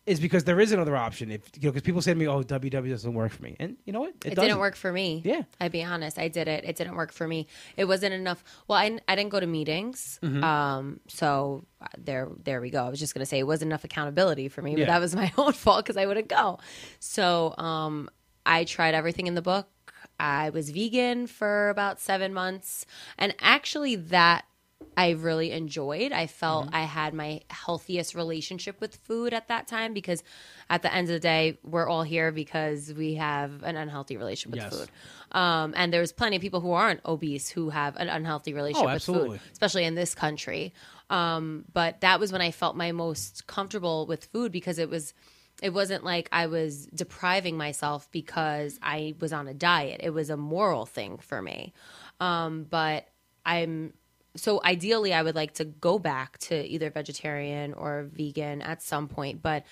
is 0.05 0.19
because 0.19 0.43
there 0.43 0.59
is 0.59 0.71
another 0.71 0.95
option. 0.95 1.31
If 1.31 1.41
you 1.55 1.67
know, 1.67 1.71
because 1.71 1.81
people 1.81 2.01
say 2.01 2.13
to 2.13 2.19
me, 2.19 2.27
"Oh, 2.27 2.43
WW 2.43 2.89
doesn't 2.89 3.13
work 3.13 3.31
for 3.31 3.41
me," 3.43 3.55
and 3.59 3.77
you 3.85 3.93
know 3.93 4.01
what? 4.01 4.09
It, 4.23 4.35
doesn't. 4.35 4.49
didn't 4.49 4.59
work 4.59 4.75
for 4.75 4.91
me. 4.91 5.21
Yeah. 5.25 5.41
I'd 5.59 5.71
be 5.71 5.83
honest. 5.83 6.19
I 6.19 6.27
did 6.27 6.47
it. 6.47 6.63
It 6.63 6.75
didn't 6.75 6.95
work 6.95 7.11
for 7.11 7.27
me. 7.27 7.47
It 7.75 7.85
wasn't 7.85 8.13
enough. 8.13 8.43
Well, 8.67 8.77
I, 8.77 8.99
I 9.07 9.15
didn't 9.15 9.31
go 9.31 9.39
to 9.39 9.47
meetings. 9.47 10.19
Mm-hmm. 10.21 10.43
Um, 10.43 10.99
so 11.07 11.65
uh, 11.81 11.87
there, 11.97 12.29
there 12.43 12.61
we 12.61 12.69
go. 12.69 12.85
I 12.85 12.89
was 12.89 12.99
just 12.99 13.13
going 13.13 13.21
to 13.21 13.25
say 13.25 13.39
it 13.39 13.47
wasn't 13.47 13.69
enough 13.69 13.83
accountability 13.83 14.47
for 14.49 14.61
me, 14.61 14.71
Yeah. 14.71 14.85
but 14.85 14.87
that 14.87 15.01
was 15.01 15.15
my 15.23 15.31
own 15.37 15.53
fault 15.53 15.83
because 15.83 15.97
I 15.97 16.05
wouldn't 16.05 16.27
go. 16.27 16.59
So, 16.99 17.55
um, 17.57 18.09
I 18.45 18.63
tried 18.63 18.93
everything 18.93 19.25
in 19.25 19.33
the 19.33 19.41
book. 19.41 19.67
I 20.19 20.51
was 20.51 20.69
vegan 20.69 21.27
for 21.27 21.69
about 21.69 21.99
seven 21.99 22.33
months. 22.33 22.85
And 23.17 23.33
actually 23.41 23.95
that 23.95 24.45
I 24.97 25.11
really 25.11 25.51
enjoyed. 25.51 26.11
I 26.11 26.27
felt 26.27 26.67
Mm-hmm. 26.67 26.75
I 26.75 26.83
had 26.83 27.13
my 27.13 27.41
healthiest 27.49 28.15
relationship 28.15 28.79
with 28.79 28.95
food 28.97 29.33
at 29.33 29.47
that 29.49 29.67
time 29.67 29.93
because 29.93 30.23
at 30.69 30.81
the 30.81 30.93
end 30.93 31.07
of 31.09 31.13
the 31.13 31.19
day, 31.19 31.59
we're 31.63 31.87
all 31.87 32.03
here 32.03 32.31
because 32.31 32.93
we 32.93 33.15
have 33.15 33.63
an 33.63 33.75
unhealthy 33.75 34.17
relationship 34.17 34.51
with 34.51 34.63
Yes. 34.63 34.79
food. 34.79 35.37
Um, 35.37 35.73
and 35.75 35.91
there's 35.91 36.11
plenty 36.11 36.35
of 36.37 36.41
people 36.41 36.61
who 36.61 36.71
aren't 36.71 37.01
obese 37.05 37.49
who 37.49 37.69
have 37.69 37.95
an 37.97 38.09
unhealthy 38.09 38.53
relationship 38.53 38.87
with 38.87 38.95
absolutely. 38.95 39.37
food, 39.37 39.51
especially 39.51 39.83
in 39.83 39.95
this 39.95 40.15
country. 40.15 40.73
Um, 41.09 41.65
but 41.73 42.01
that 42.01 42.19
was 42.19 42.31
when 42.31 42.41
I 42.41 42.51
felt 42.51 42.75
my 42.75 42.91
most 42.91 43.47
comfortable 43.47 44.05
with 44.07 44.25
food 44.25 44.51
because 44.51 44.79
it 44.79 44.89
was 44.89 45.13
it 45.61 45.73
wasn't 45.73 46.03
like 46.03 46.27
I 46.33 46.47
was 46.47 46.85
depriving 46.87 47.55
myself 47.57 48.09
because 48.11 48.77
I 48.81 49.15
was 49.19 49.31
on 49.31 49.47
a 49.47 49.53
diet. 49.53 50.01
It 50.03 50.09
was 50.09 50.29
a 50.29 50.35
moral 50.35 50.85
thing 50.85 51.17
for 51.17 51.41
me. 51.41 51.73
Um, 52.19 52.65
but 52.69 53.07
I'm 53.45 53.93
so 54.35 54.61
ideally 54.63 55.13
I 55.13 55.21
would 55.23 55.35
like 55.35 55.53
to 55.55 55.65
go 55.65 55.97
back 55.99 56.37
to 56.39 56.55
either 56.65 56.89
vegetarian 56.89 57.73
or 57.73 58.07
vegan 58.11 58.61
at 58.61 58.81
some 58.81 59.07
point, 59.07 59.41
but 59.41 59.63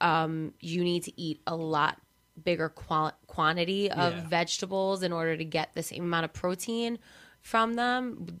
um, 0.00 0.54
you 0.60 0.82
need 0.82 1.04
to 1.04 1.20
eat 1.20 1.40
a 1.46 1.54
lot 1.56 1.98
bigger 2.42 2.68
qual- 2.68 3.12
quantity 3.26 3.90
of 3.90 4.14
Yeah. 4.14 4.26
vegetables 4.28 5.02
in 5.02 5.12
order 5.12 5.36
to 5.36 5.44
get 5.44 5.74
the 5.74 5.82
same 5.82 6.04
amount 6.04 6.24
of 6.24 6.32
protein 6.32 6.98
from 7.42 7.74
them. 7.74 8.40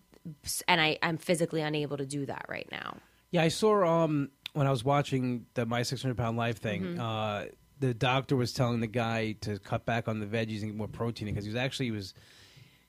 And 0.68 0.80
I, 0.80 0.98
I'm 1.02 1.16
physically 1.18 1.60
unable 1.60 1.96
to 1.98 2.06
do 2.06 2.26
that 2.26 2.46
right 2.48 2.68
now. 2.70 2.96
Yeah, 3.30 3.42
I 3.42 3.48
saw 3.48 3.84
um 4.04 4.30
when 4.52 4.66
I 4.66 4.70
was 4.70 4.84
watching 4.84 5.46
the 5.54 5.64
My 5.66 5.82
600 5.82 6.16
Pound 6.16 6.36
Life 6.36 6.58
thing. 6.58 6.82
Mm-hmm. 6.82 7.00
Uh, 7.00 7.44
the 7.78 7.94
doctor 7.94 8.36
was 8.36 8.52
telling 8.52 8.80
the 8.80 8.86
guy 8.86 9.32
to 9.42 9.58
cut 9.58 9.86
back 9.86 10.08
on 10.08 10.18
the 10.20 10.26
veggies 10.26 10.60
and 10.62 10.70
get 10.72 10.76
more 10.76 10.88
protein 10.88 11.28
because 11.28 11.44
he 11.44 11.50
was 11.50 11.56
actually 11.56 11.86
he 11.86 11.92
was. 11.92 12.14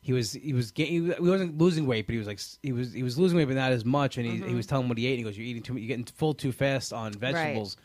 He 0.03 0.13
was 0.13 0.33
he 0.33 0.51
was 0.53 0.71
ga- 0.71 0.85
he 0.85 0.99
was- 1.01 1.15
he 1.15 1.21
wasn't 1.29 1.57
losing 1.59 1.85
weight, 1.85 2.07
but 2.07 2.13
he 2.13 2.17
was 2.17 2.27
like 2.27 2.39
he 2.63 2.71
was 2.71 2.91
he 2.91 3.03
was 3.03 3.19
losing 3.19 3.37
weight, 3.37 3.45
but 3.47 3.55
not 3.55 3.71
as 3.71 3.85
much. 3.85 4.17
And 4.17 4.25
he, 4.25 4.37
Mm-hmm. 4.39 4.49
he 4.49 4.55
was 4.55 4.65
telling 4.65 4.85
him 4.85 4.89
what 4.89 4.97
he 4.97 5.05
ate. 5.05 5.11
And 5.11 5.19
he 5.19 5.23
goes, 5.23 5.37
"You're 5.37 5.45
eating 5.45 5.61
too 5.61 5.73
much. 5.73 5.81
You're 5.81 5.87
getting 5.89 6.05
full 6.05 6.33
too 6.33 6.51
fast 6.51 6.91
on 6.91 7.13
vegetables. 7.13 7.77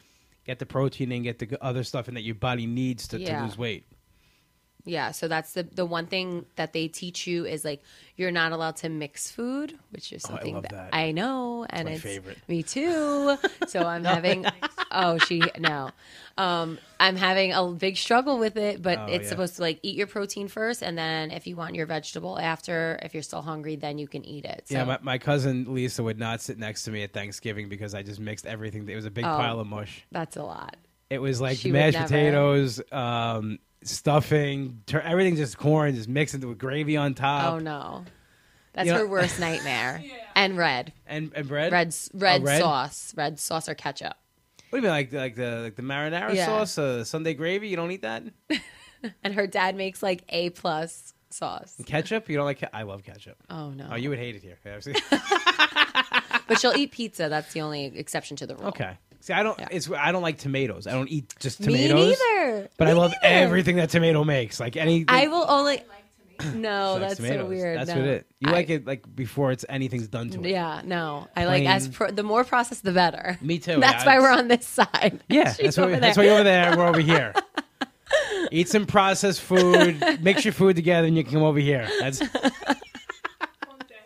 Get 0.47 0.59
the 0.59 0.67
protein 0.67 1.13
and 1.13 1.23
get 1.25 1.39
the 1.39 1.63
other 1.63 1.85
stuff 1.85 2.09
in 2.09 2.15
that 2.15 2.23
your 2.23 2.37
body 2.37 2.67
needs 2.67 3.07
to, 3.09 3.19
to 3.19 3.43
lose 3.43 3.59
weight." 3.59 3.85
Yeah, 4.89 5.11
so 5.11 5.27
that's 5.27 5.53
the 5.53 5.65
the 5.65 5.85
one 5.85 6.07
thing 6.07 6.47
that 6.55 6.73
they 6.73 6.87
teach 6.87 7.27
you 7.27 7.45
is 7.45 7.65
like 7.65 7.83
you're 8.17 8.31
not 8.31 8.53
allowed 8.53 8.77
to 8.77 8.89
mix 8.89 9.31
food, 9.31 9.77
which 9.91 10.13
is 10.13 10.25
Oh, 10.25 10.29
I 10.29 10.31
something 10.37 10.55
love 10.55 10.63
that, 10.63 10.71
that. 10.71 10.95
I 10.95 11.11
know, 11.11 11.67
and 11.69 11.87
my 11.87 11.95
it's 11.95 12.03
favorite. 12.03 12.39
me 12.49 12.63
too. 12.63 13.37
So 13.67 13.85
I'm 13.85 14.05
having 14.05 14.47
oh 14.93 15.19
she 15.19 15.51
no, 15.59 15.91
um, 16.39 16.79
I'm 17.01 17.17
having 17.17 17.53
a 17.53 17.67
big 17.73 17.97
struggle 17.97 18.39
with 18.39 18.57
it, 18.57 18.81
but 18.81 18.99
Oh, 19.01 19.07
it's 19.13 19.25
yeah. 19.25 19.31
supposed 19.31 19.57
to 19.57 19.63
like 19.63 19.81
eat 19.83 19.97
your 19.97 20.07
protein 20.07 20.47
first, 20.47 20.83
and 20.83 20.97
then 20.97 21.33
if 21.33 21.49
you 21.49 21.57
want 21.57 21.75
your 21.75 21.87
vegetable 21.87 22.39
after, 22.39 22.99
if 23.03 23.13
you're 23.13 23.25
still 23.25 23.43
hungry, 23.43 23.75
then 23.75 23.99
you 23.99 24.07
can 24.07 24.25
eat 24.25 24.45
it. 24.45 24.69
So, 24.69 24.75
Yeah, 24.77 24.85
my, 24.85 24.99
my 25.03 25.19
cousin 25.19 25.75
Lisa 25.75 26.03
would 26.05 26.19
not 26.19 26.41
sit 26.41 26.59
next 26.59 26.85
to 26.85 26.93
me 26.93 27.03
at 27.03 27.13
Thanksgiving 27.13 27.69
because 27.69 27.93
I 27.93 28.03
just 28.05 28.21
mixed 28.21 28.47
everything. 28.47 28.89
It 28.89 28.95
was 28.95 29.05
a 29.05 29.11
big 29.11 29.25
Oh. 29.25 29.37
pile 29.37 29.59
of 29.59 29.67
mush. 29.67 30.07
that's 30.13 30.37
a 30.37 30.45
lot. 30.45 30.77
It 31.11 31.19
was 31.19 31.41
like 31.41 31.59
She 31.59 31.71
mashed 31.73 31.99
potatoes, 31.99 32.81
um, 32.93 33.59
stuffing, 33.83 34.83
tur- 34.87 35.01
everything 35.01 35.37
just 35.37 35.59
corn, 35.59 35.95
just 35.95 36.09
mixed 36.09 36.35
into 36.35 36.49
with 36.49 36.59
gravy 36.59 36.97
on 36.97 37.15
top, 37.15 37.53
oh 37.55 37.59
no, 37.59 38.05
that's 38.73 38.87
you 38.87 38.93
know- 38.93 38.99
her 39.01 39.07
worst 39.07 39.39
nightmare. 39.41 40.03
And 40.37 40.55
red, 40.59 40.93
and 41.07 41.33
and 41.35 41.49
bread. 41.49 41.73
red, 41.73 41.95
red, 42.13 42.43
Oh, 42.43 42.45
red? 42.45 42.61
sauce, 42.61 43.15
red 43.17 43.39
sauce 43.41 43.71
or 43.71 43.75
ketchup. 43.75 44.13
What 44.69 44.73
do 44.73 44.77
you 44.79 44.83
mean, 44.83 44.91
like 44.91 45.11
like 45.15 45.35
the 45.35 45.61
like 45.63 45.77
the 45.77 45.83
marinara 45.83 46.35
Yeah. 46.35 46.45
sauce, 46.45 46.77
uh, 46.77 47.05
Sunday 47.05 47.33
gravy? 47.33 47.69
You 47.69 47.77
don't 47.77 47.91
eat 47.91 48.03
that? 48.03 48.23
And 49.25 49.35
her 49.35 49.47
dad 49.47 49.77
makes 49.77 50.03
like 50.03 50.25
A 50.31 50.51
plus 50.51 51.15
sauce. 51.31 51.81
Ketchup? 51.87 52.29
You 52.29 52.37
don't 52.37 52.45
like? 52.45 52.61
Ke- 52.61 52.69
I 52.75 52.83
love 52.83 53.03
ketchup. 53.05 53.37
Oh 53.49 53.71
no. 53.71 53.89
Oh, 53.93 53.95
you 53.95 54.11
would 54.11 54.19
hate 54.19 54.35
it 54.37 54.43
here. 54.43 54.59
Okay. 54.67 54.93
But 56.49 56.61
she'll 56.61 56.77
eat 56.77 56.93
pizza. 56.93 57.29
That's 57.29 57.53
the 57.53 57.61
only 57.63 57.87
exception 57.87 58.37
to 58.39 58.47
the 58.47 58.57
rule. 58.57 58.69
okay. 58.69 58.99
See, 59.27 59.33
I 59.33 59.43
don't. 59.43 59.59
Yeah. 59.59 59.67
It's 59.73 59.91
I 59.91 60.13
don't 60.13 60.23
like 60.23 60.39
tomatoes. 60.39 60.87
I 60.87 60.93
don't 60.93 61.09
eat 61.11 61.35
just 61.41 61.61
tomatoes. 61.61 61.95
Me 61.97 62.17
neither. 62.45 62.69
But 62.79 62.87
I 62.87 62.93
love 62.93 63.11
neither. 63.23 63.35
everything 63.45 63.75
that 63.75 63.91
tomato 63.91 64.23
makes. 64.23 64.61
Like 64.61 64.77
anything. 64.77 65.07
I 65.09 65.27
will 65.27 65.45
only. 65.49 65.83
she 66.41 66.51
No, 66.51 66.93
likes 67.01 67.19
that's 67.19 67.29
so 67.29 67.45
weird. 67.47 67.77
That's 67.77 67.91
no. 67.91 67.97
what 67.97 68.05
it. 68.05 68.27
You 68.39 68.51
I- 68.51 68.53
like 68.53 68.71
it 68.71 68.87
like 68.87 69.17
before 69.17 69.51
it's 69.51 69.65
anything's 69.69 70.07
done 70.07 70.31
to 70.31 70.41
it. 70.45 70.51
Yeah, 70.51 70.81
no. 70.85 71.27
I 71.35 71.47
like 71.47 71.65
as 71.67 71.89
pro- 71.89 72.13
the 72.13 72.23
more 72.23 72.45
processed, 72.45 72.85
the 72.85 72.93
better. 72.93 73.37
Me 73.43 73.59
too. 73.59 73.77
That's 73.81 74.05
yeah, 74.05 74.17
why 74.17 74.21
we're 74.21 74.31
on 74.31 74.47
this 74.47 74.65
side. 74.65 75.19
Yeah, 75.29 75.53
that's 75.61 75.77
why, 75.77 75.83
over 75.85 75.97
that's 75.99 76.15
there. 76.17 76.23
why 76.25 76.29
you're 76.29 76.35
over 76.35 76.45
there. 76.45 76.77
We're 76.77 76.87
over 76.87 77.01
here. 77.01 77.35
Eat 78.53 78.69
some 78.69 78.87
processed 78.87 79.41
food, 79.41 80.23
mix 80.23 80.45
your 80.45 80.53
food 80.55 80.77
together, 80.77 81.09
and 81.09 81.17
you 81.17 81.25
can 81.25 81.33
come 81.33 81.43
over 81.43 81.59
here. 81.59 81.89
That's 81.99 82.21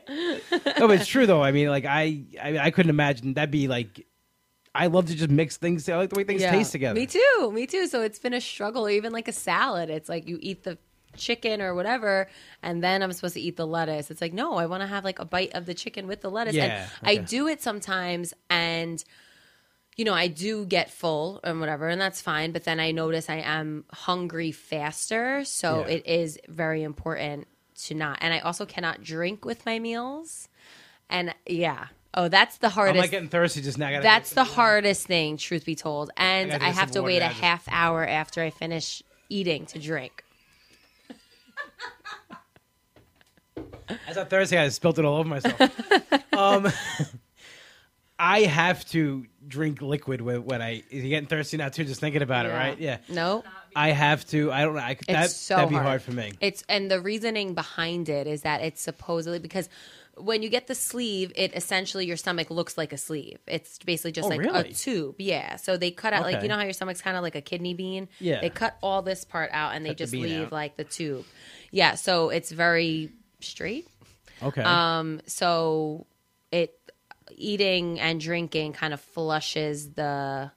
no, 0.09 0.89
but 0.89 0.93
it's 0.93 1.07
true 1.07 1.27
though. 1.27 1.43
I 1.43 1.53
mean, 1.53 1.68
like 1.68 1.85
I, 1.85 2.23
I, 2.43 2.59
I 2.59 2.71
couldn't 2.71 2.89
imagine 2.91 3.35
that'd 3.35 3.51
be 3.51 3.68
like. 3.68 4.07
I 4.75 4.87
love 4.87 5.07
to 5.07 5.14
just 5.16 5.31
mix 5.31 5.57
things. 5.57 5.89
I 5.89 5.97
like 5.97 6.11
the 6.11 6.16
way 6.16 6.25
things 6.25 6.43
Yeah. 6.43 6.53
taste 6.53 6.73
together. 6.73 6.99
Me 6.99 7.07
too. 7.07 7.51
Me 7.53 7.66
too. 7.66 7.87
So 7.89 8.03
it's 8.03 8.18
been 8.18 8.35
a 8.35 8.41
struggle, 8.41 8.89
even 8.89 9.12
like 9.12 9.27
a 9.29 9.33
salad. 9.33 9.91
It's 9.91 10.09
like 10.09 10.29
you 10.29 10.39
eat 10.41 10.62
the 10.62 10.79
chicken 11.16 11.61
or 11.61 11.75
whatever, 11.75 12.29
and 12.62 12.83
then 12.85 13.03
I'm 13.03 13.12
supposed 13.12 13.35
to 13.35 13.41
eat 13.41 13.57
the 13.57 13.66
lettuce. 13.66 14.11
It's 14.12 14.21
like 14.21 14.33
no, 14.33 14.55
I 14.55 14.66
want 14.66 14.83
to 14.83 14.87
have 14.87 15.05
like 15.05 15.18
a 15.18 15.25
bite 15.25 15.53
of 15.55 15.66
the 15.66 15.75
chicken 15.75 16.07
with 16.07 16.21
the 16.21 16.31
lettuce. 16.31 16.55
Yeah, 16.55 16.89
and 17.03 17.09
I 17.09 17.16
do 17.16 17.49
it 17.49 17.61
sometimes, 17.61 18.33
and 18.49 19.03
you 19.97 20.05
know 20.05 20.14
I 20.14 20.29
do 20.29 20.64
get 20.66 20.89
full 20.89 21.41
and 21.43 21.59
whatever, 21.59 21.89
and 21.89 22.01
that's 22.01 22.21
fine. 22.23 22.53
But 22.53 22.62
then 22.62 22.79
I 22.79 22.93
notice 22.93 23.29
I 23.29 23.39
am 23.39 23.87
hungry 23.93 24.53
faster, 24.53 25.45
so 25.45 25.81
Yeah. 25.81 25.95
it 25.95 26.07
is 26.07 26.39
very 26.49 26.85
important 26.85 27.49
to 27.87 27.95
not. 27.95 28.18
And 28.21 28.33
I 28.33 28.39
also 28.39 28.64
cannot 28.64 29.03
drink 29.03 29.45
with 29.45 29.66
my 29.66 29.81
meals. 29.81 30.49
And 31.09 31.35
yeah. 31.45 31.89
Oh, 32.15 32.29
that's 32.29 32.59
the 32.59 32.69
hardest. 32.69 32.97
I'm 32.97 33.01
like 33.01 33.11
getting 33.11 33.29
thirsty 33.29 33.63
just 33.63 33.79
now. 33.79 34.01
That's 34.01 34.33
the 34.33 34.45
hardest 34.45 35.07
thing, 35.07 35.37
truth 35.37 35.65
be 35.65 35.77
told. 35.77 36.11
And 36.17 36.53
I 36.53 36.69
I, 36.69 36.71
have 36.71 36.91
to 36.93 37.03
wait 37.03 37.19
a 37.19 37.29
just- 37.29 37.41
half 37.41 37.69
hour 37.71 38.07
after 38.07 38.43
I 38.43 38.51
finish 38.51 39.03
eating 39.29 39.67
to 39.67 39.79
drink. 39.79 40.25
As 44.07 44.17
on 44.17 44.27
Thursday, 44.27 44.59
I 44.59 44.69
spilled 44.69 44.99
it 44.99 45.05
all 45.05 45.19
over 45.19 45.29
myself. 45.29 45.61
um, 46.33 46.69
I 48.19 48.41
have 48.43 48.85
to 48.91 49.27
drink 49.47 49.81
liquid 49.83 50.21
when, 50.21 50.45
when 50.45 50.63
I. 50.63 50.83
You're 50.91 51.09
getting 51.09 51.29
thirsty 51.29 51.57
now 51.57 51.71
too, 51.71 51.85
just 51.85 52.01
thinking 52.01 52.23
about 52.23 52.47
it, 52.47 52.51
right? 52.51 52.79
Yeah. 52.79 52.99
No, 53.09 53.43
I 53.75 53.91
have 53.91 54.27
to. 54.29 54.53
I 54.53 54.63
don't 54.63 54.75
know. 54.75 54.81
I 54.81 54.95
could, 54.95 55.09
that, 55.09 55.31
so 55.31 55.57
that'd 55.57 55.71
be 55.71 55.75
hard. 55.77 55.87
hard 55.87 56.03
for 56.03 56.13
me. 56.13 56.33
It's 56.41 56.63
and 56.69 56.91
the 56.91 57.01
reasoning 57.01 57.55
behind 57.55 58.09
it 58.09 58.27
is 58.27 58.43
that 58.43 58.61
it's 58.61 58.81
supposedly 58.83 59.39
because 59.39 59.69
when 60.17 60.43
you 60.43 60.49
get 60.49 60.67
the 60.67 60.75
sleeve, 60.75 61.33
it 61.37 61.55
essentially 61.57 62.05
your 62.07 62.17
stomach 62.17 62.51
looks 62.51 62.77
like 62.77 62.93
a 62.93 62.97
sleeve. 62.99 63.39
It's 63.47 63.79
basically 63.79 64.13
just 64.13 64.27
Oh, 64.27 64.29
like 64.29 64.41
really? 64.41 64.71
a 64.71 64.73
tube. 64.73 65.17
Yeah. 65.19 65.57
So 65.57 65.77
they 65.77 65.91
cut 65.91 66.13
out 66.13 66.23
like 66.23 66.43
you 66.43 66.49
know 66.49 66.57
how 66.57 66.63
your 66.65 66.73
stomach's 66.73 67.01
kind 67.01 67.17
of 67.17 67.23
like 67.23 67.35
a 67.37 67.41
kidney 67.41 67.75
bean. 67.75 68.09
Yeah. 68.19 68.41
They 68.41 68.51
cut 68.51 68.77
all 68.83 69.03
this 69.03 69.25
part 69.25 69.51
out 69.53 69.75
and 69.75 69.85
they 69.85 69.91
Cut 69.91 69.99
the 69.99 70.05
just 70.05 70.13
bean 70.13 70.23
leave 70.25 70.47
out. 70.47 70.53
like 70.53 70.77
the 70.77 70.85
tube. 70.85 71.25
Yeah. 71.71 71.95
So 71.95 72.29
it's 72.31 72.51
very 72.51 73.11
straight. 73.41 73.89
Okay. 74.43 74.63
Um, 74.63 75.21
so 75.27 76.07
it 76.53 76.77
eating 77.37 78.01
and 78.01 78.21
drinking 78.21 78.73
kind 78.73 78.93
of 78.93 79.01
flushes 79.01 79.91
the 79.93 80.51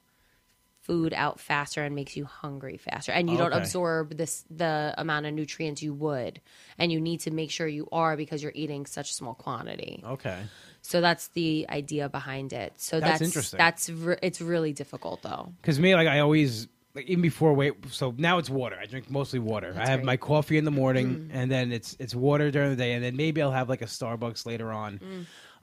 food 0.83 1.13
out 1.13 1.39
faster 1.39 1.81
and 1.83 1.95
makes 1.95 2.15
you 2.15 2.25
hungry 2.25 2.77
faster 2.77 3.11
and 3.11 3.29
you 3.29 3.37
don't 3.37 3.53
absorb 3.53 4.15
this 4.17 4.43
the 4.49 4.93
amount 4.97 5.25
of 5.25 5.33
nutrients 5.33 5.81
you 5.81 5.93
would 5.93 6.39
and 6.77 6.91
you 6.91 6.99
need 7.01 7.19
to 7.21 7.31
make 7.31 7.49
sure 7.49 7.67
you 7.67 7.87
are 7.91 8.15
because 8.17 8.43
you're 8.43 8.51
eating 8.55 8.85
such 8.85 9.09
a 9.09 9.13
small 9.13 9.33
quantity 9.33 10.03
okay. 10.05 10.39
so 10.81 10.99
that's 11.01 11.29
the 11.29 11.65
idea 11.69 12.09
behind 12.09 12.51
it 12.53 12.73
so 12.77 12.99
That's 12.99 13.11
that's 13.13 13.21
interesting. 13.21 13.57
that's 13.57 13.89
re- 13.89 14.19
it's 14.21 14.41
really 14.41 14.73
difficult 14.73 15.21
though 15.23 15.53
Because 15.61 15.79
me, 15.79 15.95
like 15.95 16.07
I 16.07 16.19
always, 16.19 16.67
like 16.95 17.05
even 17.07 17.21
before 17.21 17.53
weight 17.53 17.73
So 17.89 18.13
now 18.17 18.37
it's 18.37 18.49
water. 18.49 18.77
I 18.79 18.85
drink 18.85 19.09
mostly 19.09 19.39
water. 19.39 19.73
I 19.75 19.87
have 19.87 19.99
great. 19.99 20.03
Mm. 20.03 20.05
my 20.05 20.17
coffee 20.17 20.57
in 20.57 20.65
the 20.65 20.71
morning, 20.71 21.31
and 21.33 21.49
then 21.49 21.71
it's 21.71 21.95
it's 21.97 22.13
water 22.13 22.51
during 22.51 22.69
the 22.69 22.75
day, 22.75 22.93
and 22.93 23.03
then 23.03 23.15
maybe 23.15 23.41
I'll 23.41 23.51
have 23.51 23.67
like 23.69 23.81
a 23.81 23.85
Starbucks 23.87 24.45
later 24.45 24.71
on. 24.71 24.99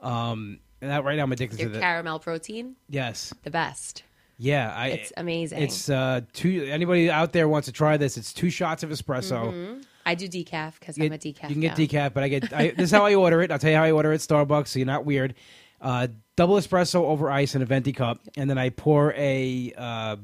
Um, 0.01 0.59
and 0.81 0.89
that 0.91 1.03
right 1.03 1.15
now 1.15 1.23
I'm 1.23 1.31
addicted 1.31 1.57
Mm. 1.57 1.61
your 1.61 1.69
to 1.69 1.73
the 1.75 1.79
caramel 1.79 2.19
protein 2.19 2.75
yes, 2.89 3.33
the 3.43 3.51
best 3.51 4.03
yeah. 4.41 4.73
I 4.75 4.87
it's 4.87 5.13
amazing 5.17 5.61
it's 5.61 5.89
uh 5.89 6.21
two. 6.33 6.65
Anybody 6.69 7.09
out 7.11 7.31
there 7.31 7.47
wants 7.47 7.67
to 7.67 7.71
try 7.71 7.97
this? 7.97 8.17
It's 8.17 8.33
two 8.33 8.49
shots 8.49 8.81
of 8.83 8.89
espresso. 8.89 9.83
i 10.03 10.15
do 10.15 10.27
decaf 10.27 10.79
because 10.79 10.97
i'm 10.97 11.11
a 11.13 11.17
decaf 11.17 11.43
You 11.43 11.55
can 11.55 11.61
get 11.61 11.77
gal. 11.77 11.87
decaf, 12.09 12.13
but 12.13 12.23
I 12.23 12.27
get 12.27 12.51
I, 12.51 12.69
this 12.69 12.85
is 12.85 12.91
how 12.91 13.05
I 13.05 13.13
order 13.13 13.41
it. 13.43 13.51
I'll 13.51 13.59
tell 13.59 13.69
you 13.69 13.77
how 13.77 13.83
I 13.83 13.91
order 13.91 14.11
it. 14.13 14.21
Starbucks, 14.21 14.69
so 14.69 14.79
you're 14.79 14.85
not 14.87 15.05
weird. 15.05 15.35
Uh, 15.79 16.07
double 16.35 16.55
espresso 16.55 16.95
over 16.95 17.29
ice 17.29 17.55
in 17.55 17.61
a 17.61 17.65
venti 17.65 17.93
cup, 17.93 18.19
and 18.35 18.49
then 18.49 18.57
I 18.57 18.69
pour 18.69 19.13
a 19.15 19.73
uh, 19.77 20.15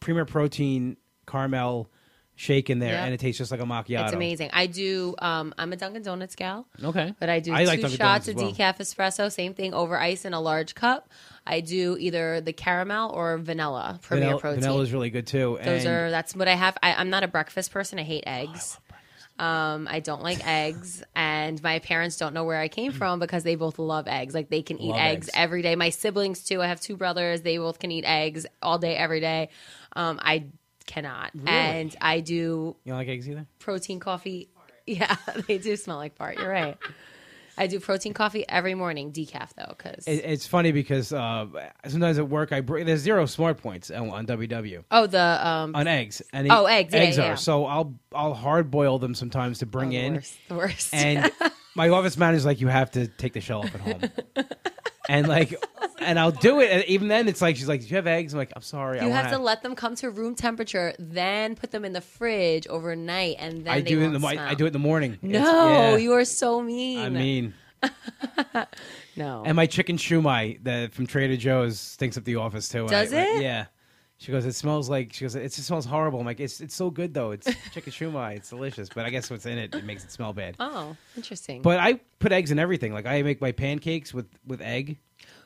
Premier 0.00 0.24
Protein 0.24 0.96
caramel 1.26 1.90
shake 2.36 2.68
in 2.70 2.78
there, 2.80 2.92
Yep. 2.94 3.04
and 3.04 3.14
it 3.14 3.20
tastes 3.20 3.38
just 3.38 3.50
like 3.50 3.60
a 3.60 3.64
macchiato. 3.64 4.04
It's 4.04 4.12
amazing. 4.12 4.50
I 4.52 4.66
do. 4.66 5.14
Um, 5.18 5.54
I'm 5.56 5.72
a 5.72 5.76
Dunkin' 5.76 6.02
Donuts 6.02 6.34
gal, 6.34 6.66
Okay, 6.82 7.14
but 7.20 7.28
I 7.28 7.40
do 7.40 7.52
I 7.54 7.62
two 7.62 7.66
like 7.68 7.80
Dunkin' 7.80 7.96
shots 7.98 8.26
Donuts 8.26 8.28
of 8.28 8.36
well. 8.36 8.52
decaf 8.52 8.78
espresso. 8.78 9.30
Same 9.32 9.54
thing 9.54 9.72
over 9.74 9.98
ice 9.98 10.24
in 10.24 10.34
a 10.34 10.40
large 10.40 10.74
cup. 10.74 11.08
I 11.46 11.60
do 11.60 11.96
either 12.00 12.40
the 12.40 12.52
caramel 12.52 13.10
or 13.12 13.36
vanilla 13.38 13.98
Premier 14.02 14.24
vanilla, 14.24 14.40
Protein. 14.40 14.60
vanilla 14.62 14.82
is 14.82 14.92
really 14.92 15.10
good 15.10 15.26
too. 15.26 15.58
Those 15.62 15.84
and 15.84 15.94
are 15.94 16.10
that's 16.10 16.34
what 16.34 16.48
I 16.48 16.54
have. 16.54 16.76
I, 16.82 16.94
I'm 16.94 17.10
not 17.10 17.22
a 17.22 17.28
breakfast 17.28 17.70
person. 17.70 17.98
I 17.98 18.02
hate 18.02 18.24
eggs. 18.26 18.78
Um, 19.38 19.88
I 19.90 19.98
don't 20.00 20.22
like 20.22 20.38
eggs, 20.46 21.02
and 21.16 21.60
my 21.62 21.80
parents 21.80 22.16
don't 22.18 22.34
know 22.34 22.44
where 22.44 22.58
I 22.60 22.68
came 22.68 22.92
from 22.92 23.18
because 23.18 23.42
they 23.42 23.56
both 23.56 23.78
love 23.78 24.06
eggs. 24.06 24.32
Like 24.32 24.48
they 24.48 24.62
can 24.62 24.80
eat 24.80 24.90
Love 24.90 25.00
eggs, 25.00 25.28
eggs. 25.28 25.36
every 25.36 25.60
day. 25.62 25.74
My 25.76 25.90
siblings 25.90 26.44
too. 26.44 26.62
I 26.62 26.66
have 26.68 26.80
two 26.80 26.96
brothers. 26.96 27.42
They 27.42 27.58
both 27.58 27.78
can 27.80 27.90
eat 27.90 28.04
eggs 28.06 28.46
all 28.62 28.78
day, 28.78 28.96
every 28.96 29.20
day. 29.20 29.48
Um, 29.96 30.20
I 30.22 30.46
cannot, 30.86 31.30
and 31.46 31.94
I 32.00 32.20
do 32.20 32.76
you 32.84 32.90
don't 32.92 32.98
like 32.98 33.08
eggs 33.08 33.28
either. 33.28 33.46
protein 33.58 34.00
coffee. 34.00 34.48
Yeah, 34.86 35.16
they 35.48 35.58
do 35.58 35.76
smell 35.76 35.96
like 35.96 36.16
fart. 36.16 36.38
You're 36.38 36.48
right. 36.50 36.76
I 37.56 37.68
do 37.68 37.78
protein 37.78 38.14
coffee 38.14 38.44
every 38.48 38.74
morning, 38.74 39.12
decaf 39.12 39.50
though, 39.56 39.72
because 39.78 40.08
It, 40.08 40.24
it's 40.24 40.44
funny 40.46 40.72
because 40.72 41.12
uh, 41.12 41.46
sometimes 41.86 42.18
at 42.18 42.28
work 42.28 42.50
I 42.52 42.60
bring 42.60 42.84
there's 42.84 43.00
zero 43.00 43.26
smart 43.26 43.58
points 43.58 43.92
on, 43.92 44.10
on 44.10 44.26
WW. 44.26 44.82
oh 44.90 45.06
the 45.06 45.46
um 45.48 45.74
on 45.76 45.86
eggs. 45.86 46.20
And 46.32 46.50
Oh, 46.50 46.64
eggs, 46.66 46.92
eggs 46.92 47.16
yeah. 47.16 47.32
are 47.32 47.36
so 47.36 47.64
I'll 47.66 47.94
I'll 48.12 48.34
hard 48.34 48.72
boil 48.72 48.98
them 48.98 49.14
sometimes 49.14 49.60
to 49.60 49.66
bring 49.66 49.90
oh, 49.90 49.92
the 49.92 49.98
in. 49.98 50.14
worst, 50.14 50.36
the 50.48 50.54
worst. 50.56 50.94
And 50.94 51.30
my 51.76 51.88
office 51.90 52.16
manager's 52.16 52.44
like, 52.44 52.60
you 52.60 52.66
have 52.68 52.90
to 52.92 53.06
take 53.06 53.34
the 53.34 53.40
shell 53.40 53.60
off 53.60 53.72
at 53.74 53.80
home. 53.80 54.02
and 55.08 55.28
like, 55.28 55.54
and 55.98 56.18
I'll 56.18 56.30
do 56.30 56.60
it. 56.60 56.70
And 56.70 56.84
even 56.84 57.08
then, 57.08 57.28
it's 57.28 57.42
like 57.42 57.56
she's 57.56 57.68
like, 57.68 57.80
"Do 57.82 57.86
you 57.88 57.96
have 57.96 58.06
eggs?" 58.06 58.32
I'm 58.32 58.38
like, 58.38 58.52
"I'm 58.56 58.62
sorry." 58.62 59.00
I 59.00 59.06
You 59.06 59.12
have 59.12 59.26
wanna 59.26 59.36
to 59.36 59.42
let 59.42 59.62
them 59.62 59.74
come 59.74 59.94
to 59.96 60.10
room 60.10 60.34
temperature, 60.34 60.94
then 60.98 61.54
put 61.56 61.70
them 61.70 61.84
in 61.84 61.92
the 61.92 62.00
fridge 62.00 62.66
overnight, 62.66 63.36
and 63.38 63.64
then 63.64 63.72
I 63.74 63.80
they 63.80 63.90
do 63.90 64.00
it 64.00 64.04
in 64.04 64.12
the 64.12 64.18
won't 64.18 64.38
I 64.38 64.54
do 64.54 64.64
it 64.64 64.68
in 64.68 64.72
the 64.72 64.78
morning. 64.78 65.18
No, 65.22 65.38
yeah. 65.40 65.96
you 65.96 66.12
are 66.12 66.24
so 66.24 66.62
mean. 66.62 66.98
I 67.00 67.08
mean, 67.08 67.54
no. 69.16 69.42
and 69.44 69.56
my 69.56 69.66
chicken 69.66 69.96
shumai 69.96 70.62
that 70.64 70.92
from 70.92 71.06
Trader 71.06 71.36
Joe's 71.36 71.78
stinks 71.80 72.16
up 72.16 72.24
the 72.24 72.36
office 72.36 72.68
too. 72.68 72.86
Does 72.88 73.12
I- 73.12 73.22
it? 73.22 73.42
Yeah. 73.42 73.66
She 74.24 74.32
goes, 74.32 74.46
it 74.46 74.54
smells 74.54 74.88
like. 74.88 75.12
She 75.12 75.24
goes, 75.24 75.34
it 75.34 75.42
just 75.42 75.64
smells 75.64 75.84
horrible. 75.84 76.18
I'm 76.18 76.24
like, 76.26 76.40
it's 76.40 76.60
it's 76.62 76.74
so 76.74 76.90
good 76.90 77.12
though. 77.12 77.32
It's 77.32 77.46
chicken 77.72 77.92
shumai. 77.92 78.36
It's 78.36 78.48
delicious, 78.48 78.88
but 78.88 79.04
I 79.04 79.10
guess 79.10 79.28
what's 79.30 79.44
in 79.44 79.58
it 79.58 79.74
it 79.74 79.84
makes 79.84 80.02
it 80.02 80.10
smell 80.10 80.32
bad. 80.32 80.56
oh, 80.60 80.96
interesting. 81.16 81.60
But 81.60 81.78
I 81.78 82.00
put 82.20 82.32
eggs 82.32 82.50
in 82.50 82.58
everything. 82.58 82.94
Like 82.94 83.04
I 83.06 83.20
make 83.22 83.40
my 83.42 83.52
pancakes 83.52 84.14
with 84.14 84.26
with 84.46 84.62
egg. 84.62 84.96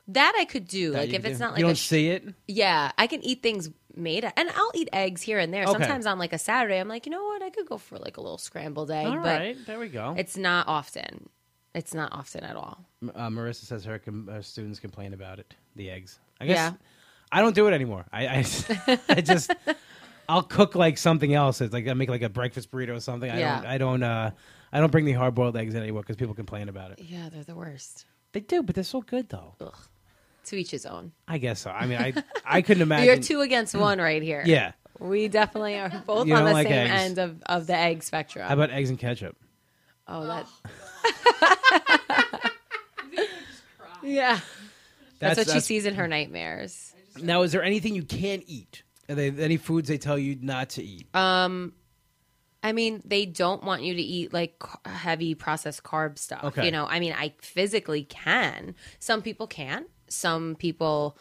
that 0.09 0.35
I 0.39 0.45
could 0.45 0.69
do. 0.69 0.93
That 0.93 0.99
like 1.01 1.09
you 1.11 1.17
if 1.17 1.25
it's 1.25 1.39
do. 1.39 1.45
not 1.45 1.51
like 1.55 1.59
you 1.61 1.67
a 1.67 1.69
don't 1.71 1.77
sh- 1.77 1.89
see 1.89 2.09
it. 2.11 2.33
yeah, 2.47 2.93
I 2.97 3.09
can 3.09 3.21
eat 3.25 3.43
things 3.43 3.69
made, 3.97 4.23
and 4.37 4.49
I'll 4.51 4.71
eat 4.75 4.89
eggs 4.93 5.23
here 5.23 5.41
and 5.41 5.53
there. 5.53 5.65
Okay. 5.65 5.73
Sometimes 5.73 6.07
on 6.07 6.21
like 6.21 6.33
a 6.33 6.39
Saturday, 6.39 6.79
I'm 6.79 6.87
like, 6.87 7.05
you 7.05 7.11
know 7.11 7.25
what, 7.25 7.43
I 7.43 7.51
could 7.51 7.67
go 7.67 7.79
for 7.79 7.99
like 7.99 8.17
a 8.17 8.21
little 8.21 8.39
scrambled 8.39 8.93
egg, 8.93 9.07
All 9.09 9.17
but 9.17 9.25
right, 9.41 9.57
there 9.67 9.81
we 9.81 9.89
go. 9.89 10.15
it's 10.17 10.37
not 10.37 10.69
often. 10.69 11.29
It's 11.75 11.95
not 11.95 12.13
often 12.13 12.45
at 12.45 12.55
all. 12.55 12.85
uh, 13.15 13.29
Marissa 13.29 13.65
says 13.65 13.85
her, 13.85 13.99
com- 13.99 14.29
her 14.29 14.43
students 14.43 14.79
complain 14.79 15.15
about 15.15 15.39
it. 15.41 15.53
The 15.77 15.91
eggs. 15.91 16.19
I 16.41 16.47
guess 16.47 16.55
Yeah. 16.57 16.73
I 17.31 17.41
don't 17.43 17.55
do 17.55 17.67
it 17.69 17.73
anymore. 17.73 18.05
I 18.13 18.27
I, 18.27 18.45
I 19.09 19.21
just 19.21 19.53
I'll 20.29 20.43
cook 20.43 20.75
like 20.75 20.99
something 20.99 21.35
else. 21.35 21.61
It's 21.61 21.73
like 21.73 21.87
I 21.89 21.95
make 21.95 22.09
like 22.09 22.23
a 22.23 22.29
breakfast 22.29 22.71
burrito 22.71 22.97
or 22.97 23.01
something. 23.01 23.31
I 23.31 23.39
Yeah. 23.39 23.57
don't 23.57 23.67
I 23.67 23.79
don't 23.79 24.03
uh 24.03 24.31
I 24.73 24.81
don't 24.81 24.93
bring 24.93 25.05
the 25.07 25.13
hard 25.13 25.35
boiled 25.35 25.57
eggs 25.57 25.75
in 25.75 25.83
anymore 25.83 26.03
because 26.03 26.17
people 26.17 26.35
complain 26.35 26.69
about 26.69 26.91
it. 26.93 27.01
Yeah, 27.03 27.29
they're 27.31 27.45
the 27.45 27.55
worst. 27.55 28.05
They 28.33 28.41
do, 28.41 28.63
but 28.63 28.75
they're 28.75 28.85
so 28.85 29.01
good 29.01 29.29
though. 29.29 29.55
Ugh. 29.61 29.77
To 30.47 30.57
each 30.57 30.71
his 30.71 30.87
own. 30.87 31.13
I 31.27 31.39
guess 31.39 31.61
so. 31.61 31.71
I 31.71 31.87
mean, 31.87 31.99
I 31.99 32.13
I 32.45 32.63
couldn't 32.63 32.83
imagine. 32.89 33.07
You're 33.07 33.17
two 33.19 33.41
against 33.43 33.75
one 33.75 33.99
right 33.99 34.23
here. 34.23 34.43
Yeah. 34.47 34.73
We 34.99 35.29
definitely 35.29 35.79
are 35.79 35.91
both 36.07 36.27
You 36.27 36.35
on 36.35 36.41
don't 36.41 36.49
the 36.49 36.53
like 36.55 36.67
same 36.67 36.73
eggs. 36.91 36.91
end 37.03 37.19
of, 37.19 37.43
of 37.47 37.67
the 37.67 37.77
egg 37.77 38.03
spectrum. 38.03 38.47
How 38.49 38.55
about 38.55 38.71
eggs 38.71 38.91
and 38.91 38.99
ketchup? 38.99 39.37
oh, 40.09 40.27
that. 40.27 40.47
yeah. 44.03 44.41
That's, 45.19 45.39
what 45.39 45.51
she 45.51 45.61
sees 45.61 45.85
in 45.87 45.95
her 45.95 46.07
nightmares. 46.09 46.95
Now, 47.23 47.43
is 47.43 47.53
there 47.53 47.63
anything 47.63 47.95
you 47.95 48.03
can't 48.05 48.43
eat? 48.47 48.83
Are 49.09 49.15
there 49.15 49.33
any 49.39 49.57
foods 49.57 49.89
they 49.89 49.99
tell 49.99 50.19
you 50.19 50.37
not 50.41 50.71
to 50.71 50.83
eat? 50.83 51.15
Um, 51.15 51.73
I 52.63 52.73
mean, 52.73 53.03
they 53.05 53.25
don't 53.25 53.63
want 53.65 53.83
you 53.83 53.95
to 53.95 54.03
eat 54.03 54.33
like 54.33 54.63
heavy 54.85 55.35
processed 55.35 55.83
carb 55.83 56.19
stuff. 56.19 56.45
Okay. 56.45 56.65
You 56.67 56.71
know, 56.71 56.87
I 56.87 57.01
mean, 57.01 57.15
I 57.17 57.35
physically 57.41 58.05
can. 58.05 58.75
Some 58.99 59.23
people 59.23 59.47
can't. 59.47 59.87
Some 60.09 60.57
people, 60.57 61.17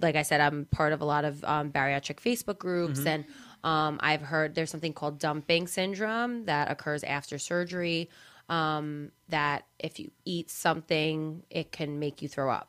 like 0.00 0.14
I 0.16 0.22
said, 0.22 0.40
I'm 0.40 0.66
part 0.66 0.92
of 0.92 1.00
a 1.00 1.04
lot 1.04 1.24
of 1.24 1.42
um, 1.44 1.70
bariatric 1.72 2.16
Facebook 2.20 2.58
groups, 2.58 3.00
Mm-hmm. 3.00 3.08
and 3.08 3.24
um, 3.64 3.98
I've 4.02 4.20
heard 4.20 4.54
there's 4.54 4.70
something 4.70 4.92
called 4.92 5.18
dumping 5.18 5.66
syndrome 5.66 6.44
that 6.44 6.70
occurs 6.70 7.02
after 7.02 7.38
surgery. 7.38 8.10
Um, 8.50 9.10
that 9.30 9.64
if 9.78 9.98
you 9.98 10.10
eat 10.26 10.50
something, 10.50 11.44
it 11.48 11.72
can 11.72 11.98
make 11.98 12.20
you 12.20 12.28
throw 12.28 12.50
up. 12.52 12.68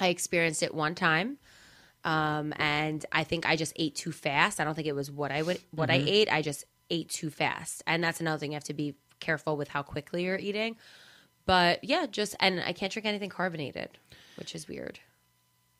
I 0.00 0.08
experienced 0.08 0.62
it 0.62 0.74
one 0.74 0.94
time. 0.94 1.36
Um, 2.04 2.52
and 2.56 3.04
I 3.12 3.24
think 3.24 3.46
I 3.46 3.56
just 3.56 3.72
ate 3.76 3.94
too 3.94 4.12
fast. 4.12 4.60
I 4.60 4.64
don't 4.64 4.74
think 4.74 4.88
it 4.88 4.94
was 4.94 5.10
what 5.10 5.30
I 5.30 5.42
would 5.42 5.60
what 5.70 5.90
I 5.90 6.02
ate. 6.04 6.32
I 6.32 6.42
just 6.42 6.64
ate 6.90 7.08
too 7.08 7.30
fast, 7.30 7.82
and 7.86 8.02
that's 8.02 8.20
another 8.20 8.38
thing 8.38 8.52
you 8.52 8.56
have 8.56 8.64
to 8.64 8.74
be 8.74 8.94
careful 9.20 9.56
with 9.56 9.68
how 9.68 9.82
quickly 9.82 10.24
you're 10.24 10.38
eating. 10.38 10.76
But 11.46 11.84
yeah, 11.84 12.06
just 12.10 12.34
and 12.40 12.60
I 12.60 12.72
can't 12.72 12.92
drink 12.92 13.06
anything 13.06 13.30
carbonated, 13.30 13.90
which 14.36 14.54
is 14.54 14.68
weird. 14.68 14.98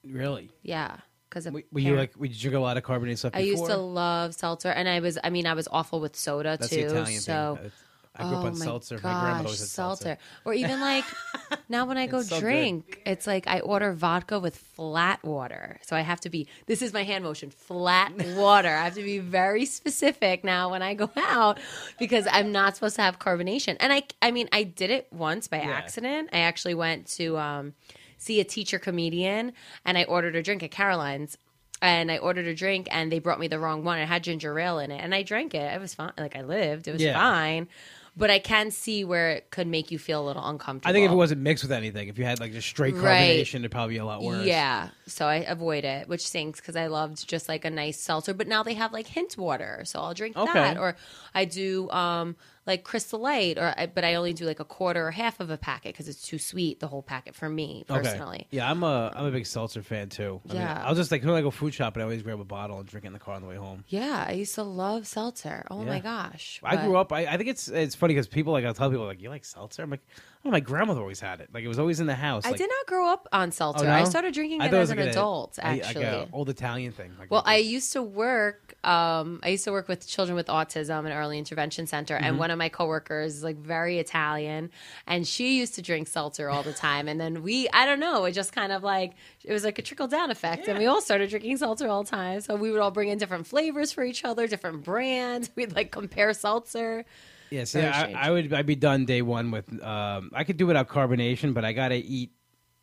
really? 0.05 0.51
Yeah, 0.62 0.99
because 1.29 1.51
Were 1.51 1.62
were 1.73 1.81
you 1.81 1.97
like? 1.97 2.12
Would 2.16 2.31
you 2.31 2.41
drink 2.41 2.57
a 2.57 2.61
lot 2.61 2.77
of 2.77 2.83
carbonated 2.83 3.18
stuff? 3.18 3.33
I 3.35 3.41
used 3.41 3.66
to 3.66 3.77
love 3.77 4.35
seltzer, 4.35 4.70
and 4.70 4.89
I 4.89 5.01
was 5.01 5.18
I 5.23 5.31
mean 5.31 5.47
I 5.47 5.55
was 5.55 5.68
awful 5.70 6.01
with 6.01 6.16
soda 6.16 6.57
That's 6.59 6.70
too. 6.70 6.89
so. 7.18 7.59
thing. 7.61 7.73
I 8.16 8.24
grew 8.24 8.36
up 8.36 8.44
Oh 8.44 8.46
on 8.48 8.58
my 8.58 8.64
seltzer. 8.64 8.96
my 8.96 9.00
Gosh, 9.02 9.20
grandmother 9.20 9.44
always 9.46 9.60
had 9.60 9.68
seltzer. 9.68 10.18
Or 10.44 10.52
even 10.52 10.80
like 10.80 11.04
now 11.68 11.86
when 11.86 11.96
I 11.96 12.06
go 12.06 12.18
It's 12.18 12.28
so 12.28 12.36
good. 12.36 12.46
drink, 12.46 13.00
it's 13.06 13.26
like 13.26 13.46
I 13.46 13.60
order 13.60 13.92
vodka 13.94 14.38
with 14.38 14.56
flat 14.56 15.22
water. 15.24 15.78
So 15.82 15.96
I 15.96 16.02
have 16.02 16.20
to 16.20 16.28
be 16.30 16.46
this 16.66 16.82
is 16.82 16.92
my 16.92 17.04
hand 17.04 17.24
motion, 17.24 17.50
flat 17.50 18.12
water. 18.36 18.68
I 18.68 18.84
have 18.84 18.94
to 18.96 19.02
be 19.02 19.18
very 19.18 19.64
specific 19.64 20.44
now 20.44 20.70
when 20.70 20.82
I 20.82 20.92
go 20.94 21.10
out 21.16 21.58
because 21.98 22.28
I'm 22.30 22.52
not 22.52 22.74
supposed 22.76 22.96
to 22.96 23.02
have 23.02 23.18
carbonation. 23.18 23.76
And 23.80 23.92
I 23.92 24.02
I 24.20 24.30
mean 24.30 24.48
I 24.52 24.64
did 24.64 24.90
it 24.90 25.08
once 25.10 25.48
by 25.48 25.58
Yeah. 25.58 25.70
accident. 25.70 26.28
I 26.32 26.40
actually 26.40 26.74
went 26.74 27.06
to 27.18 27.38
um 27.38 27.72
see 28.18 28.40
a 28.40 28.44
teacher 28.44 28.78
comedian 28.78 29.52
and 29.86 29.96
I 29.96 30.04
ordered 30.04 30.36
a 30.36 30.42
drink 30.42 30.62
at 30.62 30.70
Caroline's 30.70 31.38
and 31.80 32.12
I 32.12 32.18
ordered 32.18 32.46
a 32.46 32.54
drink 32.54 32.86
and 32.92 33.10
they 33.10 33.18
brought 33.18 33.40
me 33.40 33.48
the 33.48 33.58
wrong 33.58 33.82
one. 33.82 33.98
It 33.98 34.06
had 34.06 34.22
ginger 34.22 34.56
ale 34.60 34.78
in 34.78 34.92
it 34.92 34.98
and 35.02 35.12
I 35.14 35.22
drank 35.24 35.54
it. 35.54 35.72
It 35.74 35.80
was 35.80 35.94
fine. 35.94 36.12
Like 36.18 36.36
I 36.36 36.42
lived. 36.42 36.86
It 36.86 36.92
was 36.92 37.02
Yeah. 37.02 37.14
fine. 37.18 37.68
But 38.14 38.30
I 38.30 38.40
can 38.40 38.70
see 38.70 39.04
where 39.04 39.30
it 39.30 39.50
could 39.50 39.66
make 39.66 39.90
you 39.90 39.98
feel 39.98 40.22
a 40.22 40.26
little 40.26 40.46
uncomfortable. 40.46 40.90
I 40.90 40.92
think 40.92 41.06
if 41.06 41.12
it 41.12 41.16
wasn't 41.16 41.40
mixed 41.40 41.64
with 41.64 41.72
anything, 41.72 42.08
if 42.08 42.18
you 42.18 42.24
had 42.24 42.40
like 42.40 42.52
just 42.52 42.68
straight 42.68 42.94
Right. 42.94 43.38
it'd 43.38 43.70
probably 43.70 43.94
be 43.94 43.98
a 43.98 44.04
lot 44.04 44.22
worse. 44.22 44.46
Yeah. 44.46 44.90
So 45.06 45.26
I 45.26 45.36
avoid 45.36 45.84
it, 45.84 46.08
which 46.08 46.26
stinks 46.26 46.60
because 46.60 46.76
I 46.76 46.88
loved 46.88 47.26
just 47.26 47.48
like 47.48 47.64
a 47.64 47.70
nice 47.70 47.98
seltzer. 47.98 48.34
But 48.34 48.48
now 48.48 48.62
they 48.62 48.74
have 48.74 48.92
like 48.92 49.06
hint 49.06 49.38
water, 49.38 49.82
so 49.86 50.00
I'll 50.00 50.12
drink 50.12 50.36
Okay. 50.36 50.52
that. 50.52 50.76
Or 50.76 50.94
I 51.34 51.46
do 51.46 51.88
um 51.90 52.36
like 52.66 52.84
Crystal 52.84 53.18
Light, 53.18 53.58
or 53.58 53.74
I, 53.76 53.86
but 53.86 54.04
I 54.04 54.14
only 54.14 54.32
do 54.32 54.44
like 54.46 54.60
a 54.60 54.64
quarter 54.64 55.06
or 55.06 55.10
half 55.10 55.40
of 55.40 55.50
a 55.50 55.56
packet 55.56 55.92
because 55.94 56.08
it's 56.08 56.22
too 56.22 56.38
sweet. 56.38 56.78
The 56.80 56.86
whole 56.86 57.02
packet 57.02 57.34
for 57.34 57.48
me 57.48 57.84
Okay. 57.90 58.00
personally. 58.02 58.46
Yeah, 58.50 58.70
I'm 58.70 58.82
a 58.84 59.12
I'm 59.16 59.26
a 59.26 59.30
big 59.30 59.46
seltzer 59.46 59.82
fan 59.82 60.08
too. 60.08 60.40
I 60.48 60.52
mean, 60.52 60.62
Yeah. 60.62 60.82
I'll 60.86 60.94
just 60.94 61.10
like 61.10 61.24
when 61.24 61.34
I 61.34 61.40
go 61.40 61.50
food 61.50 61.74
shopping, 61.74 62.00
I 62.00 62.04
always 62.04 62.22
grab 62.22 62.38
a 62.40 62.44
bottle 62.44 62.78
and 62.78 62.88
drink 62.88 63.04
it 63.04 63.08
in 63.08 63.12
the 63.12 63.18
car 63.18 63.34
on 63.34 63.42
the 63.42 63.48
way 63.48 63.56
home. 63.56 63.84
Yeah, 63.88 64.24
I 64.28 64.32
used 64.32 64.54
to 64.54 64.62
love 64.62 65.06
seltzer. 65.06 65.66
Oh 65.70 65.82
my 65.82 65.96
Yeah. 65.96 66.00
gosh. 66.02 66.60
I 66.62 66.76
But- 66.76 66.84
grew 66.86 66.96
up. 66.96 67.12
I, 67.12 67.26
I 67.26 67.36
think 67.36 67.48
it's 67.48 67.68
it's 67.68 67.94
funny 67.94 68.14
because 68.14 68.28
people 68.28 68.52
like 68.52 68.64
I'll 68.64 68.74
tell 68.74 68.90
people 68.90 69.06
like 69.06 69.20
you 69.20 69.28
like 69.28 69.44
seltzer. 69.44 69.82
I'm 69.82 69.90
like, 69.90 70.06
oh, 70.45 70.51
my 70.51 70.61
grandmother 70.61 71.01
always 71.01 71.20
had 71.20 71.40
it. 71.40 71.49
Like 71.53 71.64
it 71.64 71.68
was 71.68 71.78
always 71.78 72.01
in 72.01 72.07
the 72.07 72.14
house. 72.14 72.45
I 72.45 72.51
like, 72.51 72.59
did 72.59 72.68
not 72.68 72.86
grow 72.86 73.09
up 73.12 73.28
on 73.32 73.53
seltzer. 73.53 73.84
Oh, 73.84 73.88
no? 73.88 73.95
I 73.95 74.05
started 74.05 74.34
drinking 74.34 74.61
I 74.61 74.66
it 74.66 74.74
as 74.74 74.78
was 74.78 74.90
an 74.90 74.99
like 74.99 75.09
adult, 75.09 75.59
a- 75.59 75.64
actually. 75.66 76.05
like 76.05 76.28
old 76.32 76.49
Italian 76.49 76.93
thing. 76.93 77.12
Like 77.18 77.30
Well, 77.30 77.43
I 77.47 77.57
used 77.57 77.93
to 77.93 78.03
work. 78.03 78.74
Um, 78.84 79.38
I 79.45 79.51
used 79.51 79.64
to 79.64 79.72
work 79.72 79.86
with 79.86 80.09
children 80.09 80.34
with 80.34 80.49
autism 80.49 81.01
and 81.01 81.11
early 81.11 81.38
intervention 81.38 81.86
center, 81.86 82.16
Mm-hmm. 82.16 82.24
and 82.24 82.38
one 82.38 82.51
of 82.51 82.59
my 82.59 82.68
coworkers 82.68 83.36
is 83.36 83.45
like 83.45 83.57
very 83.57 83.99
Italian, 83.99 84.70
and 85.07 85.26
she 85.26 85.59
used 85.59 85.74
to 85.76 85.82
drink 85.82 86.09
seltzer 86.09 86.51
all 86.51 86.62
the 86.64 86.72
time. 86.72 87.07
And 87.09 87.20
then 87.20 87.43
we, 87.45 87.68
I 87.72 87.86
don't 87.86 88.01
know, 88.01 88.24
it 88.24 88.32
just 88.32 88.53
kind 88.53 88.72
of 88.72 88.82
like 88.82 89.12
it 89.45 89.53
was 89.53 89.64
like 89.64 89.78
a 89.78 89.82
trickle 89.82 90.09
down 90.09 90.30
effect, 90.32 90.66
and 90.66 90.78
we 90.78 90.86
all 90.86 91.01
started 91.01 91.30
drinking 91.30 91.59
seltzer 91.59 91.86
all 91.88 92.03
the 92.03 92.11
time. 92.11 92.40
So 92.40 92.57
we 92.57 92.70
would 92.72 92.80
all 92.80 92.90
bring 92.90 93.09
in 93.11 93.18
different 93.18 93.47
flavors 93.47 93.93
for 93.93 94.03
each 94.05 94.24
other, 94.24 94.47
different 94.49 94.82
brands. 94.84 95.51
We'd 95.57 95.74
like 95.76 95.93
compare 95.93 96.32
seltzer. 96.34 97.05
Yeah, 97.53 97.64
see, 97.64 97.80
I. 97.80 98.26
I 98.28 98.30
would 98.30 98.53
I'd 98.53 98.66
be 98.66 98.74
done 98.76 99.05
day 99.05 99.22
one 99.22 99.50
with. 99.50 99.66
Um, 99.82 100.30
I 100.34 100.44
could 100.44 100.57
do 100.57 100.66
without 100.66 100.88
carbonation, 100.88 101.55
but 101.55 101.64
I 101.64 101.72
gotta 101.72 101.96
eat. 101.96 102.30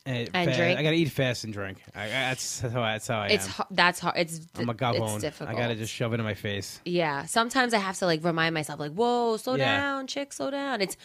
And, 0.05 0.30
And 0.34 0.49
fa- 0.49 0.57
drink? 0.57 0.80
I 0.80 0.84
gotta 0.84 0.95
eat 0.95 1.09
fast 1.11 1.43
and 1.43 1.53
drink. 1.53 1.84
I, 1.93 2.05
I, 2.05 2.07
that's 2.07 2.61
how 2.61 2.82
I, 2.82 2.93
that's 2.93 3.07
how 3.07 3.20
I 3.20 3.28
It's 3.28 3.45
am. 3.45 3.51
har- 3.51 3.67
that's 3.70 3.99
hard. 3.99 4.15
It's 4.17 4.39
I'm 4.55 4.70
a 4.70 4.72
it's 4.74 5.22
difficult. 5.22 5.49
I 5.49 5.53
gotta 5.59 5.76
just 5.76 5.93
shove 5.93 6.13
it 6.13 6.20
in 6.20 6.24
my 6.26 6.34
face. 6.34 6.80
Yeah, 6.86 7.26
sometimes 7.26 7.74
I 7.74 7.80
have 7.80 7.97
to 7.99 8.05
like 8.05 8.24
remind 8.24 8.53
myself, 8.55 8.80
like, 8.80 8.93
"Whoa, 8.93 9.38
slow 9.38 9.55
Yeah. 9.55 9.78
down, 9.78 10.07
chick, 10.07 10.32
slow 10.34 10.49
down." 10.51 10.82
It's. 10.82 10.95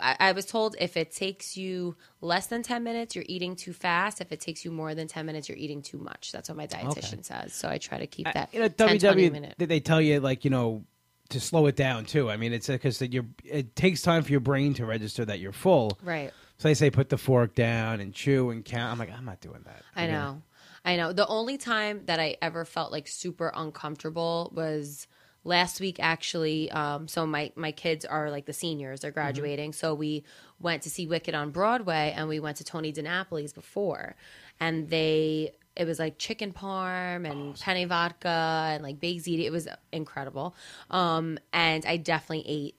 I, 0.00 0.16
I 0.20 0.32
was 0.32 0.46
told 0.46 0.76
if 0.78 0.96
it 0.96 1.10
takes 1.10 1.56
you 1.56 1.96
less 2.20 2.46
than 2.46 2.62
ten 2.62 2.84
minutes, 2.84 3.16
you're 3.16 3.24
eating 3.28 3.56
too 3.56 3.72
fast. 3.72 4.20
If 4.20 4.30
it 4.30 4.40
takes 4.40 4.64
you 4.64 4.70
more 4.70 4.94
than 4.94 5.08
ten 5.08 5.26
minutes, 5.26 5.48
you're 5.48 5.58
eating 5.58 5.82
too 5.82 5.98
much. 5.98 6.30
That's 6.30 6.48
what 6.48 6.56
my 6.56 6.68
dietitian 6.68 7.24
says. 7.24 7.52
So 7.52 7.68
I 7.68 7.78
try 7.78 7.98
to 7.98 8.06
keep 8.06 8.32
that. 8.32 8.50
you 8.54 8.60
know, 8.60 8.68
10, 8.68 8.98
WW, 8.98 9.32
minute. 9.32 9.54
they 9.58 9.80
tell 9.80 10.00
you 10.00 10.20
like 10.20 10.44
you 10.44 10.50
know 10.50 10.84
to 11.30 11.40
slow 11.40 11.66
it 11.66 11.76
down 11.76 12.04
too. 12.04 12.30
I 12.30 12.36
mean, 12.36 12.52
it's 12.52 12.68
because 12.68 12.98
that 13.00 13.12
you're. 13.12 13.26
It 13.44 13.76
takes 13.76 14.02
time 14.02 14.22
for 14.22 14.30
your 14.30 14.40
brain 14.40 14.74
to 14.74 14.86
register 14.86 15.24
that 15.24 15.40
you're 15.40 15.52
full. 15.52 15.98
Right. 16.02 16.32
So 16.58 16.68
they 16.68 16.74
say 16.74 16.90
put 16.90 17.08
the 17.08 17.18
fork 17.18 17.54
down 17.54 18.00
and 18.00 18.12
chew 18.12 18.50
and 18.50 18.64
count. 18.64 18.92
I'm 18.92 18.98
like, 18.98 19.12
I'm 19.12 19.24
not 19.24 19.40
doing 19.40 19.62
that. 19.64 19.82
I 19.94 20.02
mean, 20.02 20.12
know. 20.12 20.42
I 20.84 20.96
know. 20.96 21.12
The 21.12 21.26
only 21.26 21.58
time 21.58 22.02
that 22.06 22.18
I 22.18 22.36
ever 22.40 22.64
felt 22.64 22.90
like 22.90 23.06
super 23.06 23.52
uncomfortable 23.54 24.52
was 24.54 25.06
last 25.44 25.80
week 25.80 25.96
actually. 26.00 26.70
Um, 26.70 27.08
so 27.08 27.26
my 27.26 27.52
my 27.56 27.72
kids 27.72 28.04
are 28.04 28.30
like 28.30 28.46
the 28.46 28.52
seniors, 28.52 29.00
they're 29.00 29.10
graduating. 29.10 29.72
So 29.72 29.94
we 29.94 30.24
went 30.60 30.82
to 30.82 30.90
see 30.90 31.06
Wicked 31.06 31.34
on 31.34 31.50
Broadway 31.50 32.12
and 32.16 32.28
we 32.28 32.40
went 32.40 32.58
to 32.58 32.64
Tony 32.64 32.92
DiNapoli's 32.92 33.52
before. 33.52 34.16
And 34.60 34.88
they 34.88 35.52
it 35.78 35.86
was 35.86 35.98
like 35.98 36.18
chicken 36.18 36.52
parm 36.52 37.30
and 37.30 37.58
penne 37.58 37.88
vodka 37.88 38.68
and 38.72 38.82
like 38.82 39.00
baked 39.00 39.24
ziti. 39.24 39.44
It 39.44 39.52
was 39.52 39.68
incredible. 39.92 40.56
Um, 40.90 41.38
and 41.52 41.86
I 41.86 41.96
definitely 41.96 42.44
ate 42.46 42.74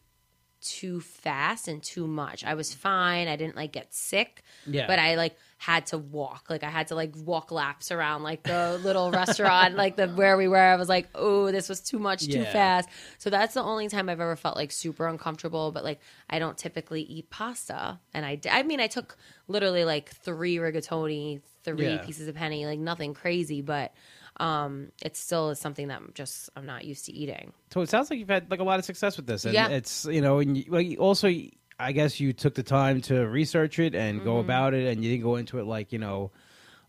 too 0.61 0.99
fast 0.99 1.69
and 1.69 1.81
too 1.81 2.05
much. 2.05 2.43
I 2.43 2.55
was 2.55 2.73
fine. 2.73 3.29
I 3.29 3.37
didn't 3.37 3.55
like 3.55 3.71
get 3.71 3.93
sick. 3.93 4.43
Yeah. 4.67 4.85
But 4.85 4.99
I 4.99 5.15
like 5.15 5.37
had 5.61 5.87
to 5.87 5.97
walk. 5.97 6.45
Like 6.49 6.63
I 6.63 6.69
had 6.69 6.87
to 6.87 6.95
like 6.95 7.13
walk 7.17 7.51
laps 7.51 7.91
around 7.91 8.23
like 8.23 8.43
the 8.43 8.79
little 8.81 9.11
restaurant, 9.11 9.75
like 9.75 9.97
the 9.97 10.07
where 10.07 10.37
we 10.37 10.47
were. 10.47 10.55
I 10.55 10.77
was 10.77 10.87
like, 10.87 11.09
oh, 11.13 11.51
this 11.51 11.67
was 11.67 11.81
too 11.81 11.99
much, 11.99 12.27
too 12.27 12.45
fast. 12.45 12.87
So 13.17 13.29
that's 13.29 13.53
the 13.55 13.61
only 13.61 13.89
time 13.89 14.07
I've 14.07 14.21
ever 14.21 14.37
felt 14.37 14.55
like 14.55 14.71
super 14.71 15.05
uncomfortable. 15.05 15.73
But 15.73 15.83
like 15.83 15.99
I 16.29 16.39
don't 16.39 16.57
typically 16.57 17.01
eat 17.01 17.29
pasta, 17.29 17.99
and 18.13 18.25
I 18.25 18.39
I 18.49 18.63
mean 18.63 18.79
I 18.79 18.87
took 18.87 19.17
literally 19.49 19.83
like 19.83 20.09
three 20.09 20.55
rigatoni, 20.55 21.41
three 21.65 21.83
Yeah. 21.95 21.97
pieces 21.97 22.29
of 22.29 22.35
penne, 22.35 22.63
like 22.63 22.79
nothing 22.79 23.13
crazy, 23.13 23.61
but. 23.61 23.93
Um, 24.39 24.93
it 25.03 25.17
still 25.17 25.49
is 25.49 25.59
something 25.59 25.89
that 25.89 25.97
I'm 25.97 26.11
just 26.13 26.49
I'm 26.55 26.65
not 26.65 26.85
used 26.85 27.07
to 27.07 27.11
eating. 27.11 27.51
So 27.73 27.81
it 27.81 27.89
sounds 27.89 28.09
like 28.09 28.19
you've 28.19 28.29
had 28.29 28.49
like 28.49 28.61
a 28.61 28.63
lot 28.63 28.79
of 28.79 28.85
success 28.85 29.17
with 29.17 29.27
this, 29.27 29.43
and 29.43 29.53
Yeah. 29.53 29.67
it's 29.67 30.05
you 30.05 30.21
know, 30.21 30.39
and 30.39 30.55
you, 30.55 30.77
you 30.77 30.97
also 30.97 31.27
I 31.79 31.93
guess 31.93 32.19
you 32.19 32.33
took 32.33 32.55
the 32.55 32.63
time 32.63 33.01
to 33.03 33.21
research 33.27 33.79
it 33.79 33.95
and 33.95 34.17
Mm-hmm. 34.17 34.25
go 34.25 34.39
about 34.39 34.73
it, 34.73 34.87
and 34.87 35.03
you 35.03 35.11
didn't 35.11 35.23
go 35.23 35.37
into 35.37 35.59
it 35.59 35.65
like 35.65 35.91
you 35.91 35.99
know. 35.99 36.31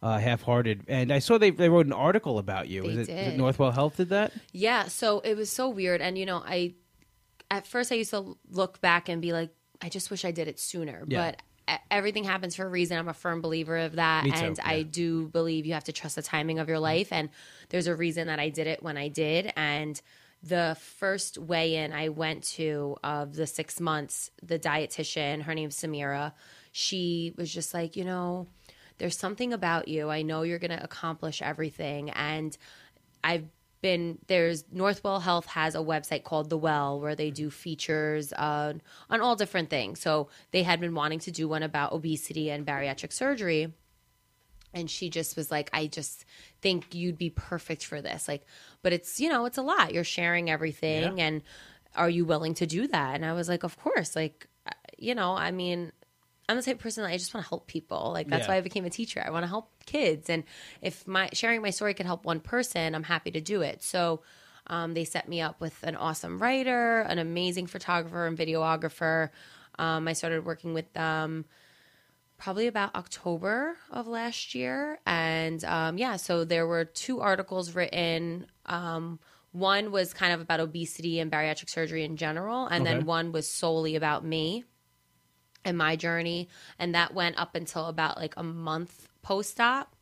Uh, 0.03 0.19
half-hearted, 0.19 0.85
and 0.89 1.13
I 1.13 1.19
saw 1.19 1.37
they 1.37 1.51
they 1.51 1.69
wrote 1.69 1.85
an 1.85 1.93
article 1.93 2.39
about 2.39 2.69
you. 2.69 2.81
They 2.85 2.89
Is 2.89 3.09
it, 3.11 3.11
it. 3.11 3.39
Northwell 3.39 3.71
Health 3.71 3.99
did 3.99 4.09
that? 4.09 4.33
Yeah, 4.51 4.85
so 4.89 5.21
it 5.21 5.37
was 5.37 5.51
so 5.53 5.69
weird. 5.69 6.01
And, 6.01 6.17
you 6.17 6.25
know, 6.25 6.43
I, 6.43 6.73
at 7.51 7.67
first 7.67 7.93
I 7.93 7.97
used 7.97 8.09
to 8.13 8.39
look 8.51 8.81
back 8.81 9.11
and 9.11 9.21
be 9.21 9.35
like, 9.35 9.51
I 9.83 9.91
just 9.91 10.11
wish 10.11 10.25
I 10.25 10.31
did 10.31 10.49
it 10.49 10.59
sooner. 10.59 11.05
Yeah. 11.07 11.33
But 11.69 11.79
everything 11.91 12.25
happens 12.25 12.57
for 12.57 12.65
a 12.65 12.69
reason. 12.71 12.97
I'm 12.97 13.09
a 13.09 13.13
firm 13.13 13.43
believer 13.43 13.77
of 13.77 13.97
that. 13.97 14.25
Me 14.25 14.31
too, 14.31 14.39
and 14.39 14.57
yeah. 14.57 14.71
I 14.71 14.83
do 14.85 15.29
believe 15.29 15.67
you 15.67 15.75
have 15.75 15.85
to 15.85 15.93
trust 15.93 16.17
the 16.17 16.23
timing 16.23 16.61
of 16.61 16.69
your 16.71 16.79
life. 16.79 17.13
And 17.13 17.29
there's 17.69 17.87
a 17.87 17.95
reason 17.95 18.29
that 18.29 18.39
I 18.39 18.49
did 18.49 18.69
it 18.69 18.83
when 18.83 18.97
I 18.97 19.09
did. 19.09 19.53
And 19.55 20.01
the 20.43 20.77
first 20.81 21.39
weigh 21.39 21.77
in 21.77 21.93
I 21.93 22.09
went 22.09 22.45
to 22.55 22.97
of 23.05 23.35
the 23.35 23.47
six 23.47 23.81
months, 23.81 24.31
the 24.43 24.59
dietitian, 24.59 25.43
her 25.43 25.55
name's 25.55 25.77
Samira, 25.77 26.33
she 26.73 27.35
was 27.37 27.53
just 27.53 27.75
like, 27.75 27.97
you 27.97 28.05
know, 28.05 28.47
there's 28.99 29.19
something 29.19 29.53
about 29.53 29.89
you. 29.89 30.11
I 30.11 30.23
know 30.23 30.43
you're 30.43 30.59
going 30.59 30.77
to 30.77 30.83
accomplish 30.83 31.43
everything. 31.43 32.11
And 32.11 32.57
I've 33.25 33.47
been 33.83 34.19
there's 34.27 34.65
Northwell 34.65 35.23
Health 35.23 35.47
has 35.47 35.75
a 35.75 35.79
website 35.79 36.23
called 36.23 36.51
The 36.51 36.59
Well 36.59 37.01
where 37.01 37.15
they 37.15 37.31
do 37.31 37.51
features 37.51 38.33
on 38.33 38.83
on 39.09 39.21
all 39.21 39.37
different 39.37 39.71
things. 39.71 40.01
So 40.01 40.29
they 40.51 40.63
had 40.63 40.81
been 40.81 40.95
wanting 40.95 41.21
to 41.21 41.31
do 41.31 41.49
one 41.49 41.63
about 41.63 41.93
obesity 41.93 42.51
and 42.51 42.67
bariatric 42.67 43.13
surgery. 43.13 43.73
And 44.73 44.91
she 44.91 45.11
just 45.11 45.37
was 45.37 45.51
like, 45.51 45.71
I 45.73 45.87
just 45.87 46.25
think 46.63 46.95
you'd 46.95 47.19
be 47.19 47.31
perfect 47.31 47.85
for 47.85 48.01
this. 48.01 48.29
Like, 48.29 48.47
but 48.83 48.93
it's, 48.93 49.19
you 49.21 49.29
know, 49.29 49.45
it's 49.47 49.59
a 49.59 49.63
lot. 49.63 49.93
You're 49.93 50.05
sharing 50.05 50.49
everything. 50.51 51.21
And 51.21 51.43
are 51.97 52.09
you 52.09 52.25
willing 52.25 52.55
to 52.55 52.67
do 52.67 52.87
that? 52.87 53.15
And 53.17 53.25
I 53.25 53.33
was 53.33 53.49
like, 53.49 53.65
of 53.65 53.77
course. 53.79 54.15
Like, 54.15 54.47
uh, 54.67 54.71
you 54.97 55.15
know, 55.15 55.33
I 55.35 55.51
mean, 55.51 55.91
I'm 56.49 56.57
the 56.57 56.63
type 56.63 56.77
of 56.77 56.83
person 56.83 57.05
that 57.05 57.11
I 57.11 57.17
just 57.17 57.33
want 57.33 57.45
to 57.45 57.49
help 57.49 57.67
people. 57.67 58.11
Like 58.13 58.29
that's 58.29 58.47
Yeah. 58.47 58.55
why 58.55 58.59
I 58.59 58.61
became 58.61 58.85
a 58.85 58.91
teacher. 58.91 59.23
I 59.25 59.31
want 59.31 59.45
to 59.45 59.49
help 59.49 59.71
kids, 59.87 60.29
and 60.29 60.43
if 60.83 61.07
my 61.07 61.29
sharing 61.33 61.63
my 61.63 61.71
story 61.71 61.95
could 61.95 62.07
help 62.07 62.25
one 62.25 62.41
person, 62.41 62.95
I'm 62.95 63.05
happy 63.05 63.31
to 63.33 63.41
do 63.41 63.63
it. 63.63 63.83
So. 63.83 64.23
Um, 64.67 64.95
they 64.95 65.05
set 65.05 65.29
me 65.29 65.41
up 65.41 65.61
with 65.61 65.83
an 65.83 65.97
awesome 65.97 66.39
writer, 66.41 67.01
an 67.01 67.19
amazing 67.19 67.67
photographer 67.67 68.27
and 68.27 68.39
videographer. 68.39 69.31
Um, 69.81 70.07
I 70.07 70.13
started 70.13 70.45
working 70.45 70.75
with 70.75 70.93
them 70.93 71.45
probably 72.41 72.67
about 72.67 72.95
October 72.97 73.77
of 73.91 74.07
last 74.09 74.55
year. 74.55 74.99
And 75.07 75.63
um, 75.65 75.99
yeah, 75.99 76.17
so 76.17 76.45
there 76.45 76.67
were 76.67 76.85
two 76.85 77.21
articles 77.21 77.75
written. 77.75 78.47
Um, 78.67 79.21
one 79.53 79.93
was 79.93 80.15
kind 80.15 80.33
of 80.33 80.41
about 80.41 80.59
obesity 80.61 81.21
and 81.21 81.31
bariatric 81.31 81.69
surgery 81.71 82.05
in 82.05 82.17
general, 82.17 82.67
and 82.67 82.87
Okay. 82.87 82.95
then 82.97 83.05
one 83.07 83.31
was 83.33 83.47
solely 83.47 83.95
about 83.95 84.25
me 84.25 84.65
and 85.65 85.77
my 85.77 85.97
journey. 85.97 86.49
And 86.79 86.95
that 86.95 87.15
went 87.15 87.39
up 87.39 87.55
until 87.55 87.87
about 87.87 88.17
like 88.17 88.35
a 88.37 88.43
month 88.43 89.09
post 89.23 89.61
op. 89.61 89.95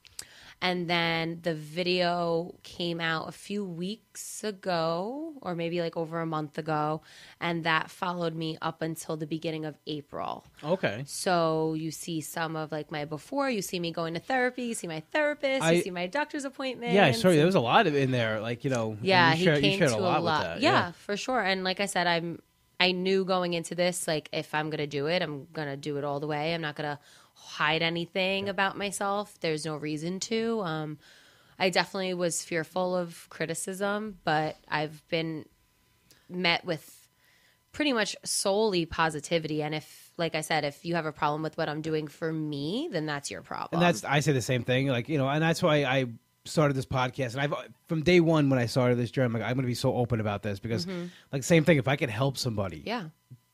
And 0.61 0.91
then 0.91 1.39
the 1.43 1.55
video 1.55 2.55
came 2.65 3.01
out 3.01 3.29
a 3.29 3.33
few 3.33 3.65
weeks 3.65 4.43
ago, 4.43 5.35
or 5.41 5.55
maybe 5.55 5.81
like 5.81 5.97
over 5.97 6.21
a 6.21 6.27
month 6.27 6.59
ago. 6.59 7.01
And 7.41 7.63
that 7.63 7.91
followed 7.91 8.35
me 8.35 8.59
up 8.61 8.83
until 8.83 9.17
the 9.17 9.27
beginning 9.27 9.65
of 9.65 9.77
April. 9.87 10.45
Okay. 10.65 11.05
So 11.07 11.75
you 11.75 11.91
see 11.93 12.21
some 12.21 12.57
of 12.57 12.73
like 12.73 12.91
my 12.91 13.05
before, 13.05 13.49
you 13.49 13.63
see 13.63 13.79
me 13.79 13.93
going 13.93 14.15
to 14.15 14.21
therapy, 14.21 14.65
you 14.65 14.75
see 14.75 14.89
my 14.89 15.01
therapist, 15.13 15.63
I- 15.63 15.73
you 15.73 15.83
see 15.83 15.91
my 15.93 16.09
doctor's 16.09 16.45
appointment. 16.45 16.93
Yeah, 16.93 17.13
sorry, 17.13 17.37
there 17.37 17.47
was 17.47 17.55
a 17.55 17.61
lot 17.61 17.87
of 17.87 17.95
in 17.95 18.11
there. 18.11 18.41
Like 18.41 18.65
you 18.65 18.71
know, 18.71 18.97
Yeah, 19.01 19.31
you 19.31 19.37
he 19.39 19.45
shared, 19.45 19.57
you 19.59 19.71
came 19.71 19.79
shared 19.79 19.91
to 19.93 19.99
a 19.99 20.01
lot, 20.01 20.19
a 20.19 20.23
lot. 20.23 20.39
with 20.41 20.55
that. 20.55 20.61
yeah, 20.63 20.91
for 20.93 21.17
sure. 21.17 21.41
And 21.41 21.63
like 21.63 21.79
I 21.81 21.87
said, 21.87 22.07
I'm 22.09 22.41
I 22.81 22.93
knew 22.93 23.25
going 23.25 23.55
into 23.55 23.75
this, 23.75 24.07
like 24.09 24.29
if 24.33 24.55
I'm 24.55 24.71
gonna 24.71 24.87
do 24.87 25.07
it, 25.07 25.23
I'm 25.23 25.47
gonna 25.53 25.77
do 25.77 25.99
it 25.99 26.05
all 26.05 26.19
the 26.21 26.27
way. 26.27 26.53
I'm 26.55 26.63
not 26.63 26.75
gonna 26.77 26.99
hide 27.41 27.83
anything 27.83 28.49
about 28.49 28.77
myself. 28.77 29.39
There's 29.41 29.65
no 29.65 29.77
reason 29.77 30.21
to. 30.21 30.61
Um, 30.61 30.99
I 31.59 31.71
definitely 31.71 32.15
was 32.15 32.43
fearful 32.43 32.97
of 32.97 33.27
criticism, 33.31 34.19
but 34.25 34.57
I've 34.69 35.03
been 35.09 35.45
met 36.29 36.65
with 36.65 37.09
pretty 37.73 37.93
much 37.93 38.17
solely 38.25 38.87
positivity. 38.87 39.63
And 39.63 39.75
if, 39.75 40.11
like 40.17 40.35
I 40.35 40.41
said, 40.41 40.65
if 40.65 40.85
you 40.85 40.95
have 40.95 41.07
a 41.07 41.13
problem 41.13 41.43
with 41.43 41.57
what 41.57 41.69
I'm 41.69 41.83
doing 41.83 42.07
for 42.07 42.33
me, 42.33 42.89
then 42.93 43.07
that's 43.07 43.31
your 43.31 43.43
problem. 43.43 43.69
and 43.73 43.83
that's 43.83 44.05
I 44.05 44.21
say 44.21 44.33
the 44.33 44.43
same 44.43 44.63
thing. 44.63 44.89
Like 44.89 45.09
you 45.09 45.19
know, 45.19 45.29
and 45.29 45.43
that's 45.43 45.63
why 45.63 45.85
I 45.85 46.07
started 46.45 46.75
this 46.75 46.87
podcast. 46.87 47.33
And 47.33 47.41
I've 47.41 47.55
from 47.89 48.03
day 48.03 48.21
one 48.21 48.51
when 48.51 48.59
I 48.59 48.67
started 48.67 48.99
this 48.99 49.11
journey, 49.11 49.27
I'm 49.27 49.33
like 49.33 49.43
I'm 49.43 49.55
going 49.55 49.63
to 49.65 49.69
be 49.69 49.75
so 49.75 49.95
open 49.95 50.21
about 50.21 50.43
this 50.43 50.59
because, 50.59 50.87
like, 51.33 51.43
same 51.45 51.65
thing. 51.65 51.79
If 51.79 51.89
I 51.89 51.97
could 51.97 52.11
help 52.11 52.39
somebody, 52.39 52.83
yeah. 52.87 53.05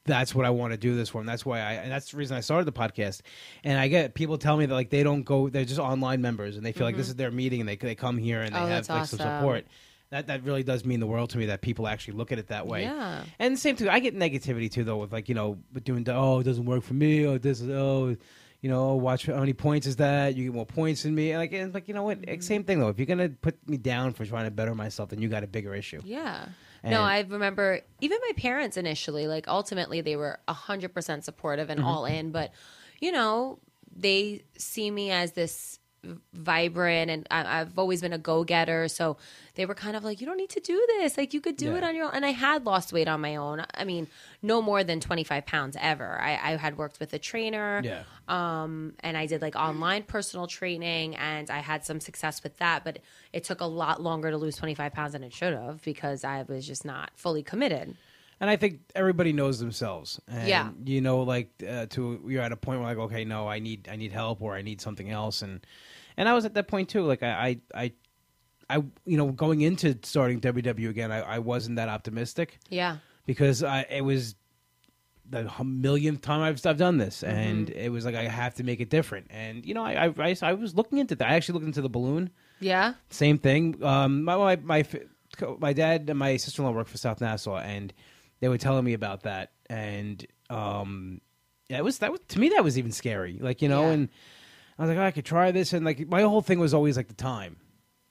That's 0.06 0.34
what 0.34 0.44
I 0.44 0.50
want 0.50 0.72
to 0.72 0.76
do 0.76 0.94
this 0.96 1.08
for, 1.08 1.20
and 1.20 1.28
that's 1.28 1.46
why 1.46 1.60
I 1.60 1.72
and 1.74 1.90
that's 1.90 2.10
the 2.10 2.16
reason 2.16 2.36
I 2.36 2.40
started 2.40 2.66
the 2.66 2.72
podcast. 2.72 3.22
And 3.64 3.78
I 3.78 3.88
get 3.88 4.14
people 4.14 4.36
tell 4.38 4.56
me 4.56 4.66
that 4.66 4.74
like 4.74 4.90
they 4.90 5.02
don't 5.02 5.22
go, 5.22 5.48
they're 5.48 5.64
just 5.64 5.80
online 5.80 6.20
members, 6.20 6.56
and 6.56 6.64
they 6.66 6.72
feel 6.72 6.86
like 6.86 6.96
this 6.96 7.08
is 7.08 7.14
their 7.16 7.30
meeting, 7.30 7.60
and 7.60 7.68
they 7.68 7.76
they 7.76 7.94
come 7.94 8.18
here 8.18 8.42
and 8.42 8.54
they 8.54 8.58
Mm-hmm. 8.58 8.66
Oh, 8.66 8.68
have 8.74 8.88
like 8.88 9.06
some 9.06 9.18
support. 9.18 9.66
That 10.10 10.26
that 10.28 10.44
really 10.44 10.62
does 10.62 10.84
mean 10.84 11.00
the 11.00 11.06
world 11.06 11.30
to 11.30 11.38
me 11.38 11.46
that 11.46 11.60
people 11.62 11.88
actually 11.88 12.14
look 12.14 12.30
at 12.30 12.38
it 12.38 12.48
that 12.48 12.66
way. 12.66 12.82
Yeah. 12.82 13.24
And 13.38 13.58
same 13.58 13.74
too, 13.76 13.88
I 13.90 13.98
get 13.98 14.14
negativity 14.16 14.70
too 14.70 14.84
though 14.84 14.98
with 14.98 15.12
like 15.12 15.28
you 15.28 15.34
know 15.34 15.58
doing 15.82 16.04
the, 16.04 16.14
oh 16.14 16.40
it 16.40 16.44
doesn't 16.44 16.66
work 16.66 16.84
for 16.84 16.94
me 16.94 17.26
oh 17.26 17.38
this 17.38 17.60
is 17.60 17.70
oh 17.70 18.14
you 18.60 18.70
know 18.70 18.94
watch 18.94 19.26
how 19.26 19.40
many 19.40 19.54
points 19.54 19.86
is 19.86 19.96
that 19.96 20.36
you 20.36 20.44
get 20.44 20.54
more 20.54 20.66
points 20.66 21.02
than 21.02 21.14
me 21.14 21.32
and 21.32 21.40
like 21.40 21.52
and 21.52 21.74
like 21.74 21.88
you 21.88 21.94
know 21.94 22.04
what 22.04 22.20
Mm-hmm. 22.20 22.40
same 22.42 22.62
thing 22.64 22.78
though 22.78 22.88
if 22.90 22.98
you're 22.98 23.06
gonna 23.06 23.28
put 23.30 23.56
me 23.68 23.76
down 23.76 24.12
for 24.12 24.24
trying 24.24 24.44
to 24.44 24.50
better 24.52 24.74
myself 24.74 25.08
then 25.08 25.20
you 25.20 25.28
got 25.28 25.42
a 25.42 25.46
bigger 25.48 25.74
issue. 25.74 26.00
Yeah. 26.04 26.46
And- 26.84 26.92
no, 26.92 27.00
I 27.02 27.20
remember 27.20 27.80
even 28.00 28.18
my 28.26 28.32
parents 28.36 28.76
initially, 28.76 29.26
like 29.26 29.48
ultimately 29.48 30.00
they 30.00 30.16
were 30.16 30.38
100% 30.48 31.24
supportive 31.24 31.70
and 31.70 31.80
mm-hmm. 31.80 31.88
all 31.88 32.04
in, 32.04 32.30
but 32.30 32.52
you 33.00 33.10
know, 33.10 33.58
they 33.96 34.44
see 34.56 34.90
me 34.90 35.10
as 35.10 35.32
this 35.32 35.78
vibrant 36.32 37.10
and 37.10 37.26
I, 37.30 37.60
I've 37.60 37.78
always 37.78 38.00
been 38.00 38.12
a 38.12 38.18
go-getter 38.18 38.88
so 38.88 39.16
they 39.54 39.66
were 39.66 39.74
kind 39.74 39.96
of 39.96 40.04
like 40.04 40.20
you 40.20 40.26
don't 40.26 40.36
need 40.36 40.50
to 40.50 40.60
do 40.60 40.84
this 40.98 41.16
like 41.16 41.32
you 41.34 41.40
could 41.40 41.56
do 41.56 41.66
Yeah. 41.72 41.76
it 41.78 41.84
on 41.84 41.94
your 41.96 42.06
own 42.06 42.12
and 42.14 42.24
i 42.26 42.30
had 42.30 42.64
lost 42.66 42.92
weight 42.92 43.08
on 43.08 43.20
my 43.20 43.36
own 43.36 43.64
i 43.74 43.84
mean 43.84 44.08
no 44.42 44.60
more 44.60 44.84
than 44.84 45.00
25 45.00 45.46
pounds 45.46 45.76
ever 45.80 46.20
i, 46.20 46.32
I 46.32 46.56
had 46.56 46.76
worked 46.76 47.00
with 47.00 47.12
a 47.14 47.18
trainer 47.18 47.80
Yeah. 47.84 48.02
um, 48.28 48.94
and 49.00 49.16
I 49.16 49.26
did 49.26 49.42
like 49.42 49.54
online 49.56 50.02
personal 50.04 50.46
training, 50.46 51.14
and 51.16 51.50
I 51.50 51.58
had 51.58 51.84
some 51.84 52.00
success 52.00 52.42
with 52.42 52.56
that. 52.58 52.82
But 52.84 52.98
it 53.32 53.44
took 53.44 53.60
a 53.60 53.66
lot 53.66 54.00
longer 54.00 54.30
to 54.30 54.38
lose 54.38 54.56
25 54.56 54.92
pounds 54.92 55.12
than 55.12 55.22
it 55.22 55.32
should 55.34 55.52
have 55.52 55.82
because 55.82 56.24
I 56.24 56.42
was 56.48 56.66
just 56.66 56.84
not 56.86 57.10
fully 57.16 57.42
committed. 57.42 57.96
And 58.44 58.50
I 58.50 58.56
think 58.56 58.80
everybody 58.94 59.32
knows 59.32 59.58
themselves. 59.58 60.20
And 60.28 60.48
Yeah. 60.48 60.70
You 60.84 61.00
know, 61.00 61.22
like 61.22 61.48
uh, 61.66 61.86
to 61.94 62.20
you're 62.28 62.42
at 62.42 62.52
a 62.52 62.56
point 62.56 62.80
where 62.80 62.88
like, 62.88 62.98
okay, 63.06 63.24
no, 63.24 63.48
I 63.48 63.58
need 63.58 63.88
I 63.90 63.96
need 63.96 64.12
help 64.12 64.42
or 64.42 64.54
I 64.54 64.62
need 64.62 64.80
something 64.80 65.08
else, 65.10 65.42
and 65.42 65.66
and 66.16 66.28
I 66.28 66.34
was 66.34 66.44
at 66.44 66.54
that 66.54 66.68
point 66.68 66.88
too. 66.90 67.02
Like 67.02 67.22
I 67.22 67.58
I 67.74 67.82
I, 67.84 67.92
I 68.68 68.76
you 69.06 69.16
know 69.16 69.32
going 69.32 69.60
into 69.62 69.98
starting 70.02 70.40
WW 70.40 70.88
again, 70.90 71.10
I, 71.10 71.20
I 71.36 71.38
wasn't 71.38 71.76
that 71.76 71.88
optimistic 71.88 72.58
Yeah, 72.70 72.98
because 73.26 73.62
I 73.62 73.86
it 73.88 74.04
was 74.04 74.34
the 75.30 75.50
millionth 75.64 76.20
time 76.20 76.42
I've 76.42 76.64
I've 76.66 76.76
done 76.76 76.98
this, 76.98 77.22
Mm-hmm. 77.22 77.36
and 77.36 77.70
it 77.70 77.90
was 77.90 78.04
like 78.04 78.14
I 78.14 78.24
have 78.28 78.54
to 78.56 78.62
make 78.64 78.80
it 78.80 78.90
different. 78.90 79.28
And 79.30 79.64
you 79.64 79.72
know, 79.74 79.82
I 79.82 80.06
I, 80.06 80.14
I, 80.18 80.36
I 80.42 80.52
was 80.52 80.74
looking 80.74 80.98
into 80.98 81.14
that. 81.16 81.28
I 81.30 81.34
actually 81.34 81.54
looked 81.54 81.66
into 81.66 81.82
the 81.82 81.88
balloon. 81.88 82.30
yeah, 82.60 82.94
Same 83.10 83.38
thing. 83.38 83.82
Um, 83.82 84.22
my 84.24 84.36
my 84.36 84.56
my, 84.56 84.84
my 85.58 85.72
dad 85.72 86.10
and 86.10 86.18
my 86.18 86.36
sister 86.36 86.62
in 86.62 86.66
law 86.68 86.74
work 86.74 86.88
for 86.88 86.98
South 86.98 87.20
Nassau, 87.20 87.56
and 87.56 87.92
they 88.44 88.48
were 88.50 88.58
telling 88.58 88.84
me 88.84 88.92
about 88.92 89.22
that. 89.22 89.52
And 89.70 90.24
um, 90.50 91.22
yeah, 91.70 91.78
it 91.78 91.84
was 91.84 91.98
that 92.00 92.12
was 92.12 92.20
to 92.28 92.38
me 92.38 92.50
that 92.50 92.62
was 92.62 92.76
even 92.78 92.92
scary. 92.92 93.38
Like 93.40 93.62
you 93.62 93.68
know, 93.70 93.84
Yeah. 93.86 93.92
and 93.92 94.08
I 94.78 94.82
was 94.82 94.88
like, 94.90 94.98
oh, 94.98 95.02
I 95.06 95.10
could 95.12 95.24
try 95.24 95.50
this, 95.50 95.72
and 95.72 95.82
like 95.84 96.06
my 96.08 96.20
whole 96.22 96.42
thing 96.42 96.58
was 96.58 96.74
always 96.74 96.96
like 96.98 97.08
the 97.08 97.14
time. 97.14 97.56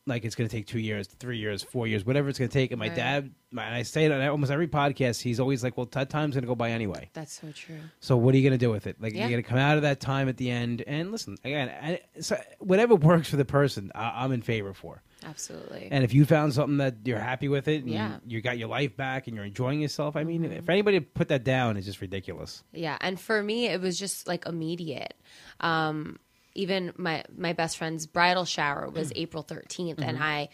Like 0.08 0.26
it's 0.26 0.36
going 0.36 0.50
to 0.50 0.54
take 0.54 0.66
two 0.68 0.80
years, 0.80 1.08
three 1.08 1.38
years, 1.38 1.62
four 1.64 1.86
years, 1.88 2.04
whatever 2.04 2.28
it's 2.28 2.38
going 2.40 2.50
to 2.50 2.54
take. 2.54 2.72
And 2.72 2.80
my 2.80 2.88
Right. 2.88 2.96
dad, 2.96 3.32
my, 3.52 3.64
and 3.64 3.74
I 3.76 3.84
say 3.84 4.04
it 4.06 4.12
on 4.12 4.22
almost 4.28 4.52
every 4.52 4.68
podcast. 4.68 5.22
He's 5.22 5.40
always 5.40 5.64
like, 5.64 5.78
"Well, 5.78 5.88
that 5.94 6.10
time's 6.10 6.34
going 6.36 6.42
to 6.42 6.48
go 6.48 6.56
by 6.56 6.72
anyway. 6.72 7.10
that's 7.14 7.40
so 7.40 7.52
true. 7.54 7.80
So 8.02 8.18
what 8.18 8.34
are 8.34 8.38
you 8.38 8.44
going 8.44 8.60
to 8.60 8.66
do 8.66 8.72
with 8.72 8.88
it? 8.88 9.00
Like 9.00 9.14
Yeah. 9.14 9.20
you're 9.22 9.30
going 9.30 9.44
to 9.44 9.48
come 9.50 9.60
out 9.60 9.78
of 9.78 9.84
that 9.84 10.00
time 10.02 10.28
at 10.30 10.36
the 10.38 10.50
end 10.50 10.82
and 10.88 11.12
listen 11.12 11.38
again. 11.46 11.70
I, 11.70 12.00
so 12.22 12.36
whatever 12.60 12.96
works 12.96 13.30
for 13.30 13.38
the 13.38 13.46
person, 13.46 13.92
I, 13.94 14.24
I'm 14.26 14.32
in 14.34 14.42
favor 14.42 14.74
for. 14.74 15.04
Absolutely. 15.26 15.88
And 15.92 16.04
if 16.04 16.14
you 16.14 16.26
found 16.26 16.54
something 16.54 16.78
that 16.78 16.96
you're 17.06 17.20
happy 17.20 17.48
with 17.48 17.68
it, 17.68 17.84
and 17.84 17.90
Yeah. 17.92 18.08
Mm-hmm. 18.10 18.30
you 18.30 18.42
got 18.42 18.58
your 18.58 18.68
life 18.68 18.96
back, 18.96 19.28
and 19.28 19.36
you're 19.36 19.46
enjoying 19.46 19.82
yourself, 19.82 20.16
I 20.16 20.24
mean, 20.24 20.44
if 20.46 20.70
anybody 20.70 21.00
put 21.00 21.28
that 21.30 21.44
down, 21.44 21.78
it's 21.78 21.86
just 21.86 22.02
ridiculous. 22.02 22.64
Yeah, 22.72 22.98
and 23.02 23.20
for 23.20 23.42
me, 23.42 23.68
it 23.68 23.82
was 23.82 23.98
just 23.98 24.28
like 24.28 24.46
immediate. 24.46 25.14
Um, 25.60 26.20
even 26.56 26.94
my 26.98 27.24
my 27.36 27.54
best 27.54 27.78
friend's 27.78 28.06
bridal 28.06 28.46
shower 28.46 28.90
was 28.90 29.12
April 29.16 29.44
13th, 29.44 30.00
and 30.00 30.22
I 30.22 30.50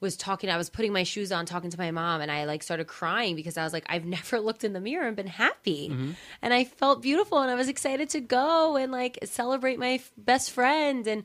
was 0.00 0.16
talking. 0.16 0.50
I 0.50 0.56
was 0.56 0.68
putting 0.68 0.92
my 0.92 1.04
shoes 1.04 1.30
on, 1.30 1.46
talking 1.46 1.70
to 1.70 1.78
my 1.78 1.90
mom, 1.92 2.20
and 2.20 2.30
I 2.30 2.44
like 2.44 2.62
started 2.62 2.86
crying 2.88 3.36
because 3.36 3.56
I 3.56 3.62
was 3.64 3.72
like, 3.72 3.84
I've 3.88 4.04
never 4.18 4.40
looked 4.40 4.64
in 4.64 4.72
the 4.72 4.80
mirror 4.80 5.06
and 5.06 5.16
been 5.16 5.26
happy, 5.28 5.96
and 6.42 6.52
I 6.52 6.64
felt 6.64 7.02
beautiful, 7.02 7.38
and 7.38 7.50
I 7.50 7.54
was 7.54 7.68
excited 7.68 8.10
to 8.10 8.20
go 8.20 8.76
and 8.76 8.90
like 8.90 9.18
celebrate 9.24 9.78
my 9.78 9.92
f- 9.94 10.10
best 10.16 10.50
friend 10.50 11.06
and. 11.06 11.24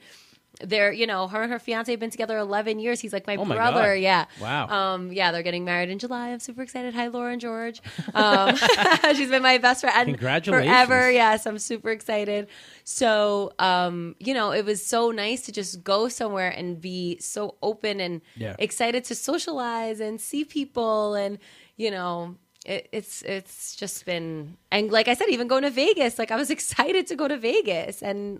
They're, 0.61 0.91
you 0.91 1.07
know, 1.07 1.27
her 1.29 1.41
and 1.43 1.51
her 1.51 1.59
fiance 1.59 1.89
have 1.91 1.99
been 1.99 2.09
together 2.09 2.37
11 2.37 2.79
years. 2.79 2.99
He's 2.99 3.13
like 3.13 3.25
my 3.27 3.37
Oh 3.37 3.45
my 3.45 3.55
brother. 3.55 3.93
God. 3.95 4.01
Yeah. 4.01 4.25
Wow. 4.41 4.67
Um, 4.67 5.11
yeah, 5.11 5.31
they're 5.31 5.43
getting 5.43 5.63
married 5.63 5.89
in 5.89 5.99
July. 5.99 6.29
I'm 6.29 6.39
super 6.39 6.61
excited. 6.61 6.93
Hi, 6.95 7.07
Laura 7.07 7.31
and 7.31 7.39
George. 7.41 7.81
Um, 8.13 8.55
she's 9.15 9.29
been 9.29 9.41
my 9.41 9.57
best 9.57 9.81
friend. 9.81 10.05
Congratulations. 10.05 10.67
Forever. 10.87 11.09
Yes, 11.11 11.45
I'm 11.45 11.59
super 11.59 11.91
excited. 11.91 12.47
So, 12.83 13.53
um, 13.59 14.15
you 14.19 14.33
know, 14.33 14.51
it 14.51 14.65
was 14.65 14.85
so 14.85 15.11
nice 15.11 15.43
to 15.43 15.51
just 15.51 15.83
go 15.83 16.09
somewhere 16.09 16.49
and 16.49 16.79
be 16.81 17.19
so 17.19 17.55
open 17.61 17.99
and 17.99 18.21
Yeah. 18.35 18.55
excited 18.59 19.03
to 19.05 19.15
socialize 19.15 19.99
and 19.99 20.19
see 20.19 20.43
people 20.43 21.13
and, 21.15 21.37
you 21.77 21.91
know, 21.91 22.35
it, 22.69 22.87
it's 22.91 23.21
it's 23.23 23.75
just 23.75 24.05
been 24.05 24.55
and 24.71 24.91
like 24.91 25.07
I 25.07 25.13
said, 25.15 25.27
even 25.29 25.47
going 25.47 25.63
to 25.63 25.69
Vegas, 25.71 26.19
like 26.19 26.31
I 26.31 26.35
was 26.35 26.49
excited 26.57 27.07
to 27.07 27.15
go 27.15 27.27
to 27.27 27.37
Vegas 27.37 28.01
and 28.01 28.39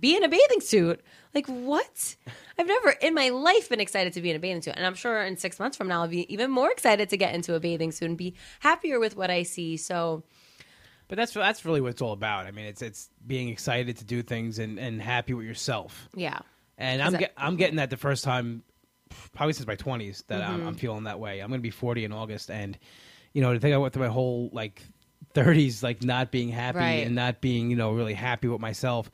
be 0.00 0.16
in 0.16 0.22
a 0.24 0.28
bathing 0.28 0.60
suit. 0.60 1.00
Like 1.34 1.46
what? 1.46 2.16
I've 2.58 2.66
never 2.68 2.90
in 3.02 3.14
my 3.14 3.28
life 3.30 3.68
been 3.68 3.80
excited 3.80 4.12
to 4.14 4.20
be 4.20 4.30
in 4.30 4.36
a 4.36 4.38
bathing 4.38 4.62
suit, 4.62 4.74
and 4.76 4.86
I'm 4.86 4.94
sure 4.94 5.22
in 5.22 5.36
six 5.36 5.58
months 5.58 5.76
from 5.76 5.88
now 5.88 6.02
I'll 6.02 6.08
be 6.08 6.32
even 6.32 6.50
more 6.50 6.70
excited 6.70 7.08
to 7.10 7.16
get 7.16 7.34
into 7.34 7.54
a 7.54 7.60
bathing 7.60 7.90
suit 7.92 8.08
and 8.08 8.16
be 8.16 8.34
happier 8.60 8.98
with 9.00 9.16
what 9.16 9.30
I 9.30 9.42
see. 9.42 9.76
So 9.76 10.22
But 11.08 11.16
that's 11.16 11.32
that's 11.34 11.64
really 11.64 11.80
what 11.80 11.90
it's 11.90 12.02
all 12.02 12.12
about. 12.12 12.46
I 12.46 12.52
mean, 12.52 12.66
it's 12.66 12.80
it's 12.82 13.10
being 13.26 13.48
excited 13.48 13.96
to 13.98 14.04
do 14.04 14.22
things 14.22 14.58
and, 14.58 14.78
and 14.78 15.02
happy 15.02 15.34
with 15.34 15.46
yourself. 15.46 16.08
yeah, 16.14 16.38
And 16.78 17.02
I'm 17.02 17.12
that- 17.12 17.18
get, 17.20 17.32
I'm 17.36 17.56
getting 17.56 17.76
that 17.76 17.90
the 17.90 17.96
first 17.96 18.22
time, 18.24 18.62
probably 19.32 19.52
since 19.52 19.66
my 19.66 19.76
20s, 19.76 20.24
that 20.28 20.42
I'm, 20.42 20.58
Mm-hmm. 20.60 20.68
I'm 20.68 20.74
feeling 20.76 21.04
that 21.04 21.18
way. 21.18 21.40
I'm 21.40 21.48
going 21.48 21.58
to 21.60 21.62
be 21.62 21.70
40 21.70 22.04
in 22.04 22.12
August, 22.12 22.50
and 22.50 22.78
you 23.34 23.42
know, 23.42 23.52
to 23.52 23.60
think 23.60 23.74
I 23.74 23.78
went 23.78 23.92
through 23.92 24.04
my 24.06 24.12
whole 24.12 24.48
like 24.52 24.80
30s, 25.34 25.82
like 25.82 26.02
not 26.02 26.30
being 26.30 26.48
happy 26.48 26.78
Right. 26.78 27.06
and 27.06 27.14
not 27.14 27.40
being 27.42 27.68
you 27.70 27.76
know 27.76 27.92
really 27.92 28.14
happy 28.14 28.48
with 28.48 28.60
myself. 28.60 29.10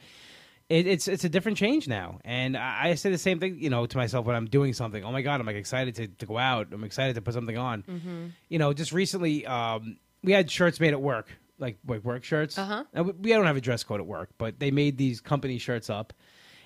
It, 0.68 0.86
it's 0.86 1.08
it's 1.08 1.24
a 1.24 1.28
different 1.28 1.58
change 1.58 1.88
now, 1.88 2.20
and 2.24 2.56
I, 2.56 2.90
I 2.90 2.94
say 2.94 3.10
the 3.10 3.18
same 3.18 3.40
thing, 3.40 3.58
you 3.58 3.70
know, 3.70 3.86
to 3.86 3.96
myself 3.96 4.24
when 4.26 4.36
I'm 4.36 4.46
doing 4.46 4.72
something. 4.72 5.02
Oh 5.04 5.10
my 5.10 5.20
god, 5.22 5.40
I'm 5.40 5.46
like 5.46 5.56
excited 5.56 5.96
to, 5.96 6.06
to 6.06 6.26
go 6.26 6.38
out. 6.38 6.68
I'm 6.72 6.84
excited 6.84 7.16
to 7.16 7.22
put 7.22 7.34
something 7.34 7.58
on. 7.58 7.82
Mm-hmm. 7.82 8.26
You 8.48 8.58
know, 8.60 8.72
just 8.72 8.92
recently, 8.92 9.44
um, 9.46 9.96
we 10.22 10.30
had 10.30 10.48
shirts 10.48 10.78
made 10.78 10.92
at 10.92 11.02
work 11.02 11.26
like 11.58 11.78
like 11.88 12.04
work 12.04 12.22
shirts. 12.22 12.56
Uh-huh. 12.56 12.84
We, 12.94 13.02
we 13.02 13.30
don't 13.30 13.46
have 13.46 13.56
a 13.56 13.60
dress 13.60 13.82
code 13.82 13.98
at 14.00 14.06
work, 14.06 14.30
but 14.38 14.60
they 14.60 14.70
made 14.70 14.96
these 14.96 15.20
company 15.20 15.58
shirts 15.58 15.90
up, 15.90 16.12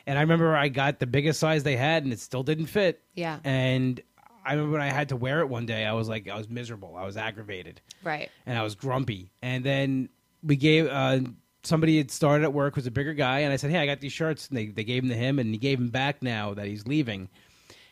and 0.06 0.18
I 0.18 0.20
remember 0.20 0.54
I 0.54 0.68
got 0.68 0.98
the 0.98 1.06
biggest 1.06 1.40
size 1.40 1.62
they 1.62 1.76
had, 1.76 2.04
and 2.04 2.12
it 2.12 2.20
still 2.20 2.42
didn't 2.42 2.66
fit. 2.66 3.00
Yeah. 3.14 3.38
And 3.42 4.02
I 4.44 4.52
remember 4.52 4.72
when 4.72 4.80
I 4.82 4.88
had 4.90 5.08
to 5.10 5.16
wear 5.16 5.40
it 5.40 5.48
one 5.48 5.66
day, 5.66 5.84
I 5.84 5.92
was 5.92 6.08
like, 6.08 6.28
I 6.28 6.36
was 6.36 6.48
miserable, 6.48 6.96
I 6.96 7.04
was 7.04 7.16
aggravated, 7.16 7.80
Right. 8.02 8.30
and 8.46 8.58
I 8.58 8.62
was 8.62 8.74
grumpy. 8.74 9.30
And 9.42 9.64
then 9.64 10.08
we 10.42 10.56
gave 10.56 10.86
uh, 10.86 11.20
somebody 11.62 11.96
had 11.98 12.10
started 12.10 12.44
at 12.44 12.52
work 12.52 12.76
was 12.76 12.86
a 12.86 12.90
bigger 12.90 13.14
guy, 13.14 13.40
and 13.40 13.52
I 13.52 13.56
said, 13.56 13.70
Hey, 13.70 13.78
I 13.78 13.86
got 13.86 14.00
these 14.00 14.12
shirts, 14.12 14.48
and 14.48 14.56
they 14.58 14.66
they 14.66 14.84
gave 14.84 15.02
them 15.02 15.10
to 15.10 15.16
him, 15.16 15.38
and 15.38 15.50
he 15.50 15.58
gave 15.58 15.78
them 15.78 15.88
back 15.88 16.22
now 16.22 16.54
that 16.54 16.66
he's 16.66 16.86
leaving. 16.86 17.28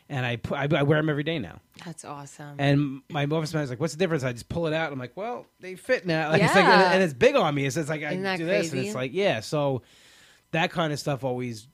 And 0.09 0.25
I, 0.25 0.35
pu- 0.35 0.53
I, 0.53 0.67
I 0.75 0.83
wear 0.83 0.99
them 0.99 1.09
every 1.09 1.23
day 1.23 1.39
now. 1.39 1.59
That's 1.85 2.03
awesome. 2.03 2.57
And 2.59 3.01
my 3.09 3.23
office 3.25 3.53
manager's 3.53 3.69
like, 3.71 3.79
"What's 3.79 3.93
the 3.93 3.99
difference?" 3.99 4.23
I 4.23 4.33
just 4.33 4.49
pull 4.49 4.67
it 4.67 4.73
out. 4.73 4.91
I'm 4.91 4.99
like, 4.99 5.15
"Well, 5.15 5.47
they 5.61 5.75
fit 5.75 6.05
now." 6.05 6.29
Like, 6.31 6.43
it's 6.43 6.53
like, 6.53 6.65
Yeah. 6.65 6.91
and 6.91 7.01
it's 7.01 7.13
big 7.13 7.35
on 7.35 7.55
me. 7.55 7.65
It's, 7.65 7.77
it's 7.77 7.89
like 7.89 8.03
I 8.03 8.09
Isn't 8.09 8.23
that 8.23 8.37
do 8.37 8.45
this, 8.45 8.63
and 8.65 8.71
crazy? 8.73 8.87
it's 8.87 8.95
like, 8.95 9.11
yeah. 9.13 9.39
So 9.39 9.81
that 10.51 10.71
kind 10.71 10.91
of 10.93 10.99
stuff 10.99 11.23
always, 11.23 11.67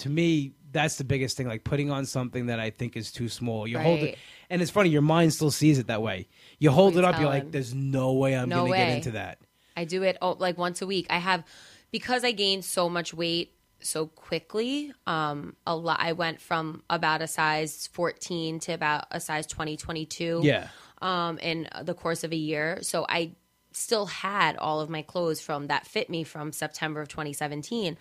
to 0.00 0.10
me, 0.10 0.52
that's 0.72 0.96
the 0.96 1.04
biggest 1.04 1.36
thing. 1.36 1.46
Like 1.46 1.64
putting 1.64 1.90
on 1.90 2.06
something 2.06 2.46
that 2.46 2.60
I 2.60 2.70
think 2.70 2.96
is 2.96 3.12
too 3.12 3.28
small. 3.28 3.66
You 3.66 3.78
hold 3.78 4.00
it, 4.00 4.18
and 4.48 4.62
it's 4.62 4.70
funny. 4.70 4.90
Your 4.90 5.02
mind 5.02 5.32
still 5.32 5.50
sees 5.50 5.78
it 5.78 5.86
that 5.88 6.02
way. 6.02 6.28
You 6.58 6.70
hold 6.70 6.94
We 6.94 7.00
it 7.00 7.04
up. 7.04 7.18
You're 7.20 7.28
like, 7.28 7.50
"There's 7.50 7.74
no 7.74 8.12
way 8.12 8.36
I'm 8.36 8.48
No 8.48 8.60
going 8.60 8.72
to 8.72 8.78
get 8.78 8.96
into 8.96 9.10
that." 9.12 9.38
I 9.76 9.84
do 9.84 10.02
it 10.02 10.18
oh, 10.20 10.36
like 10.38 10.58
once 10.58 10.82
a 10.82 10.86
week. 10.86 11.06
I 11.10 11.18
have 11.18 11.44
because 11.90 12.24
I 12.24 12.32
gained 12.32 12.64
so 12.64 12.88
much 12.88 13.14
weight 13.14 13.54
so 13.80 14.06
quickly. 14.06 14.92
Um, 15.06 15.56
a 15.66 15.74
lot. 15.74 15.98
I 16.00 16.12
went 16.12 16.40
from 16.40 16.82
about 16.90 17.22
a 17.22 17.26
size 17.26 17.88
14 17.92 18.60
to 18.60 18.72
about 18.72 19.06
a 19.10 19.20
size 19.20 19.46
20, 19.46 19.76
22. 19.76 20.40
Yeah. 20.42 20.68
Um, 21.02 21.38
in 21.38 21.66
the 21.82 21.94
course 21.94 22.24
of 22.24 22.32
a 22.32 22.36
year. 22.36 22.78
So 22.82 23.06
I 23.08 23.32
still 23.72 24.06
had 24.06 24.56
all 24.56 24.80
of 24.80 24.90
my 24.90 25.02
clothes 25.02 25.40
from 25.40 25.68
that 25.68 25.86
fit 25.86 26.10
me 26.10 26.24
from 26.24 26.52
September 26.52 27.00
of 27.00 27.08
2017. 27.08 27.96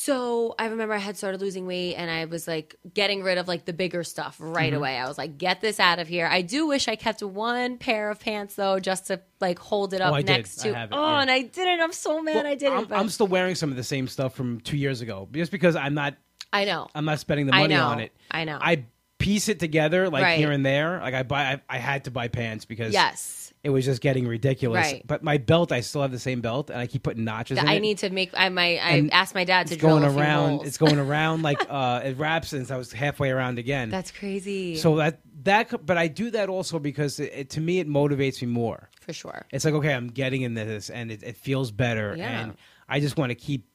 So 0.00 0.54
I 0.60 0.66
remember 0.66 0.94
I 0.94 0.98
had 0.98 1.16
started 1.16 1.40
losing 1.40 1.66
weight 1.66 1.96
and 1.96 2.08
I 2.08 2.26
was 2.26 2.46
like 2.46 2.76
getting 2.94 3.24
rid 3.24 3.36
of 3.36 3.48
like 3.48 3.64
the 3.64 3.72
bigger 3.72 4.04
stuff 4.04 4.36
right 4.38 4.68
Mm-hmm. 4.72 4.76
away. 4.76 4.96
I 4.96 5.08
was 5.08 5.18
like, 5.18 5.38
get 5.38 5.60
this 5.60 5.80
out 5.80 5.98
of 5.98 6.06
here. 6.06 6.28
I 6.30 6.40
do 6.42 6.68
wish 6.68 6.86
I 6.86 6.94
kept 6.94 7.20
one 7.20 7.78
pair 7.78 8.08
of 8.08 8.20
pants 8.20 8.54
though, 8.54 8.78
just 8.78 9.08
to 9.08 9.20
like 9.40 9.58
hold 9.58 9.92
it 9.94 10.00
up 10.00 10.12
Oh, 10.12 10.14
I 10.14 10.22
did. 10.22 10.28
next 10.36 10.60
I 10.64 10.68
to. 10.68 10.74
have 10.76 10.92
it, 10.92 10.94
oh, 10.94 11.04
yeah. 11.04 11.20
and 11.22 11.30
I 11.32 11.42
didn't. 11.42 11.80
I'm 11.80 11.90
so 11.92 12.22
mad 12.22 12.46
I 12.46 12.54
didn't. 12.54 12.78
I'm, 12.78 12.84
but 12.84 12.96
I'm 12.96 13.08
still 13.08 13.26
wearing 13.26 13.56
some 13.56 13.70
of 13.70 13.76
the 13.76 13.82
same 13.82 14.06
stuff 14.06 14.36
from 14.36 14.60
two 14.60 14.76
years 14.76 15.00
ago, 15.00 15.28
just 15.32 15.50
because 15.50 15.74
I'm 15.74 15.94
not 15.94 16.14
I 16.52 16.64
know. 16.64 16.86
I'm 16.94 17.04
not 17.04 17.18
spending 17.18 17.46
the 17.46 17.52
money 17.52 17.74
on 17.74 17.98
it. 17.98 18.12
I 18.30 18.44
know. 18.44 18.58
I 18.60 18.84
piece 19.18 19.48
it 19.48 19.58
together 19.60 20.08
like 20.08 20.22
Right. 20.22 20.38
here 20.38 20.50
and 20.52 20.64
there. 20.64 21.00
Like 21.00 21.14
I 21.14 21.22
buy, 21.22 21.42
I, 21.42 21.60
I 21.68 21.78
had 21.78 22.04
to 22.04 22.10
buy 22.10 22.28
pants 22.28 22.64
because 22.64 22.92
yes. 22.92 23.52
it 23.64 23.70
was 23.70 23.84
just 23.84 24.00
getting 24.00 24.26
ridiculous. 24.28 24.84
Right. 24.86 25.06
But 25.06 25.22
my 25.22 25.38
belt, 25.38 25.72
I 25.72 25.80
still 25.80 26.02
have 26.02 26.12
the 26.12 26.18
same 26.18 26.40
belt, 26.40 26.70
and 26.70 26.78
I 26.78 26.86
keep 26.86 27.02
putting 27.02 27.24
notches. 27.24 27.58
in 27.58 27.68
I 27.68 27.78
need 27.78 27.98
to 27.98 28.10
make. 28.10 28.30
I 28.36 28.48
might. 28.48 28.78
I 28.80 29.08
asked 29.12 29.34
my 29.34 29.44
dad 29.44 29.66
to 29.68 29.74
It's 29.74 29.80
drill 29.80 29.98
going 29.98 30.16
around. 30.16 30.66
It's 30.66 30.78
going 30.78 30.98
around 31.08 31.42
like 31.42 31.58
uh, 31.68 32.02
it 32.04 32.16
wraps 32.18 32.48
since 32.48 32.70
I 32.70 32.76
was 32.76 32.92
halfway 32.92 33.30
around 33.30 33.58
again. 33.58 33.90
That's 33.90 34.10
crazy. 34.12 34.76
so 34.76 34.96
that 34.96 35.20
that, 35.42 35.84
but 35.86 35.98
I 35.98 36.08
do 36.08 36.30
that 36.30 36.48
also 36.48 36.78
because 36.78 37.20
it, 37.20 37.32
it, 37.34 37.50
to 37.50 37.60
me 37.60 37.78
it 37.80 37.88
motivates 37.88 38.40
me 38.42 38.48
more. 38.48 38.88
for 39.00 39.12
sure. 39.12 39.46
It's 39.52 39.64
like 39.64 39.74
okay, 39.74 39.92
I'm 39.94 40.08
getting 40.08 40.42
into 40.42 40.64
this, 40.64 40.90
and 40.90 41.10
it, 41.10 41.22
it 41.22 41.36
feels 41.36 41.70
better, 41.70 42.14
Yeah. 42.16 42.40
and 42.40 42.54
I 42.88 43.00
just 43.00 43.16
want 43.16 43.30
to 43.30 43.34
keep 43.34 43.66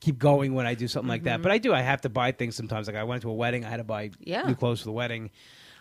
keep 0.00 0.18
going 0.18 0.54
when 0.54 0.66
I 0.66 0.74
do 0.74 0.88
something 0.88 1.08
like 1.08 1.20
Mm-hmm. 1.20 1.24
that. 1.26 1.42
But 1.42 1.52
I 1.52 1.58
do. 1.58 1.72
I 1.74 1.82
have 1.82 2.00
to 2.02 2.08
buy 2.08 2.32
things 2.32 2.56
sometimes. 2.56 2.86
Like 2.86 2.96
I 2.96 3.04
went 3.04 3.22
to 3.22 3.30
a 3.30 3.34
wedding, 3.34 3.64
I 3.64 3.70
had 3.70 3.76
to 3.78 3.84
buy 3.84 4.10
Yeah. 4.20 4.42
new 4.42 4.54
clothes 4.54 4.80
for 4.80 4.86
the 4.86 4.92
wedding. 4.92 5.30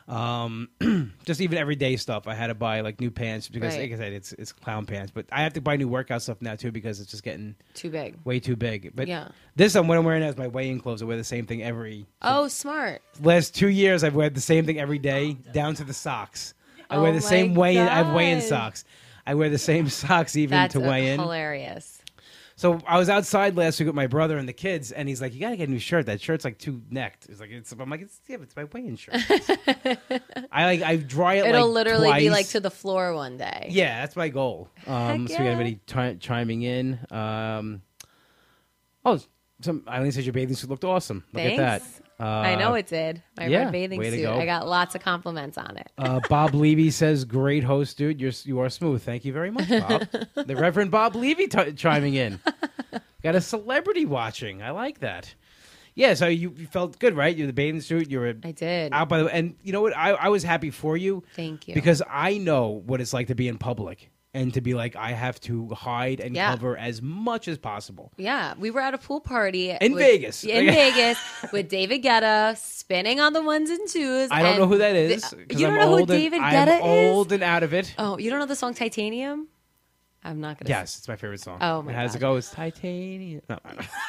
Um, 0.08 0.70
just 1.26 1.40
even 1.40 1.60
everyday 1.60 1.96
stuff. 1.96 2.28
I 2.28 2.34
had 2.34 2.48
to 2.48 2.56
buy 2.56 2.82
like 2.82 3.00
new 3.00 3.12
pants 3.12 3.48
because, 3.48 3.74
Right. 3.76 3.92
like 3.92 4.00
I 4.00 4.04
said, 4.04 4.14
it's 4.14 4.34
it's 4.34 4.52
clown 4.52 4.88
pants. 4.88 5.12
But 5.14 5.28
I 5.32 5.44
have 5.44 5.54
to 5.54 5.62
buy 5.62 5.76
new 5.76 5.88
workout 5.88 6.24
stuff 6.24 6.42
now 6.42 6.56
too 6.56 6.72
because 6.72 7.00
it's 7.00 7.12
just 7.12 7.22
getting 7.24 7.56
Too 7.76 7.92
big. 7.92 8.16
way 8.26 8.40
too 8.40 8.56
big. 8.56 8.92
But 8.96 9.08
Yeah. 9.08 9.28
this 9.56 9.76
I'm 9.76 9.88
what 9.88 9.98
I'm 10.00 10.04
wearing 10.06 10.24
as 10.24 10.36
my 10.36 10.48
weigh-in 10.48 10.80
clothes. 10.80 11.04
I 11.04 11.06
wear 11.06 11.16
the 11.18 11.24
same 11.24 11.46
thing 11.46 11.62
every. 11.62 12.08
Oh, 12.24 12.48
smart. 12.48 13.04
Last 13.22 13.54
two 13.54 13.70
years, 13.70 14.04
I've 14.04 14.16
wear 14.16 14.32
the 14.32 14.42
same 14.42 14.66
thing 14.66 14.80
every 14.80 14.98
day, 15.00 15.34
down 15.54 15.76
to 15.76 15.84
the 15.84 15.94
socks. 15.94 16.56
I 16.90 16.98
wear 16.98 17.12
Oh 17.12 17.14
the 17.14 17.22
same 17.22 17.54
weigh-in. 17.54 17.88
I 17.88 17.96
have 18.04 18.14
weigh-in 18.16 18.42
socks. 18.42 18.86
I 19.28 19.36
wear 19.36 19.50
the 19.52 19.60
same 19.60 19.90
socks 19.90 20.36
even 20.36 20.58
That's 20.58 20.74
to 20.74 20.80
weigh 20.80 21.12
in. 21.14 21.20
hilarious. 21.20 21.99
So 22.60 22.78
I 22.86 23.00
was 23.00 23.08
outside 23.08 23.56
last 23.56 23.80
week 23.80 23.88
with 23.88 23.96
my 23.96 24.08
brother 24.08 24.38
and 24.38 24.46
the 24.46 24.52
kids, 24.52 24.92
and 24.92 25.08
he's 25.08 25.22
like, 25.22 25.34
"You 25.34 25.40
gotta 25.40 25.56
get 25.56 25.70
a 25.70 25.72
new 25.72 25.80
shirt. 25.80 26.08
That 26.08 26.20
shirt's 26.20 26.44
like 26.44 26.58
too 26.58 26.82
necked." 26.90 27.28
He's 27.28 27.40
like, 27.40 27.52
it's, 27.52 27.72
"I'm 27.72 27.90
like, 27.90 28.02
it's, 28.02 28.20
yeah, 28.28 28.36
it's 28.42 28.54
my 28.54 28.66
weigh-in 28.66 28.98
shirt." 28.98 29.16
I 30.52 30.66
like 30.66 30.82
I 30.82 30.98
dry 30.98 31.36
it. 31.36 31.46
It'll 31.46 31.68
like, 31.68 31.74
literally 31.74 32.20
be 32.20 32.30
like 32.30 32.50
to 32.50 32.60
the 32.60 32.70
floor 32.70 33.14
one 33.14 33.38
day. 33.38 33.68
Yeah, 33.72 34.02
that's 34.02 34.18
my 34.18 34.28
goal. 34.28 34.68
Um, 34.88 35.26
Heck 35.26 35.38
so 35.38 35.42
we 35.42 35.46
got 35.46 35.52
anybody 35.52 35.80
chi- 35.88 36.18
chiming 36.20 36.64
in. 36.64 37.00
Um, 37.12 37.82
oh, 39.06 39.22
some 39.62 39.86
Eileen 39.88 40.12
says 40.12 40.26
your 40.26 40.34
bathing 40.34 40.58
suit 40.58 40.70
looked 40.70 40.84
awesome. 40.84 41.24
Look 41.32 41.44
Thanks. 41.44 41.62
at 41.62 41.82
that. 41.82 42.09
Uh, 42.20 42.24
I 42.26 42.56
know 42.56 42.74
it 42.74 42.88
did. 42.88 43.24
My 43.38 43.48
yeah, 43.48 43.64
red 43.64 43.72
bathing 43.72 44.04
suit. 44.04 44.24
go. 44.24 44.38
I 44.38 44.46
got 44.46 44.68
lots 44.68 44.94
of 44.94 45.02
compliments 45.02 45.58
on 45.58 45.78
it. 45.78 45.90
Uh, 45.98 46.20
Bob 46.28 46.54
Levy 46.54 46.92
says, 46.92 47.24
"Great 47.24 47.64
host, 47.64 47.98
dude. 47.98 48.20
You're 48.20 48.34
you 48.44 48.60
are 48.60 48.70
smooth. 48.70 49.02
Thank 49.02 49.24
you 49.24 49.32
very 49.32 49.52
much, 49.52 49.70
Bob." 49.70 50.08
the 50.46 50.56
Reverend 50.56 50.92
Bob 50.92 51.16
Levy 51.16 51.48
t- 51.48 51.74
chiming 51.74 52.16
in. 52.16 52.40
Got 53.24 53.36
a 53.36 53.42
celebrity 53.42 54.06
watching. 54.06 54.62
I 54.62 54.72
like 54.72 55.00
that. 55.00 55.34
Yeah, 55.96 56.14
so 56.14 56.28
you, 56.28 56.54
you 56.58 56.68
felt 56.68 56.98
good, 57.00 57.16
right? 57.16 57.36
You're 57.36 57.48
the 57.48 57.54
bathing 57.54 57.82
suit. 57.82 58.10
You 58.10 58.20
were 58.20 58.34
I 58.44 58.52
did. 58.52 58.94
out 58.94 59.10
by 59.10 59.24
the 59.24 59.34
and 59.34 59.56
you 59.64 59.72
know 59.72 59.82
what? 59.82 59.96
I, 59.96 60.12
I 60.12 60.30
was 60.30 60.44
happy 60.44 60.72
for 60.72 60.96
you. 60.98 61.24
Thank 61.36 61.68
you. 61.68 61.74
because 61.74 62.02
I 62.10 62.38
know 62.38 62.68
what 62.86 63.02
it's 63.02 63.14
like 63.14 63.28
to 63.28 63.36
be 63.36 63.48
in 63.48 63.58
public 63.58 64.10
and 64.34 64.54
to 64.54 64.62
be 64.62 64.74
like 64.76 64.96
I 64.96 65.12
have 65.14 65.40
to 65.42 65.70
hide 65.70 66.20
and 66.20 66.36
Yeah. 66.36 66.52
cover 66.52 66.78
as 66.78 67.02
much 67.02 67.48
as 67.48 67.58
possible. 67.58 68.12
yeah, 68.18 68.54
we 68.60 68.70
were 68.72 68.80
at 68.82 68.94
a 68.94 68.98
pool 68.98 69.20
party 69.20 69.72
In 69.72 69.94
with- 69.94 70.04
Vegas. 70.04 70.44
In 70.44 70.66
Vegas 70.68 71.18
with 71.52 71.68
David 71.70 72.04
Guetta 72.04 72.56
spinning 72.58 73.20
on 73.20 73.34
the 73.34 73.42
ones 73.42 73.70
and 73.70 73.88
twos. 73.90 74.30
I 74.32 74.42
don't 74.44 74.58
know 74.60 74.68
who 74.68 74.78
that 74.78 74.96
is. 74.96 75.30
the- 75.32 75.38
you 75.40 75.46
don't 75.66 75.74
I'm 75.74 75.80
know 75.80 75.88
who 75.88 75.92
old 76.02 76.12
and- 76.12 76.20
David 76.20 76.42
I'm 76.42 76.68
is? 76.70 76.82
old 76.82 77.32
and 77.32 77.44
out 77.44 77.64
of 77.64 77.74
it. 77.74 77.94
Oh, 77.98 78.18
you 78.20 78.30
don't 78.30 78.40
know 78.40 78.46
the 78.46 78.56
song 78.56 78.74
Titanium? 78.74 79.48
I'm 80.22 80.42
not 80.42 80.60
gonna. 80.60 80.70
Yes, 80.70 80.98
it's 80.98 81.08
my 81.08 81.16
favorite 81.16 81.40
song. 81.40 81.60
Oh, 81.62 81.82
my 81.82 81.94
How 81.94 82.02
does 82.04 82.12
God. 82.12 82.18
it 82.18 82.20
go? 82.20 82.36
It's 82.36 82.52
titanium. 82.52 83.42
No. 83.50 83.58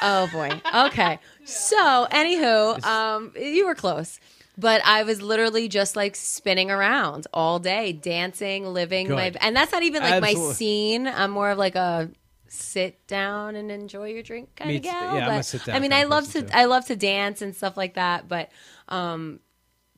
Oh 0.03 0.29
boy. 0.33 0.51
Okay. 0.87 1.18
So, 1.45 2.07
anywho, 2.11 2.85
um, 2.85 3.33
you 3.41 3.64
were 3.64 3.77
close, 3.77 4.18
but 4.61 4.83
I 4.85 5.03
was 5.05 5.23
literally 5.23 5.69
just 5.69 5.97
like 5.97 6.15
spinning 6.15 6.71
around 6.71 7.27
all 7.33 7.59
day, 7.59 7.93
dancing, 7.93 8.67
living 8.67 9.09
my, 9.09 9.33
and 9.41 9.57
that's 9.57 9.73
not 9.73 9.83
even 9.83 10.03
like 10.03 10.21
my 10.21 10.35
scene. 10.35 11.07
I'm 11.07 11.31
more 11.31 11.51
of 11.51 11.59
like 11.59 11.75
a 11.75 12.11
sit 12.49 13.07
down 13.07 13.57
and 13.57 13.71
enjoy 13.71 14.09
your 14.09 14.23
drink 14.23 14.55
kind 14.57 14.71
Me 14.71 14.77
of 14.77 14.83
gal. 14.83 15.17
Yeah, 15.17 15.27
I'm 15.27 15.33
a 15.33 15.37
but, 15.37 15.45
sit 15.45 15.65
down 15.65 15.77
I 15.77 15.79
mean, 15.81 15.93
I 15.93 16.05
love 16.05 16.31
to, 16.33 16.43
too. 16.43 16.49
I 16.53 16.67
love 16.67 16.85
to 16.87 16.97
dance 16.97 17.43
and 17.43 17.57
stuff 17.57 17.77
like 17.77 17.95
that, 17.95 18.29
but 18.29 18.51
um, 18.89 19.41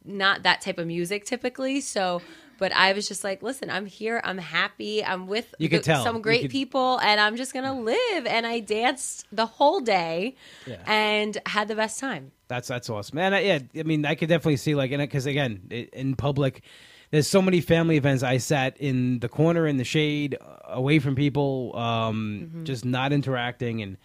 not 0.04 0.44
that 0.44 0.60
type 0.60 0.78
of 0.78 0.86
music 0.86 1.24
typically. 1.24 1.80
So. 1.80 2.22
But 2.62 2.70
I 2.72 2.92
was 2.92 3.08
just 3.08 3.24
like, 3.24 3.42
listen, 3.42 3.70
I'm 3.70 3.86
here. 3.86 4.20
I'm 4.22 4.38
happy. 4.38 5.04
I'm 5.04 5.26
with 5.26 5.52
You 5.58 5.68
could 5.68 5.80
the- 5.80 5.84
tell. 5.84 6.04
some 6.04 6.22
great 6.22 6.42
could- 6.42 6.50
people, 6.52 7.00
and 7.00 7.20
I'm 7.20 7.36
just 7.36 7.52
gonna 7.52 7.76
live. 7.78 8.24
And 8.24 8.46
I 8.46 8.60
danced 8.60 9.26
the 9.32 9.46
whole 9.46 9.80
day, 9.80 10.36
Yeah. 10.64 10.76
and 10.86 11.36
had 11.46 11.66
the 11.66 11.74
best 11.74 11.98
time. 11.98 12.30
That's 12.46 12.68
that's 12.68 12.88
awesome, 12.88 13.16
man. 13.16 13.34
I, 13.34 13.40
yeah, 13.40 13.58
I 13.76 13.82
mean, 13.82 14.06
I 14.06 14.14
could 14.14 14.28
definitely 14.28 14.58
see 14.58 14.76
like 14.76 14.92
in 14.92 15.00
it 15.00 15.08
because 15.08 15.26
again, 15.26 15.62
in 15.92 16.14
public, 16.14 16.62
there's 17.10 17.26
so 17.26 17.42
many 17.42 17.60
family 17.60 17.96
events. 17.96 18.22
I 18.22 18.36
sat 18.38 18.76
in 18.78 19.18
the 19.18 19.28
corner 19.28 19.66
in 19.66 19.76
the 19.78 19.84
shade, 19.84 20.36
away 20.64 21.00
from 21.00 21.16
people, 21.16 21.76
um, 21.76 22.42
Mm-hmm. 22.46 22.64
just 22.64 22.84
not 22.84 23.12
interacting, 23.12 23.82
and 23.82 23.96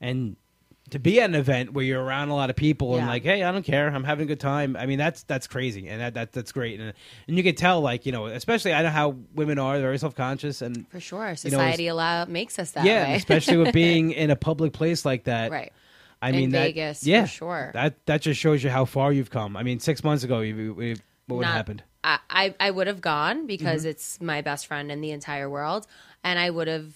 and 0.00 0.36
to 0.94 0.98
be 0.98 1.20
at 1.20 1.28
an 1.28 1.34
event 1.36 1.72
where 1.74 1.84
you're 1.84 2.02
around 2.02 2.30
a 2.30 2.34
lot 2.34 2.50
of 2.50 2.56
people 2.56 2.94
and 2.96 3.04
Yeah. 3.04 3.10
like, 3.12 3.22
hey, 3.22 3.42
I 3.44 3.52
don't 3.52 3.62
care, 3.62 3.86
I'm 3.88 4.02
having 4.02 4.24
a 4.24 4.26
good 4.26 4.40
time. 4.40 4.74
I 4.76 4.86
mean, 4.86 4.98
that's 4.98 5.22
that's 5.24 5.46
crazy, 5.46 5.86
and 5.88 6.00
that, 6.00 6.14
that 6.14 6.32
that's 6.32 6.50
great, 6.50 6.80
and 6.80 6.92
and 7.28 7.36
you 7.36 7.42
can 7.42 7.54
tell 7.54 7.80
like 7.80 8.06
you 8.06 8.12
know, 8.12 8.26
especially 8.26 8.72
I 8.72 8.82
know 8.82 8.88
how 8.90 9.16
women 9.34 9.58
are, 9.58 9.74
they're 9.74 9.82
very 9.86 9.98
self 9.98 10.14
conscious, 10.14 10.62
and 10.62 10.88
For 10.90 10.98
sure, 11.00 11.24
it's- 11.24 11.42
society 11.42 11.86
allow 11.88 12.24
makes 12.24 12.58
us 12.58 12.72
that 12.72 12.84
yeah, 12.84 13.08
way. 13.10 13.16
especially 13.16 13.58
with 13.58 13.72
being 13.84 14.12
in 14.12 14.30
a 14.30 14.36
public 14.36 14.72
place 14.72 15.04
like 15.04 15.24
that, 15.24 15.50
right. 15.52 15.72
I 16.22 16.30
In 16.30 16.36
mean, 16.36 16.50
that, 16.50 16.62
Vegas, 16.62 17.02
for 17.02 17.08
yeah, 17.10 17.26
sure. 17.26 17.70
That 17.74 18.06
that 18.06 18.22
just 18.22 18.40
shows 18.40 18.64
you 18.64 18.70
how 18.70 18.86
far 18.86 19.12
you've 19.12 19.30
come. 19.30 19.56
I 19.56 19.62
mean, 19.62 19.78
six 19.80 20.02
months 20.02 20.24
ago, 20.24 20.40
you, 20.40 20.54
you, 20.80 20.96
what 21.26 21.36
would 21.36 21.44
have 21.44 21.52
Not- 21.52 21.56
happened? 21.56 21.82
I, 22.02 22.18
I, 22.30 22.54
I 22.60 22.70
would 22.70 22.86
have 22.86 23.00
gone 23.00 23.46
because 23.46 23.82
Mm-hmm. 23.82 23.90
it's 23.90 24.20
my 24.20 24.40
best 24.42 24.66
friend 24.66 24.90
in 24.92 25.00
the 25.00 25.10
entire 25.10 25.48
world, 25.50 25.86
and 26.22 26.38
I 26.38 26.50
would 26.50 26.68
have 26.68 26.94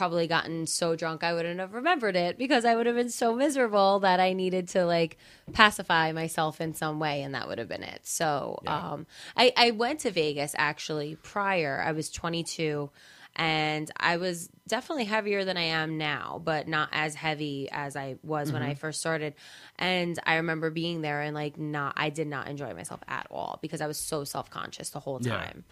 probably 0.00 0.26
gotten 0.26 0.66
so 0.66 0.96
drunk 0.96 1.22
I 1.22 1.34
wouldn't 1.34 1.60
have 1.60 1.74
remembered 1.74 2.16
it 2.16 2.38
because 2.38 2.64
I 2.64 2.74
would 2.74 2.86
have 2.86 2.96
been 2.96 3.10
so 3.10 3.34
miserable 3.34 4.00
that 4.00 4.18
I 4.18 4.32
needed 4.32 4.68
to 4.68 4.86
like 4.86 5.18
pacify 5.52 6.12
myself 6.12 6.58
in 6.58 6.72
some 6.72 6.98
way, 6.98 7.20
and 7.20 7.34
that 7.34 7.48
would 7.48 7.58
have 7.58 7.68
been 7.68 7.82
it. 7.82 8.00
So, 8.04 8.60
um, 8.66 9.06
I, 9.36 9.52
I 9.58 9.72
went 9.72 10.00
to 10.00 10.10
Vegas 10.10 10.54
actually 10.56 11.16
prior. 11.16 11.84
I 11.86 11.92
was 11.92 12.08
22. 12.08 12.88
And 13.36 13.90
I 13.96 14.16
was 14.16 14.48
definitely 14.66 15.04
heavier 15.04 15.44
than 15.44 15.56
I 15.56 15.62
am 15.62 15.98
now, 15.98 16.40
but 16.42 16.66
not 16.66 16.88
as 16.92 17.14
heavy 17.14 17.68
as 17.70 17.94
I 17.94 18.16
was 18.22 18.52
when 18.52 18.62
I 18.62 18.74
first 18.74 19.00
started. 19.00 19.34
And 19.78 20.18
I 20.26 20.36
remember 20.36 20.70
being 20.70 21.00
there 21.02 21.20
and 21.20 21.34
like 21.34 21.58
not, 21.58 21.94
I 21.96 22.08
did 22.10 22.26
not 22.26 22.48
enjoy 22.48 22.74
myself 22.74 23.00
at 23.06 23.26
all 23.30 23.58
because 23.62 23.80
I 23.82 23.86
was 23.86 23.98
so 23.98 24.24
self 24.24 24.50
conscious 24.50 24.90
the 24.90 24.98
whole 24.98 25.20
Yeah. 25.22 25.62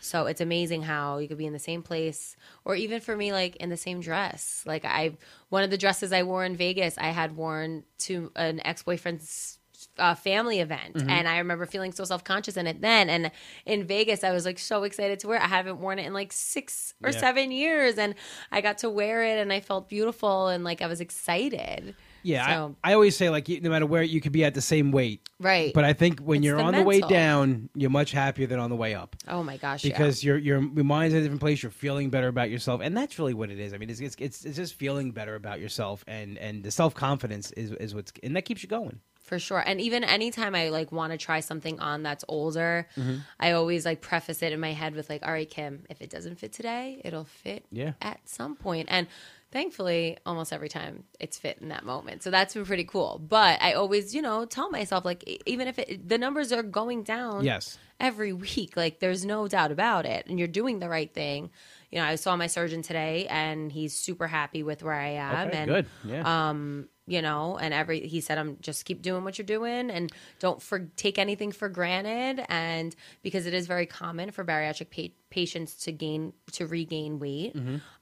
So 0.00 0.26
it's 0.26 0.40
amazing 0.40 0.82
how 0.82 1.18
you 1.18 1.28
could 1.28 1.38
be 1.38 1.46
in 1.46 1.52
the 1.52 1.58
same 1.58 1.82
place, 1.82 2.36
or 2.64 2.74
even 2.74 3.00
for 3.00 3.14
me, 3.16 3.32
like 3.32 3.56
in 3.56 3.68
the 3.68 3.76
same 3.76 4.00
dress. 4.00 4.64
Like 4.66 4.84
I, 4.84 5.16
one 5.50 5.62
of 5.62 5.70
the 5.70 5.78
dresses 5.78 6.12
I 6.12 6.22
wore 6.22 6.44
in 6.44 6.56
Vegas, 6.56 6.96
I 6.98 7.08
had 7.08 7.36
worn 7.36 7.84
to 8.00 8.32
an 8.34 8.60
ex 8.64 8.82
boyfriend's 8.82 9.58
uh, 9.98 10.14
family 10.14 10.60
event, 10.60 10.94
Mm-hmm. 10.96 11.08
and 11.10 11.26
I 11.28 11.38
remember 11.38 11.64
feeling 11.66 11.92
so 11.92 12.04
self 12.04 12.22
conscious 12.24 12.56
in 12.56 12.66
it 12.66 12.80
then. 12.80 13.08
And 13.10 13.30
in 13.66 13.84
Vegas, 13.86 14.24
I 14.24 14.32
was 14.32 14.44
like 14.44 14.58
so 14.58 14.82
excited 14.84 15.20
to 15.20 15.28
wear. 15.28 15.38
it. 15.38 15.42
I 15.42 15.48
haven't 15.48 15.80
worn 15.80 15.98
it 15.98 16.06
in 16.06 16.12
like 16.12 16.32
six 16.32 16.94
or 17.02 17.10
Yeah. 17.10 17.18
seven 17.20 17.50
years, 17.50 17.96
and 17.98 18.14
I 18.52 18.60
got 18.60 18.78
to 18.78 18.90
wear 18.90 19.22
it, 19.22 19.38
and 19.38 19.52
I 19.52 19.60
felt 19.60 19.88
beautiful, 19.88 20.48
and 20.48 20.64
like 20.64 20.82
I 20.82 20.86
was 20.86 21.00
excited. 21.00 21.94
Yeah, 22.22 22.46
So- 22.46 22.76
I, 22.84 22.90
I 22.90 22.94
always 22.94 23.16
say 23.16 23.30
like 23.30 23.48
you- 23.48 23.60
no 23.60 23.70
matter 23.70 23.86
where 23.86 24.02
you 24.02 24.20
could 24.20 24.32
be 24.32 24.44
at 24.44 24.54
the 24.54 24.60
same 24.60 24.90
weight, 24.92 25.28
Right. 25.38 25.72
but 25.72 25.84
I 25.84 25.92
think 25.92 26.20
when 26.20 26.38
It's 26.38 26.46
you're 26.46 26.56
the 26.58 26.62
on 26.62 26.74
the 26.74 26.82
way 26.82 26.96
mental. 27.00 27.08
down, 27.10 27.68
you're 27.74 27.90
much 27.90 28.12
happier 28.12 28.46
than 28.46 28.58
on 28.58 28.68
the 28.70 28.76
way 28.76 28.94
up 28.94 29.16
oh 29.28 29.42
my 29.42 29.56
gosh, 29.56 29.84
yeah. 29.84 29.92
because 29.92 30.22
your 30.24 30.36
your 30.38 30.60
your 30.62 30.84
mind's 30.84 31.14
in 31.14 31.20
a 31.20 31.22
different 31.22 31.40
place. 31.40 31.62
You're 31.62 31.72
feeling 31.72 32.10
better 32.10 32.28
about 32.28 32.50
yourself, 32.50 32.80
and 32.82 32.96
that's 32.96 33.18
really 33.18 33.34
what 33.34 33.50
it 33.50 33.58
is. 33.58 33.72
I 33.72 33.78
mean, 33.78 33.90
it's 33.90 34.00
it's 34.00 34.16
it's, 34.18 34.44
it's 34.44 34.56
just 34.56 34.74
feeling 34.74 35.12
better 35.12 35.34
about 35.34 35.60
yourself, 35.60 36.04
and 36.06 36.36
and 36.38 36.62
the 36.62 36.70
self 36.70 36.94
confidence 36.94 37.52
is 37.52 37.72
is 37.72 37.94
what's 37.94 38.12
and 38.22 38.36
that 38.36 38.42
keeps 38.42 38.62
you 38.62 38.68
going. 38.68 39.00
for 39.20 39.38
sure 39.38 39.62
and 39.64 39.80
even 39.80 40.02
anytime 40.02 40.56
i 40.56 40.70
like 40.70 40.90
want 40.90 41.12
to 41.12 41.16
try 41.18 41.38
something 41.38 41.78
on 41.78 42.02
that's 42.02 42.24
older 42.26 42.88
Mm-hmm. 42.96 43.18
i 43.38 43.52
always 43.52 43.84
like 43.84 44.00
preface 44.00 44.42
it 44.42 44.52
in 44.52 44.58
my 44.58 44.72
head 44.72 44.96
with 44.96 45.08
like 45.08 45.22
all 45.24 45.30
right 45.32 45.48
kim 45.48 45.84
if 45.88 46.02
it 46.02 46.10
doesn't 46.10 46.36
fit 46.40 46.52
today 46.52 47.00
it'll 47.04 47.26
fit 47.44 47.64
Yeah. 47.70 47.92
at 48.02 48.18
some 48.28 48.56
point 48.56 48.88
and 48.90 49.06
thankfully 49.52 50.16
almost 50.24 50.52
every 50.52 50.68
time 50.68 51.04
it's 51.18 51.38
fit 51.38 51.58
in 51.60 51.68
that 51.68 51.84
moment 51.84 52.22
so 52.22 52.30
that's 52.30 52.54
been 52.54 52.64
pretty 52.64 52.84
cool 52.84 53.20
but 53.26 53.60
i 53.60 53.72
always 53.72 54.14
you 54.14 54.22
know 54.22 54.44
tell 54.44 54.70
myself 54.70 55.04
like 55.04 55.24
even 55.46 55.66
if 55.68 55.78
it, 55.78 56.08
the 56.08 56.18
numbers 56.18 56.52
are 56.52 56.62
going 56.62 57.02
down 57.02 57.44
Yes. 57.44 57.78
every 57.98 58.32
week 58.32 58.76
like 58.76 59.00
there's 59.00 59.24
no 59.24 59.48
doubt 59.48 59.72
about 59.72 60.06
it 60.06 60.26
and 60.28 60.38
you're 60.38 60.48
doing 60.48 60.78
the 60.78 60.88
right 60.88 61.12
thing 61.12 61.50
you 61.90 61.98
know 61.98 62.04
i 62.04 62.14
saw 62.14 62.36
my 62.36 62.46
surgeon 62.46 62.82
today 62.82 63.26
and 63.28 63.72
he's 63.72 63.96
super 63.96 64.26
happy 64.28 64.62
with 64.62 64.82
where 64.82 64.94
i 64.94 65.08
am 65.08 65.48
Okay, 65.48 65.56
and 65.58 65.66
good. 65.68 65.86
Yeah. 66.04 66.50
um 66.50 66.88
you 67.10 67.20
know 67.20 67.58
and 67.58 67.74
every 67.74 68.06
he 68.06 68.20
said 68.20 68.38
i'm 68.38 68.56
just 68.60 68.84
keep 68.84 69.02
doing 69.02 69.24
what 69.24 69.36
you're 69.36 69.44
doing 69.58 69.90
and 69.90 70.12
don't 70.38 70.62
for 70.62 70.78
take 70.96 71.18
anything 71.18 71.50
for 71.50 71.68
granted 71.68 72.44
and 72.48 72.94
because 73.22 73.46
it 73.46 73.52
is 73.54 73.66
very 73.66 73.84
common 73.86 74.30
for 74.30 74.44
bariatric 74.44 74.90
pa- 74.94 75.14
patients 75.28 75.74
to 75.74 75.90
gain 75.90 76.32
to 76.52 76.66
regain 76.66 77.18
weight 77.18 77.54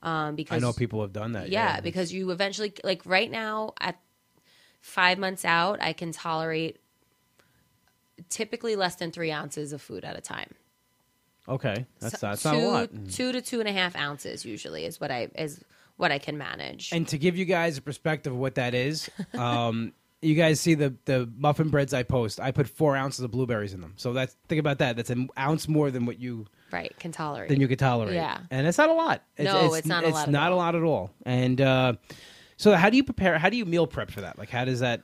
um 0.02 0.34
because 0.36 0.56
Mm-hmm. 0.58 0.64
I 0.64 0.68
know 0.68 0.72
people 0.74 1.00
have 1.00 1.12
done 1.14 1.32
that. 1.32 1.48
yeah, 1.48 1.80
because 1.80 2.12
you 2.12 2.30
eventually 2.30 2.74
like 2.84 3.02
right 3.06 3.30
now 3.30 3.72
at 3.80 3.98
five 4.82 5.18
months 5.18 5.44
out 5.44 5.80
i 5.82 5.92
can 5.94 6.12
tolerate 6.12 6.76
typically 8.28 8.76
less 8.76 8.96
than 8.96 9.10
three 9.10 9.30
ounces 9.32 9.72
of 9.72 9.80
food 9.80 10.04
at 10.04 10.16
a 10.16 10.20
time 10.20 10.50
okay, 11.48 11.86
that's 11.98 12.20
So 12.20 12.26
that's 12.26 12.42
two, 12.42 12.48
not 12.48 12.54
a 12.56 12.68
lot. 12.68 12.90
two 13.10 13.32
to 13.32 13.40
two 13.40 13.60
and 13.60 13.68
a 13.68 13.72
half 13.72 13.96
ounces 13.96 14.44
usually 14.44 14.84
is 14.84 15.00
what 15.00 15.10
i 15.10 15.28
is 15.34 15.60
what 15.98 16.10
i 16.10 16.18
can 16.18 16.36
manage 16.38 16.90
And 16.92 17.06
to 17.08 17.18
give 17.18 17.36
you 17.36 17.44
guys 17.44 17.76
a 17.76 17.82
perspective 17.82 18.32
of 18.32 18.38
what 18.38 18.54
that 18.56 18.74
is, 18.74 19.10
um, 19.34 19.92
you 20.22 20.34
guys 20.34 20.60
see 20.60 20.74
the 20.74 20.94
the 21.04 21.30
muffin 21.36 21.68
breads 21.68 21.94
I 21.94 22.02
post. 22.02 22.40
I 22.40 22.50
put 22.50 22.68
four 22.68 22.96
ounces 22.96 23.20
of 23.24 23.30
blueberries 23.30 23.72
in 23.72 23.80
them. 23.80 23.94
So 23.96 24.12
that's 24.12 24.34
think 24.48 24.58
about 24.58 24.78
that. 24.78 24.96
That's 24.96 25.10
an 25.10 25.28
ounce 25.38 25.68
more 25.68 25.90
than 25.92 26.06
what 26.06 26.18
you 26.18 26.46
right 26.72 26.92
can 26.98 27.12
tolerate 27.12 27.48
than 27.50 27.60
you 27.60 27.68
could 27.68 27.78
tolerate. 27.78 28.14
Yeah. 28.14 28.40
and 28.50 28.66
it's 28.66 28.78
not 28.78 28.90
a 28.90 28.94
lot. 28.94 29.22
No, 29.38 29.74
it's 29.74 29.86
not 29.86 30.02
a 30.02 30.08
It's 30.08 30.16
lot 30.16 30.28
not 30.30 30.50
a 30.50 30.56
lot 30.56 30.74
at 30.74 30.82
all. 30.82 31.10
And 31.24 31.60
uh, 31.60 31.92
so, 32.56 32.74
how 32.74 32.90
do 32.90 32.96
you 32.96 33.04
prepare? 33.04 33.38
How 33.38 33.48
do 33.48 33.56
you 33.56 33.64
meal 33.64 33.86
prep 33.86 34.10
for 34.10 34.22
that? 34.22 34.38
Like, 34.38 34.50
how 34.50 34.64
does 34.64 34.80
that? 34.80 35.02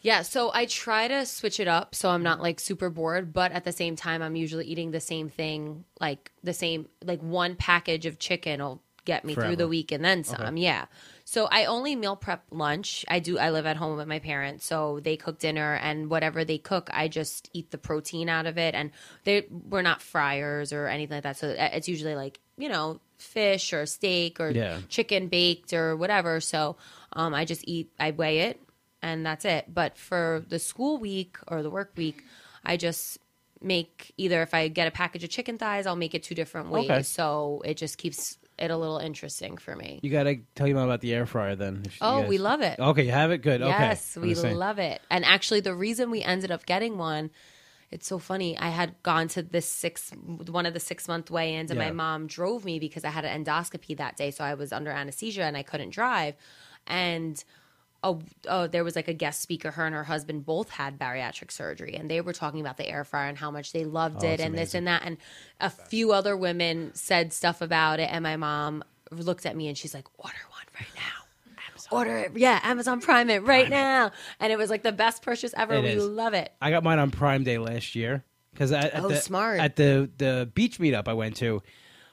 Yeah, 0.00 0.22
so 0.22 0.50
I 0.54 0.64
try 0.66 1.08
to 1.08 1.24
switch 1.26 1.60
it 1.60 1.68
up 1.68 1.94
so 1.94 2.10
I'm 2.10 2.22
not 2.22 2.40
like 2.40 2.60
super 2.60 2.90
bored, 2.90 3.32
but 3.32 3.52
at 3.52 3.64
the 3.64 3.72
same 3.72 3.96
time 3.96 4.20
I'm 4.22 4.36
usually 4.36 4.66
eating 4.66 4.90
the 4.90 5.00
same 5.00 5.28
thing, 5.30 5.84
like 6.00 6.30
the 6.42 6.52
same 6.54 6.88
like 7.02 7.20
one 7.22 7.56
package 7.56 8.04
of 8.06 8.18
chicken 8.18 8.62
will 8.62 8.82
get 9.04 9.24
me 9.24 9.34
Forever. 9.34 9.48
through 9.50 9.56
the 9.56 9.68
week 9.68 9.92
and 9.92 10.04
then 10.04 10.24
some. 10.24 10.56
Yeah. 10.56 10.86
So 11.24 11.46
I 11.50 11.64
only 11.66 11.96
meal 11.96 12.16
prep 12.16 12.44
lunch. 12.50 13.04
I 13.08 13.18
do 13.18 13.38
I 13.38 13.50
live 13.50 13.66
at 13.66 13.76
home 13.76 13.96
with 13.96 14.06
my 14.08 14.18
parents, 14.18 14.66
so 14.66 15.00
they 15.00 15.16
cook 15.16 15.38
dinner 15.38 15.74
and 15.74 16.10
whatever 16.10 16.44
they 16.44 16.58
cook, 16.58 16.90
I 16.92 17.08
just 17.08 17.48
eat 17.52 17.70
the 17.70 17.78
protein 17.78 18.28
out 18.28 18.46
of 18.46 18.58
it 18.58 18.74
and 18.74 18.90
they 19.24 19.46
we're 19.50 19.82
not 19.82 20.02
fryers 20.02 20.72
or 20.72 20.86
anything 20.86 21.16
like 21.16 21.22
that. 21.24 21.36
So 21.38 21.48
uh, 21.50 21.70
it's 21.72 21.88
usually 21.88 22.14
like, 22.14 22.40
you 22.58 22.68
know, 22.68 23.00
fish 23.18 23.72
or 23.72 23.86
steak 23.86 24.40
or 24.40 24.50
Yeah. 24.50 24.78
chicken 24.88 25.28
baked 25.28 25.72
or 25.72 25.96
whatever. 25.96 26.40
So 26.40 26.76
um, 27.12 27.32
I 27.34 27.44
just 27.44 27.66
eat, 27.66 27.90
I 27.98 28.10
weigh 28.10 28.40
it, 28.40 28.60
and 29.00 29.24
that's 29.24 29.44
it. 29.44 29.72
But 29.72 29.96
for 29.96 30.44
the 30.48 30.58
school 30.58 30.98
week 30.98 31.38
or 31.48 31.62
the 31.62 31.70
work 31.70 31.92
week, 31.96 32.22
I 32.64 32.76
just 32.76 33.18
make 33.62 34.12
either 34.18 34.42
if 34.42 34.52
I 34.52 34.68
get 34.68 34.88
a 34.88 34.90
package 34.90 35.24
of 35.24 35.30
chicken 35.30 35.56
thighs, 35.56 35.86
I'll 35.86 35.96
make 35.96 36.14
it 36.14 36.22
two 36.22 36.34
different 36.34 36.68
ways. 36.70 36.90
Okay. 36.90 37.02
So 37.02 37.62
it 37.64 37.76
just 37.78 37.96
keeps 37.98 38.36
it 38.58 38.70
a 38.70 38.76
little 38.76 38.98
interesting 38.98 39.56
for 39.56 39.74
me. 39.74 40.00
You 40.02 40.10
got 40.10 40.24
to 40.24 40.36
tell 40.54 40.66
you 40.68 40.74
more 40.74 40.84
about 40.84 41.00
the 41.00 41.12
air 41.14 41.26
fryer 41.26 41.56
then. 41.56 41.82
if 41.84 41.92
you 41.94 41.98
Oh, 42.06 42.20
guys- 42.20 42.28
we 42.28 42.38
love 42.38 42.60
it. 42.60 42.78
Okay, 42.78 43.04
you 43.04 43.10
have 43.10 43.30
it. 43.32 43.38
Good. 43.38 43.62
Okay. 43.62 43.70
Yes, 43.70 44.16
I'm 44.16 44.22
we 44.22 44.30
just 44.30 44.42
saying. 44.42 44.56
love 44.56 44.78
it. 44.78 45.00
And 45.10 45.24
actually, 45.24 45.60
the 45.60 45.74
reason 45.74 46.10
we 46.10 46.22
ended 46.22 46.50
up 46.50 46.64
getting 46.66 46.96
one, 46.98 47.30
it's 47.90 48.06
so 48.06 48.18
funny. 48.18 48.56
I 48.58 48.68
had 48.70 48.94
gone 49.02 49.28
to 49.28 49.42
this 49.42 49.66
six, 49.68 50.10
one 50.26 50.66
of 50.66 50.74
the 50.74 50.80
six 50.80 51.06
month 51.08 51.30
weigh 51.30 51.54
ins, 51.56 51.70
and 51.70 51.78
Yeah. 51.78 51.86
my 51.86 51.92
mom 51.92 52.26
drove 52.26 52.64
me 52.64 52.78
because 52.78 53.04
I 53.04 53.10
had 53.10 53.24
an 53.24 53.44
endoscopy 53.44 53.96
that 53.96 54.16
day. 54.16 54.30
So 54.30 54.44
I 54.44 54.54
was 54.54 54.72
under 54.72 54.90
anesthesia 54.90 55.42
and 55.42 55.56
I 55.56 55.62
couldn't 55.62 55.90
drive. 55.90 56.34
And 56.86 57.42
oh, 58.04 58.20
oh, 58.48 58.66
there 58.68 58.84
was 58.84 58.94
like 58.94 59.08
a 59.08 59.12
guest 59.14 59.40
speaker. 59.40 59.72
Her 59.72 59.84
and 59.86 59.94
her 59.94 60.04
husband 60.04 60.46
both 60.46 60.70
had 60.70 60.98
bariatric 60.98 61.50
surgery, 61.50 61.96
and 61.96 62.08
they 62.08 62.20
were 62.20 62.32
talking 62.32 62.60
about 62.60 62.76
the 62.76 62.88
air 62.88 63.02
fryer 63.02 63.28
and 63.28 63.36
how 63.38 63.50
much 63.50 63.72
they 63.72 63.84
loved 63.84 64.16
Oh, 64.22 64.26
it, 64.26 64.36
that's 64.36 64.42
and 64.42 64.56
this 64.56 64.74
and 64.74 64.86
that. 64.86 65.02
And 65.04 65.16
a 65.60 65.70
few 65.70 66.12
other 66.12 66.36
women 66.36 66.92
said 66.94 67.32
stuff 67.32 67.60
about 67.60 67.98
it, 67.98 68.08
and 68.12 68.22
my 68.22 68.36
mom 68.36 68.84
looked 69.10 69.46
at 69.46 69.56
me 69.56 69.66
and 69.68 69.76
she's 69.76 69.94
like, 69.94 70.06
"Order 70.18 70.36
one 70.50 70.66
right 70.78 70.94
now." 70.94 71.10
Order 71.90 72.16
it, 72.18 72.32
yeah. 72.36 72.60
Amazon 72.62 73.00
Prime 73.00 73.28
it 73.30 73.42
right 73.42 73.68
now, 73.68 74.10
and 74.40 74.52
it 74.52 74.56
was 74.56 74.70
like 74.70 74.82
the 74.82 74.90
best 74.92 75.22
purchase 75.22 75.52
ever. 75.56 75.74
It 75.74 75.82
we 75.82 75.88
is. 75.90 76.04
love 76.04 76.32
it. 76.32 76.50
I 76.60 76.70
got 76.70 76.82
mine 76.82 76.98
on 76.98 77.10
Prime 77.10 77.44
Day 77.44 77.58
last 77.58 77.94
year 77.94 78.24
because 78.52 78.72
at, 78.72 78.94
at 78.94 79.04
Oh, 79.04 79.08
the, 79.08 79.16
smart. 79.16 79.60
at 79.60 79.76
the 79.76 80.10
the 80.16 80.50
beach 80.54 80.78
meetup 80.78 81.08
I 81.08 81.12
went 81.12 81.36
to. 81.36 81.62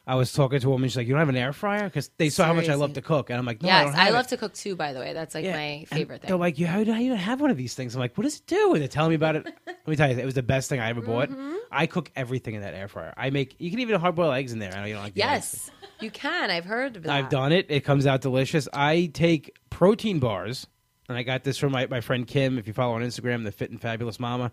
I 0.08 0.16
was 0.16 0.34
talking 0.34 0.60
to 0.60 0.68
a 0.68 0.72
woman. 0.72 0.90
She's 0.90 0.98
like, 0.98 1.06
"You 1.08 1.14
don't 1.14 1.20
have 1.20 1.30
an 1.30 1.36
air 1.38 1.54
fryer?" 1.54 1.84
Because 1.84 2.10
they 2.18 2.30
saw 2.30 2.46
how 2.46 2.54
much 2.54 2.70
I 2.70 2.74
love 2.74 2.94
to 2.94 3.02
cook, 3.04 3.30
and 3.30 3.38
I'm 3.38 3.46
like, 3.46 3.62
"No, 3.62 3.70
I 3.70 3.84
yes, 3.84 3.92
don't 3.92 4.00
I, 4.00 4.10
love 4.10 4.26
it." 4.26 4.30
to 4.30 4.38
cook 4.38 4.54
too. 4.54 4.76
By 4.76 4.94
the 4.94 5.00
way, 5.00 5.14
that's 5.14 5.36
like 5.36 5.46
Yeah. 5.46 5.54
my 5.56 5.62
And 5.62 5.88
favorite 5.90 6.22
They're 6.22 6.30
thing. 6.32 6.40
like, 6.40 6.58
"You 6.58 6.66
how 6.68 6.84
do 6.84 6.92
you 6.96 7.14
have 7.16 7.40
one 7.40 7.52
of 7.52 7.58
these 7.58 7.76
things?" 7.76 7.94
I'm 7.94 8.00
like, 8.02 8.18
"What 8.18 8.24
does 8.24 8.38
it 8.38 8.48
do?" 8.48 8.74
And 8.74 8.82
they're 8.82 8.88
telling 8.88 9.10
me 9.10 9.16
about 9.16 9.36
it. 9.36 9.46
Let 9.68 9.88
me 9.88 9.96
tell 9.96 10.12
you, 10.12 10.18
it 10.18 10.26
was 10.26 10.34
the 10.34 10.42
best 10.44 10.70
thing 10.70 10.80
I 10.80 10.90
ever 10.90 11.02
bought. 11.02 11.30
Mm-hmm. 11.30 11.54
I 11.72 11.86
cook 11.86 12.12
everything 12.16 12.56
in 12.56 12.62
that 12.62 12.74
air 12.74 12.88
fryer. 12.88 13.14
I 13.16 13.30
make. 13.30 13.56
You 13.60 13.70
can 13.70 13.80
even 13.80 14.00
hard 14.00 14.16
boil 14.16 14.32
eggs 14.32 14.52
in 14.54 14.60
there. 14.60 14.74
I 14.74 14.80
know 14.82 14.86
you 14.88 14.94
don't 14.96 15.04
like. 15.04 15.14
yes, 15.16 15.70
you 16.00 16.10
can. 16.10 16.50
I've 16.50 16.66
heard 16.66 16.98
of 16.98 17.04
that. 17.04 17.12
I've 17.12 17.30
done 17.30 17.52
it. 17.52 17.68
It 17.70 17.82
comes 17.82 18.08
out 18.08 18.22
delicious. 18.22 18.68
I 18.74 19.12
take 19.14 19.56
protein 19.70 20.18
bars, 20.20 20.66
and 21.10 21.18
I 21.18 21.22
got 21.24 21.44
this 21.44 21.60
from 21.60 21.72
my, 21.74 21.86
my 21.86 22.02
friend 22.02 22.26
Kim. 22.26 22.58
If 22.58 22.66
you 22.68 22.74
follow 22.74 22.96
on 22.96 23.02
Instagram, 23.04 23.44
the 23.44 23.52
Fit 23.52 23.70
and 23.70 23.80
Fabulous 23.80 24.20
Mama, 24.20 24.52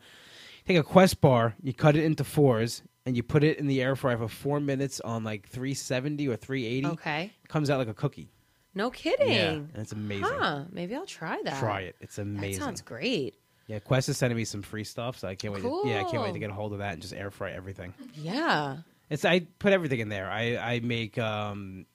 take 0.66 0.76
a 0.76 0.82
Quest 0.82 1.20
bar, 1.22 1.54
you 1.62 1.72
cut 1.72 1.96
it 1.96 2.04
into 2.04 2.22
fours, 2.22 2.82
and 3.08 3.16
you 3.16 3.22
put 3.22 3.42
it 3.42 3.58
in 3.58 3.66
the 3.66 3.80
air 3.82 3.96
fryer 3.96 4.18
for 4.18 4.28
four 4.28 4.60
minutes 4.60 5.00
on 5.00 5.24
like 5.24 5.48
370 5.48 6.28
or 6.28 6.36
380. 6.36 6.86
Okay, 6.94 7.32
comes 7.48 7.70
out 7.70 7.78
like 7.78 7.88
a 7.88 7.94
cookie. 7.94 8.28
no 8.74 8.90
kidding. 8.90 9.32
Yeah, 9.32 9.50
and 9.52 9.76
it's 9.76 9.92
amazing. 9.92 10.24
Huh? 10.24 10.64
Maybe 10.70 10.94
I'll 10.94 11.06
try 11.06 11.40
that. 11.44 11.58
Try 11.58 11.80
it. 11.80 11.96
It's 12.00 12.18
amazing. 12.18 12.60
That 12.60 12.64
sounds 12.66 12.82
great. 12.82 13.34
Yeah, 13.66 13.78
Quest 13.80 14.08
is 14.08 14.16
sending 14.18 14.36
me 14.36 14.44
some 14.44 14.62
free 14.62 14.84
stuff, 14.84 15.18
so 15.18 15.26
I 15.28 15.34
can't 15.34 15.52
wait. 15.52 15.62
To, 15.62 15.82
yeah, 15.86 16.00
I 16.00 16.04
can't 16.10 16.22
wait 16.22 16.32
to 16.34 16.38
get 16.38 16.50
a 16.50 16.54
hold 16.54 16.72
of 16.72 16.78
that 16.78 16.92
and 16.92 17.02
just 17.02 17.14
air 17.14 17.30
fry 17.30 17.50
everything. 17.52 17.92
Yeah. 18.14 18.78
It's 19.10 19.24
I 19.24 19.40
put 19.58 19.72
everything 19.72 20.00
in 20.00 20.08
there. 20.10 20.30
I 20.30 20.56
I 20.56 20.80
make 20.80 21.16
um, 21.18 21.86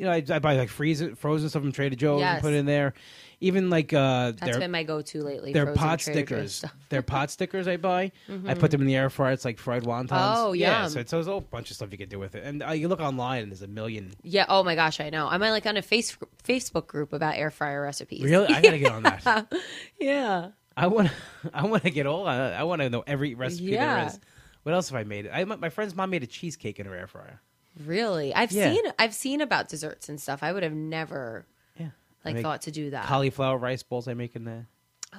you 0.00 0.06
know, 0.06 0.12
I, 0.12 0.24
I 0.30 0.38
buy 0.38 0.56
like 0.56 0.70
freeze 0.70 1.04
frozen 1.16 1.50
stuff 1.50 1.60
from 1.60 1.72
Trader 1.72 1.94
Joe's 1.94 2.22
and 2.22 2.40
put 2.40 2.54
it 2.54 2.56
in 2.56 2.64
there. 2.64 2.94
Even 3.42 3.68
like 3.68 3.92
uh, 3.92 4.32
That's 4.32 4.40
their 4.40 4.58
been 4.58 4.70
my 4.70 4.82
go-to 4.82 5.22
lately. 5.22 5.52
their 5.52 5.66
frozen 5.66 5.78
pot 5.78 5.98
Trader 5.98 6.20
Joe's 6.20 6.26
stickers. 6.28 6.54
stuff. 6.54 6.70
Mm-hmm. 6.70 6.80
Their 6.88 7.02
pot 7.02 7.30
stickers 7.36 7.68
I 7.68 7.76
buy. 7.76 8.12
I 8.46 8.54
put 8.54 8.70
them 8.70 8.80
in 8.80 8.86
the 8.86 8.96
air 8.96 9.10
fryer. 9.10 9.32
It's 9.32 9.44
like 9.44 9.58
fried 9.58 9.82
wontons. 9.82 10.08
Oh, 10.12 10.52
yeah. 10.54 10.82
yum. 10.84 10.90
So 10.90 11.00
it's, 11.00 11.10
there's 11.10 11.26
a 11.26 11.30
whole 11.32 11.42
bunch 11.42 11.70
of 11.70 11.76
stuff 11.76 11.92
you 11.92 11.98
can 11.98 12.08
do 12.08 12.18
with 12.18 12.34
it. 12.34 12.44
And 12.44 12.62
uh, 12.62 12.70
you 12.70 12.88
look 12.88 13.00
online 13.00 13.42
and 13.42 13.52
there's 13.52 13.60
a 13.60 13.68
million. 13.68 14.12
Yeah. 14.22 14.46
Oh 14.48 14.62
my 14.64 14.74
gosh, 14.74 15.00
I 15.00 15.10
know. 15.10 15.28
I'm 15.28 15.40
like 15.40 15.66
on 15.66 15.76
a 15.76 15.82
face 15.82 16.16
Facebook 16.42 16.86
group 16.86 17.12
about 17.12 17.34
air 17.36 17.50
fryer 17.50 17.82
recipes. 17.82 18.22
Really, 18.22 18.46
I 18.48 18.62
gotta 18.62 18.78
get 18.78 18.92
on 18.92 19.02
that. 19.02 19.52
Yeah. 20.00 20.52
I 20.78 20.86
want 20.86 21.10
I 21.52 21.66
want 21.66 21.82
to 21.82 21.90
get 21.90 22.06
all. 22.06 22.26
I, 22.26 22.52
I 22.52 22.62
want 22.62 22.80
to 22.80 22.88
know 22.88 23.04
every 23.06 23.34
recipe 23.34 23.64
Yeah. 23.64 24.06
is. 24.06 24.18
What 24.62 24.74
else 24.74 24.88
have 24.90 24.98
I 24.98 25.04
made? 25.04 25.28
I, 25.28 25.44
my 25.44 25.68
friend's 25.68 25.94
mom 25.94 26.08
made 26.10 26.22
a 26.22 26.26
cheesecake 26.26 26.78
in 26.80 26.86
her 26.86 26.94
air 26.96 27.06
fryer. 27.06 27.40
Really? 27.84 28.34
I've 28.34 28.52
Yeah. 28.52 28.72
seen 28.72 28.82
I've 28.98 29.14
seen 29.14 29.40
about 29.40 29.68
desserts 29.68 30.08
and 30.08 30.20
stuff. 30.20 30.42
I 30.42 30.52
would 30.52 30.62
have 30.62 30.72
never 30.74 31.46
Yeah. 31.78 31.90
Like 32.24 32.34
make 32.36 32.42
thought 32.42 32.62
to 32.62 32.70
do 32.70 32.90
that. 32.90 33.06
cauliflower 33.06 33.56
rice 33.58 33.82
bowls 33.82 34.06
I 34.08 34.14
make 34.14 34.36
in 34.36 34.44
there. 34.44 34.66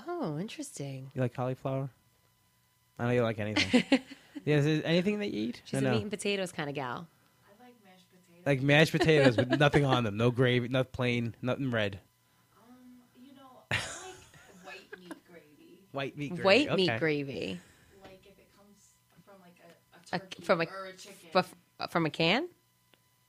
oh, 0.07 0.37
interesting. 0.39 1.11
You 1.15 1.21
like 1.21 1.33
cauliflower? 1.33 1.89
I 2.99 3.05
know 3.05 3.11
you 3.11 3.23
like 3.23 3.39
anything. 3.39 3.83
yeah, 4.45 4.57
is 4.57 4.65
there 4.65 4.81
anything 4.85 5.19
that 5.19 5.31
you 5.33 5.47
eat? 5.49 5.61
She's 5.65 5.77
I 5.77 5.79
a 5.79 5.81
know. 5.81 5.91
meat 5.93 6.01
and 6.03 6.11
potatoes 6.11 6.51
kind 6.51 6.69
of 6.69 6.75
gal. 6.75 7.07
I 7.43 7.63
like 7.63 7.73
mashed 7.83 8.05
potatoes. 8.11 8.45
Like 8.45 8.61
mashed 8.61 8.91
potatoes 8.91 9.37
with 9.37 9.59
nothing 9.59 9.85
on 9.85 10.03
them, 10.03 10.17
no 10.17 10.29
gravy, 10.29 10.67
not 10.67 10.91
plain, 10.91 11.33
nothing 11.41 11.71
red. 11.71 11.99
Um, 12.55 12.75
you 13.25 13.33
know, 13.33 13.41
I 13.71 13.75
like 13.75 14.63
white 14.63 14.99
meat 14.99 15.15
gravy. 15.31 15.79
White 15.91 16.17
meat 16.17 16.29
gravy. 16.35 16.43
White 16.43 16.67
okay. 16.69 16.75
meat 16.75 16.99
gravy. 16.99 17.59
Like 18.03 18.21
if 18.23 18.37
it 18.37 18.47
comes 18.55 18.77
from 19.25 19.35
like 19.41 19.55
a, 19.65 20.15
a 20.15 20.17
A- 20.17 20.19
turkey 20.19 20.43
from 20.43 20.61
a- 20.61 20.65
or 20.65 20.85
a 20.85 20.93
chicken. 20.93 21.15
Bef- 21.33 21.45
from 21.89 22.05
a 22.05 22.09
can? 22.09 22.47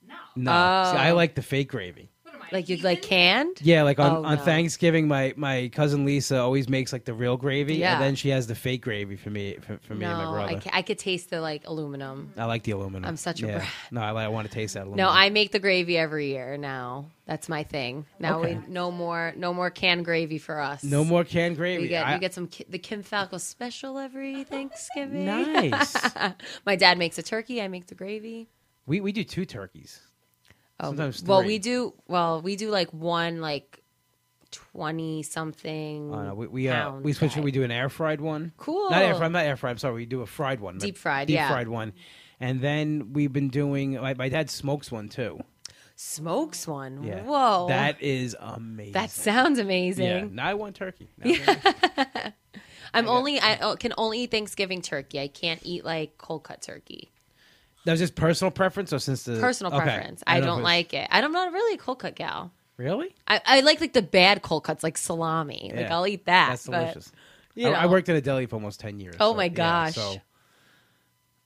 no. 0.07 0.15
No, 0.37 0.51
See, 0.93 0.97
I 0.99 1.11
Oh. 1.11 1.15
like 1.15 1.35
the 1.35 1.43
fake 1.43 1.69
gravy. 1.69 2.11
What 2.53 2.59
am 2.59 2.59
I? 2.59 2.59
Like 2.59 2.69
you 2.69 2.77
like 2.79 3.03
canned? 3.03 3.59
Yeah, 3.63 3.83
like 3.83 3.99
on, 3.99 4.11
Oh, 4.17 4.25
on 4.25 4.37
no. 4.37 4.43
Thanksgiving, 4.43 5.09
my, 5.09 5.33
my 5.37 5.71
cousin 5.73 6.05
Lisa 6.05 6.39
always 6.39 6.69
makes 6.69 6.93
like 6.93 7.05
the 7.05 7.15
real 7.15 7.37
gravy, 7.37 7.77
Yeah. 7.77 7.95
and 7.95 8.03
then 8.03 8.15
she 8.15 8.29
has 8.29 8.47
the 8.47 8.55
fake 8.55 8.83
gravy 8.83 9.17
for 9.17 9.31
me 9.31 9.57
for, 9.61 9.79
for 9.79 9.95
me 9.95 10.05
and 10.05 10.17
my 10.19 10.25
no, 10.25 10.33
brother. 10.33 10.57
I, 10.57 10.61
ca- 10.61 10.71
I 10.73 10.83
could 10.83 10.99
taste 10.99 11.31
the 11.31 11.41
like 11.41 11.67
aluminum. 11.67 12.33
I 12.37 12.45
like 12.45 12.63
the 12.65 12.73
aluminum. 12.73 13.05
I'm 13.09 13.17
such 13.17 13.43
a 13.43 13.47
brat. 13.47 13.69
No, 13.91 14.01
I, 14.03 14.11
like- 14.11 14.25
I 14.27 14.29
want 14.29 14.49
to 14.49 14.53
taste 14.55 14.75
that 14.75 14.83
aluminum. 14.83 15.07
No, 15.07 15.11
I 15.11 15.31
make 15.31 15.53
the 15.53 15.59
gravy 15.59 15.97
every 15.99 16.29
year 16.29 16.57
now. 16.57 17.07
That's 17.27 17.49
my 17.49 17.63
thing. 17.63 18.05
Now 18.19 18.41
Okay. 18.41 18.57
we 18.57 18.73
no 18.73 18.91
more 18.91 19.33
no 19.37 19.55
more 19.55 19.71
canned 19.71 20.05
gravy 20.05 20.39
for 20.39 20.61
us. 20.61 20.83
no 20.85 21.05
more 21.05 21.25
canned 21.25 21.57
gravy. 21.57 21.83
We 21.85 21.89
get 21.89 22.07
I- 22.07 22.15
we 22.15 22.21
get 22.21 22.35
some 22.35 22.49
Ki- 22.49 22.67
the 22.69 22.79
Kim 22.79 23.03
Falco 23.03 23.39
special 23.39 23.99
every 23.99 24.45
Thanksgiving. 24.45 25.25
nice. 25.25 25.97
my 26.67 26.77
dad 26.77 26.99
makes 26.99 27.17
a 27.19 27.23
turkey. 27.23 27.63
I 27.63 27.69
make 27.69 27.87
the 27.87 27.95
gravy. 27.95 28.49
we 28.87 29.01
we 29.01 29.13
do 29.13 29.25
two 29.25 29.45
turkeys. 29.47 30.01
Oh, 30.83 31.13
well, 31.27 31.45
we 31.45 31.59
do. 31.59 31.95
Well, 32.09 32.43
we 32.43 32.57
do 32.57 32.71
like 32.71 32.91
one 32.93 33.41
like 33.41 33.83
twenty 34.51 35.23
something. 35.23 36.13
Uh, 36.13 36.35
we 36.35 36.47
we, 36.49 36.69
uh, 36.69 36.93
we 36.97 37.13
switch. 37.13 37.37
We 37.37 37.53
do 37.53 37.63
an 37.63 37.71
air 37.71 37.89
fried 37.89 38.21
one. 38.21 38.53
Cool. 38.57 38.91
Not 38.91 39.03
air 39.03 39.15
fried. 39.15 39.33
Not 39.33 39.45
air 39.45 39.57
fried. 39.57 39.71
I'm 39.73 39.79
sorry. 39.79 39.95
We 39.95 40.07
do 40.07 40.23
a 40.23 40.27
fried 40.27 40.61
one. 40.61 40.79
Deep 40.79 40.99
fried. 40.99 41.29
Deep 41.29 41.37
yeah. 41.37 41.49
fried 41.49 41.69
one. 41.69 41.93
And 42.41 42.61
then 42.61 43.13
we've 43.13 43.33
been 43.33 43.49
doing. 43.49 43.95
My, 43.95 44.15
my 44.15 44.29
dad 44.29 44.51
smokes 44.51 44.91
one 44.91 45.09
too. 45.09 45.41
smokes 45.95 46.67
one. 46.67 47.05
Yeah. 47.05 47.23
Whoa, 47.23 47.69
That 47.69 48.03
is 48.03 48.35
amazing. 48.41 48.93
that 48.95 49.11
sounds 49.11 49.59
Yeah. 49.59 49.65
amazing. 49.65 50.35
Now 50.35 50.47
I 50.49 50.55
want 50.55 50.75
turkey. 50.75 51.09
Now 51.19 51.31
I 51.47 51.61
want- 51.65 52.35
I'm 52.95 53.09
I 53.09 53.11
only 53.11 53.41
I 53.41 53.59
oh, 53.61 53.77
can 53.77 53.95
only 53.97 54.21
eat 54.21 54.31
Thanksgiving 54.33 54.83
turkey. 54.83 55.21
I 55.21 55.29
can't 55.29 55.61
eat 55.65 55.85
like 55.85 56.19
cold 56.19 56.43
cut 56.45 56.61
turkey. 56.63 57.13
That 57.85 57.93
was 57.93 58.01
just 58.01 58.15
personal 58.15 58.51
preference, 58.51 58.93
or 58.93 58.99
since 58.99 59.25
the 59.25 59.39
Personal 59.41 59.75
okay. 59.75 59.85
preference. 59.85 60.23
I 60.27 60.41
know 60.41 60.47
don't 60.47 60.59
it's- 60.61 60.65
like 60.65 60.95
it. 60.95 61.09
I'm 61.11 61.33
not 61.33 61.53
really 61.53 61.75
a 61.75 61.79
cold 61.79 61.99
cut 61.99 62.15
gal. 62.15 62.53
Really? 62.77 63.15
I, 63.29 63.41
I 63.45 63.61
like 63.61 63.81
like 63.81 63.93
the 63.93 64.03
bad 64.03 64.43
cold 64.43 64.65
cuts, 64.65 64.83
like 64.83 64.97
salami. 64.97 65.73
Like 65.75 65.91
I'll 65.91 66.07
eat 66.07 66.27
that. 66.27 66.51
That's 66.51 66.67
but, 66.67 66.81
delicious. 66.81 67.13
you 67.55 67.69
I, 67.69 67.83
I 67.83 67.87
worked 67.87 68.09
in 68.09 68.17
a 68.17 68.21
deli 68.21 68.47
for 68.47 68.57
almost 68.57 68.81
ten 68.81 68.99
years. 68.99 69.15
Oh 69.21 69.33
so, 69.33 69.37
my 69.37 69.45
yeah, 69.45 69.49
gosh. 69.51 69.95
so 69.95 70.17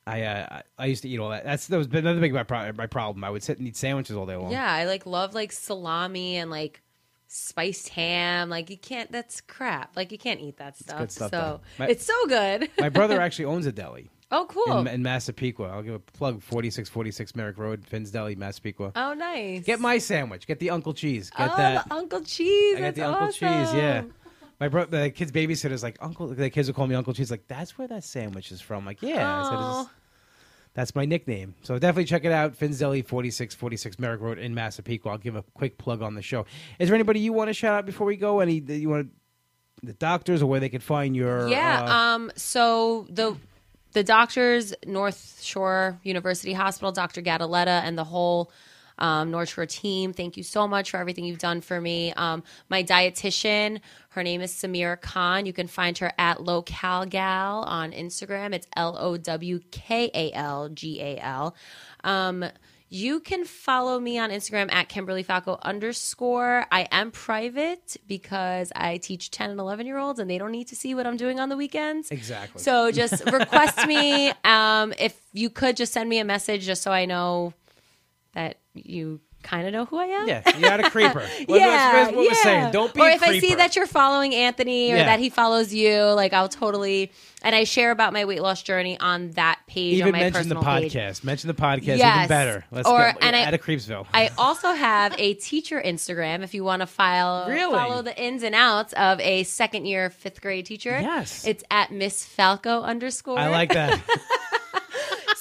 I, 0.07 0.23
uh, 0.23 0.47
I 0.51 0.63
I 0.79 0.87
used 0.87 1.03
to 1.03 1.09
eat 1.09 1.19
all 1.19 1.31
that. 1.31 1.45
That's 1.45 1.67
that 1.67 1.77
was 1.77 1.89
another 1.89 2.21
big 2.21 2.33
my, 2.33 2.45
pro- 2.45 2.73
my 2.73 2.87
problem. 2.87 3.25
I 3.25 3.31
would 3.31 3.43
sit 3.43 3.59
and 3.59 3.67
eat 3.67 3.77
sandwiches 3.77 4.17
all 4.17 4.25
day 4.25 4.37
long. 4.37 4.53
Yeah, 4.53 4.71
I 4.71 4.85
like 4.85 5.05
love 5.05 5.35
like 5.35 5.53
salami 5.53 6.37
and 6.37 6.49
like 6.51 6.81
spiced 7.27 7.89
ham. 7.91 8.49
Like 8.49 8.71
you 8.71 8.79
can't. 8.79 9.11
That's 9.11 9.41
crap. 9.41 9.97
Like 9.97 10.13
you 10.13 10.19
can't 10.19 10.41
eat 10.41 10.59
that 10.59 10.79
stuff. 10.79 11.11
stuff, 11.11 11.31
so. 11.33 11.61
My- 11.79 11.89
it's 11.89 12.07
so 12.07 12.15
good. 12.29 12.71
My 12.79 12.89
brother 12.89 13.21
actually 13.21 13.47
owns 13.47 13.67
a 13.67 13.73
deli 13.73 14.09
oh, 14.31 14.47
cool. 14.49 14.79
in, 14.79 14.87
in 14.87 15.03
Massapequa. 15.03 15.69
I'll 15.69 15.83
give 15.83 15.95
a 15.95 15.99
plug: 15.99 16.43
forty 16.43 16.71
six 16.71 16.89
forty 16.89 17.11
six 17.11 17.35
Merrick 17.35 17.59
Road, 17.59 17.85
Finn's 17.87 18.11
Deli, 18.11 18.35
Massapequa. 18.35 18.93
oh, 18.95 19.15
nice. 19.15 19.65
Get 19.65 19.81
my 19.81 19.99
sandwich. 19.99 20.47
Get 20.47 20.59
the 20.59 20.71
Uncle 20.71 20.95
Cheese. 20.95 21.31
Get 21.31 21.51
oh, 21.53 21.57
that. 21.57 21.89
the 21.89 21.95
Uncle 21.95 22.23
Cheese. 22.23 22.77
I 22.77 22.81
got 22.81 22.95
the 22.95 23.03
Uncle 23.03 23.29
Cheese. 23.29 23.75
Yeah. 23.75 24.05
My 24.59 24.69
bro, 24.69 24.87
the 24.87 25.11
kid's 25.11 25.33
babysitter's 25.33 25.83
like 25.83 25.99
Uncle. 26.01 26.29
The 26.29 26.49
kids 26.49 26.69
will 26.69 26.75
call 26.75 26.87
me 26.87 26.95
Uncle 26.95 27.13
Cheese. 27.13 27.31
Like 27.31 27.47
that's 27.47 27.77
where 27.77 27.89
that 27.89 28.05
sandwich 28.05 28.51
is 28.53 28.61
from. 28.61 28.87
Like 28.87 29.03
yeah. 29.03 29.43
Said, 29.43 29.57
Oh. 29.59 29.81
"It's- 29.83 29.95
that's 30.77 30.95
my 30.95 31.07
nickname. 31.07 31.55
So 31.63 31.79
definitely 31.79 32.05
check 32.05 32.27
it 32.27 32.33
out. 32.33 32.55
Finn's 32.55 32.79
Deli, 32.79 33.01
4646 33.01 33.99
Merrick 33.99 34.21
Road 34.21 34.39
in 34.39 34.55
Massapequa. 34.55 35.11
I'll 35.13 35.17
give 35.19 35.35
a 35.35 35.43
quick 35.55 35.79
plug 35.79 36.03
on 36.03 36.15
the 36.15 36.21
show. 36.21 36.45
Is 36.79 36.91
there 36.91 36.95
anybody 36.95 37.19
you 37.21 37.33
want 37.33 37.49
to 37.49 37.55
shout 37.55 37.73
out 37.73 37.87
before 37.87 38.07
we 38.07 38.17
go? 38.17 38.41
Any 38.41 38.61
that 38.61 38.77
you 38.77 38.91
want 38.91 39.09
the 39.83 39.95
doctors 39.95 40.43
or 40.43 40.47
where 40.51 40.61
they 40.61 40.69
could 40.69 40.83
find 40.83 41.17
your? 41.17 41.49
Yeah. 41.49 41.83
uh, 41.83 41.95
um. 41.95 42.31
So 42.37 43.07
the 43.09 43.37
the 43.97 44.05
doctors, 44.05 44.75
North 44.87 45.41
Shore 45.43 45.99
University 46.03 46.53
Hospital, 46.53 46.93
Dr. 46.93 47.23
Gadaletta, 47.23 47.81
and 47.83 47.97
the 47.97 48.05
whole 48.05 48.53
um, 48.99 49.31
North 49.31 49.49
Shore 49.49 49.65
team. 49.65 50.13
Thank 50.13 50.37
you 50.37 50.43
so 50.43 50.69
much 50.69 50.91
for 50.91 50.99
everything 50.99 51.25
you've 51.25 51.39
done 51.39 51.63
for 51.63 51.81
me. 51.81 52.13
Um, 52.13 52.43
my 52.69 52.83
dietitian, 52.85 53.81
her 54.11 54.23
name 54.23 54.43
is 54.43 54.53
Samira 54.53 55.01
Khan. 55.01 55.47
You 55.47 55.55
can 55.55 55.67
find 55.67 55.97
her 55.97 56.13
at 56.19 56.37
lowkalgal 56.37 57.67
on 57.67 57.93
Instagram. 57.93 58.53
It's 58.53 58.67
L 58.77 58.99
O 59.01 59.17
W 59.17 59.61
K 59.71 60.11
A 60.13 60.31
L 60.35 60.69
G 60.69 61.01
A 61.01 61.19
L. 61.19 61.57
You 62.89 63.19
can 63.19 63.45
follow 63.45 63.99
me 63.99 64.19
on 64.19 64.31
Instagram 64.31 64.73
at 64.73 64.89
Kimberly 64.89 65.25
Falco 65.25 65.59
underscore. 65.63 66.67
I 66.71 66.87
am 66.93 67.11
private 67.11 67.97
because 68.07 68.73
I 68.77 68.99
teach 68.99 69.33
10 69.33 69.51
and 69.51 69.61
11 69.61 69.87
year 69.87 69.99
olds 69.99 70.21
and 70.21 70.31
they 70.31 70.39
don't 70.39 70.53
need 70.53 70.69
to 70.69 70.77
see 70.77 70.95
what 70.95 71.07
I'm 71.07 71.17
doing 71.17 71.41
on 71.41 71.49
the 71.49 71.57
weekends. 71.57 72.11
Exactly. 72.13 72.63
So 72.63 72.93
just 72.93 73.25
request 73.33 73.87
me. 73.87 74.33
Um, 74.45 74.95
if 74.99 75.21
you 75.33 75.51
could 75.51 75.77
just 75.77 75.93
send 75.93 76.09
me 76.09 76.21
a 76.21 76.25
message 76.25 76.65
just 76.65 76.83
so 76.83 76.93
I 76.93 77.07
know 77.07 77.55
that 78.35 78.59
you 78.75 79.21
kind 79.47 79.67
of 79.67 79.73
know 79.73 79.85
who 79.85 79.97
I 79.99 80.05
am. 80.07 80.29
yeah, 80.29 80.43
you're 80.59 80.69
not 80.69 80.81
a 80.81 80.91
creeper. 80.91 81.23
Well, 81.49 81.59
yeah, 81.61 81.93
that's, 81.93 82.13
what 82.15 82.23
yeah. 82.25 82.29
we're 82.31 82.35
saying. 82.35 82.73
Don't 82.73 82.93
be 82.93 83.01
Or 83.01 83.09
if 83.09 83.23
I 83.23 83.39
see 83.39 83.55
that 83.55 83.77
you're 83.77 83.87
following 83.87 84.35
Anthony 84.35 84.93
or 84.93 84.97
Yeah. 84.97 85.05
that 85.07 85.21
he 85.21 85.29
follows 85.31 85.73
you, 85.73 86.01
like 86.03 86.33
I'll 86.33 86.49
totally 86.49 87.13
and 87.43 87.55
I 87.55 87.63
share 87.65 87.93
about 87.93 88.13
my 88.13 88.25
weight 88.25 88.43
loss 88.43 88.63
journey 88.63 88.99
on 88.99 89.31
that 89.33 89.61
page 89.69 89.95
even 89.99 90.07
on 90.07 90.13
my 90.13 90.19
mention 90.21 90.49
the 90.49 90.55
personal 90.57 90.81
page. 90.81 90.95
podcast. 90.95 91.23
Mention 91.23 91.49
the 91.49 91.55
podcast. 91.55 91.99
Even 91.99 92.29
better. 92.29 92.65
Let's 92.73 92.89
Or- 92.89 92.99
get 93.13 93.19
and 93.21 93.37
I- 93.37 93.45
out 93.45 93.55
of 93.55 93.63
Creepsville. 93.63 94.07
I 94.13 94.31
also 94.37 94.73
have 94.73 95.15
a 95.19 95.35
teacher 95.35 95.81
Instagram 95.81 96.43
if 96.43 96.55
you 96.55 96.65
want 96.65 96.81
to 96.81 96.87
file 96.87 97.47
Really? 97.49 97.73
follow 97.77 98.03
the 98.03 98.19
ins 98.21 98.43
and 98.43 98.55
outs 98.55 98.93
of 98.95 99.21
a 99.21 99.45
second 99.45 99.85
year 99.87 100.11
fifth 100.11 100.41
grade 100.41 100.67
teacher. 100.67 100.99
Yes. 101.01 101.47
It's 101.47 101.63
at 101.71 101.93
Miss 101.93 102.25
Falco 102.25 102.83
underscore. 102.83 103.39
I 103.39 103.49
like 103.51 103.73
that. 103.75 104.01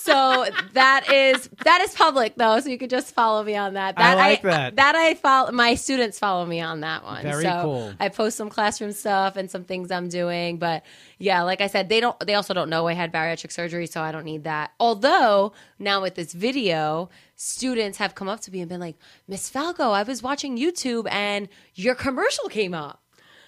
so 0.06 0.46
that 0.74 1.12
is 1.12 1.50
that 1.64 1.82
is 1.82 1.94
public 1.96 2.36
though, 2.36 2.60
so 2.60 2.70
you 2.70 2.78
could 2.78 2.90
just 2.90 3.14
follow 3.14 3.44
me 3.44 3.56
on 3.56 3.74
that. 3.74 3.96
I 3.98 4.02
That 4.02 4.18
like 4.18 4.42
that. 4.44 4.76
That 4.76 4.96
I 4.96 5.16
follow. 5.16 5.52
My 5.52 5.74
students 5.76 6.20
follow 6.20 6.46
me 6.46 6.62
on 6.62 6.82
that 6.82 7.04
one. 7.04 7.24
Very 7.24 7.44
so 7.44 7.62
cool. 7.64 7.94
I 8.00 8.10
post 8.10 8.38
some 8.38 8.50
classroom 8.50 8.92
stuff 8.92 9.36
and 9.36 9.50
some 9.50 9.64
things 9.64 9.90
I'm 9.90 10.08
doing, 10.08 10.58
but 10.58 10.84
yeah, 11.18 11.42
like 11.42 11.60
I 11.62 11.68
said, 11.68 11.90
they 11.90 12.00
don't. 12.00 12.20
They 12.20 12.36
also 12.36 12.54
don't 12.54 12.70
know 12.70 12.88
I 12.88 12.94
had 12.94 13.12
bariatric 13.12 13.52
surgery, 13.52 13.88
so 13.88 14.02
I 14.02 14.12
don't 14.12 14.26
need 14.26 14.44
that. 14.44 14.72
Although 14.80 15.54
now 15.80 16.02
with 16.02 16.16
this 16.16 16.34
video, 16.34 17.10
students 17.36 17.98
have 17.98 18.14
come 18.14 18.30
up 18.30 18.42
to 18.42 18.52
me 18.52 18.60
and 18.60 18.70
been 18.70 18.80
like, 18.80 18.98
"Miss 19.28 19.50
Falco, 19.50 19.92
I 19.92 20.04
was 20.04 20.22
watching 20.22 20.58
YouTube 20.58 21.12
and 21.12 21.50
your 21.74 21.96
commercial 21.96 22.48
came 22.48 22.74
up." 22.74 23.02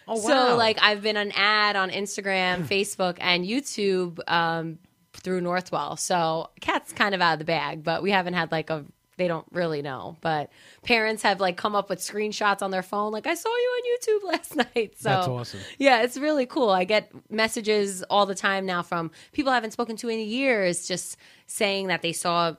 Oh, 0.08 0.16
wow. 0.16 0.20
So 0.22 0.56
like 0.56 0.80
I've 0.82 1.02
been 1.02 1.18
an 1.18 1.32
ad 1.36 1.76
on 1.76 1.92
Instagram, 1.92 2.66
Facebook, 2.68 3.18
and 3.20 3.46
YouTube 3.46 4.20
um, 4.28 4.80
through 5.20 5.42
Northwell. 5.42 5.98
So 6.00 6.50
cat's 6.62 6.94
kind 6.94 7.14
of 7.16 7.22
out 7.22 7.34
of 7.34 7.40
the 7.40 7.46
bag, 7.46 7.84
but 7.84 8.02
we 8.02 8.12
haven't 8.12 8.34
had 8.34 8.52
like 8.52 8.70
a 8.70 8.86
they 9.18 9.28
don't 9.28 9.48
really 9.52 9.82
know. 9.82 10.16
But 10.22 10.52
parents 10.84 11.24
have 11.24 11.40
like 11.42 11.58
come 11.58 11.76
up 11.76 11.90
with 11.90 12.00
screenshots 12.00 12.62
on 12.62 12.72
their 12.72 12.84
phone, 12.84 13.12
like 13.12 13.28
I 13.28 13.34
saw 13.34 13.50
you 13.50 13.54
on 13.54 13.82
YouTube 13.84 14.24
last 14.32 14.56
night. 14.56 14.94
So 14.98 15.10
That's 15.10 15.28
awesome. 15.28 15.60
Yeah, 15.78 16.04
it's 16.04 16.18
really 16.18 16.46
cool. 16.46 16.70
I 16.70 16.86
get 16.86 17.12
messages 17.30 18.04
all 18.04 18.26
the 18.26 18.36
time 18.36 18.66
now 18.66 18.84
from 18.84 19.12
people 19.34 19.52
I 19.52 19.56
haven't 19.56 19.72
spoken 19.72 19.98
to 19.98 20.10
in 20.10 20.20
years, 20.20 20.88
just 20.88 21.18
saying 21.48 21.88
that 21.88 22.02
they 22.02 22.14
saw 22.14 22.56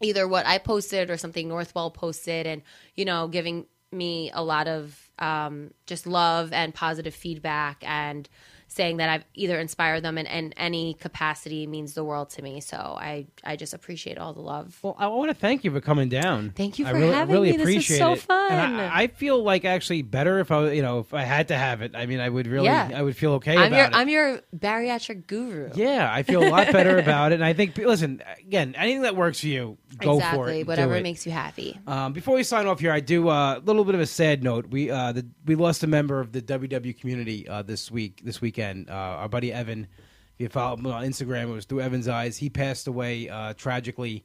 either 0.00 0.26
what 0.26 0.46
I 0.46 0.58
posted 0.58 1.10
or 1.10 1.16
something 1.16 1.48
Northwell 1.48 1.92
posted, 1.92 2.46
and 2.46 2.62
you 2.94 3.04
know, 3.04 3.28
giving 3.28 3.66
me 3.92 4.30
a 4.34 4.42
lot 4.42 4.68
of 4.68 5.10
um, 5.18 5.70
just 5.86 6.06
love 6.06 6.52
and 6.52 6.74
positive 6.74 7.14
feedback, 7.14 7.82
and 7.86 8.28
saying 8.76 8.98
that 8.98 9.08
I've 9.08 9.24
either 9.34 9.58
inspired 9.58 10.02
them 10.02 10.18
in, 10.18 10.26
in 10.26 10.52
any 10.54 10.94
capacity 10.94 11.66
means 11.66 11.94
the 11.94 12.04
world 12.04 12.30
to 12.30 12.42
me. 12.42 12.60
So 12.60 12.76
I 12.76 13.26
I 13.42 13.56
just 13.56 13.72
appreciate 13.74 14.18
all 14.18 14.34
the 14.34 14.40
love. 14.40 14.78
Well, 14.82 14.94
I 14.98 15.06
want 15.08 15.30
to 15.30 15.34
thank 15.34 15.64
you 15.64 15.70
for 15.70 15.80
coming 15.80 16.08
down. 16.08 16.52
Thank 16.54 16.78
you 16.78 16.86
I 16.86 16.90
for 16.90 16.96
really, 16.98 17.12
having 17.14 17.32
really 17.34 17.52
me. 17.52 17.56
This 17.56 17.66
was 17.66 17.74
appreciate 17.74 17.98
so 17.98 18.08
it. 18.08 18.12
And 18.12 18.20
fun. 18.20 18.50
I, 18.80 19.02
I 19.02 19.06
feel 19.08 19.42
like 19.42 19.64
actually 19.64 20.02
better 20.02 20.38
if 20.40 20.50
I, 20.50 20.72
you 20.72 20.82
know, 20.82 21.00
if 21.00 21.14
I 21.14 21.22
had 21.22 21.48
to 21.48 21.56
have 21.56 21.80
it. 21.80 21.96
I 21.96 22.06
mean, 22.06 22.20
I 22.20 22.28
would 22.28 22.46
really, 22.46 22.66
Yeah. 22.66 22.90
I 22.94 23.02
would 23.02 23.16
feel 23.16 23.32
okay 23.34 23.56
I'm 23.56 23.72
about 23.72 23.76
your 23.76 23.86
it. 23.86 23.94
I'm 23.94 24.08
your 24.08 24.40
bariatric 24.56 25.26
guru. 25.26 25.70
yeah, 25.74 26.10
I 26.12 26.22
feel 26.22 26.42
a 26.44 26.50
lot 26.50 26.70
better 26.70 26.98
about 27.06 27.32
it. 27.32 27.36
And 27.36 27.44
I 27.44 27.54
think, 27.54 27.76
listen, 27.78 28.22
again, 28.40 28.74
anything 28.76 29.02
that 29.02 29.16
works 29.16 29.40
for 29.40 29.46
you, 29.46 29.78
go 29.98 30.16
exactly. 30.16 30.38
for 30.38 30.48
it. 30.50 30.58
and 30.58 30.68
Whatever 30.68 30.96
it. 30.96 31.02
makes 31.02 31.24
you 31.24 31.32
happy. 31.32 31.78
Um, 31.86 32.12
before 32.12 32.34
we 32.36 32.42
sign 32.42 32.66
off 32.66 32.80
here, 32.80 32.92
I 32.92 33.00
do 33.00 33.28
uh, 33.30 33.56
a 33.56 33.60
little 33.60 33.84
bit 33.84 33.94
of 33.94 34.00
a 34.02 34.06
sad 34.06 34.42
note. 34.42 34.66
We 34.68 34.90
uh, 34.90 35.12
the, 35.12 35.26
we 35.46 35.54
lost 35.54 35.82
a 35.82 35.86
member 35.86 36.20
of 36.20 36.32
the 36.32 36.42
WW 36.42 36.98
community 37.00 37.48
uh, 37.48 37.62
this 37.62 37.90
week. 37.90 38.20
This 38.24 38.40
weekend, 38.40 38.65
uh, 38.88 38.92
our 38.92 39.28
buddy 39.28 39.52
Evan. 39.52 39.86
If 40.34 40.40
you 40.40 40.48
follow 40.48 40.76
him 40.76 40.86
on 40.86 41.04
Instagram, 41.04 41.44
it 41.44 41.52
was 41.52 41.64
through 41.64 41.80
Evan's 41.80 42.08
eyes. 42.08 42.36
He 42.36 42.50
passed 42.50 42.86
away 42.86 43.28
uh, 43.28 43.54
tragically 43.54 44.24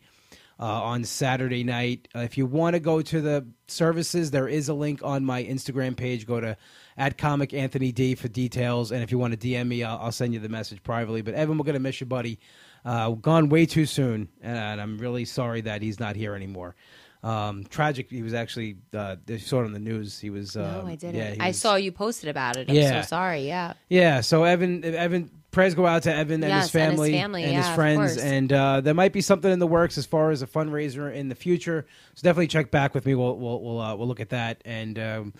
uh, 0.60 0.66
on 0.66 1.04
Saturday 1.04 1.64
night. 1.64 2.08
Uh, 2.16 2.20
if 2.20 2.38
you 2.38 2.46
want 2.46 2.76
to 2.76 2.80
go 2.80 3.02
to 3.02 3.22
the 3.22 3.48
services, 3.68 4.32
there 4.32 4.48
is 4.48 4.70
a 4.70 4.74
link 4.74 5.02
on 5.04 5.26
my 5.26 5.44
Instagram 5.44 5.96
page. 5.96 6.28
Go 6.28 6.40
to 6.40 6.56
at 6.98 7.18
comic 7.18 7.54
Anthony 7.54 7.92
D 7.92 8.16
for 8.16 8.28
details. 8.28 8.92
And 8.92 9.02
if 9.02 9.12
you 9.12 9.18
want 9.18 9.40
to 9.40 9.48
DM 9.48 9.68
me, 9.68 9.84
I'll, 9.84 9.98
I'll 9.98 10.12
send 10.12 10.34
you 10.34 10.40
the 10.40 10.50
message 10.50 10.84
privately. 10.84 11.22
But 11.22 11.34
Evan, 11.34 11.58
we're 11.58 11.66
gonna 11.66 11.80
miss 11.80 12.00
you, 12.00 12.08
buddy. 12.08 12.40
Uh, 12.84 13.12
gone 13.12 13.50
way 13.50 13.66
too 13.66 13.86
soon, 13.86 14.30
and 14.42 14.82
I'm 14.82 14.98
really 14.98 15.26
sorry 15.26 15.62
that 15.62 15.82
he's 15.82 16.00
not 16.00 16.16
here 16.16 16.36
anymore. 16.36 16.76
Um, 17.24 17.66
tragic. 17.70 18.10
He 18.10 18.24
was 18.24 18.34
actually. 18.34 18.78
Uh, 18.94 19.16
they 19.26 19.38
saw 19.38 19.62
it 19.62 19.66
on 19.66 19.74
the 19.74 19.80
news. 19.80 20.20
He 20.20 20.30
was. 20.32 20.56
no, 20.56 20.64
um, 20.82 20.86
I 20.88 20.96
didn't. 20.96 21.16
Yeah, 21.16 21.36
I 21.44 21.50
was- 21.50 21.58
saw 21.58 21.76
you 21.76 21.92
posted 21.92 22.30
about 22.30 22.58
it. 22.58 22.68
I'm 22.70 22.76
Yeah. 22.76 23.02
so 23.02 23.08
sorry. 23.08 23.46
Yeah. 23.48 23.74
Yeah. 23.90 24.22
So 24.22 24.44
Evan, 24.44 24.84
Evan 24.84 25.30
prayers 25.52 25.76
go 25.76 25.86
out 25.86 26.04
to 26.04 26.14
Evan 26.16 26.42
and 26.44 26.50
Yes, 26.50 26.72
his 26.72 26.76
and 26.82 26.92
his 27.00 27.10
family 27.12 27.44
And 27.44 27.56
his 27.56 27.66
yeah, 27.66 27.70
of 27.70 27.76
friends, 27.76 28.18
and 28.18 28.52
uh, 28.52 28.82
there 28.82 28.94
might 28.96 29.14
be 29.14 29.22
something 29.22 29.52
in 29.52 29.60
the 29.60 29.68
works 29.68 29.98
as 29.98 30.06
far 30.06 30.32
as 30.32 30.42
a 30.42 30.48
fundraiser 30.48 31.14
in 31.14 31.30
the 31.30 31.36
future. 31.36 31.86
So 32.16 32.24
definitely 32.24 32.48
check 32.48 32.72
back 32.72 32.96
with 32.96 33.06
me. 33.06 33.14
We'll 33.14 33.38
we'll 33.38 33.62
we'll, 33.62 33.80
uh, 33.80 33.96
we'll 33.96 34.08
look 34.08 34.20
at 34.22 34.30
that. 34.30 34.62
And 34.66 34.98
um, 34.98 35.34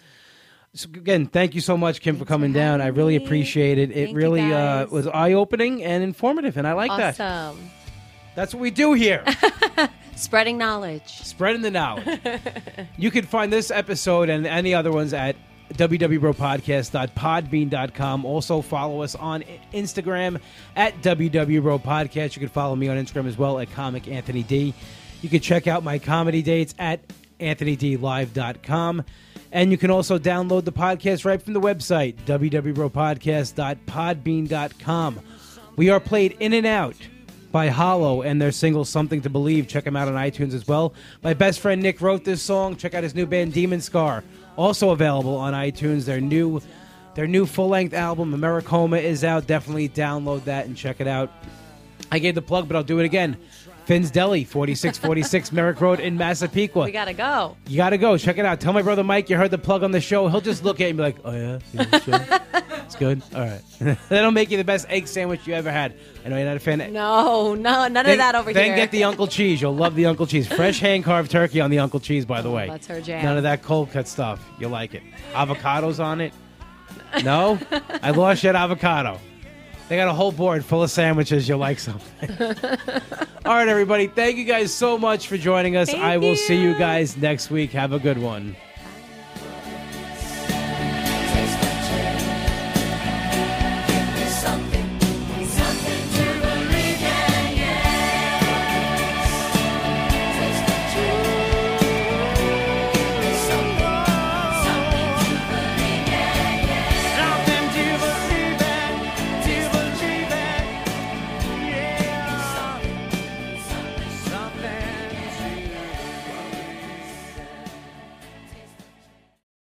so 0.74 0.88
again, 0.90 1.26
thank 1.26 1.56
you 1.56 1.62
so 1.62 1.78
much, 1.78 2.02
Kim, 2.02 2.16
for 2.18 2.26
coming 2.26 2.52
for 2.54 2.60
down. 2.60 2.82
I 2.82 2.88
really 2.88 3.16
appreciate 3.16 3.78
it. 3.80 3.90
It 3.92 4.06
Thank 4.06 4.18
really 4.18 4.54
uh, 4.54 4.86
was 4.88 5.08
eye 5.08 5.34
opening 5.34 5.84
and 5.84 6.04
informative, 6.04 6.58
and 6.58 6.68
I 6.68 6.74
like 6.74 6.92
that. 6.96 7.20
awesome. 7.20 7.72
That's 8.36 8.54
what 8.54 8.62
we 8.62 8.70
do 8.72 8.94
here. 8.94 9.26
Spreading 10.16 10.58
knowledge. 10.58 11.22
spreading 11.24 11.62
the 11.62 11.72
knowledge. 11.72 12.20
you 12.98 13.12
can 13.12 13.26
find 13.26 13.52
this 13.52 13.72
episode 13.72 14.30
and 14.30 14.46
any 14.46 14.74
other 14.74 14.92
ones 14.92 15.14
at 15.14 15.36
www.podcast.podbean.com. 15.74 18.26
Also, 18.26 18.62
follow 18.62 19.02
us 19.02 19.16
on 19.16 19.44
Instagram 19.74 20.40
at 20.76 21.02
www.podcast. 21.02 22.36
You 22.36 22.40
can 22.40 22.50
follow 22.50 22.76
me 22.76 22.88
on 22.90 22.98
Instagram 22.98 23.28
as 23.28 23.38
well 23.38 23.60
at 23.60 23.72
Comic 23.72 24.08
Anthony 24.08 24.44
D. 24.44 24.74
You 25.22 25.30
can 25.30 25.40
check 25.40 25.68
out 25.68 25.84
my 25.84 25.98
comedy 26.00 26.42
dates 26.42 26.74
at 26.78 27.00
anthonydlive.com. 27.40 29.04
And 29.54 29.72
you 29.72 29.78
can 29.78 29.92
also 29.92 30.18
download 30.18 30.64
the 30.66 30.72
podcast 30.72 31.26
right 31.26 31.42
from 31.42 31.54
the 31.54 31.60
website, 31.62 32.16
www.podcast.podbean.com. 32.26 35.20
We 35.76 35.90
are 35.90 36.00
played 36.00 36.38
in 36.40 36.54
and 36.54 36.66
out 36.66 36.96
by 37.52 37.68
Hollow 37.68 38.22
and 38.22 38.42
their 38.42 38.52
single 38.52 38.86
Something 38.86 39.22
to 39.22 39.30
Believe. 39.30 39.68
Check 39.68 39.84
them 39.84 39.96
out 39.96 40.08
on 40.08 40.14
iTunes 40.16 40.54
as 40.54 40.68
well. 40.68 40.94
My 41.24 41.34
best 41.34 41.60
friend 41.60 41.82
Nick 41.82 42.02
wrote 42.02 42.24
this 42.24 42.42
song. 42.42 42.76
Check 42.76 42.94
out 42.94 43.04
his 43.04 43.16
new 43.16 43.26
band 43.26 43.54
Demon 43.54 43.82
Scar. 43.82 44.24
Also 44.58 44.92
available 44.92 45.36
on 45.36 45.54
iTunes. 45.54 46.06
Their 46.06 46.22
new 46.22 46.62
their 47.14 47.28
new 47.28 47.46
full-length 47.46 47.94
album 47.94 48.34
Americoma 48.34 49.02
is 49.02 49.24
out. 49.24 49.46
Definitely 49.46 49.90
download 49.90 50.46
that 50.46 50.66
and 50.66 50.78
check 50.78 51.02
it 51.02 51.08
out. 51.08 51.30
I 52.10 52.20
gave 52.20 52.36
the 52.36 52.42
plug, 52.42 52.68
but 52.68 52.76
I'll 52.76 52.84
do 52.84 53.00
it 53.00 53.06
again. 53.06 53.38
Finn's 53.92 54.10
Deli, 54.10 54.46
4646 54.46 55.52
Merrick 55.52 55.82
Road 55.82 56.00
in 56.00 56.16
Massapequa. 56.16 56.86
We 56.86 56.94
gotta 56.94 57.12
go. 57.12 57.58
You 57.68 57.76
got 57.76 57.90
to 57.90 57.98
go. 57.98 58.18
Check 58.18 58.38
it 58.38 58.46
out. 58.46 58.62
Tell 58.62 58.72
my 58.72 58.82
brother 58.82 59.04
Mike 59.04 59.30
you 59.30 59.36
heard 59.36 59.52
the 59.52 59.58
plug 59.58 59.84
on 59.84 59.92
the 59.92 60.00
show. 60.00 60.30
He'll 60.30 60.40
just 60.40 60.64
look 60.64 60.80
at 60.80 60.84
you 60.84 60.88
and 60.92 60.98
be 60.98 61.04
like, 61.04 61.18
oh, 61.26 61.32
yeah? 61.34 61.60
yeah 61.74 62.00
sure. 62.00 62.26
it's 62.86 62.96
good. 62.96 63.22
All 63.36 63.42
right. 63.42 63.62
That'll 64.08 64.32
make 64.32 64.50
you 64.50 64.56
the 64.56 64.64
best 64.64 64.86
egg 64.88 65.10
sandwich 65.10 65.46
you 65.46 65.56
ever 65.56 65.70
had. 65.70 65.94
I 66.24 66.30
know 66.30 66.38
you're 66.38 66.46
not 66.46 66.56
a 66.56 66.62
fan. 66.62 66.80
of 66.80 66.90
No, 66.90 67.54
no, 67.54 67.90
none 67.90 67.92
then, 67.92 68.12
of 68.12 68.18
that 68.20 68.36
over 68.36 68.54
then 68.54 68.64
here. 68.64 68.76
Then 68.78 68.86
get 68.86 68.92
the 68.92 69.04
Uncle 69.04 69.28
Cheese. 69.28 69.62
You'll 69.62 69.76
love 69.76 69.96
the 69.96 70.06
Uncle 70.06 70.26
Cheese. 70.26 70.48
Fresh 70.48 70.80
hand 70.88 71.04
carved 71.04 71.30
turkey 71.30 71.60
on 71.60 71.70
the 71.70 71.80
Uncle 71.80 72.00
Cheese, 72.00 72.26
by 72.26 72.42
the 72.42 72.48
oh, 72.48 72.56
way. 72.56 72.70
that's 72.70 72.88
her 72.88 73.02
jam. 73.02 73.26
None 73.26 73.36
of 73.36 73.44
that 73.44 73.62
cold 73.62 73.92
cut 73.92 74.08
stuff. 74.08 74.42
You'll 74.58 74.72
like 74.72 74.94
it. 74.94 75.04
Avocados 75.34 76.02
on 76.02 76.22
it. 76.22 76.32
No? 77.26 77.60
I 78.02 78.12
lost 78.12 78.42
you 78.42 78.52
at 78.52 78.56
avocado. 78.56 79.20
They 79.92 79.98
got 79.98 80.08
a 80.08 80.14
whole 80.14 80.32
board 80.32 80.64
full 80.64 80.84
of 80.84 80.90
sandwiches. 80.90 81.50
You'll 81.50 81.58
like 81.60 81.78
something. 81.78 82.30
All 83.46 83.56
right, 83.56 83.68
everybody. 83.68 84.08
Thank 84.08 84.38
you 84.38 84.46
guys 84.46 84.74
so 84.74 84.98
much 84.98 85.28
for 85.28 85.36
joining 85.36 85.76
us. 85.76 85.92
Thank 85.92 86.02
I 86.02 86.16
will 86.16 86.38
see 86.38 86.56
you 86.56 86.70
you. 86.70 86.80
guys 86.80 87.18
next 87.18 87.52
week. 87.52 87.74
Have 87.74 87.92
a 87.92 88.00
good 88.00 88.18
one. 88.18 88.56